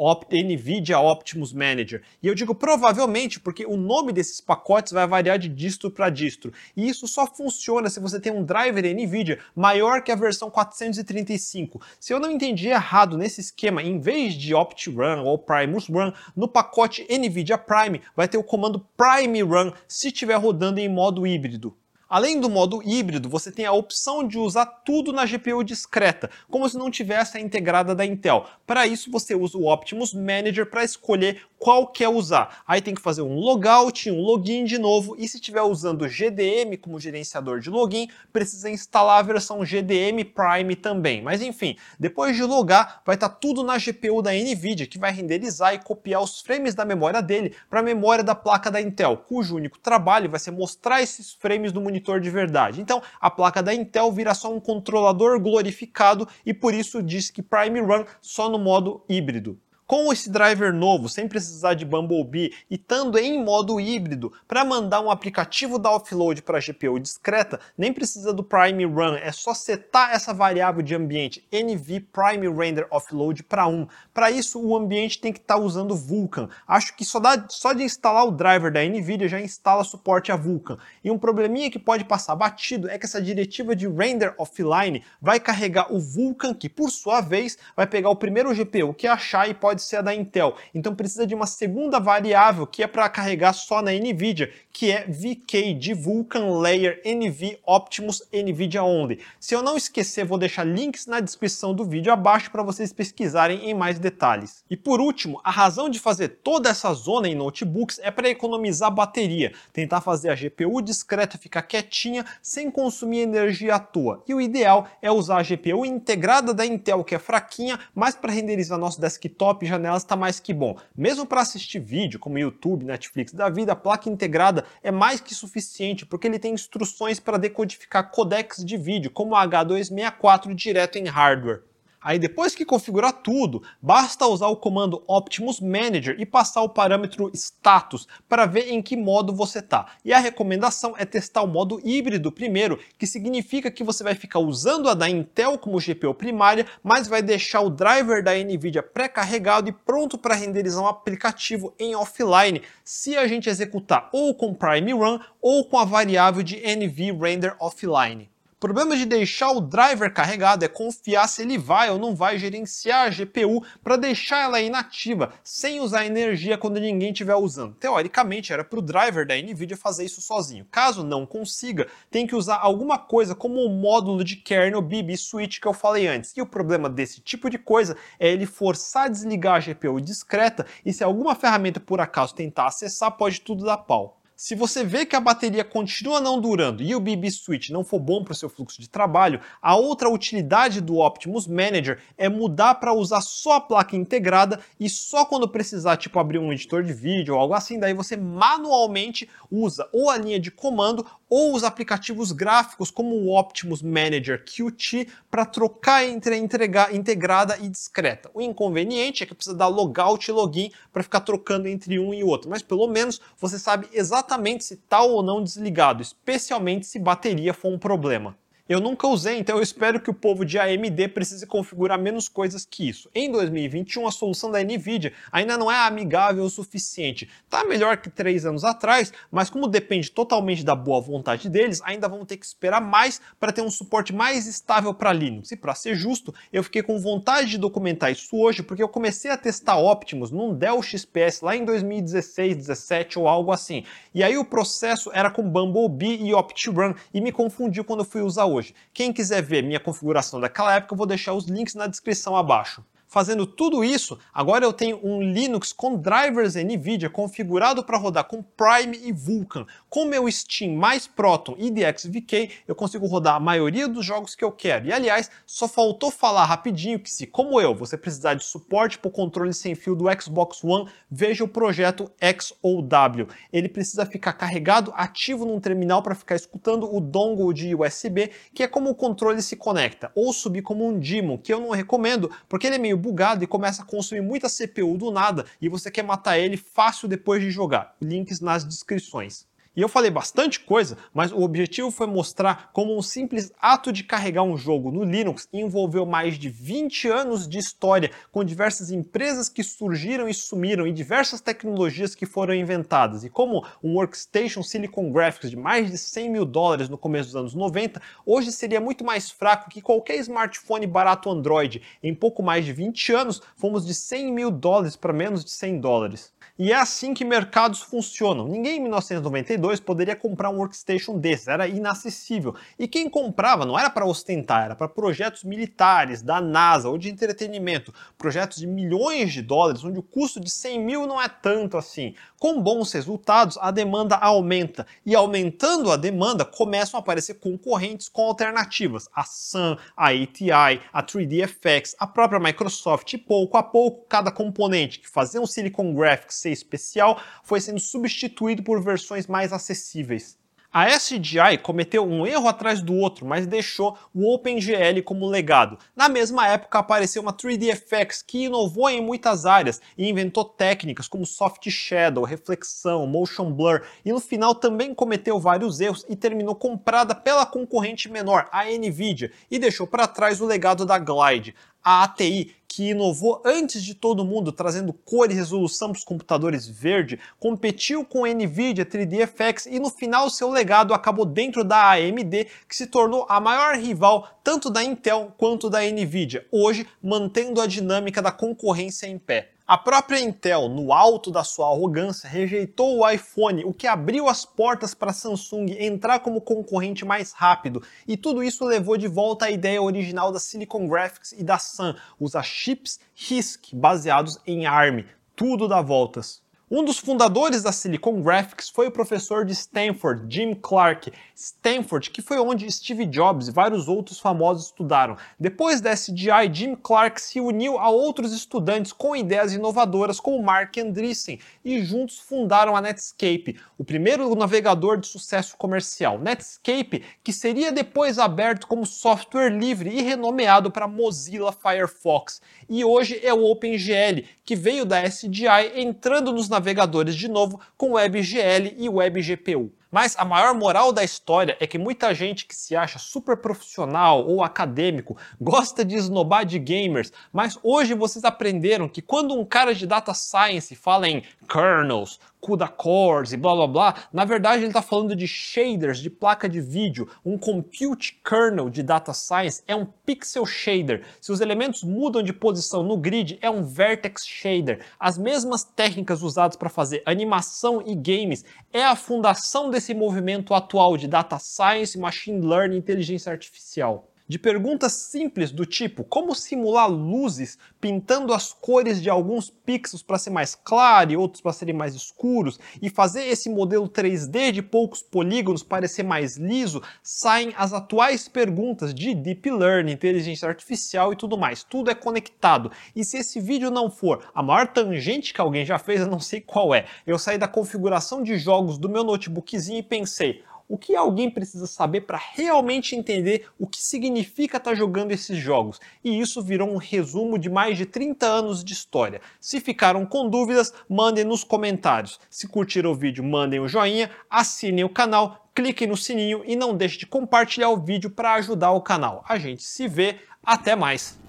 Opt 0.00 0.34
NVIDIA 0.42 0.98
Optimus 0.98 1.52
Manager. 1.52 2.02
E 2.22 2.26
eu 2.26 2.34
digo 2.34 2.54
provavelmente 2.54 3.38
porque 3.38 3.66
o 3.66 3.76
nome 3.76 4.12
desses 4.12 4.40
pacotes 4.40 4.92
vai 4.92 5.06
variar 5.06 5.38
de 5.38 5.48
distro 5.48 5.90
para 5.90 6.10
distro. 6.10 6.52
E 6.76 6.88
isso 6.88 7.06
só 7.06 7.26
funciona 7.26 7.90
se 7.90 8.00
você 8.00 8.20
tem 8.20 8.32
um 8.32 8.44
driver 8.44 8.84
NVIDIA 8.94 9.38
maior 9.54 10.02
que 10.02 10.12
a 10.12 10.16
versão 10.16 10.50
435. 10.50 11.80
Se 12.00 12.12
eu 12.12 12.20
não 12.20 12.30
entendi 12.30 12.68
errado 12.68 13.18
nesse 13.18 13.40
esquema, 13.40 13.82
em 13.82 13.98
vez 13.98 14.34
de 14.34 14.54
OptiRun 14.54 15.24
ou 15.24 15.38
Primus 15.38 15.88
Run, 15.88 16.12
no 16.34 16.48
pacote 16.48 17.06
NVIDIA 17.10 17.58
Prime 17.58 18.00
vai 18.16 18.28
ter 18.28 18.38
o 18.38 18.44
comando 18.44 18.86
Prime 18.96 19.42
Run 19.42 19.72
se 19.86 20.08
estiver 20.08 20.36
rodando 20.36 20.80
em 20.80 20.88
modo 20.88 21.26
híbrido. 21.26 21.76
Além 22.10 22.40
do 22.40 22.48
modo 22.48 22.82
híbrido, 22.82 23.28
você 23.28 23.52
tem 23.52 23.66
a 23.66 23.72
opção 23.72 24.26
de 24.26 24.38
usar 24.38 24.64
tudo 24.64 25.12
na 25.12 25.26
GPU 25.26 25.62
discreta, 25.62 26.30
como 26.48 26.66
se 26.66 26.78
não 26.78 26.90
tivesse 26.90 27.36
a 27.36 27.40
integrada 27.40 27.94
da 27.94 28.06
Intel. 28.06 28.46
Para 28.66 28.86
isso, 28.86 29.10
você 29.10 29.34
usa 29.34 29.58
o 29.58 29.70
Optimus 29.70 30.14
Manager 30.14 30.64
para 30.64 30.82
escolher 30.82 31.42
qual 31.58 31.86
quer 31.86 32.08
usar. 32.08 32.62
Aí 32.66 32.80
tem 32.80 32.94
que 32.94 33.02
fazer 33.02 33.20
um 33.20 33.34
logout, 33.34 34.10
um 34.10 34.22
login 34.22 34.64
de 34.64 34.78
novo, 34.78 35.16
e 35.18 35.28
se 35.28 35.36
estiver 35.36 35.60
usando 35.60 36.08
GDM 36.08 36.78
como 36.80 36.98
gerenciador 36.98 37.60
de 37.60 37.68
login, 37.68 38.08
precisa 38.32 38.70
instalar 38.70 39.18
a 39.18 39.22
versão 39.22 39.62
GDM 39.62 40.24
Prime 40.24 40.76
também. 40.76 41.20
Mas 41.20 41.42
enfim, 41.42 41.76
depois 42.00 42.34
de 42.34 42.42
logar, 42.42 43.02
vai 43.04 43.16
estar 43.16 43.28
tá 43.28 43.34
tudo 43.34 43.62
na 43.62 43.76
GPU 43.76 44.22
da 44.22 44.32
NVIDIA, 44.32 44.86
que 44.86 44.98
vai 44.98 45.12
renderizar 45.12 45.74
e 45.74 45.78
copiar 45.78 46.22
os 46.22 46.40
frames 46.40 46.74
da 46.74 46.86
memória 46.86 47.20
dele 47.20 47.54
para 47.68 47.80
a 47.80 47.82
memória 47.82 48.24
da 48.24 48.34
placa 48.34 48.70
da 48.70 48.80
Intel, 48.80 49.18
cujo 49.28 49.56
único 49.56 49.78
trabalho 49.78 50.30
vai 50.30 50.40
ser 50.40 50.52
mostrar 50.52 51.02
esses 51.02 51.34
frames 51.34 51.70
no 51.70 51.82
monitor 51.82 51.97
monitor 51.98 52.20
de 52.20 52.30
verdade. 52.30 52.80
Então, 52.80 53.02
a 53.20 53.30
placa 53.30 53.62
da 53.62 53.74
Intel 53.74 54.10
vira 54.12 54.34
só 54.34 54.52
um 54.52 54.60
controlador 54.60 55.40
glorificado 55.40 56.26
e 56.46 56.54
por 56.54 56.72
isso 56.72 57.02
diz 57.02 57.30
que 57.30 57.42
Prime 57.42 57.80
Run 57.80 58.04
só 58.22 58.48
no 58.48 58.58
modo 58.58 59.04
híbrido. 59.08 59.58
Com 59.88 60.12
esse 60.12 60.28
driver 60.28 60.70
novo, 60.70 61.08
sem 61.08 61.26
precisar 61.26 61.72
de 61.72 61.86
Bumblebee 61.86 62.52
e 62.70 62.74
estando 62.74 63.16
em 63.18 63.42
modo 63.42 63.80
híbrido, 63.80 64.30
para 64.46 64.62
mandar 64.62 65.00
um 65.00 65.10
aplicativo 65.10 65.78
da 65.78 65.90
offload 65.90 66.42
para 66.42 66.60
GPU 66.60 66.98
discreta, 66.98 67.58
nem 67.76 67.90
precisa 67.90 68.30
do 68.30 68.44
Prime 68.44 68.84
Run, 68.84 69.14
é 69.14 69.32
só 69.32 69.54
setar 69.54 70.10
essa 70.12 70.34
variável 70.34 70.82
de 70.82 70.94
ambiente 70.94 71.42
NV 71.50 72.00
Prime 72.12 72.46
Render 72.54 72.86
Offload 72.90 73.42
para 73.44 73.66
1. 73.66 73.88
Para 74.12 74.30
isso, 74.30 74.60
o 74.60 74.76
ambiente 74.76 75.22
tem 75.22 75.32
que 75.32 75.38
estar 75.38 75.54
tá 75.54 75.60
usando 75.60 75.96
Vulkan. 75.96 76.50
Acho 76.66 76.94
que 76.94 77.02
só, 77.02 77.18
dá, 77.18 77.46
só 77.48 77.72
de 77.72 77.82
instalar 77.82 78.26
o 78.26 78.30
driver 78.30 78.70
da 78.70 78.84
NVIDIA 78.84 79.26
já 79.26 79.40
instala 79.40 79.82
suporte 79.84 80.30
a 80.30 80.36
Vulkan. 80.36 80.76
E 81.02 81.10
um 81.10 81.16
probleminha 81.16 81.70
que 81.70 81.78
pode 81.78 82.04
passar 82.04 82.36
batido 82.36 82.90
é 82.90 82.98
que 82.98 83.06
essa 83.06 83.22
diretiva 83.22 83.74
de 83.74 83.88
Render 83.88 84.34
Offline 84.36 85.02
vai 85.18 85.40
carregar 85.40 85.90
o 85.90 85.98
Vulkan, 85.98 86.52
que 86.52 86.68
por 86.68 86.90
sua 86.90 87.22
vez 87.22 87.56
vai 87.74 87.86
pegar 87.86 88.10
o 88.10 88.16
primeiro 88.16 88.54
GPU 88.54 88.92
que 88.92 89.06
achar 89.06 89.48
e 89.48 89.54
pode 89.54 89.77
pode 89.78 89.84
ser 89.84 89.96
a 89.96 90.02
da 90.02 90.14
Intel. 90.14 90.56
Então 90.74 90.94
precisa 90.94 91.24
de 91.24 91.34
uma 91.34 91.46
segunda 91.46 92.00
variável 92.00 92.66
que 92.66 92.82
é 92.82 92.86
para 92.86 93.08
carregar 93.08 93.52
só 93.52 93.80
na 93.80 93.92
NVIDIA, 93.92 94.50
que 94.72 94.90
é 94.90 95.06
VK 95.06 95.74
de 95.74 95.94
Vulkan 95.94 96.58
Layer 96.58 97.00
NV 97.04 97.58
Optimus 97.64 98.22
NVIDIA 98.32 98.82
Only. 98.82 99.20
Se 99.38 99.54
eu 99.54 99.62
não 99.62 99.76
esquecer, 99.76 100.24
vou 100.24 100.38
deixar 100.38 100.64
links 100.64 101.06
na 101.06 101.20
descrição 101.20 101.72
do 101.74 101.84
vídeo 101.84 102.12
abaixo 102.12 102.50
para 102.50 102.62
vocês 102.62 102.92
pesquisarem 102.92 103.70
em 103.70 103.74
mais 103.74 103.98
detalhes. 103.98 104.64
E 104.68 104.76
por 104.76 105.00
último, 105.00 105.40
a 105.44 105.50
razão 105.50 105.88
de 105.88 105.98
fazer 105.98 106.28
toda 106.42 106.68
essa 106.68 106.92
zona 106.92 107.28
em 107.28 107.34
notebooks 107.34 108.00
é 108.02 108.10
para 108.10 108.28
economizar 108.28 108.90
bateria, 108.90 109.52
tentar 109.72 110.00
fazer 110.00 110.30
a 110.30 110.34
GPU 110.34 110.82
discreta 110.82 111.38
ficar 111.38 111.62
quietinha 111.62 112.24
sem 112.42 112.70
consumir 112.70 113.20
energia 113.20 113.76
à 113.76 113.78
toa. 113.78 114.22
E 114.26 114.34
o 114.34 114.40
ideal 114.40 114.88
é 115.00 115.10
usar 115.10 115.38
a 115.38 115.42
GPU 115.42 115.84
integrada 115.84 116.52
da 116.52 116.66
Intel, 116.66 117.04
que 117.04 117.14
é 117.14 117.18
fraquinha, 117.18 117.78
mas 117.94 118.16
para 118.16 118.32
renderizar 118.32 118.78
nosso 118.78 119.00
desktop 119.00 119.67
janelas 119.68 120.02
está 120.02 120.16
mais 120.16 120.40
que 120.40 120.52
bom. 120.52 120.76
Mesmo 120.96 121.26
para 121.26 121.42
assistir 121.42 121.78
vídeo, 121.78 122.18
como 122.18 122.38
YouTube, 122.38 122.84
Netflix 122.84 123.32
da 123.32 123.48
vida, 123.48 123.72
a 123.72 123.76
placa 123.76 124.08
integrada 124.08 124.64
é 124.82 124.90
mais 124.90 125.20
que 125.20 125.34
suficiente, 125.34 126.06
porque 126.06 126.26
ele 126.26 126.38
tem 126.38 126.54
instruções 126.54 127.20
para 127.20 127.38
decodificar 127.38 128.10
codecs 128.10 128.64
de 128.64 128.76
vídeo, 128.76 129.10
como 129.10 129.34
o 129.34 129.38
H264 129.38 130.54
direto 130.54 130.96
em 130.96 131.06
hardware. 131.06 131.62
Aí 132.00 132.18
depois 132.18 132.54
que 132.54 132.64
configurar 132.64 133.12
tudo, 133.12 133.62
basta 133.82 134.26
usar 134.26 134.46
o 134.46 134.56
comando 134.56 135.02
Optimus 135.06 135.60
Manager 135.60 136.16
e 136.18 136.24
passar 136.24 136.62
o 136.62 136.68
parâmetro 136.68 137.30
status 137.34 138.06
para 138.28 138.46
ver 138.46 138.72
em 138.72 138.80
que 138.80 138.96
modo 138.96 139.34
você 139.34 139.58
está. 139.58 139.86
E 140.04 140.12
a 140.12 140.18
recomendação 140.18 140.94
é 140.96 141.04
testar 141.04 141.42
o 141.42 141.48
modo 141.48 141.80
híbrido 141.84 142.30
primeiro, 142.30 142.78
que 142.96 143.06
significa 143.06 143.70
que 143.70 143.82
você 143.82 144.04
vai 144.04 144.14
ficar 144.14 144.38
usando 144.38 144.88
a 144.88 144.94
da 144.94 145.10
Intel 145.10 145.58
como 145.58 145.80
GPU 145.80 146.14
primária, 146.14 146.66
mas 146.82 147.08
vai 147.08 147.20
deixar 147.20 147.62
o 147.62 147.70
driver 147.70 148.22
da 148.22 148.32
Nvidia 148.34 148.82
pré-carregado 148.82 149.68
e 149.68 149.72
pronto 149.72 150.16
para 150.16 150.34
renderizar 150.34 150.82
um 150.82 150.88
aplicativo 150.88 151.74
em 151.78 151.96
offline, 151.96 152.62
se 152.84 153.16
a 153.16 153.26
gente 153.26 153.48
executar 153.48 154.08
ou 154.12 154.34
com 154.34 154.54
Prime 154.54 154.92
Run 154.92 155.18
ou 155.40 155.64
com 155.64 155.78
a 155.78 155.84
variável 155.84 156.42
de 156.42 156.56
NV 156.56 157.12
Render 157.12 157.56
Offline. 157.58 158.30
O 158.58 158.60
problema 158.60 158.96
de 158.96 159.06
deixar 159.06 159.52
o 159.52 159.60
driver 159.60 160.12
carregado 160.12 160.64
é 160.64 160.68
confiar 160.68 161.28
se 161.28 161.42
ele 161.42 161.56
vai 161.56 161.90
ou 161.90 161.96
não 161.96 162.12
vai 162.12 162.36
gerenciar 162.40 163.06
a 163.06 163.08
GPU 163.08 163.64
para 163.84 163.94
deixar 163.94 164.42
ela 164.42 164.60
inativa, 164.60 165.32
sem 165.44 165.78
usar 165.78 166.04
energia 166.04 166.58
quando 166.58 166.80
ninguém 166.80 167.12
estiver 167.12 167.36
usando. 167.36 167.76
Teoricamente, 167.76 168.52
era 168.52 168.64
para 168.64 168.80
o 168.80 168.82
driver 168.82 169.24
da 169.24 169.36
NVIDIA 169.36 169.76
fazer 169.76 170.06
isso 170.06 170.20
sozinho. 170.20 170.66
Caso 170.72 171.04
não 171.04 171.24
consiga, 171.24 171.86
tem 172.10 172.26
que 172.26 172.34
usar 172.34 172.56
alguma 172.56 172.98
coisa 172.98 173.32
como 173.32 173.60
o 173.60 173.70
módulo 173.70 174.24
de 174.24 174.34
kernel 174.34 174.82
BB 174.82 175.16
Switch 175.16 175.60
que 175.60 175.68
eu 175.68 175.72
falei 175.72 176.08
antes. 176.08 176.36
E 176.36 176.42
o 176.42 176.46
problema 176.46 176.90
desse 176.90 177.20
tipo 177.20 177.48
de 177.48 177.58
coisa 177.58 177.96
é 178.18 178.28
ele 178.28 178.44
forçar 178.44 179.04
a 179.04 179.08
desligar 179.08 179.54
a 179.54 179.60
GPU 179.60 180.00
discreta 180.00 180.66
e 180.84 180.92
se 180.92 181.04
alguma 181.04 181.36
ferramenta 181.36 181.78
por 181.78 182.00
acaso 182.00 182.34
tentar 182.34 182.66
acessar, 182.66 183.12
pode 183.12 183.40
tudo 183.40 183.64
dar 183.64 183.76
pau. 183.76 184.17
Se 184.40 184.54
você 184.54 184.84
vê 184.84 185.04
que 185.04 185.16
a 185.16 185.20
bateria 185.20 185.64
continua 185.64 186.20
não 186.20 186.40
durando 186.40 186.80
e 186.80 186.94
o 186.94 187.00
BB 187.00 187.28
Switch 187.28 187.70
não 187.70 187.82
for 187.82 187.98
bom 187.98 188.22
para 188.22 188.30
o 188.30 188.36
seu 188.36 188.48
fluxo 188.48 188.80
de 188.80 188.88
trabalho, 188.88 189.40
a 189.60 189.74
outra 189.74 190.08
utilidade 190.08 190.80
do 190.80 190.98
Optimus 190.98 191.48
Manager 191.48 191.98
é 192.16 192.28
mudar 192.28 192.76
para 192.76 192.92
usar 192.92 193.20
só 193.20 193.54
a 193.54 193.60
placa 193.60 193.96
integrada 193.96 194.60
e 194.78 194.88
só 194.88 195.24
quando 195.24 195.48
precisar, 195.48 195.96
tipo 195.96 196.20
abrir 196.20 196.38
um 196.38 196.52
editor 196.52 196.84
de 196.84 196.92
vídeo 196.92 197.34
ou 197.34 197.40
algo 197.40 197.52
assim, 197.52 197.80
daí 197.80 197.92
você 197.92 198.16
manualmente 198.16 199.28
usa 199.50 199.88
ou 199.92 200.08
a 200.08 200.16
linha 200.16 200.38
de 200.38 200.52
comando 200.52 201.04
ou 201.28 201.52
os 201.52 201.64
aplicativos 201.64 202.30
gráficos 202.30 202.92
como 202.92 203.16
o 203.16 203.36
Optimus 203.36 203.82
Manager 203.82 204.44
Qt 204.44 205.08
para 205.28 205.44
trocar 205.44 206.06
entre 206.06 206.36
a 206.36 206.38
entregar, 206.38 206.94
integrada 206.94 207.58
e 207.60 207.68
discreta. 207.68 208.30
O 208.32 208.40
inconveniente 208.40 209.24
é 209.24 209.26
que 209.26 209.34
precisa 209.34 209.56
dar 209.56 209.66
logout 209.66 210.30
e 210.30 210.32
login 210.32 210.70
para 210.92 211.02
ficar 211.02 211.20
trocando 211.20 211.66
entre 211.66 211.98
um 211.98 212.14
e 212.14 212.22
outro, 212.22 212.48
mas 212.48 212.62
pelo 212.62 212.86
menos 212.86 213.20
você 213.36 213.58
sabe 213.58 213.88
exatamente 213.92 214.27
exatamente 214.28 214.64
se 214.64 214.74
está 214.74 215.00
ou 215.00 215.22
não 215.22 215.42
desligado, 215.42 216.02
especialmente 216.02 216.86
se 216.86 216.98
bateria 216.98 217.54
for 217.54 217.72
um 217.72 217.78
problema. 217.78 218.36
Eu 218.68 218.80
nunca 218.80 219.08
usei, 219.08 219.38
então 219.38 219.56
eu 219.56 219.62
espero 219.62 219.98
que 219.98 220.10
o 220.10 220.14
povo 220.14 220.44
de 220.44 220.58
AMD 220.58 221.08
precise 221.08 221.46
configurar 221.46 221.98
menos 221.98 222.28
coisas 222.28 222.66
que 222.66 222.86
isso. 222.86 223.08
Em 223.14 223.32
2021, 223.32 224.06
a 224.06 224.10
solução 224.10 224.50
da 224.50 224.62
NVIDIA 224.62 225.14
ainda 225.32 225.56
não 225.56 225.72
é 225.72 225.86
amigável 225.86 226.44
o 226.44 226.50
suficiente. 226.50 227.30
Tá 227.48 227.64
melhor 227.64 227.96
que 227.96 228.10
três 228.10 228.44
anos 228.44 228.64
atrás, 228.64 229.10
mas 229.30 229.48
como 229.48 229.68
depende 229.68 230.10
totalmente 230.10 230.62
da 230.62 230.74
boa 230.74 231.00
vontade 231.00 231.48
deles, 231.48 231.80
ainda 231.82 232.10
vão 232.10 232.26
ter 232.26 232.36
que 232.36 232.44
esperar 232.44 232.82
mais 232.82 233.22
para 233.40 233.52
ter 233.52 233.62
um 233.62 233.70
suporte 233.70 234.12
mais 234.12 234.46
estável 234.46 234.92
para 234.92 235.14
Linux. 235.14 235.50
E 235.50 235.56
para 235.56 235.74
ser 235.74 235.94
justo, 235.94 236.34
eu 236.52 236.62
fiquei 236.62 236.82
com 236.82 236.98
vontade 236.98 237.48
de 237.48 237.56
documentar 237.56 238.12
isso 238.12 238.36
hoje 238.36 238.62
porque 238.62 238.82
eu 238.82 238.88
comecei 238.90 239.30
a 239.30 239.38
testar 239.38 239.78
Optimus 239.78 240.30
num 240.30 240.52
Dell 240.52 240.82
XPS 240.82 241.40
lá 241.40 241.56
em 241.56 241.64
2016, 241.64 242.54
17 242.54 243.18
ou 243.18 243.26
algo 243.26 243.50
assim. 243.50 243.84
E 244.14 244.22
aí 244.22 244.36
o 244.36 244.44
processo 244.44 245.10
era 245.14 245.30
com 245.30 245.48
Bumblebee 245.48 246.22
e 246.22 246.34
OptiRun 246.34 246.92
e 247.14 247.22
me 247.22 247.32
confundiu 247.32 247.82
quando 247.82 248.00
eu 248.00 248.04
fui 248.04 248.20
usar 248.20 248.44
hoje 248.44 248.57
hoje. 248.58 248.74
Quem 248.92 249.12
quiser 249.12 249.42
ver 249.42 249.62
minha 249.62 249.80
configuração 249.80 250.40
daquela 250.40 250.74
época, 250.74 250.92
eu 250.92 250.98
vou 250.98 251.06
deixar 251.06 251.32
os 251.32 251.46
links 251.46 251.74
na 251.74 251.86
descrição 251.86 252.36
abaixo. 252.36 252.84
Fazendo 253.08 253.46
tudo 253.46 253.82
isso, 253.82 254.18
agora 254.34 254.66
eu 254.66 254.72
tenho 254.72 255.00
um 255.02 255.22
Linux 255.22 255.72
com 255.72 255.96
drivers 255.96 256.56
NVIDIA 256.56 257.08
configurado 257.08 257.82
para 257.82 257.96
rodar 257.96 258.24
com 258.24 258.42
Prime 258.42 259.00
e 259.02 259.10
Vulkan. 259.12 259.64
Com 259.88 260.04
meu 260.04 260.30
Steam 260.30 260.76
mais 260.76 261.06
Proton 261.06 261.54
e 261.56 261.70
DXVK, 261.70 262.50
eu 262.68 262.74
consigo 262.74 263.06
rodar 263.06 263.36
a 263.36 263.40
maioria 263.40 263.88
dos 263.88 264.04
jogos 264.04 264.34
que 264.34 264.44
eu 264.44 264.52
quero. 264.52 264.86
E 264.86 264.92
aliás, 264.92 265.30
só 265.46 265.66
faltou 265.66 266.10
falar 266.10 266.44
rapidinho 266.44 267.00
que 267.00 267.10
se, 267.10 267.26
como 267.26 267.58
eu, 267.58 267.74
você 267.74 267.96
precisar 267.96 268.34
de 268.34 268.44
suporte 268.44 268.98
para 268.98 269.08
o 269.08 269.12
controle 269.12 269.54
sem 269.54 269.74
fio 269.74 269.96
do 269.96 270.04
Xbox 270.20 270.62
One, 270.62 270.90
veja 271.10 271.42
o 271.42 271.48
projeto 271.48 272.12
XOW. 272.20 273.26
Ele 273.50 273.70
precisa 273.70 274.04
ficar 274.04 274.34
carregado 274.34 274.92
ativo 274.94 275.46
num 275.46 275.60
terminal 275.60 276.02
para 276.02 276.14
ficar 276.14 276.36
escutando 276.36 276.94
o 276.94 277.00
dongle 277.00 277.54
de 277.54 277.74
USB, 277.74 278.30
que 278.52 278.62
é 278.62 278.68
como 278.68 278.90
o 278.90 278.94
controle 278.94 279.40
se 279.40 279.56
conecta, 279.56 280.12
ou 280.14 280.30
subir 280.30 280.60
como 280.60 280.86
um 280.86 280.98
Demon, 280.98 281.38
que 281.38 281.54
eu 281.54 281.58
não 281.58 281.70
recomendo, 281.70 282.30
porque 282.46 282.66
ele 282.66 282.76
é 282.76 282.78
meio 282.78 282.97
bugado 282.98 283.42
e 283.42 283.46
começa 283.46 283.82
a 283.82 283.84
consumir 283.84 284.20
muita 284.20 284.48
CPU 284.48 284.98
do 284.98 285.10
nada 285.10 285.44
e 285.60 285.68
você 285.68 285.90
quer 285.90 286.02
matar 286.02 286.38
ele 286.38 286.56
fácil 286.56 287.08
depois 287.08 287.42
de 287.42 287.50
jogar. 287.50 287.96
Links 288.00 288.40
nas 288.40 288.64
descrições. 288.64 289.46
E 289.78 289.80
eu 289.80 289.88
falei 289.88 290.10
bastante 290.10 290.58
coisa, 290.58 290.98
mas 291.14 291.30
o 291.30 291.40
objetivo 291.40 291.88
foi 291.92 292.08
mostrar 292.08 292.72
como 292.72 292.98
um 292.98 293.00
simples 293.00 293.52
ato 293.60 293.92
de 293.92 294.02
carregar 294.02 294.42
um 294.42 294.56
jogo 294.56 294.90
no 294.90 295.04
Linux 295.04 295.48
envolveu 295.52 296.04
mais 296.04 296.36
de 296.36 296.48
20 296.48 297.06
anos 297.06 297.46
de 297.46 297.58
história, 297.58 298.10
com 298.32 298.42
diversas 298.42 298.90
empresas 298.90 299.48
que 299.48 299.62
surgiram 299.62 300.28
e 300.28 300.34
sumiram 300.34 300.84
e 300.84 300.90
diversas 300.90 301.40
tecnologias 301.40 302.12
que 302.16 302.26
foram 302.26 302.54
inventadas. 302.54 303.22
E 303.22 303.30
como 303.30 303.64
um 303.80 303.94
workstation 303.94 304.64
Silicon 304.64 305.12
Graphics 305.12 305.48
de 305.48 305.56
mais 305.56 305.88
de 305.88 305.96
100 305.96 306.28
mil 306.28 306.44
dólares 306.44 306.88
no 306.88 306.98
começo 306.98 307.28
dos 307.28 307.36
anos 307.36 307.54
90, 307.54 308.02
hoje 308.26 308.50
seria 308.50 308.80
muito 308.80 309.04
mais 309.04 309.30
fraco 309.30 309.70
que 309.70 309.80
qualquer 309.80 310.16
smartphone 310.16 310.88
barato 310.88 311.30
Android. 311.30 311.80
Em 312.02 312.12
pouco 312.12 312.42
mais 312.42 312.64
de 312.64 312.72
20 312.72 313.12
anos, 313.12 313.40
fomos 313.54 313.86
de 313.86 313.94
100 313.94 314.32
mil 314.32 314.50
dólares 314.50 314.96
para 314.96 315.12
menos 315.12 315.44
de 315.44 315.52
100 315.52 315.78
dólares. 315.78 316.36
E 316.60 316.72
é 316.72 316.74
assim 316.74 317.14
que 317.14 317.24
mercados 317.24 317.82
funcionam. 317.82 318.48
Ninguém 318.48 318.78
em 318.78 318.80
1992 318.80 319.78
poderia 319.78 320.16
comprar 320.16 320.50
um 320.50 320.56
workstation 320.56 321.16
desse, 321.16 321.48
era 321.48 321.68
inacessível. 321.68 322.52
E 322.76 322.88
quem 322.88 323.08
comprava 323.08 323.64
não 323.64 323.78
era 323.78 323.88
para 323.88 324.04
ostentar, 324.04 324.64
era 324.64 324.74
para 324.74 324.88
projetos 324.88 325.44
militares, 325.44 326.20
da 326.20 326.40
NASA 326.40 326.88
ou 326.88 326.98
de 326.98 327.10
entretenimento, 327.10 327.94
projetos 328.18 328.58
de 328.58 328.66
milhões 328.66 329.32
de 329.32 329.40
dólares, 329.40 329.84
onde 329.84 330.00
o 330.00 330.02
custo 330.02 330.40
de 330.40 330.50
100 330.50 330.80
mil 330.80 331.06
não 331.06 331.22
é 331.22 331.28
tanto 331.28 331.76
assim. 331.76 332.16
Com 332.40 332.60
bons 332.60 332.92
resultados, 332.92 333.56
a 333.60 333.70
demanda 333.70 334.16
aumenta, 334.16 334.84
e 335.06 335.14
aumentando 335.14 335.92
a 335.92 335.96
demanda, 335.96 336.44
começam 336.44 336.98
a 336.98 337.00
aparecer 337.00 337.34
concorrentes 337.34 338.08
com 338.08 338.22
alternativas. 338.22 339.08
A 339.14 339.22
Sun, 339.22 339.76
a 339.96 340.08
ATI, 340.08 340.80
a 340.92 341.02
3DFX, 341.04 341.94
a 342.00 342.06
própria 342.06 342.40
Microsoft, 342.40 343.12
e 343.12 343.18
pouco 343.18 343.56
a 343.56 343.62
pouco, 343.62 344.06
cada 344.08 344.32
componente 344.32 344.98
que 344.98 345.08
fazia 345.08 345.40
um 345.40 345.46
Silicon 345.46 345.94
Graphics 345.94 346.47
especial 346.52 347.20
foi 347.42 347.60
sendo 347.60 347.80
substituído 347.80 348.62
por 348.62 348.82
versões 348.82 349.26
mais 349.26 349.52
acessíveis. 349.52 350.38
A 350.70 350.86
SGI 350.90 351.56
cometeu 351.62 352.04
um 352.04 352.26
erro 352.26 352.46
atrás 352.46 352.82
do 352.82 352.94
outro, 352.94 353.24
mas 353.24 353.46
deixou 353.46 353.96
o 354.14 354.34
OpenGL 354.34 355.02
como 355.02 355.26
legado. 355.26 355.78
Na 355.96 356.10
mesma 356.10 356.46
época 356.46 356.78
apareceu 356.78 357.22
uma 357.22 357.32
3DFX 357.32 358.22
que 358.26 358.44
inovou 358.44 358.90
em 358.90 359.00
muitas 359.00 359.46
áreas 359.46 359.80
e 359.96 360.06
inventou 360.06 360.44
técnicas 360.44 361.08
como 361.08 361.24
soft 361.24 361.66
shadow, 361.70 362.22
reflexão, 362.22 363.06
motion 363.06 363.50
blur 363.50 363.82
e 364.04 364.12
no 364.12 364.20
final 364.20 364.54
também 364.54 364.94
cometeu 364.94 365.40
vários 365.40 365.80
erros 365.80 366.04
e 366.06 366.14
terminou 366.14 366.54
comprada 366.54 367.14
pela 367.14 367.46
concorrente 367.46 368.10
menor, 368.10 368.46
a 368.52 368.66
Nvidia, 368.66 369.32
e 369.50 369.58
deixou 369.58 369.86
para 369.86 370.06
trás 370.06 370.38
o 370.38 370.46
legado 370.46 370.84
da 370.84 370.98
Glide 370.98 371.54
a 371.82 372.04
ATI, 372.04 372.54
que 372.78 372.90
inovou 372.90 373.42
antes 373.44 373.82
de 373.82 373.92
todo 373.92 374.24
mundo, 374.24 374.52
trazendo 374.52 374.92
cor 374.92 375.28
e 375.28 375.34
resolução 375.34 375.90
para 375.90 375.98
os 375.98 376.04
computadores 376.04 376.68
verde, 376.68 377.18
competiu 377.40 378.04
com 378.04 378.24
a 378.24 378.28
Nvidia 378.28 378.86
3DFX 378.86 379.66
e 379.68 379.80
no 379.80 379.90
final 379.90 380.30
seu 380.30 380.48
legado 380.48 380.94
acabou 380.94 381.24
dentro 381.24 381.64
da 381.64 381.90
AMD, 381.94 382.46
que 382.68 382.76
se 382.76 382.86
tornou 382.86 383.26
a 383.28 383.40
maior 383.40 383.74
rival 383.74 384.28
tanto 384.44 384.70
da 384.70 384.84
Intel 384.84 385.34
quanto 385.36 385.68
da 385.68 385.80
Nvidia, 385.80 386.46
hoje 386.52 386.86
mantendo 387.02 387.60
a 387.60 387.66
dinâmica 387.66 388.22
da 388.22 388.30
concorrência 388.30 389.08
em 389.08 389.18
pé. 389.18 389.57
A 389.68 389.76
própria 389.76 390.18
Intel, 390.18 390.66
no 390.70 390.94
alto 390.94 391.30
da 391.30 391.44
sua 391.44 391.66
arrogância, 391.66 392.26
rejeitou 392.26 393.00
o 393.00 393.10
iPhone, 393.10 393.66
o 393.66 393.74
que 393.74 393.86
abriu 393.86 394.26
as 394.26 394.42
portas 394.42 394.94
para 394.94 395.10
a 395.10 395.12
Samsung 395.12 395.76
entrar 395.78 396.20
como 396.20 396.40
concorrente 396.40 397.04
mais 397.04 397.32
rápido, 397.32 397.82
e 398.06 398.16
tudo 398.16 398.42
isso 398.42 398.64
levou 398.64 398.96
de 398.96 399.06
volta 399.06 399.44
a 399.44 399.50
ideia 399.50 399.82
original 399.82 400.32
da 400.32 400.38
Silicon 400.38 400.88
Graphics 400.88 401.32
e 401.32 401.44
da 401.44 401.58
Sun, 401.58 401.94
usar 402.18 402.44
chips 402.44 402.98
RISC 403.14 403.74
baseados 403.74 404.38
em 404.46 404.64
ARM. 404.64 405.04
Tudo 405.36 405.68
dá 405.68 405.82
voltas. 405.82 406.40
Um 406.70 406.84
dos 406.84 406.98
fundadores 406.98 407.62
da 407.62 407.72
Silicon 407.72 408.20
Graphics 408.20 408.68
foi 408.68 408.88
o 408.88 408.90
professor 408.90 409.42
de 409.42 409.54
Stanford, 409.54 410.26
Jim 410.28 410.52
Clark. 410.52 411.10
Stanford, 411.34 412.10
que 412.10 412.20
foi 412.20 412.38
onde 412.38 412.70
Steve 412.70 413.06
Jobs 413.06 413.48
e 413.48 413.52
vários 413.52 413.88
outros 413.88 414.20
famosos 414.20 414.66
estudaram. 414.66 415.16
Depois 415.40 415.80
da 415.80 415.96
SGI, 415.96 416.52
Jim 416.52 416.74
Clark 416.74 417.22
se 417.22 417.40
uniu 417.40 417.78
a 417.78 417.88
outros 417.88 418.34
estudantes 418.34 418.92
com 418.92 419.16
ideias 419.16 419.54
inovadoras 419.54 420.20
como 420.20 420.42
Mark 420.42 420.76
Andreessen 420.76 421.40
e 421.64 421.80
juntos 421.82 422.18
fundaram 422.18 422.76
a 422.76 422.82
Netscape, 422.82 423.58
o 423.78 423.84
primeiro 423.84 424.34
navegador 424.34 424.98
de 424.98 425.06
sucesso 425.06 425.56
comercial. 425.56 426.18
Netscape, 426.18 427.02
que 427.24 427.32
seria 427.32 427.72
depois 427.72 428.18
aberto 428.18 428.66
como 428.66 428.84
software 428.84 429.48
livre 429.48 429.88
e 429.88 430.02
renomeado 430.02 430.70
para 430.70 430.86
Mozilla 430.86 431.50
Firefox. 431.50 432.42
E 432.68 432.84
hoje 432.84 433.18
é 433.22 433.32
o 433.32 433.44
OpenGL, 433.44 434.26
que 434.44 434.54
veio 434.54 434.84
da 434.84 435.02
SGI 435.08 435.72
entrando 435.76 436.30
nos 436.30 436.48
navegadores 436.58 437.14
de 437.14 437.28
novo 437.28 437.60
com 437.76 437.92
WebGL 437.92 438.74
e 438.76 438.88
WebGPU. 438.88 439.72
Mas 439.90 440.14
a 440.18 440.24
maior 440.24 440.54
moral 440.54 440.92
da 440.92 441.02
história 441.02 441.56
é 441.60 441.66
que 441.66 441.78
muita 441.78 442.14
gente 442.14 442.44
que 442.44 442.54
se 442.54 442.76
acha 442.76 442.98
super 442.98 443.38
profissional 443.38 444.26
ou 444.26 444.44
acadêmico 444.44 445.16
gosta 445.40 445.82
de 445.82 445.96
esnobar 445.96 446.44
de 446.44 446.58
gamers, 446.58 447.10
mas 447.32 447.58
hoje 447.62 447.94
vocês 447.94 448.22
aprenderam 448.22 448.86
que 448.86 449.00
quando 449.00 449.34
um 449.34 449.46
cara 449.46 449.74
de 449.74 449.86
data 449.86 450.12
science 450.12 450.74
fala 450.74 451.08
em 451.08 451.22
kernels, 451.48 452.20
CUDA 452.40 452.68
cores 452.68 453.32
e 453.32 453.36
blá 453.36 453.54
blá 453.54 453.66
blá, 453.66 453.94
na 454.12 454.24
verdade 454.24 454.60
ele 454.60 454.68
está 454.68 454.82
falando 454.82 455.14
de 455.14 455.26
shaders 455.26 455.98
de 455.98 456.10
placa 456.10 456.48
de 456.48 456.60
vídeo. 456.60 457.08
Um 457.24 457.36
compute 457.36 458.20
kernel 458.24 458.70
de 458.70 458.82
data 458.82 459.12
science 459.12 459.62
é 459.66 459.74
um 459.74 459.84
pixel 459.84 460.46
shader. 460.46 461.04
Se 461.20 461.32
os 461.32 461.40
elementos 461.40 461.82
mudam 461.82 462.22
de 462.22 462.32
posição 462.32 462.82
no 462.82 462.96
grid, 462.96 463.38
é 463.40 463.50
um 463.50 463.62
vertex 463.62 464.26
shader. 464.26 464.84
As 464.98 465.18
mesmas 465.18 465.64
técnicas 465.64 466.22
usadas 466.22 466.56
para 466.56 466.68
fazer 466.68 467.02
animação 467.04 467.82
e 467.84 467.94
games 467.94 468.44
é 468.72 468.84
a 468.84 468.96
fundação 468.96 469.70
desse 469.70 469.94
movimento 469.94 470.54
atual 470.54 470.96
de 470.96 471.08
data 471.08 471.38
science, 471.38 471.98
machine 471.98 472.40
learning 472.40 472.76
inteligência 472.76 473.32
artificial 473.32 474.08
de 474.28 474.38
perguntas 474.38 474.92
simples 474.92 475.50
do 475.50 475.64
tipo 475.64 476.04
como 476.04 476.34
simular 476.34 476.88
luzes 476.90 477.58
pintando 477.80 478.34
as 478.34 478.52
cores 478.52 479.00
de 479.00 479.08
alguns 479.08 479.48
pixels 479.48 480.02
para 480.02 480.18
ser 480.18 480.30
mais 480.30 480.54
claro 480.54 481.10
e 481.10 481.16
outros 481.16 481.40
para 481.40 481.52
serem 481.52 481.74
mais 481.74 481.94
escuros 481.94 482.60
e 482.82 482.90
fazer 482.90 483.24
esse 483.24 483.48
modelo 483.48 483.88
3D 483.88 484.52
de 484.52 484.62
poucos 484.62 485.02
polígonos 485.02 485.62
parecer 485.62 486.02
mais 486.02 486.36
liso, 486.36 486.82
saem 487.02 487.52
as 487.56 487.72
atuais 487.72 488.28
perguntas 488.28 488.94
de 488.94 489.14
deep 489.14 489.50
learning, 489.50 489.92
inteligência 489.92 490.48
artificial 490.48 491.12
e 491.12 491.16
tudo 491.16 491.38
mais. 491.38 491.62
Tudo 491.62 491.90
é 491.90 491.94
conectado. 491.94 492.70
E 492.94 493.04
se 493.04 493.18
esse 493.18 493.40
vídeo 493.40 493.70
não 493.70 493.90
for 493.90 494.28
a 494.34 494.42
maior 494.42 494.68
tangente 494.68 495.32
que 495.32 495.40
alguém 495.40 495.64
já 495.64 495.78
fez, 495.78 496.00
eu 496.00 496.06
não 496.06 496.20
sei 496.20 496.40
qual 496.40 496.74
é. 496.74 496.86
Eu 497.06 497.18
saí 497.18 497.38
da 497.38 497.48
configuração 497.48 498.22
de 498.22 498.36
jogos 498.36 498.78
do 498.78 498.88
meu 498.88 499.04
notebookzinho 499.04 499.78
e 499.78 499.82
pensei, 499.82 500.42
o 500.68 500.76
que 500.76 500.94
alguém 500.94 501.30
precisa 501.30 501.66
saber 501.66 502.02
para 502.02 502.20
realmente 502.34 502.94
entender 502.94 503.46
o 503.58 503.66
que 503.66 503.80
significa 503.80 504.58
estar 504.58 504.70
tá 504.70 504.76
jogando 504.76 505.12
esses 505.12 505.38
jogos. 505.38 505.80
E 506.04 506.20
isso 506.20 506.42
virou 506.42 506.68
um 506.68 506.76
resumo 506.76 507.38
de 507.38 507.48
mais 507.48 507.78
de 507.78 507.86
30 507.86 508.26
anos 508.26 508.62
de 508.62 508.72
história. 508.72 509.20
Se 509.40 509.60
ficaram 509.60 510.04
com 510.04 510.28
dúvidas, 510.28 510.72
mandem 510.88 511.24
nos 511.24 511.42
comentários. 511.42 512.20
Se 512.28 512.46
curtiram 512.46 512.90
o 512.90 512.94
vídeo, 512.94 513.24
mandem 513.24 513.58
o 513.58 513.64
um 513.64 513.68
joinha, 513.68 514.10
assinem 514.28 514.84
o 514.84 514.90
canal, 514.90 515.48
cliquem 515.54 515.88
no 515.88 515.96
sininho 515.96 516.42
e 516.44 516.54
não 516.54 516.76
deixe 516.76 516.98
de 516.98 517.06
compartilhar 517.06 517.70
o 517.70 517.80
vídeo 517.80 518.10
para 518.10 518.34
ajudar 518.34 518.72
o 518.72 518.82
canal. 518.82 519.24
A 519.28 519.38
gente 519.38 519.62
se 519.62 519.88
vê, 519.88 520.16
até 520.44 520.76
mais! 520.76 521.27